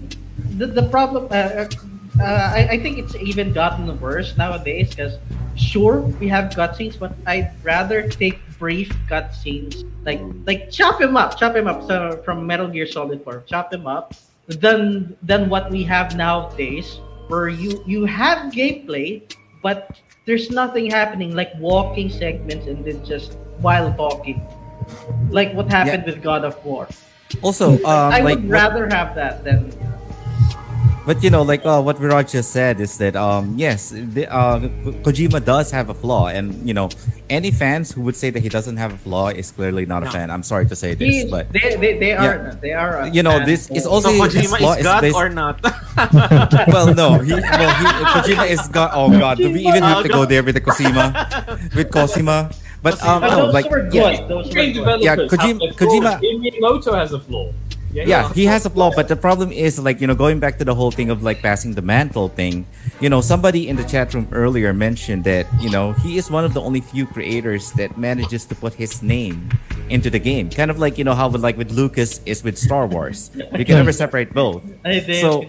[0.55, 1.69] the, the problem, uh, uh,
[2.21, 5.17] uh, I, I think it's even gotten worse nowadays because,
[5.55, 11.37] sure, we have cutscenes, but I'd rather take brief cutscenes, like like chop him up,
[11.37, 11.87] chop him up.
[11.87, 14.13] So from Metal Gear Solid 4, chop him up,
[14.47, 19.21] Then than what we have nowadays, where you you have gameplay,
[19.61, 24.39] but there's nothing happening, like walking segments and then just while talking,
[25.29, 26.87] like what happened with God of War.
[27.41, 29.71] Also, um, I like would what- rather have that than
[31.07, 34.59] But you know, like uh, what Viraj just said is that um, yes, the, uh,
[35.07, 36.89] Kojima does have a flaw, and you know,
[37.29, 40.11] any fans who would say that he doesn't have a flaw is clearly not a
[40.11, 40.29] fan.
[40.29, 42.27] I'm sorry to say this, He- but they, they, they Yeah.
[42.27, 45.15] are they are a you know, this is also So Kojima flaw is God based-
[45.15, 45.63] or not?
[46.75, 48.91] well, no, he, well, he, Kojima is God.
[48.93, 51.07] Oh God, do we even have to go there with the Kojima,
[51.73, 52.51] with Kojima?
[52.83, 54.83] But um, no, like yeah, Those were Game good.
[54.83, 55.71] developers Yeah, have Kojima- their.
[55.87, 57.47] Kojima- Even Miyamoto has a flaw.
[58.05, 60.65] Yeah, he has a flaw, but the problem is like you know going back to
[60.65, 62.65] the whole thing of like passing the mantle thing.
[62.99, 66.45] You know, somebody in the chat room earlier mentioned that you know he is one
[66.45, 69.49] of the only few creators that manages to put his name
[69.89, 70.49] into the game.
[70.49, 73.31] Kind of like you know how with, like with Lucas is with Star Wars.
[73.35, 74.61] You can never separate both.
[75.21, 75.41] So-.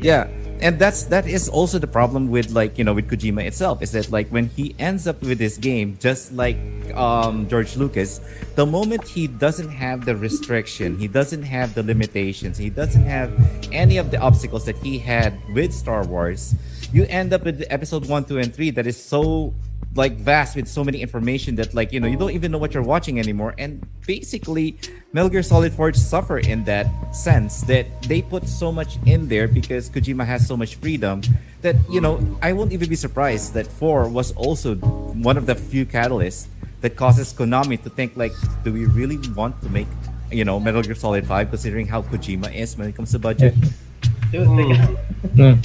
[0.00, 0.28] Yeah,
[0.60, 3.92] and that's that is also the problem with like you know with Kojima itself is
[3.92, 6.56] that like when he ends up with this game, just like
[6.94, 8.20] um, George Lucas,
[8.56, 13.30] the moment he doesn't have the restriction, he doesn't have the limitations, he doesn't have
[13.72, 16.54] any of the obstacles that he had with Star Wars,
[16.92, 19.54] you end up with episode one, two, and three that is so
[19.94, 22.74] like vast with so many information that like you know you don't even know what
[22.74, 23.54] you're watching anymore.
[23.58, 24.76] And basically
[25.12, 29.48] Metal Gear Solid 4 suffer in that sense that they put so much in there
[29.48, 31.22] because Kojima has so much freedom
[31.62, 35.54] that you know I won't even be surprised that 4 was also one of the
[35.54, 36.46] few catalysts
[36.80, 38.32] that causes Konami to think like
[38.62, 39.88] do we really want to make
[40.30, 43.54] you know Metal Gear Solid 5 considering how Kojima is when it comes to budget
[44.30, 44.60] Dude, Hmm.
[45.32, 45.56] they-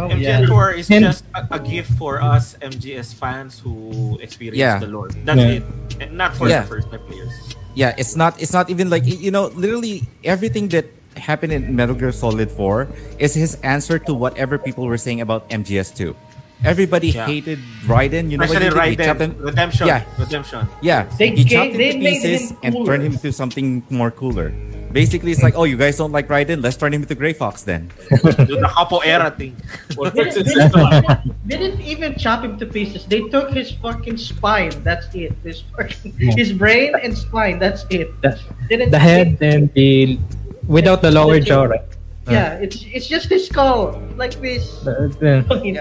[0.00, 0.08] oh.
[0.08, 4.78] MGS4 is And- just a, a gift for us MGS fans who experience Yeah.
[4.80, 5.10] the lore.
[5.24, 5.60] That's Yeah.
[5.60, 5.62] it,
[6.00, 6.64] and not for Yeah.
[6.64, 7.32] the first time players.
[7.76, 10.88] Yeah, it's not it's not even like you know, literally everything that
[11.20, 12.88] happened in Metal Gear Solid 4
[13.20, 16.16] is his answer to whatever people were saying about MGS2.
[16.64, 17.26] Everybody Yeah.
[17.26, 19.00] hated Raiden, you know what Especially he did?
[19.00, 20.02] He chopped Raiden, him- Redemption, Yeah.
[20.18, 20.68] Redemption.
[20.80, 23.20] Yeah, They he chopped him they to pieces him and turned him cooler.
[23.22, 24.52] into something more cooler.
[24.90, 26.62] Basically, it's like, oh, you guys don't like Raiden?
[26.62, 27.90] Let's turn him into Grey Fox then.
[28.08, 29.54] Do the capoeira thing.
[29.96, 33.04] Well, They didn't, didn't even chop him to pieces.
[33.04, 34.72] They took his fucking spine.
[34.82, 35.34] That's it.
[35.44, 37.58] His fucking, his brain and spine.
[37.58, 38.08] That's it.
[38.22, 40.18] The, Didn't the head and the
[40.66, 41.82] without the lower jaw, right?
[42.28, 44.64] Yeah, it's it's just his skull like this.
[44.86, 45.78] Uh, the- the- Fucking-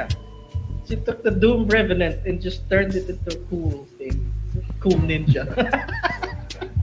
[0.87, 4.31] She took the Doom Revenant and just turned it into a cool thing.
[4.79, 5.45] Cool ninja.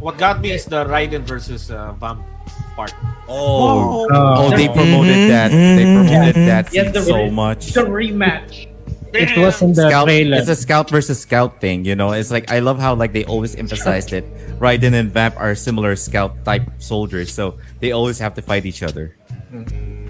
[0.02, 2.26] What got me is the Raiden versus uh, Vamp
[2.74, 2.90] part.
[3.30, 4.10] Oh, Oh.
[4.10, 5.48] oh, they Mhm, promoted that.
[5.54, 7.70] They promoted that Yeah, the- so much.
[7.70, 8.66] the rematch.
[9.14, 10.36] it was in the Scout, trailer.
[10.42, 12.10] it's a scout versus scout thing, you know.
[12.18, 14.26] It's like I love how like they always emphasized it.
[14.58, 18.82] Raiden and Vamp are similar scout type soldiers, so they always have to fight each
[18.82, 19.14] other.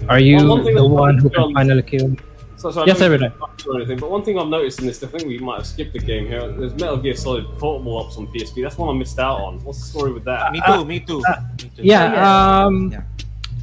[0.09, 2.17] Are you Well, the one who can finally kill?
[2.63, 4.79] So, so I Yes, don't sir, know if or anything, but one thing I've noticed
[4.79, 6.47] in this, I think we might have skipped a game here.
[6.47, 8.63] There's Metal Gear Solid Portable Ops on PSP.
[8.63, 9.59] That's one I missed out on.
[9.67, 10.53] What's the story with that?
[10.55, 11.19] Me too, me too.
[11.19, 11.83] me too.
[11.83, 12.63] Yeah, Oh, yeah.
[12.63, 13.01] um, Yeah.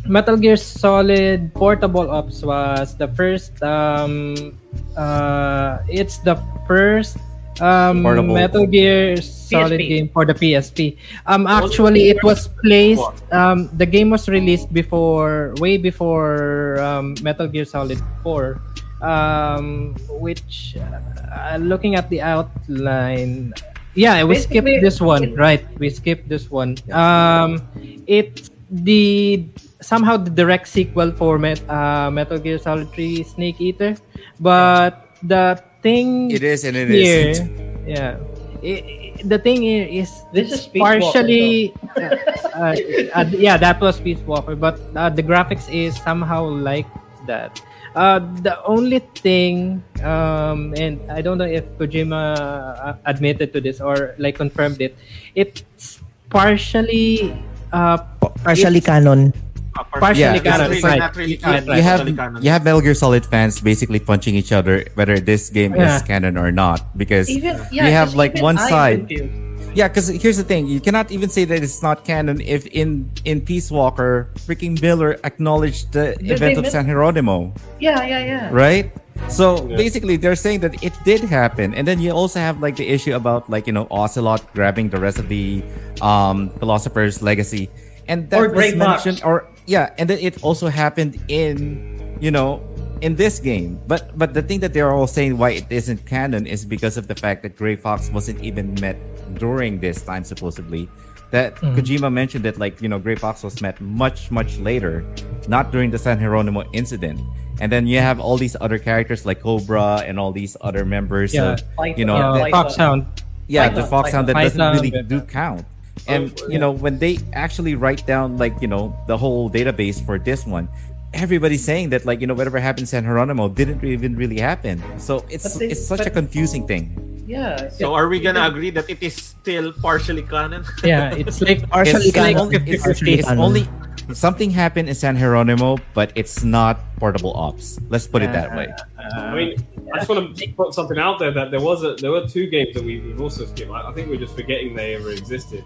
[0.05, 3.57] Metal Gear Solid Portable Ops was the first.
[3.63, 4.53] Um,
[4.97, 6.37] uh, it's the
[6.69, 7.17] first
[7.61, 8.35] um, Portable.
[8.35, 9.89] Metal Gear Solid PSP.
[9.89, 10.97] game for the PSP.
[11.25, 13.01] Um, actually, it was placed.
[13.33, 18.61] Um, the game was released before, way before um, Metal Gear Solid Four.
[19.01, 23.55] Um, which, uh, looking at the outline,
[23.95, 25.65] yeah, we skipped this one, right?
[25.79, 26.77] We skipped this one.
[26.93, 27.65] Um,
[28.07, 29.45] it's the
[29.81, 33.97] somehow the direct sequel for Met, uh, Metal Gear Solid 3 Snake Eater,
[34.39, 37.89] but the thing It is and it here, isn't.
[37.89, 38.17] yeah,
[38.63, 42.15] i- i- the thing here is This is Peace Walker, partially, uh,
[42.53, 42.77] uh,
[43.17, 46.87] uh, yeah, that was Peace Walker, but uh, the graphics is somehow like
[47.27, 47.57] that.
[47.95, 53.81] Uh, the only thing, um, and I don't know if Kojima uh, admitted to this
[53.81, 54.95] or like confirmed it,
[55.35, 55.99] it's
[56.31, 57.35] partially,
[57.73, 57.99] uh,
[58.47, 59.35] Partially it's canon.
[59.77, 62.43] Ah, partially Yeah, canon, it's really- really You, canon, you have canon.
[62.43, 65.95] you have Metal Gear Solid fans basically punching each other whether this game Yeah.
[65.97, 69.35] is canon or not because Even you yeah, have like one I'm side confused.
[69.75, 73.11] Yeah, because here's the thing: you cannot even say that it's not canon if in
[73.25, 78.25] in Peace Walker, freaking Miller acknowledged the They- event of meant- San Geronimo, Yeah, yeah,
[78.25, 78.49] yeah.
[78.51, 78.91] right?
[79.29, 79.77] So Yeah.
[79.77, 83.15] basically, they're saying that it did happen, and then you also have like the issue
[83.15, 85.63] about like you know Ocelot grabbing the rest of the
[86.03, 87.71] um philosopher's legacy,
[88.09, 89.07] and that Or was Grey Fox.
[89.07, 92.59] mentioned, or yeah, and then it also happened in you know
[93.07, 93.79] in this game.
[93.87, 97.07] But but the thing that they're all saying why it isn't canon is because of
[97.07, 98.97] the fact that Grey Fox wasn't even met
[99.35, 100.89] during this time supposedly.
[101.31, 105.05] That Kojima mentioned that like you know Grey Fox was met much much later,
[105.47, 107.21] not during the San Geronimo incident.
[107.61, 111.33] And then you have all these other characters like Cobra and all these other members
[111.35, 111.53] Yeah.
[111.55, 112.65] of Python, you know Uh, that- Python.
[112.65, 113.07] Foxhound.
[113.47, 115.67] yeah the Python, foxhound that doesn't really do count
[116.09, 119.99] and Oh, you know when they actually write down like you know the whole database
[120.07, 120.69] for this one
[121.13, 124.79] everybody's saying that like you know whatever happened in san geronimo didn't even really happen
[125.03, 126.95] so it's they- it's such a confusing thing
[127.31, 127.69] Yeah.
[127.71, 130.65] So are we gonna agree that it is still partially canon?
[130.85, 132.39] Yeah, it's like Partially it's, canon.
[132.39, 133.45] only, it's, Partially it's canon.
[133.45, 133.65] only
[134.13, 138.67] something happened in san Geronimo, but it's not portable ops let's put it that way
[138.99, 141.95] uh, I mean, I just want to put something out there that there was a
[141.97, 143.71] there were two games that we, we've also skipped.
[143.71, 145.65] I, I think we're just forgetting they ever existed,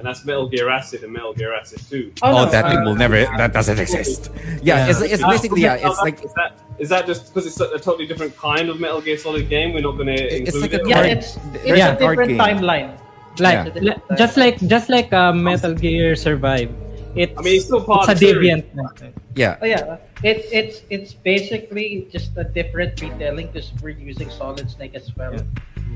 [0.00, 2.10] and that's Metal Gear Acid and Metal Gear Acid Two.
[2.22, 4.30] Oh, oh, that uh, thing will never that doesn't exist
[4.62, 6.50] yeah, It's, it's basically yeah it's like is that
[6.82, 9.74] is that just because it's a, a totally different kind of Metal Gear Solid game?
[9.74, 10.88] We're not going to It's include like a it.
[10.88, 12.40] Yeah, card- it's there's it's a a card different game.
[12.40, 12.90] timeline.
[13.38, 13.82] like Yeah.
[14.08, 16.70] le- just like just like uh, Metal Gear Survive.
[17.14, 18.62] It's I mean, it's still part it's a of the series.
[18.64, 19.12] deviant.
[19.34, 24.70] yeah Oh yeah, it, it's it's basically just a different retelling because we're using Solid
[24.70, 25.34] Snake as well,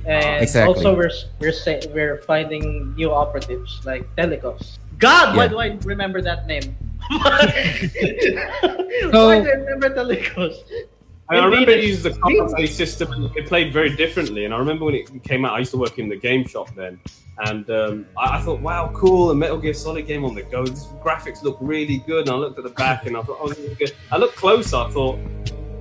[0.07, 0.75] and Exactly.
[0.75, 1.11] also we're
[1.41, 4.79] we're say, we're finding new operatives like Telecos.
[4.99, 5.49] God, why Yeah.
[5.51, 6.77] do I remember that name?
[9.11, 10.57] So- why do I remember Telecos?
[11.31, 14.45] I, mean, remember it Indeed, used the combat system and it played very differently.
[14.45, 16.69] And I remember when it came out, I used to work in the game shop
[16.77, 17.01] then.
[17.47, 20.67] And um, I, I thought, wow, cool, a Metal Gear Solid game on the go.
[20.67, 22.29] These graphics look really good.
[22.29, 23.93] And I looked at the back and I thought, oh, this is good.
[24.13, 25.19] I looked closer, I thought,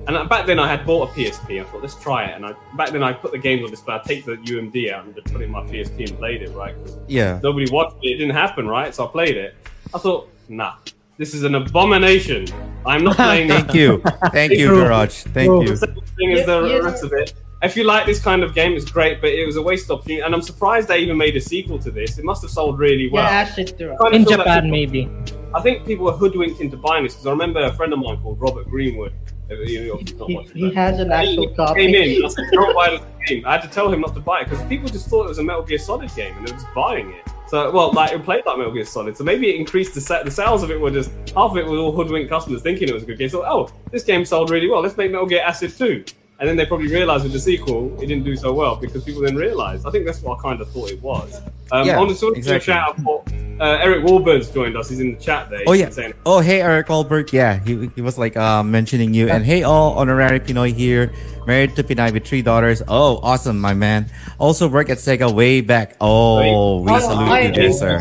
[0.06, 1.60] and back then I had bought a PSP.
[1.60, 2.34] I thought, let's try it.
[2.36, 4.92] And I, back then I put the games on this, but I take the UMD
[4.92, 6.74] out and just put it in my PSP and played it, right?
[7.08, 8.08] yeah nobody watched it.
[8.10, 8.94] It didn't happen, right?
[8.94, 9.54] So I played it.
[9.94, 10.74] I thought, nah,
[11.16, 12.46] this is an abomination.
[12.86, 13.62] I'm not playing that.
[13.66, 14.02] Thank you.
[14.32, 15.22] Thank you, Garage.
[15.24, 15.62] Thank Bro.
[15.62, 15.68] you.
[15.76, 16.78] the same thing as the Yeah, yeah.
[16.78, 17.34] rest of it.
[17.62, 20.00] If you like this kind of game, it's great, but it was a waste of
[20.00, 20.22] opportunity.
[20.22, 22.18] And I'm surprised they even made a sequel to this.
[22.18, 23.24] It must have sold really well.
[23.24, 23.94] Yeah, Acid too.
[23.98, 25.10] Kind of In feel like Japan, people- maybe.
[25.54, 28.18] I think people were hoodwinked into buying this because I remember a friend of mine
[28.20, 29.14] called Robert Greenwood.
[29.50, 31.80] You know, not He, he has an actual He copy.
[31.86, 32.24] came in.
[32.24, 34.48] I said, "Don't buy the game." I had to tell him not to buy it
[34.48, 36.72] because people just thought it was a Metal Gear Solid game and they were just
[36.74, 37.28] buying it.
[37.46, 39.16] So, well, like it played like Metal Gear Solid.
[39.16, 41.66] So maybe it increased the sa- the sales of it were just half of it
[41.66, 43.28] was all hoodwinked customers thinking it was a good game.
[43.28, 44.80] So, oh, this game sold really well.
[44.80, 46.04] Let's make Metal Gear Acid 2.
[46.40, 49.22] And then they probably realized with the sequel, it didn't do so well because people
[49.22, 49.86] then realized.
[49.86, 51.40] I think that's what I kind of thought it was.
[51.70, 52.72] Um, Yeah, on the sort of exactly.
[52.74, 53.22] shout out for
[53.60, 54.88] uh, Eric Warburn's joined us.
[54.88, 55.62] He's in the chat there.
[55.68, 55.90] Oh yeah.
[55.90, 57.32] saying, Oh hey Eric Albert.
[57.32, 59.28] Yeah, he, he was like uh, mentioning you.
[59.28, 61.12] And hey all, honorary Pinoy here,
[61.46, 62.82] married to Pinay with three daughters.
[62.88, 64.06] Oh, awesome, my man.
[64.38, 65.94] Also worked at Sega way back.
[66.00, 68.00] Oh, we Oh, salute I- you there, sir.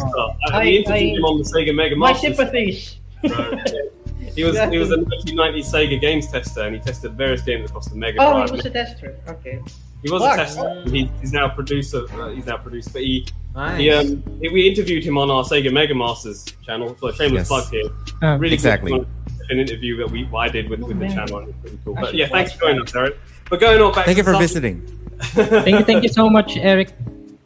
[0.51, 2.35] I- interviewed I- him on the Sega Mega My Masters.
[2.35, 2.97] sympathies.
[4.33, 7.69] So, he was he was a 1990s Sega games tester, and he tested various games
[7.69, 8.49] across the Mega Oh, Drive.
[8.49, 9.15] he was a tester.
[9.27, 9.59] Okay.
[10.03, 10.33] He was Fuck.
[10.33, 10.83] a tester.
[10.89, 12.01] He, he's now a producer.
[12.13, 13.79] Uh, he's now a producer, but he, Nice.
[13.79, 16.95] he um he, we interviewed him on our Sega Mega Masters channel.
[16.99, 17.47] So shameless Yes.
[17.47, 17.83] plug here.
[18.21, 18.91] Uh, Really Exactly.
[18.91, 19.07] good,
[19.49, 21.39] an interview that we I did with, with the channel.
[21.47, 21.93] it's pretty cool.
[21.95, 22.89] But yeah, thanks for joining that.
[22.89, 23.17] us, Eric.
[23.49, 24.05] But going on back.
[24.05, 24.99] Thank to you for some- visiting.
[25.23, 26.91] Thank you, thank you so much, Eric.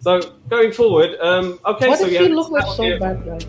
[0.08, 2.84] So going forward, um, okay, Why so does we he have look like Metal so
[2.84, 3.40] Gear- bad guy?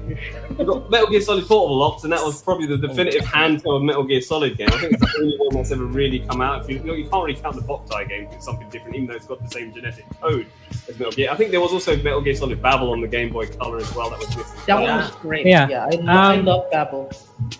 [0.58, 4.02] We've got Metal Gear Solid Portable Ops, and that was probably the definitive handheld Metal
[4.02, 4.66] Gear Solid game.
[4.72, 6.62] I think it's the only one that's ever really come out.
[6.62, 8.96] If you, you, know, you can't really count the Boktai game, 'cause it's something different,
[8.96, 10.46] even though it's got the same genetic code
[10.88, 11.30] as Metal Gear.
[11.30, 13.94] I think there was also Metal Gear Solid Babel on the Game Boy Color as
[13.94, 14.10] well.
[14.10, 14.58] That was missing.
[14.66, 15.46] That one was great.
[15.46, 15.68] Yeah.
[15.68, 17.12] Yeah, I, lo- I Um, love Babel.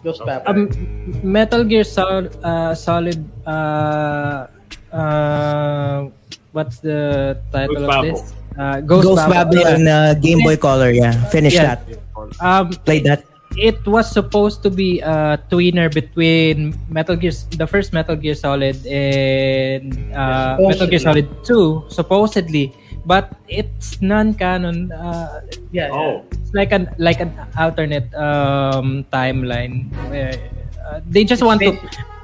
[0.03, 0.51] Ghost Babel.
[0.51, 3.25] Um, Metal Gear Solid, uh, Solid.
[3.47, 4.49] Uh,
[4.93, 6.09] uh,
[6.51, 8.11] what's the title Ghost of Babel.
[8.23, 8.35] this?
[8.59, 9.55] Uh, Ghost, Ghost Babel.
[9.55, 10.91] Babel on uh, Game Boy Color.
[10.91, 11.79] Yeah, finish Yeah.
[11.79, 11.81] that.
[12.43, 13.23] Um, Played that.
[13.57, 18.77] it was supposed to be a tweener between Metal Gear, the first Metal Gear Solid,
[18.87, 22.75] and uh, Metal Gear Solid Two, supposedly.
[23.07, 24.93] But it's non-canon.
[24.93, 25.41] Uh,
[25.73, 25.89] yeah.
[25.95, 29.89] Oh, it's like an like an alternate um, timeline.
[30.11, 30.35] Where,
[30.85, 31.79] uh, they just want to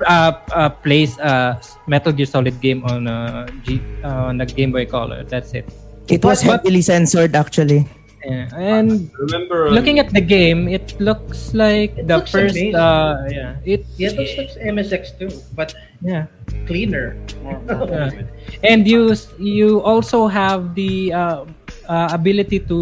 [0.04, 1.56] uh, uh, place a
[1.86, 5.24] Metal Gear Solid game on a G, uh, on a Game Boy Color.
[5.24, 5.72] That's it.
[6.08, 7.86] It was But- heavily censored actually.
[8.24, 8.48] Yeah.
[8.56, 12.56] And remember looking at the game, it looks like It the looks first.
[12.56, 12.72] amazing.
[12.72, 13.52] Uh, yeah.
[13.68, 16.24] It Yeah, it looks like MSX too, but yeah.
[16.64, 17.20] cleaner.
[17.44, 18.64] More, more Yeah.
[18.64, 21.44] And you you also have the uh,
[21.84, 22.78] uh, ability to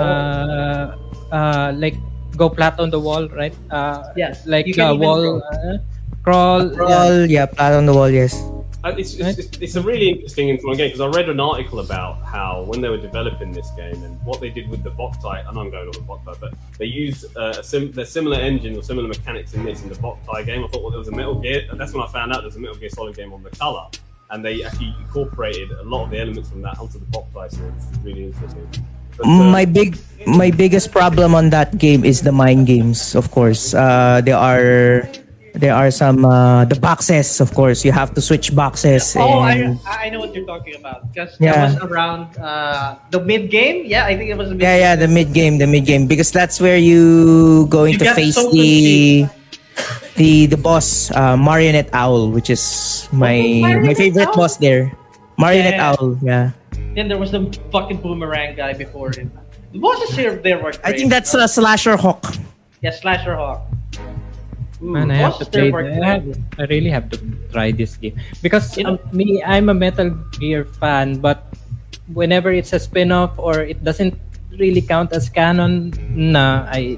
[0.00, 0.96] uh,
[1.28, 2.00] uh, like
[2.40, 3.52] go flat on the wall, right?
[3.68, 5.76] Uh, Yeah, like you uh, even wall uh,
[6.24, 6.72] crawl.
[6.72, 6.88] yeah.
[6.88, 8.08] All yeah, flat on the wall.
[8.08, 8.32] Yes.
[8.84, 11.40] Uh, it's, it's, it's, it's a really interesting and fun game because I read an
[11.40, 14.90] article about how when they were developing this game and what they did with the
[14.90, 15.44] Boktai.
[15.44, 18.36] I know I'm going on the Boktai, but they used uh, a sim- the similar
[18.36, 20.64] engine or similar mechanics in this in the Boktai game.
[20.64, 22.54] I thought well, there was a Metal Gear, and that's when I found out there's
[22.54, 23.88] a Metal Gear Solid game on the color,
[24.30, 27.50] and they actually incorporated a lot of the elements from that onto the Boktai.
[27.50, 28.68] So it's really interesting.
[29.16, 29.98] But, uh, my big
[30.28, 35.10] my biggest problem on that game is the mind games of course uh there are
[35.54, 39.78] there are some uh the boxes of course you have to switch boxes Oh, and
[39.86, 41.52] I, I know what you're talking about because Yeah.
[41.52, 43.84] that was around uh, the mid game.
[43.86, 44.48] Yeah, I think it was.
[44.50, 47.94] The mid yeah yeah the mid game the mid game because that's where you going
[47.94, 49.26] You to face so the
[50.16, 54.36] the the boss uh marionette owl which is my Oh, my favorite Owl?
[54.36, 54.92] boss there
[55.38, 55.88] marionette Yeah.
[55.94, 56.50] owl yeah
[56.98, 59.30] Then there was the fucking boomerang guy before him.
[59.72, 60.72] The bosses here there were.
[60.82, 62.34] i think that's a slasher hawk
[62.80, 63.66] yeah, Slasher Hawk.
[64.80, 65.70] Man, I have to Bosses play.
[65.70, 66.24] were I, have,
[66.58, 67.18] I really have to
[67.50, 71.42] try this game because You know- um, me, I'm a Metal Gear fan, but
[72.12, 74.14] whenever it's a spin-off or it doesn't
[74.58, 76.96] really count as canon, nah, I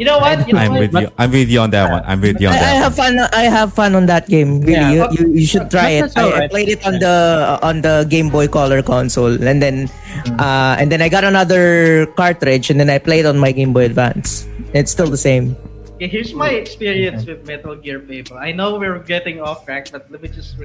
[0.00, 0.48] You know what?
[0.48, 0.80] You know I'm what?
[0.88, 1.08] with you.
[1.20, 2.00] I'm with you on that one.
[2.08, 3.14] I'm with you on I, I that have fun.
[3.36, 4.64] I have fun on that game.
[4.64, 5.12] Really, Yeah.
[5.12, 6.08] you, you, you should try it.
[6.08, 9.92] That's I, I played it on the on the Game Boy Color console, and then
[10.40, 13.84] uh, and then I got another cartridge, and then I played on my Game Boy
[13.92, 14.48] Advance.
[14.72, 15.52] It's still the same.
[16.00, 18.38] Here's my experience with Metal Gear people.
[18.38, 20.56] I know we're getting off track, but let me just.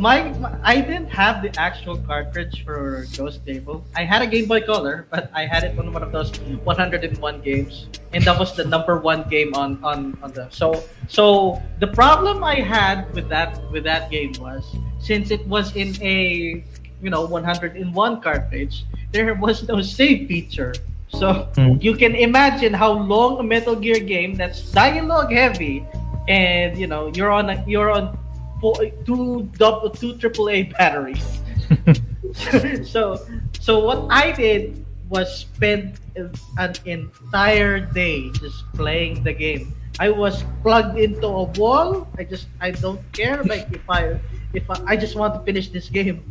[0.00, 3.84] My, my I didn't have the actual cartridge for Ghost Babel.
[3.94, 6.32] I had a Game Boy Color, but I had it on one of those
[6.64, 10.48] 101 games, and that was the number one game on on on the.
[10.48, 14.64] So so the problem I had with that with that game was
[14.98, 16.64] since it was in a
[17.02, 17.84] you know 101
[18.22, 20.72] cartridge, there was no save feature.
[21.08, 21.76] So Hmm.
[21.80, 25.84] you can imagine how long a Metal Gear game that's dialogue heavy,
[26.28, 28.16] and you know you're on a, you're on
[28.60, 31.40] four, two double two AAA batteries.
[32.84, 33.20] so
[33.60, 40.44] so what I did was spend an entire day just playing the game I was
[40.62, 42.06] plugged into a wall.
[42.18, 43.42] I just I don't care.
[43.42, 44.14] Like if I
[44.54, 46.22] if I, I just want to finish this game.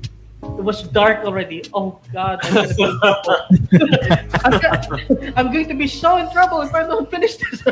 [0.58, 1.62] It was dark already.
[1.74, 2.84] Oh God, I'm gonna be.
[4.46, 7.64] I'm, go- I'm going to be so in trouble if I don't finish this.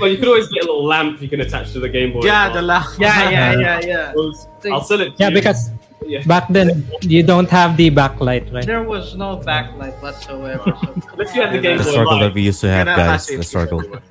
[0.00, 2.20] Well, you could always get a little lamp you can attach to the Game Boy.
[2.24, 2.64] Yeah, as the well.
[2.66, 2.98] last.
[3.00, 4.12] yeah, yeah, yeah,
[4.64, 4.72] yeah.
[4.72, 5.10] I'll sell it.
[5.10, 5.34] To Yeah, you.
[5.34, 5.70] because
[6.06, 6.22] Yeah.
[6.26, 8.66] back then you don't have the backlight, right?
[8.66, 10.64] There was no backlight whatsoever.
[10.82, 13.26] So Unless you had the Game The Boy struggle that we used to have, guys.
[13.26, 13.82] The struggle.
[13.90, 14.02] But,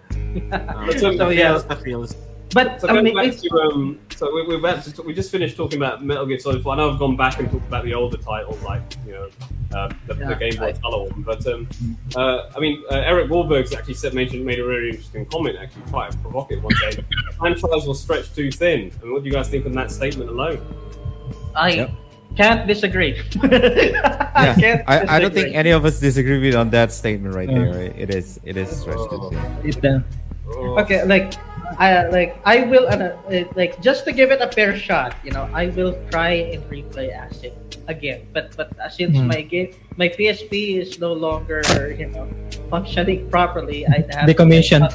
[0.99, 1.51] So, yeah.
[1.53, 2.15] feels, the feels.
[2.53, 5.05] But So I going mean, back it's, to um, so we, we're about to talk,
[5.05, 6.73] we just finished talking about Metal Gear Solid 4.
[6.73, 9.29] I know I've gone back and talked about the older titles like you know
[9.73, 11.67] uh, the, the Game Boy I- Color one, but um,
[12.15, 15.81] uh, I mean uh, Eric Wahlberg's actually said mentioned made a really interesting comment, actually
[15.91, 18.91] quite a provocative one, saying the franchise will stretch too thin.
[19.01, 20.61] And what do you guys think on that statement alone?
[21.55, 21.91] I Yep.
[22.37, 23.19] can't disagree.
[23.43, 24.83] I Yeah, can't.
[24.87, 27.59] I, I don't think any of us disagree with on that statement right Yeah.
[27.59, 27.73] there.
[27.89, 27.95] Right?
[27.97, 29.67] It is it is stretched too thin.
[29.69, 29.99] It, uh,
[30.47, 31.33] Oh, Okay, like
[31.77, 32.95] I like I will uh,
[33.29, 35.15] uh, like just to give it a fair shot.
[35.23, 37.53] You know, I will try and replay Acid
[37.87, 38.27] again.
[38.33, 39.27] But but uh, since Hmm.
[39.27, 41.61] my game my PSP is no longer
[41.97, 42.27] you know
[42.69, 44.91] functioning properly, I have Decommissioned.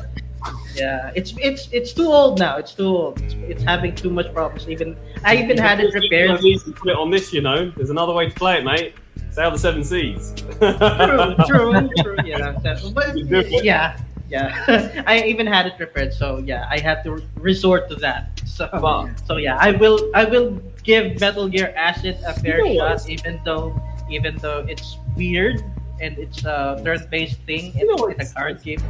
[0.77, 2.57] Yeah, it's it's it's too old now.
[2.57, 3.21] It's too old.
[3.23, 4.69] It's, it's having too much problems.
[4.69, 6.41] Even I even had it repaired.
[6.43, 7.71] Easy to Put it on this, you know.
[7.77, 8.95] There's another way to play it, mate.
[9.31, 10.33] Sail the seven seas.
[10.59, 12.17] true, true, true.
[12.25, 12.57] Yeah,
[12.95, 13.65] but You do it.
[13.65, 14.01] yeah,
[14.31, 15.03] yeah.
[15.07, 18.41] I even had it prepared so yeah, I had to resort to that.
[18.47, 22.65] So, oh, But- so yeah, I will, I will give Metal Gear Acid a fair
[22.65, 23.01] what?
[23.01, 23.75] shot, even though,
[24.11, 25.63] even though it's weird
[26.01, 28.15] and it's a turn-based thing in, what?
[28.15, 28.81] in a card game.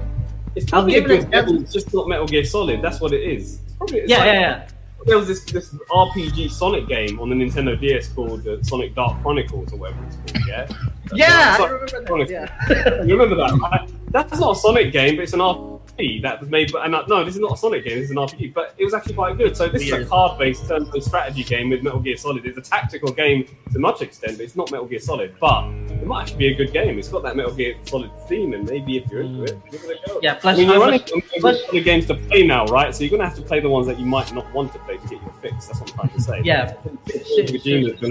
[0.55, 1.63] It's I'll probably a give it a good game.
[1.63, 2.83] It's just not Metal Gear Solid.
[2.83, 3.61] That's what it is.
[3.65, 4.69] It's probably, it's Yeah, like- yeah, yeah.
[5.07, 9.21] There was this, this RPG Sonic game on the Nintendo DS called uh, Sonic Dark
[9.23, 10.47] Chronicles or whatever it's called.
[10.47, 10.69] Yeah.
[11.13, 12.31] Yeah, I remember that.
[12.31, 13.03] Yeah.
[13.05, 13.59] You remember that?
[13.59, 13.91] Right?
[14.11, 15.80] That's not a Sonic game, but it's an RPG
[16.23, 16.73] that was made.
[16.73, 17.97] By, and no, this is not a Sonic game.
[17.99, 19.57] This is an RPG, but it was actually quite good.
[19.57, 22.47] So this is a card-based turn-based strategy game with Metal Gear Solid.
[22.47, 25.35] It's a tactical game to much extent, but it's not Metal Gear Solid.
[25.41, 26.99] But it might actually be a good game.
[26.99, 30.01] It's got that Metal Gear Solid theme, and maybe if you're into it, give it
[30.05, 30.21] a go.
[30.23, 32.95] Yeah, plus I mean, you're plus, the games to play now, right?
[32.95, 34.79] So you're going to have to play the ones that you might not want to
[34.81, 35.67] play to get your fix.
[35.67, 36.41] That's what I'm trying to say.
[36.45, 36.75] Yeah.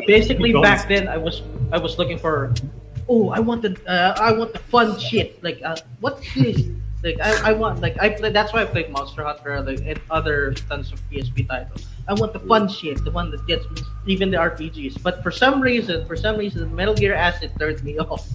[0.05, 1.41] Basically, back then I was
[1.71, 2.53] I was looking for,
[3.07, 5.41] oh, I want the uh, I want the fun shit.
[5.43, 6.69] Like, uh, what is
[7.03, 8.31] like I, I want like I play.
[8.31, 11.85] That's why I played Monster Hunter like, and other tons of PSP titles.
[12.07, 15.01] I want the fun shit, the one that gets me, even the RPGs.
[15.01, 18.27] But for some reason, for some reason, Metal Gear Acid turns me off.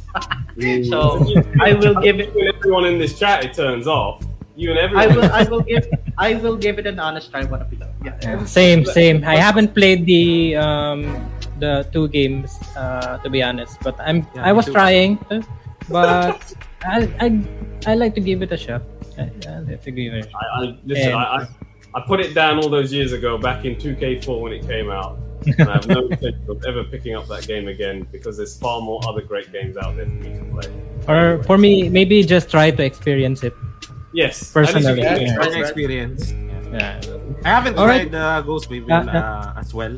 [0.88, 1.20] so
[1.60, 2.34] I will give it.
[2.34, 4.24] You everyone in this chat, it turns off.
[4.56, 5.04] You and everyone.
[5.04, 5.32] I will.
[5.32, 5.86] I will give.
[6.16, 7.44] I will give it an honest try.
[7.44, 7.78] One of you.
[8.04, 8.44] Yeah.
[8.44, 9.24] Same, same.
[9.24, 11.10] I haven't played the um
[11.58, 14.72] the two games uh, to be honest, but I'm Yeah, I was too.
[14.72, 15.18] trying,
[15.88, 16.54] but
[16.86, 17.42] I I
[17.86, 18.82] I like to give it a shot.
[19.18, 20.28] I, I like to give it.
[20.34, 21.08] I, I listen.
[21.08, 21.46] And- I, I
[21.96, 25.16] I put it down all those years ago, back in 2K4 when it came out.
[25.46, 28.80] and I have no intention of ever picking up that game again because there's far
[28.80, 30.68] more other great games out there for me to play.
[31.06, 33.54] Or for me, maybe just try to experience it.
[34.12, 35.50] Yes, Personally, at least you yeah.
[35.50, 36.32] can- experience.
[36.32, 37.00] Yeah.
[37.44, 38.10] I haven't All right.
[38.10, 39.96] tried uh, Ghost Babel Uh, uh, as well.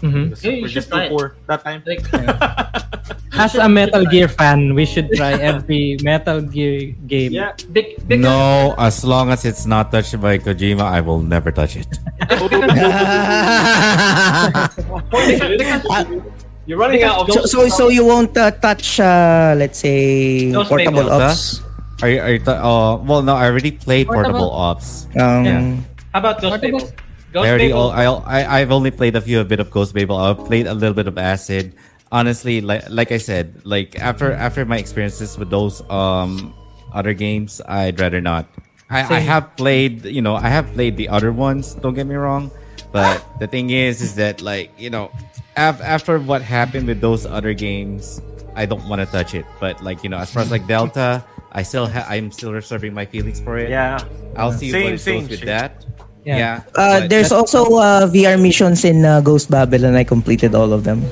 [0.00, 1.16] Because Yeah, we're just try too it.
[1.16, 1.82] poor that time.
[1.84, 2.00] Like,
[3.32, 7.32] As a Metal Gear fan, we should try every Metal Gear game.
[7.32, 11.52] Yeah, big, big, No, as long as it's not touched by Kojima, I will never
[11.52, 11.86] touch it.
[16.66, 17.34] you're running out of.
[17.34, 21.60] so, so, so you won't uh, touch, uh, let's say, Those portable Beyblades, ops.
[22.02, 24.48] Are you, are you th- uh, well, no, I already played Portable.
[24.48, 25.06] Portable Ops.
[25.16, 25.76] Um, Yeah.
[26.12, 26.92] How about those What about- Babel?
[27.32, 27.80] Ghost I already, Babel.
[27.90, 28.04] all, I,
[28.42, 30.16] I, I've only played a few a bit of Ghost Babel.
[30.16, 31.74] I've played a little bit of Acid.
[32.12, 36.52] Honestly, like like I said, like after after my experiences with those um
[36.92, 38.46] other games, I'd rather not.
[38.90, 41.74] I, I have played, you know, I have played the other ones.
[41.74, 42.50] Don't get me wrong,
[42.90, 45.12] but the thing is, is that like you know,
[45.56, 48.20] af- after what happened with those other games,
[48.56, 49.46] I don't want to touch it.
[49.60, 52.92] But like you know, as far as like Delta, I still ha- I'm still reserving
[52.92, 53.70] my feelings for it.
[53.70, 54.02] Yeah.
[54.34, 55.46] I'll see Same, what it same goes with shit.
[55.46, 55.86] that.
[56.24, 56.36] Yeah.
[56.36, 56.56] Yeah.
[56.76, 59.94] Uh, there's also uh, VR missions in uh, Ghost Babylon.
[59.96, 61.02] I completed all of them.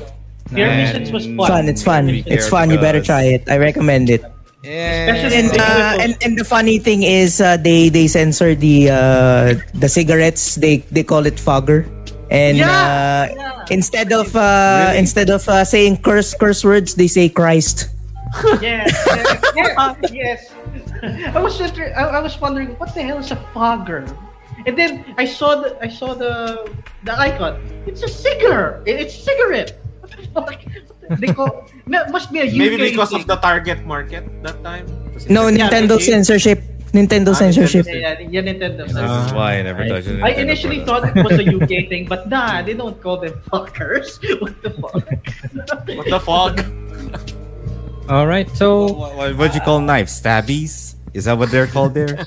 [0.52, 1.48] Fear And- Missions was fun.
[1.48, 2.04] Fun, it's fun.
[2.26, 2.70] It's fun.
[2.70, 3.48] You better try it.
[3.48, 4.22] I recommend it.
[4.64, 5.62] Especially And Yeah.
[5.62, 10.56] uh, and, and the funny thing is, uh, they they censor the uh, the cigarettes.
[10.56, 11.86] They they call it fogger.
[12.28, 13.64] And Yeah, uh, yeah.
[13.70, 17.88] instead of uh, instead of uh, saying curse curse words, they say Christ.
[18.60, 20.40] Yes, yes, yes, yes.
[21.36, 24.04] I was just, I, I was wondering what the hell is a fogger,
[24.68, 26.68] and then I saw the I saw the
[27.08, 27.56] the icon.
[27.88, 28.84] It's a cigar.
[28.84, 29.80] It- It's cigarette.
[30.04, 30.60] What the fuck?
[31.18, 31.64] They call
[32.12, 33.24] must be a UK Maybe because thing.
[33.24, 34.84] of the target market that time.
[35.32, 36.04] No, it's- Nintendo okay.
[36.12, 36.60] censorship.
[36.60, 37.84] Ah, Nintendo censorship.
[37.84, 38.84] Yeah, yeah, yeah, Nintendo.
[38.88, 41.16] This is why I never I- touched a I Nintendo initially product.
[41.16, 44.20] thought it was a UK thing, but nah, they don't call them fuckers.
[44.40, 45.04] What the fuck?
[45.96, 46.56] What the fuck?
[48.08, 50.16] All right, so What, what, what'd you call knives?
[50.16, 50.96] Stabbies?
[51.18, 52.14] Is that what they're called there?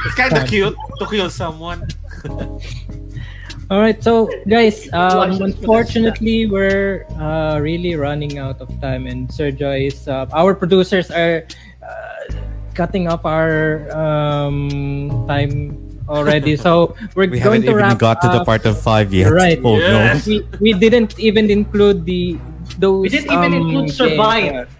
[0.00, 1.84] It's kind of cute to kill someone.
[3.68, 9.76] all right, so guys, um, unfortunately, we're uh, really running out of time, and Sergio
[9.76, 11.44] is uh, our producers are
[11.84, 12.32] uh,
[12.72, 15.76] cutting off our um, time
[16.08, 16.56] already.
[16.56, 19.28] So we're We going haven't to even wrap got to the part of five yet.
[19.28, 19.60] Right.
[19.60, 20.24] Oh Yes.
[20.24, 22.40] we, we didn't even include the
[22.80, 23.04] those.
[23.04, 24.79] We didn't even um, include games, Survive.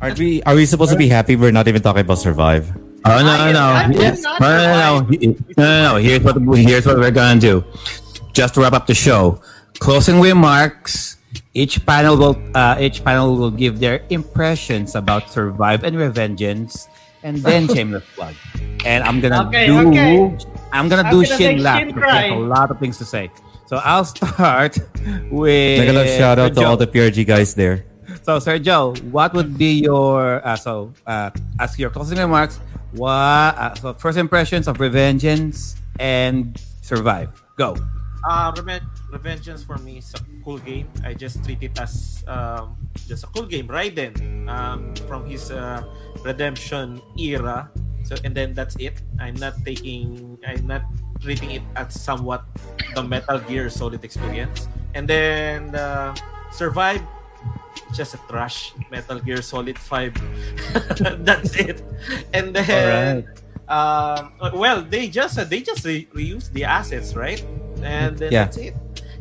[0.00, 0.08] Uh, no.
[0.08, 2.70] Are we are we supposed to be happy we're not even talking about survive?
[3.04, 3.90] Oh no no no not
[4.40, 5.96] no no no no no no!
[5.96, 7.64] Here's what here's what we're gonna do.
[8.32, 9.40] Just to wrap up the show,
[9.78, 11.16] closing remarks.
[11.54, 16.88] Each panel will uh, each panel will give their impressions about Survive and Revengeance,
[17.22, 18.34] and then shameless plug.
[18.84, 20.36] And I'm gonna Okay, do okay.
[20.72, 23.04] I'm gonna I'm do gonna Shin Lap because I have a lot of things to
[23.04, 23.30] say.
[23.66, 24.76] So I'll start
[25.30, 27.84] with Like a shout out to all the PRG guys there.
[28.26, 31.30] So, Sir Joe, what would be your uh, so uh,
[31.78, 32.58] your closing remarks?
[32.90, 37.30] What uh, so first impressions of Revengeance and Survive?
[37.54, 37.78] Go.
[38.26, 38.82] Uh, Reven-
[39.14, 40.90] Revengeance for me is a cool game.
[41.06, 42.74] I just treat it as um,
[43.06, 43.70] just a cool game.
[43.70, 44.18] Raiden
[44.50, 45.86] um, from his uh,
[46.26, 47.70] redemption era.
[48.02, 49.06] So and then that's it.
[49.22, 50.34] I'm not taking.
[50.42, 50.82] I'm not
[51.22, 52.42] treating it as somewhat
[52.90, 54.66] the Metal Gear Solid experience.
[54.98, 56.10] And then uh,
[56.50, 57.02] Survive,
[57.94, 60.14] just a trash Metal Gear Solid Five.
[61.24, 61.82] that's it.
[62.32, 63.26] And then.
[63.68, 67.42] Um, well, they just uh, they just re- reuse the assets, right?
[67.82, 68.44] And then Yeah.
[68.46, 68.74] that's it.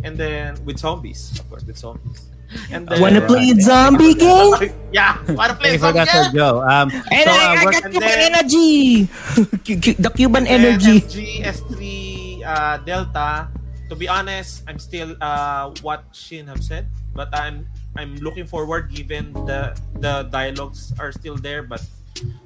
[0.06, 2.30] And then with zombies, of course, with zombies.
[2.70, 4.54] And then, Wanna play a zombie game?
[4.94, 6.34] yeah, wanna play Thank zombie that, Sir game?
[6.38, 6.62] Joe.
[6.62, 9.08] Um, And so, I, uh, I what- got and Cuban then- energy.
[9.66, 11.02] Cu- cu- the Cuban And energy.
[11.02, 13.50] MGS3 uh, Delta.
[13.90, 18.92] To be honest, I'm still uh, what Shin have said, but I'm I'm looking forward
[18.92, 21.80] given the the dialogues are still there, but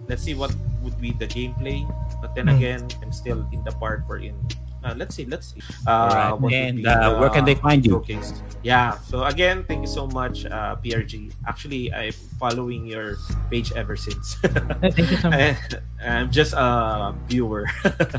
[0.08, 1.86] let's see what would be the gameplay.
[2.22, 2.58] But then Hmm.
[2.58, 4.38] again, I'm still in the part wherein
[4.84, 5.62] uh, let's see, let's see.
[5.86, 8.00] Uh, would and, uh, where can they find you?
[8.00, 8.42] showcased.
[8.64, 8.98] Yeah.
[9.00, 11.32] So again, thank you so much, uh, PRG.
[11.48, 13.16] Actually, I'm following your
[13.52, 14.36] page ever since.
[14.80, 15.58] Thank you so much.
[16.00, 17.68] I'm just a viewer.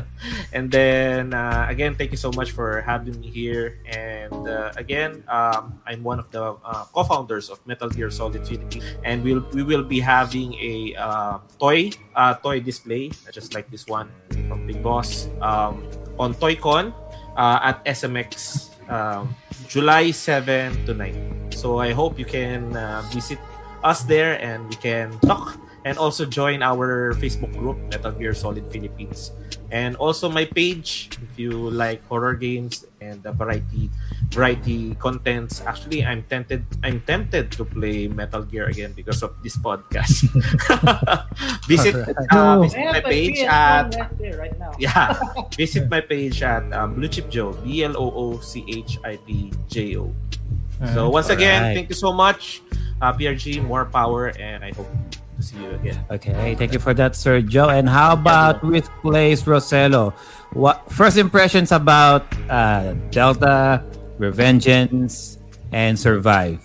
[0.53, 3.81] and then uh, again, thank you so much for having me here.
[3.89, 8.85] And uh, again, um, I'm one of the uh, co-founders of Metal Gear Solid Philippines,
[9.03, 13.87] and we'll we will be having a uh, toy uh, toy display, just like this
[13.87, 14.13] one
[14.47, 15.81] from Big Boss, um,
[16.19, 16.93] on ToyCon
[17.37, 18.69] uh, at SMX.
[18.89, 19.35] Um,
[19.67, 21.51] July 7 to 9.
[21.55, 23.39] So I hope you can uh, visit
[23.83, 28.67] us there and we can talk and also join our Facebook group Metal Gear Solid
[28.71, 29.31] Philippines
[29.71, 33.89] and also my page if you like horror games and the variety
[34.29, 39.57] variety contents actually I'm tempted I'm tempted to play Metal Gear again because of this
[39.57, 40.27] podcast.
[41.67, 41.95] Visit
[42.29, 45.15] uh, visit my page at left right yeah.
[45.57, 49.15] Visit my page at um, Blue Chip Joe B L O O C H I
[49.23, 50.11] P J O.
[50.93, 51.75] So once again Alright.
[51.77, 52.61] thank you so much
[53.01, 54.89] uh, PRG more power and I hope
[55.41, 57.69] to see you again Okay, thank you for that, Sir Joe.
[57.69, 60.13] And how about with Place Rosello?
[60.53, 63.83] What first impressions about uh, Delta,
[64.19, 65.39] Revengeance,
[65.71, 66.61] and Survive?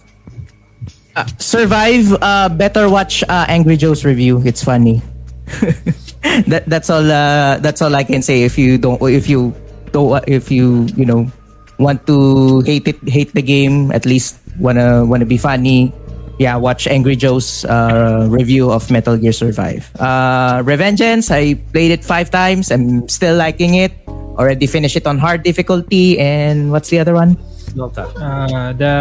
[1.39, 2.13] Survive.
[2.21, 4.43] Uh, better watch uh, Angry Joe's review.
[4.45, 5.01] It's funny.
[6.51, 7.07] that that's all.
[7.07, 8.43] Uh, that's all I can say.
[8.43, 9.55] If you don't, if you
[9.93, 11.31] don't, if you you know
[11.79, 13.91] want to hate it, hate the game.
[13.93, 15.95] At least wanna wanna be funny.
[16.39, 19.89] Yeah, watch Angry Joe's uh, review of Metal Gear Survive.
[19.99, 21.33] Uh, Revengeance.
[21.33, 22.71] I played it five times.
[22.71, 23.93] I'm still liking it.
[24.37, 26.19] Already finished it on hard difficulty.
[26.21, 27.39] And what's the other one?
[27.75, 28.05] Delta.
[28.21, 28.93] Uh, the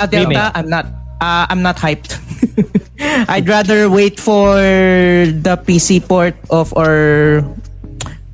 [0.00, 0.50] Uh, Delta, Remake.
[0.56, 0.86] I'm not.
[1.20, 2.16] Uh, I'm not hyped.
[3.28, 4.56] I'd rather wait for
[5.28, 7.44] the PC port of our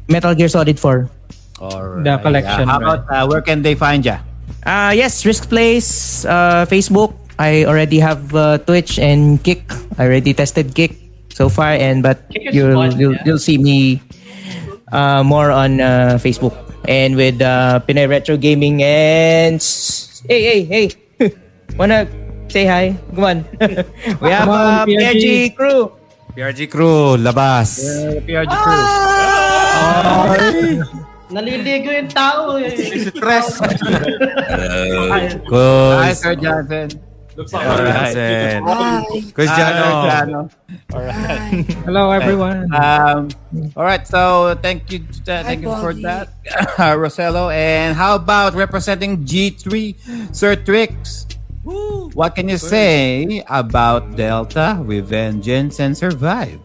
[0.09, 1.11] Metal Gear Solid 4.
[1.59, 3.03] Or The collection, how right.
[3.03, 4.23] about uh, where can they find ya?
[4.65, 7.19] Uh, yes, Risk Place, uh, Facebook.
[7.39, 9.63] I already have uh, Twitch and Kick.
[9.97, 10.99] I already tested Kick
[11.31, 13.23] so far, and but you'll fun, you'll, yeah.
[13.25, 14.03] you'll see me
[14.91, 16.55] uh, more on uh, Facebook
[16.91, 19.63] and with uh, Pinoy Retro Gaming and
[20.27, 20.91] hey hey hey,
[21.79, 22.11] wanna
[22.51, 22.99] say hi?
[23.15, 23.47] Come on,
[24.19, 25.55] we have Come on, uh, PRG.
[25.55, 25.93] PRG crew.
[26.35, 27.79] PRG crew, labas.
[27.79, 28.83] Uh, PRG crew.
[31.29, 32.73] Naliligo yung tao eh.
[33.13, 33.61] Stress
[36.01, 36.89] Hi, Sir Johnson.
[37.39, 39.31] Looks like All we're right.
[39.31, 39.87] Cristiano.
[39.95, 40.51] Ah,
[40.91, 41.63] All right.
[41.87, 42.67] Hello, everyone.
[42.75, 43.31] Um,
[43.79, 44.03] all right.
[44.03, 46.35] So thank you, uh, thank you for that,
[46.83, 47.55] uh, Rosello.
[47.55, 51.31] And how about representing G3, Sir Trix?
[51.63, 56.59] What can you say about Delta, Revengeance, and Survive?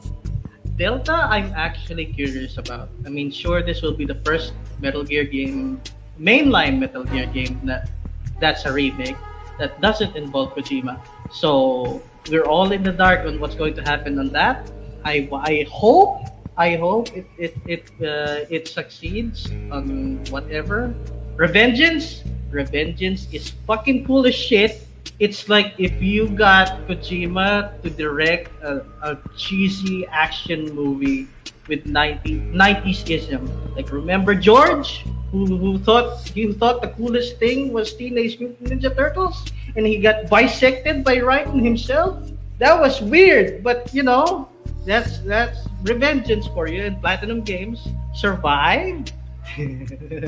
[0.74, 2.90] Delta, I'm actually curious about.
[3.06, 5.78] I mean, sure, this will be the first Metal Gear game,
[6.18, 7.94] mainline Metal Gear game that
[8.42, 9.22] that's a remake
[9.60, 11.00] that doesn't involve Kojima.
[11.32, 14.72] So we're all in the dark on what's going to happen on that.
[15.06, 16.24] I, I hope
[16.56, 20.94] I hope it it it uh, it succeeds on whatever.
[21.36, 22.22] Revengeance,
[22.54, 24.86] Revengeance is fucking cool as shit.
[25.20, 31.28] It's like if you got Kojima to direct a, a cheesy action movie
[31.68, 33.48] with 90 90s ism.
[33.76, 38.94] Like remember George, who, who thought who thought the coolest thing was Teenage Mutant Ninja
[38.96, 42.20] Turtles, and he got bisected by Raiden himself.
[42.60, 44.48] That was weird, but you know,
[44.86, 47.82] that's that's Revengeance for you in Platinum Games.
[48.14, 49.12] Survive.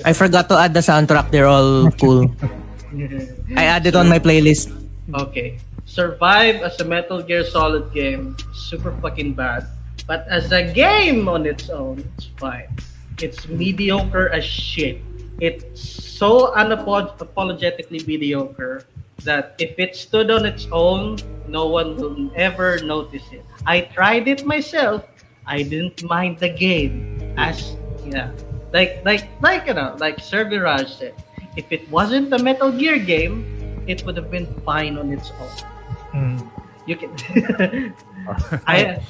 [0.03, 1.31] I forgot to add the soundtrack.
[1.31, 2.27] They're all cool.
[3.55, 4.73] I added on my playlist.
[5.14, 5.59] Okay.
[5.85, 9.69] Survive as a Metal Gear Solid game, super fucking bad.
[10.08, 12.69] But as a game on its own, it's fine.
[13.22, 15.01] It's mediocre as shit.
[15.40, 18.85] It's so unapologetically mediocre
[19.24, 21.17] that if it stood on its own,
[21.48, 23.43] no one will ever notice it.
[23.66, 25.03] I tried it myself.
[25.45, 27.34] I didn't mind the game.
[27.38, 27.75] As
[28.06, 28.32] yeah,
[28.72, 31.14] like like like you know, like Sir Viraj said,
[31.58, 33.43] if it wasn't a Metal Gear game,
[33.88, 35.56] it would have been fine on its own.
[36.14, 36.51] Mm.
[36.88, 37.11] You can.
[38.67, 39.01] I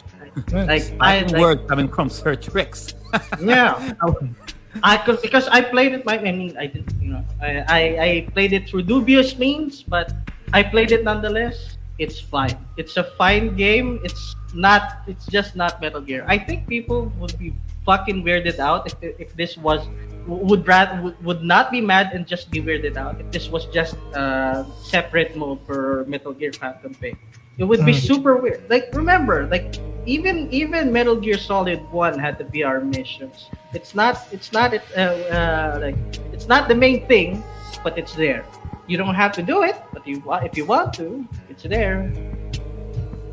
[0.52, 2.94] like I Like, word coming from Sir Trix.
[3.42, 3.94] yeah.
[4.84, 6.04] I could because I played it.
[6.06, 7.00] My I mean, I didn't.
[7.00, 10.12] You know, I, I I played it through dubious means, but
[10.52, 11.78] I played it nonetheless.
[11.98, 12.60] It's fine.
[12.76, 14.04] It's a fine game.
[14.04, 15.08] It's not.
[15.08, 16.26] It's just not Metal Gear.
[16.28, 17.56] I think people would be
[17.88, 19.88] fucking weirded out if if this was
[20.28, 23.68] would rather would, would not be mad and just be weirded out if this was
[23.72, 27.16] just a separate mode for Metal Gear Phantom Pain.
[27.58, 28.70] It would be super weird.
[28.70, 29.76] Like remember, like
[30.06, 33.50] even even Metal Gear Solid One had the VR missions.
[33.74, 35.96] It's not it's not uh, uh, like
[36.34, 37.44] it's not the main thing,
[37.84, 38.46] but it's there.
[38.88, 42.12] You don't have to do it, but you if you want to, it's there.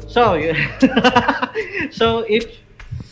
[0.06, 0.54] So you
[1.90, 2.46] so if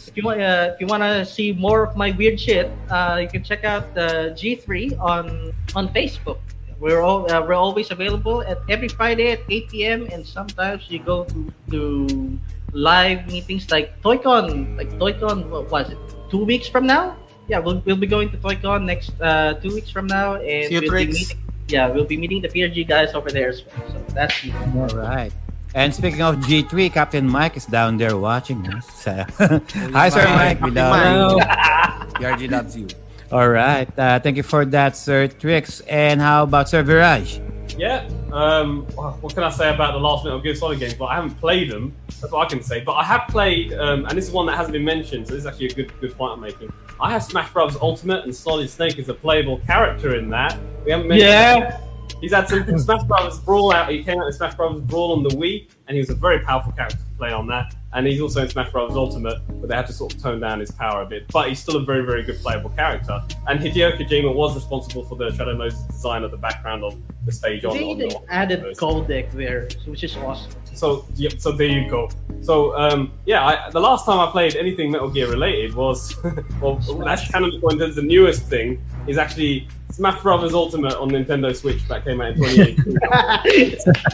[0.06, 3.18] if you want uh, if you want to see more of my weird shit, uh,
[3.20, 6.38] you can check out the G3 on on Facebook.
[6.80, 10.08] We're all uh, we're always available at every Friday at 8 p.m.
[10.10, 12.40] and sometimes you go to, to
[12.72, 14.78] live meetings like ToyCon.
[14.78, 15.98] Like ToyCon, what was it?
[16.30, 17.16] Two weeks from now?
[17.48, 20.74] Yeah, we'll, we'll be going to ToyCon next uh, two weeks from now, and See
[20.74, 21.38] you, we'll be meeting.
[21.68, 23.88] Yeah, we'll be meeting the PRG guys over there as well.
[23.92, 24.52] So that's me.
[24.74, 25.32] All right.
[25.74, 29.04] And speaking of G3, Captain Mike is down there watching us.
[29.04, 30.60] Hi, Sir Mike.
[30.60, 32.08] We Captain love Mike.
[32.14, 32.88] PRG loves you.
[33.32, 33.88] All right.
[33.96, 35.80] Uh, thank you for that, Sir Trix.
[35.82, 37.40] And how about Sir Viraj?
[37.78, 38.08] Yeah.
[38.32, 38.82] Um,
[39.20, 40.98] what can I say about the last Metal Gear Solid games?
[40.98, 41.94] Well, I haven't played them.
[42.20, 42.80] That's what I can say.
[42.80, 45.28] But I have played, um, and this is one that hasn't been mentioned.
[45.28, 46.72] So this is actually a good good point I'm making.
[47.00, 47.76] I have Smash Bros.
[47.76, 50.58] Ultimate, and Solid Snake is a playable character in that.
[50.84, 51.30] We haven't mentioned.
[51.30, 51.80] Yeah.
[52.20, 53.90] He's had some Smash Brothers Brawl out.
[53.90, 56.40] He came out in Smash Brothers Brawl on the Wii, and he was a very
[56.40, 57.74] powerful character to play on that.
[57.92, 58.92] And he's also in Smash Bros.
[58.92, 61.26] Ultimate, but they had to sort of tone down his power a bit.
[61.32, 63.20] But he's still a very, very good playable character.
[63.48, 67.32] And Hideo Kojima was responsible for the Shadow Moses design of the background of the
[67.32, 67.62] stage.
[67.62, 70.52] They on even the- added codec there, which is awesome.
[70.74, 72.08] so yep, so there you go.
[72.42, 76.16] So um, yeah, I, the last time I played anything Metal Gear related was
[76.60, 81.54] well, that's in terms of the newest thing is actually Smash Brothers Ultimate on Nintendo
[81.54, 82.98] Switch that came out in 2018.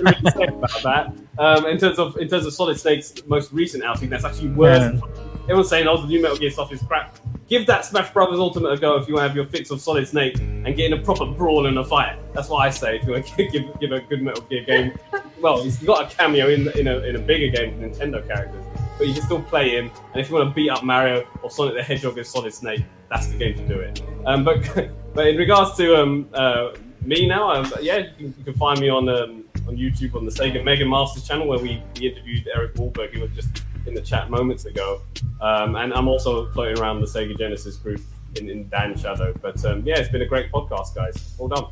[0.00, 1.12] really sad about that.
[1.38, 4.94] Um, in terms of in terms of Solid Snake's most recent outing, that's actually worse.
[5.42, 8.72] Everyone's saying, "Oh, the new Metal Gear stuff is crap." Give that Smash Brothers Ultimate
[8.72, 10.94] a go if you want to have your fix of Solid Snake and get in
[10.94, 12.18] a proper brawl and a fight.
[12.32, 12.96] That's what I say.
[12.96, 14.98] If you want to give, give a good Metal Gear game,
[15.40, 18.64] well, he's got a cameo in in a, in a bigger game Nintendo characters,
[18.99, 19.91] but you can still play him.
[20.12, 22.84] And if you want to beat up Mario or Sonic the Hedgehog with Solid Snake,
[23.10, 24.02] that's the game to do it.
[24.25, 28.44] Um, but but in regards to um, uh, me now, um, yeah, you can, you
[28.44, 31.83] can find me on um, on YouTube on the Sega Mega Masters channel where we,
[31.99, 33.12] we interviewed Eric Wahlberg.
[33.12, 35.02] He was just in the chat moments ago,
[35.41, 38.00] um, and I'm also floating around the Sega Genesis group
[38.36, 39.34] in, in Dan Shadow.
[39.41, 41.34] But um, yeah, it's been a great podcast, guys.
[41.39, 41.65] Well done.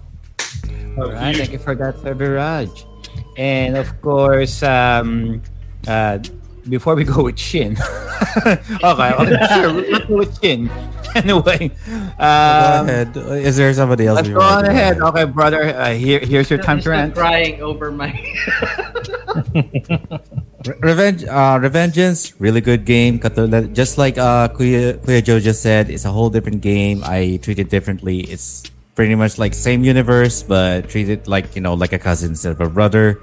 [0.96, 2.86] All right, thank you for that, Sir Viraj.
[3.36, 5.42] And of course, um,
[5.88, 6.18] uh,
[6.68, 7.76] before we go with Shin,
[8.46, 8.58] okay,
[9.12, 10.70] okay, sure, let's go with Shin.
[11.14, 13.16] Anyway, Go um, ahead.
[13.16, 14.16] Is there somebody else?
[14.16, 14.98] let's go on to ahead.
[14.98, 17.14] Okay, brother, uh, here, here's your time I'm to rant.
[17.14, 18.10] crying over my
[20.66, 23.20] Re- Revenge, uh, Revengeance, really good game.
[23.74, 27.02] Just like uh, Kuya, Kuya Joe just said, it's a whole different game.
[27.04, 28.20] I treat it differently.
[28.22, 28.64] It's
[28.96, 32.52] pretty much like same universe, but treat it like you know, like a cousin instead
[32.52, 33.20] of a brother.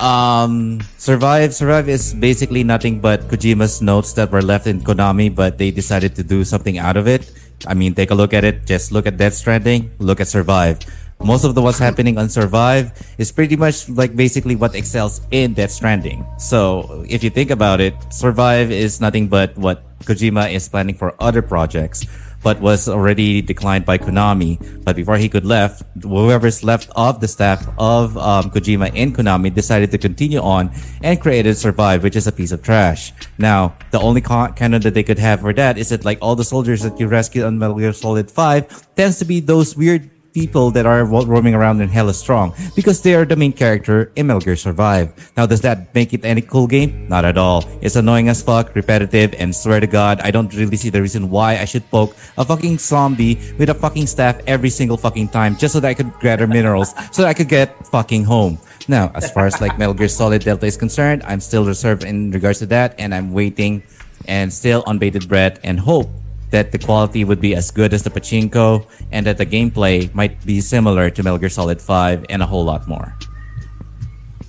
[0.00, 5.58] Um, Survive, Survive is basically nothing but Kojima's notes that were left in Konami, but
[5.58, 7.30] they decided to do something out of it.
[7.68, 8.64] I mean, take a look at it.
[8.64, 9.90] Just look at Death Stranding.
[9.98, 10.80] Look at Survive.
[11.20, 15.52] Most of the what's happening on Survive is pretty much like basically what excels in
[15.52, 16.24] Death Stranding.
[16.38, 21.12] So if you think about it, Survive is nothing but what Kojima is planning for
[21.20, 22.06] other projects,
[22.42, 24.58] but was already declined by Konami.
[24.84, 29.52] But before he could left, whoever's left of the staff of um, Kojima in Konami
[29.52, 30.70] decided to continue on
[31.02, 33.12] and created Survive, which is a piece of trash.
[33.38, 36.36] Now, the only con- canon that they could have for that is that like all
[36.36, 40.10] the soldiers that you rescued on Metal Gear Solid 5 tends to be those weird
[40.32, 44.26] people that are roaming around in Hella Strong because they are the main character in
[44.26, 45.12] Metal Gear Survive.
[45.36, 47.08] Now, does that make it any cool game?
[47.08, 47.64] Not at all.
[47.80, 51.30] It's annoying as fuck, repetitive, and swear to God, I don't really see the reason
[51.30, 55.56] why I should poke a fucking zombie with a fucking staff every single fucking time
[55.56, 58.58] just so that I could gather minerals so that I could get fucking home.
[58.88, 62.30] Now, as far as like Metal Gear Solid Delta is concerned, I'm still reserved in
[62.30, 63.82] regards to that, and I'm waiting
[64.26, 66.10] and still on bated breath and hope
[66.50, 70.44] that the quality would be as good as the pachinko and that the gameplay might
[70.44, 73.14] be similar to Metal Gear Solid 5 and a whole lot more.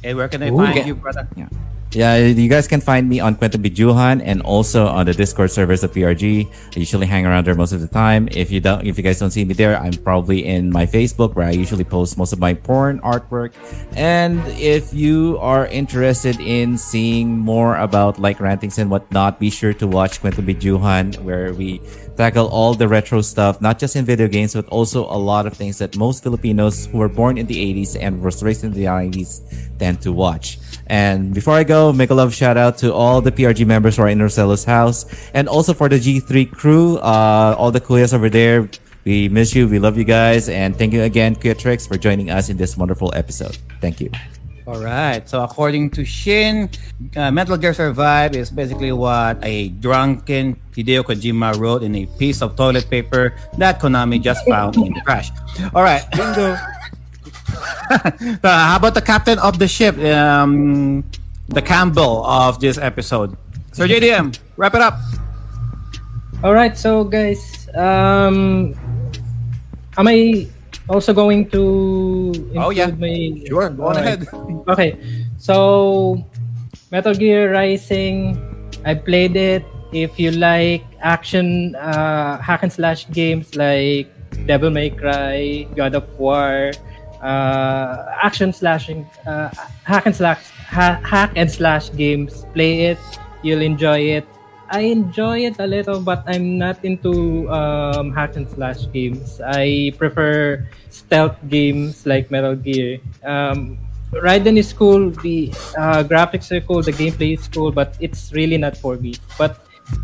[0.01, 0.57] Hey, where can I Ooh.
[0.57, 0.88] find Okay.
[0.88, 1.27] you, brother?
[1.35, 1.47] Yeah.
[1.92, 5.84] Yeah, you guys can find me on Quentin Bijuhan and also on the Discord servers
[5.84, 6.48] of PRG.
[6.48, 8.30] I usually hang around there most of the time.
[8.32, 11.36] If you don't, if you guys don't see me there, I'm probably in my Facebook
[11.36, 13.52] where I usually post most of my porn artwork.
[13.98, 19.74] And if you are interested in seeing more about like rantings and whatnot, be sure
[19.74, 21.82] to watch Quentin Bijuhan where we
[22.16, 25.52] tackle all the retro stuff, not just in video games, but also a lot of
[25.52, 28.86] things that most Filipinos who were born in the 80s and was raised in the
[28.86, 29.44] 90s
[29.78, 30.58] tend to watch.
[30.92, 34.03] And before I go, make a love shout out to all the PRG members who
[34.03, 38.30] are in Rosella's house and also for the G3 crew, uh, all the Kuyas over
[38.30, 38.68] there.
[39.06, 39.70] We miss you.
[39.70, 40.50] We love you guys.
[40.50, 43.58] And thank you again, Kuya Trix, for joining us in this wonderful episode.
[43.80, 44.11] Thank you.
[44.68, 45.24] All right.
[45.30, 46.70] So according to Shin,
[47.16, 52.42] uh, Metal Gear Survive is basically what a drunken Hideo Kojima wrote in a piece
[52.42, 55.32] of toilet paper that Konami just found in the trash.
[55.74, 56.03] All right.
[56.11, 56.58] Bingo.
[57.91, 61.03] Uh, how about the captain of the ship, um,
[61.49, 63.35] the Campbell of this episode?
[63.73, 64.95] So JDM, wrap it up.
[66.43, 68.73] All right, so guys, um,
[69.97, 70.47] am I
[70.89, 72.88] also going to Oh, yeah.
[72.95, 74.23] my Sure, go on Alright.
[74.23, 74.65] ahead.
[74.67, 74.97] Okay,
[75.38, 76.23] so
[76.91, 78.39] Metal Gear Rising,
[78.85, 79.63] I played it.
[79.91, 84.07] If you like action uh, hack and slash games like
[84.47, 86.71] Devil May Cry, God of War,
[87.22, 89.50] uh, action slashing, uh,
[89.83, 93.00] hack and slash, ha- hack and slash games, play it.
[93.43, 94.25] You'll enjoy it.
[94.69, 99.41] I enjoy it a little, but I'm not into um, hack and slash games.
[99.43, 103.00] I prefer stealth games like Metal Gear.
[103.24, 103.77] Um,
[104.14, 105.11] Raiden is cool.
[105.11, 106.82] The uh, graphics are cool.
[106.82, 109.16] The gameplay is cool, but it's really not for me.
[109.38, 109.59] But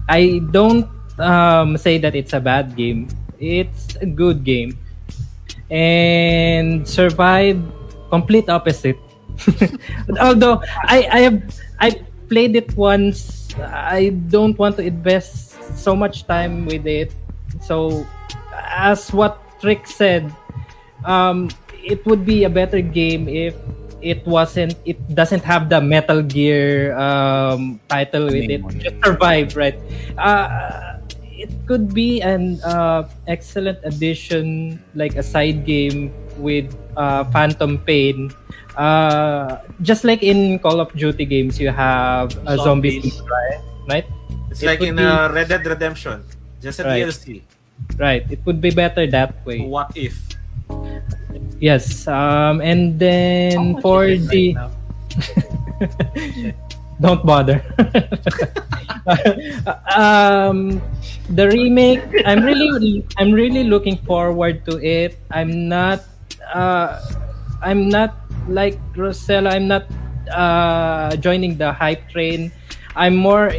[0.10, 0.88] I don't
[1.20, 3.08] um, say that it's a bad game.
[3.40, 4.78] It's a good game.
[5.70, 7.60] And Survive,
[8.10, 8.98] complete opposite.
[10.20, 11.44] Although I I have
[11.80, 11.90] I
[12.30, 17.14] played it once, I don't want to invest so much time with it.
[17.62, 18.06] So,
[18.54, 20.32] as what Trick said,
[21.06, 21.50] um,
[21.84, 23.56] it would be a better game if
[24.02, 24.76] it wasn't.
[24.86, 28.62] It doesn't have the Metal Gear um, title with it.
[28.78, 29.78] Just survive, right?
[30.18, 30.87] Uh,
[31.38, 38.32] it could be an uh, excellent addition, like a side game with uh, Phantom Pain.
[38.76, 43.22] Uh, just like in Call of Duty games, you have a zombie Zombies.
[43.26, 43.60] right?
[43.90, 44.06] Right?
[44.52, 46.24] It's It like in be- uh, Red Dead Redemption,
[46.62, 47.02] just a Right.
[47.06, 47.42] DLC.
[47.98, 48.26] Right.
[48.30, 49.62] It would be better that way.
[49.66, 50.18] What if?
[51.60, 52.08] Yes.
[52.08, 54.54] Um, and then for the
[57.02, 57.64] don't bother.
[59.96, 60.82] um,
[61.30, 65.18] the remake, I'm really, I'm really looking forward to it.
[65.32, 66.04] I'm not,
[66.54, 67.00] uh,
[67.62, 68.16] I'm not
[68.48, 69.52] like Rosella.
[69.52, 69.86] I'm not
[70.32, 72.52] uh, joining the hype train.
[72.96, 73.52] I'm more,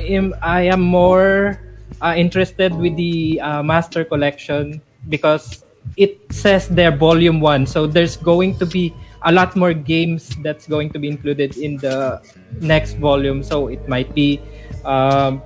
[0.42, 1.60] I am more
[2.00, 5.64] uh, interested with the uh, Master Collection because
[5.96, 8.92] it says there volume one so there's going to be
[9.22, 12.22] a lot more games that's going to be included in the
[12.60, 13.42] next volume.
[13.42, 14.40] So it might be
[14.84, 15.42] um,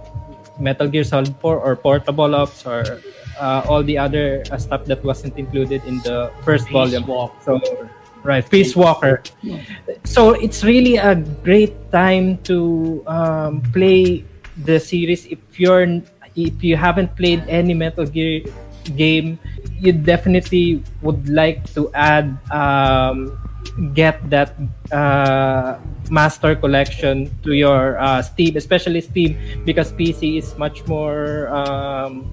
[0.59, 3.01] metal gear solid 4 or portable ops or
[3.41, 7.05] uh, all the other uh, stuff that wasn't included in the first volume.
[7.44, 7.60] So
[8.23, 9.23] right, Peace Walker.
[10.05, 14.25] So it's really a great time to um, play
[14.65, 15.26] the series.
[15.26, 16.02] If you're
[16.34, 18.41] if you haven't played any Metal Gear
[18.97, 19.39] game,
[19.78, 23.36] you definitely would like to add um,
[23.94, 24.55] get that
[24.91, 25.78] uh,
[26.10, 32.31] master collection to your uh, Steam, especially Steam, because PC is much more um,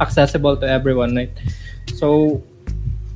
[0.00, 1.32] accessible to everyone, right?
[1.94, 2.42] So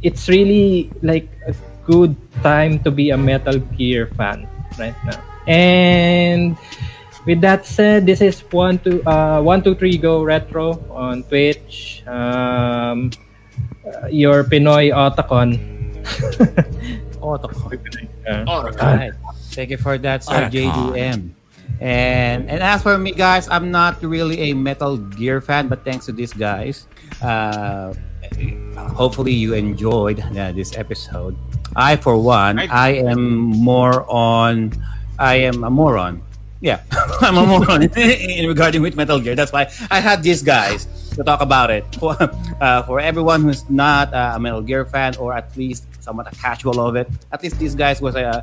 [0.02, 1.54] it's really like a
[1.84, 4.46] good time to be a Metal Gear fan
[4.78, 5.18] right now.
[5.46, 6.56] And
[7.26, 12.04] with that said, this is one two uh one two three go retro on Twitch.
[12.06, 13.10] Um,
[13.84, 15.56] uh, your Pinoy Otacon.
[17.36, 18.08] Otacon.
[18.48, 19.12] Alright.
[19.52, 21.34] Thank you for that, Sir JDM.
[21.80, 26.06] And and as for me, guys, I'm not really a Metal Gear fan, but thanks
[26.06, 26.88] to these guys,
[27.22, 27.94] uh,
[28.98, 31.36] hopefully you enjoyed uh, this episode.
[31.76, 34.72] I, for one, I am more on.
[35.18, 36.22] I am a moron.
[36.60, 36.82] Yeah,
[37.20, 39.36] I'm a moron in regarding with Metal Gear.
[39.36, 41.86] That's why I had these guys to talk about it.
[41.94, 42.16] For
[42.60, 46.34] uh, for everyone who's not uh, a Metal Gear fan or at least somewhat a
[46.46, 48.40] casual of it, at least these guys was uh,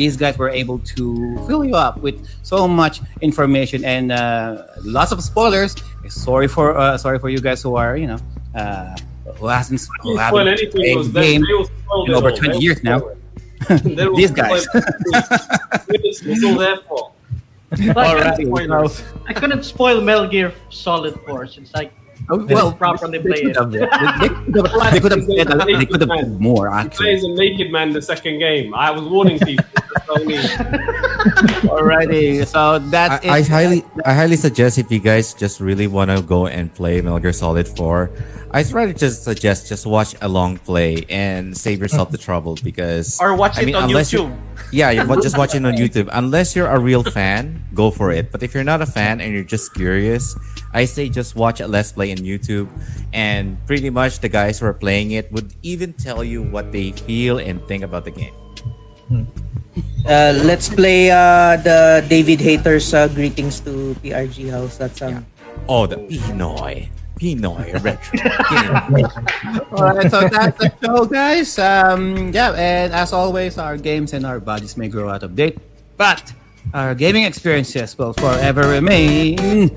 [0.00, 1.04] these guys were able to
[1.46, 4.64] fill you up with so much information and uh,
[4.98, 5.72] lots of spoilers.
[6.08, 8.20] Sorry for uh, sorry for you guys who are you know
[8.60, 8.96] uh,
[9.36, 12.82] who hasn't who Spoil haven't anything played was the game they in over 20 years
[12.82, 12.98] now.
[12.98, 13.96] spoiled it.
[13.96, 14.66] They all These guys.
[15.88, 17.10] It's, it's all their fault.
[17.96, 18.36] All right.
[18.36, 19.02] Spoilers.
[19.26, 23.50] I couldn't spoil Metal Gear Solid 4 since I didn't well, properly they play could
[23.50, 23.56] it.
[23.56, 26.80] have, they, they could have, they could have, said a- they could have said more
[26.80, 28.74] He plays a naked man the second game.
[28.74, 29.64] I was warning people.
[30.14, 31.62] That's all me.
[31.68, 36.10] Alrighty, so that's I, I highly I highly suggest if you guys just really want
[36.10, 38.10] to go and play Metal Gear Solid 4,
[38.50, 43.18] I'd rather just suggest just watch a long play and save yourself the trouble because
[43.20, 44.36] Or watch I it on unless you- YouTube.
[44.72, 46.08] yeah, you wa- just watch it on YouTube.
[46.12, 48.30] Unless you're a real fan, go for it.
[48.32, 50.34] But if you're not a fan and you're just curious,
[50.74, 52.68] I say just watch a Let's Play on YouTube,
[53.12, 56.92] and pretty much the guys who are playing it would even tell you what they
[56.92, 58.34] feel and think about the game.
[60.02, 64.76] Uh, let's play uh, the David Haters uh, greetings to PRG House.
[64.76, 65.24] That's um.
[65.68, 68.18] Oh, the Pinoy, Pinoy retro.
[69.78, 71.58] Alright, so that's the show, guys.
[71.58, 75.58] Um, yeah, and as always, our games and our bodies may grow out of date,
[75.96, 76.34] but
[76.74, 79.70] our gaming experiences will forever remain.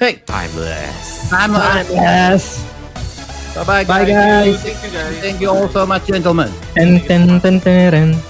[0.00, 1.30] Hey, Timeless.
[1.32, 1.52] I'm
[1.92, 2.64] yes.
[3.54, 4.62] Bye bye, Bye, guys.
[4.62, 5.18] Thank you, guys.
[5.18, 6.48] Thank you all so much, gentlemen.
[6.74, 8.29] Ten, ten, ten, ten, ten.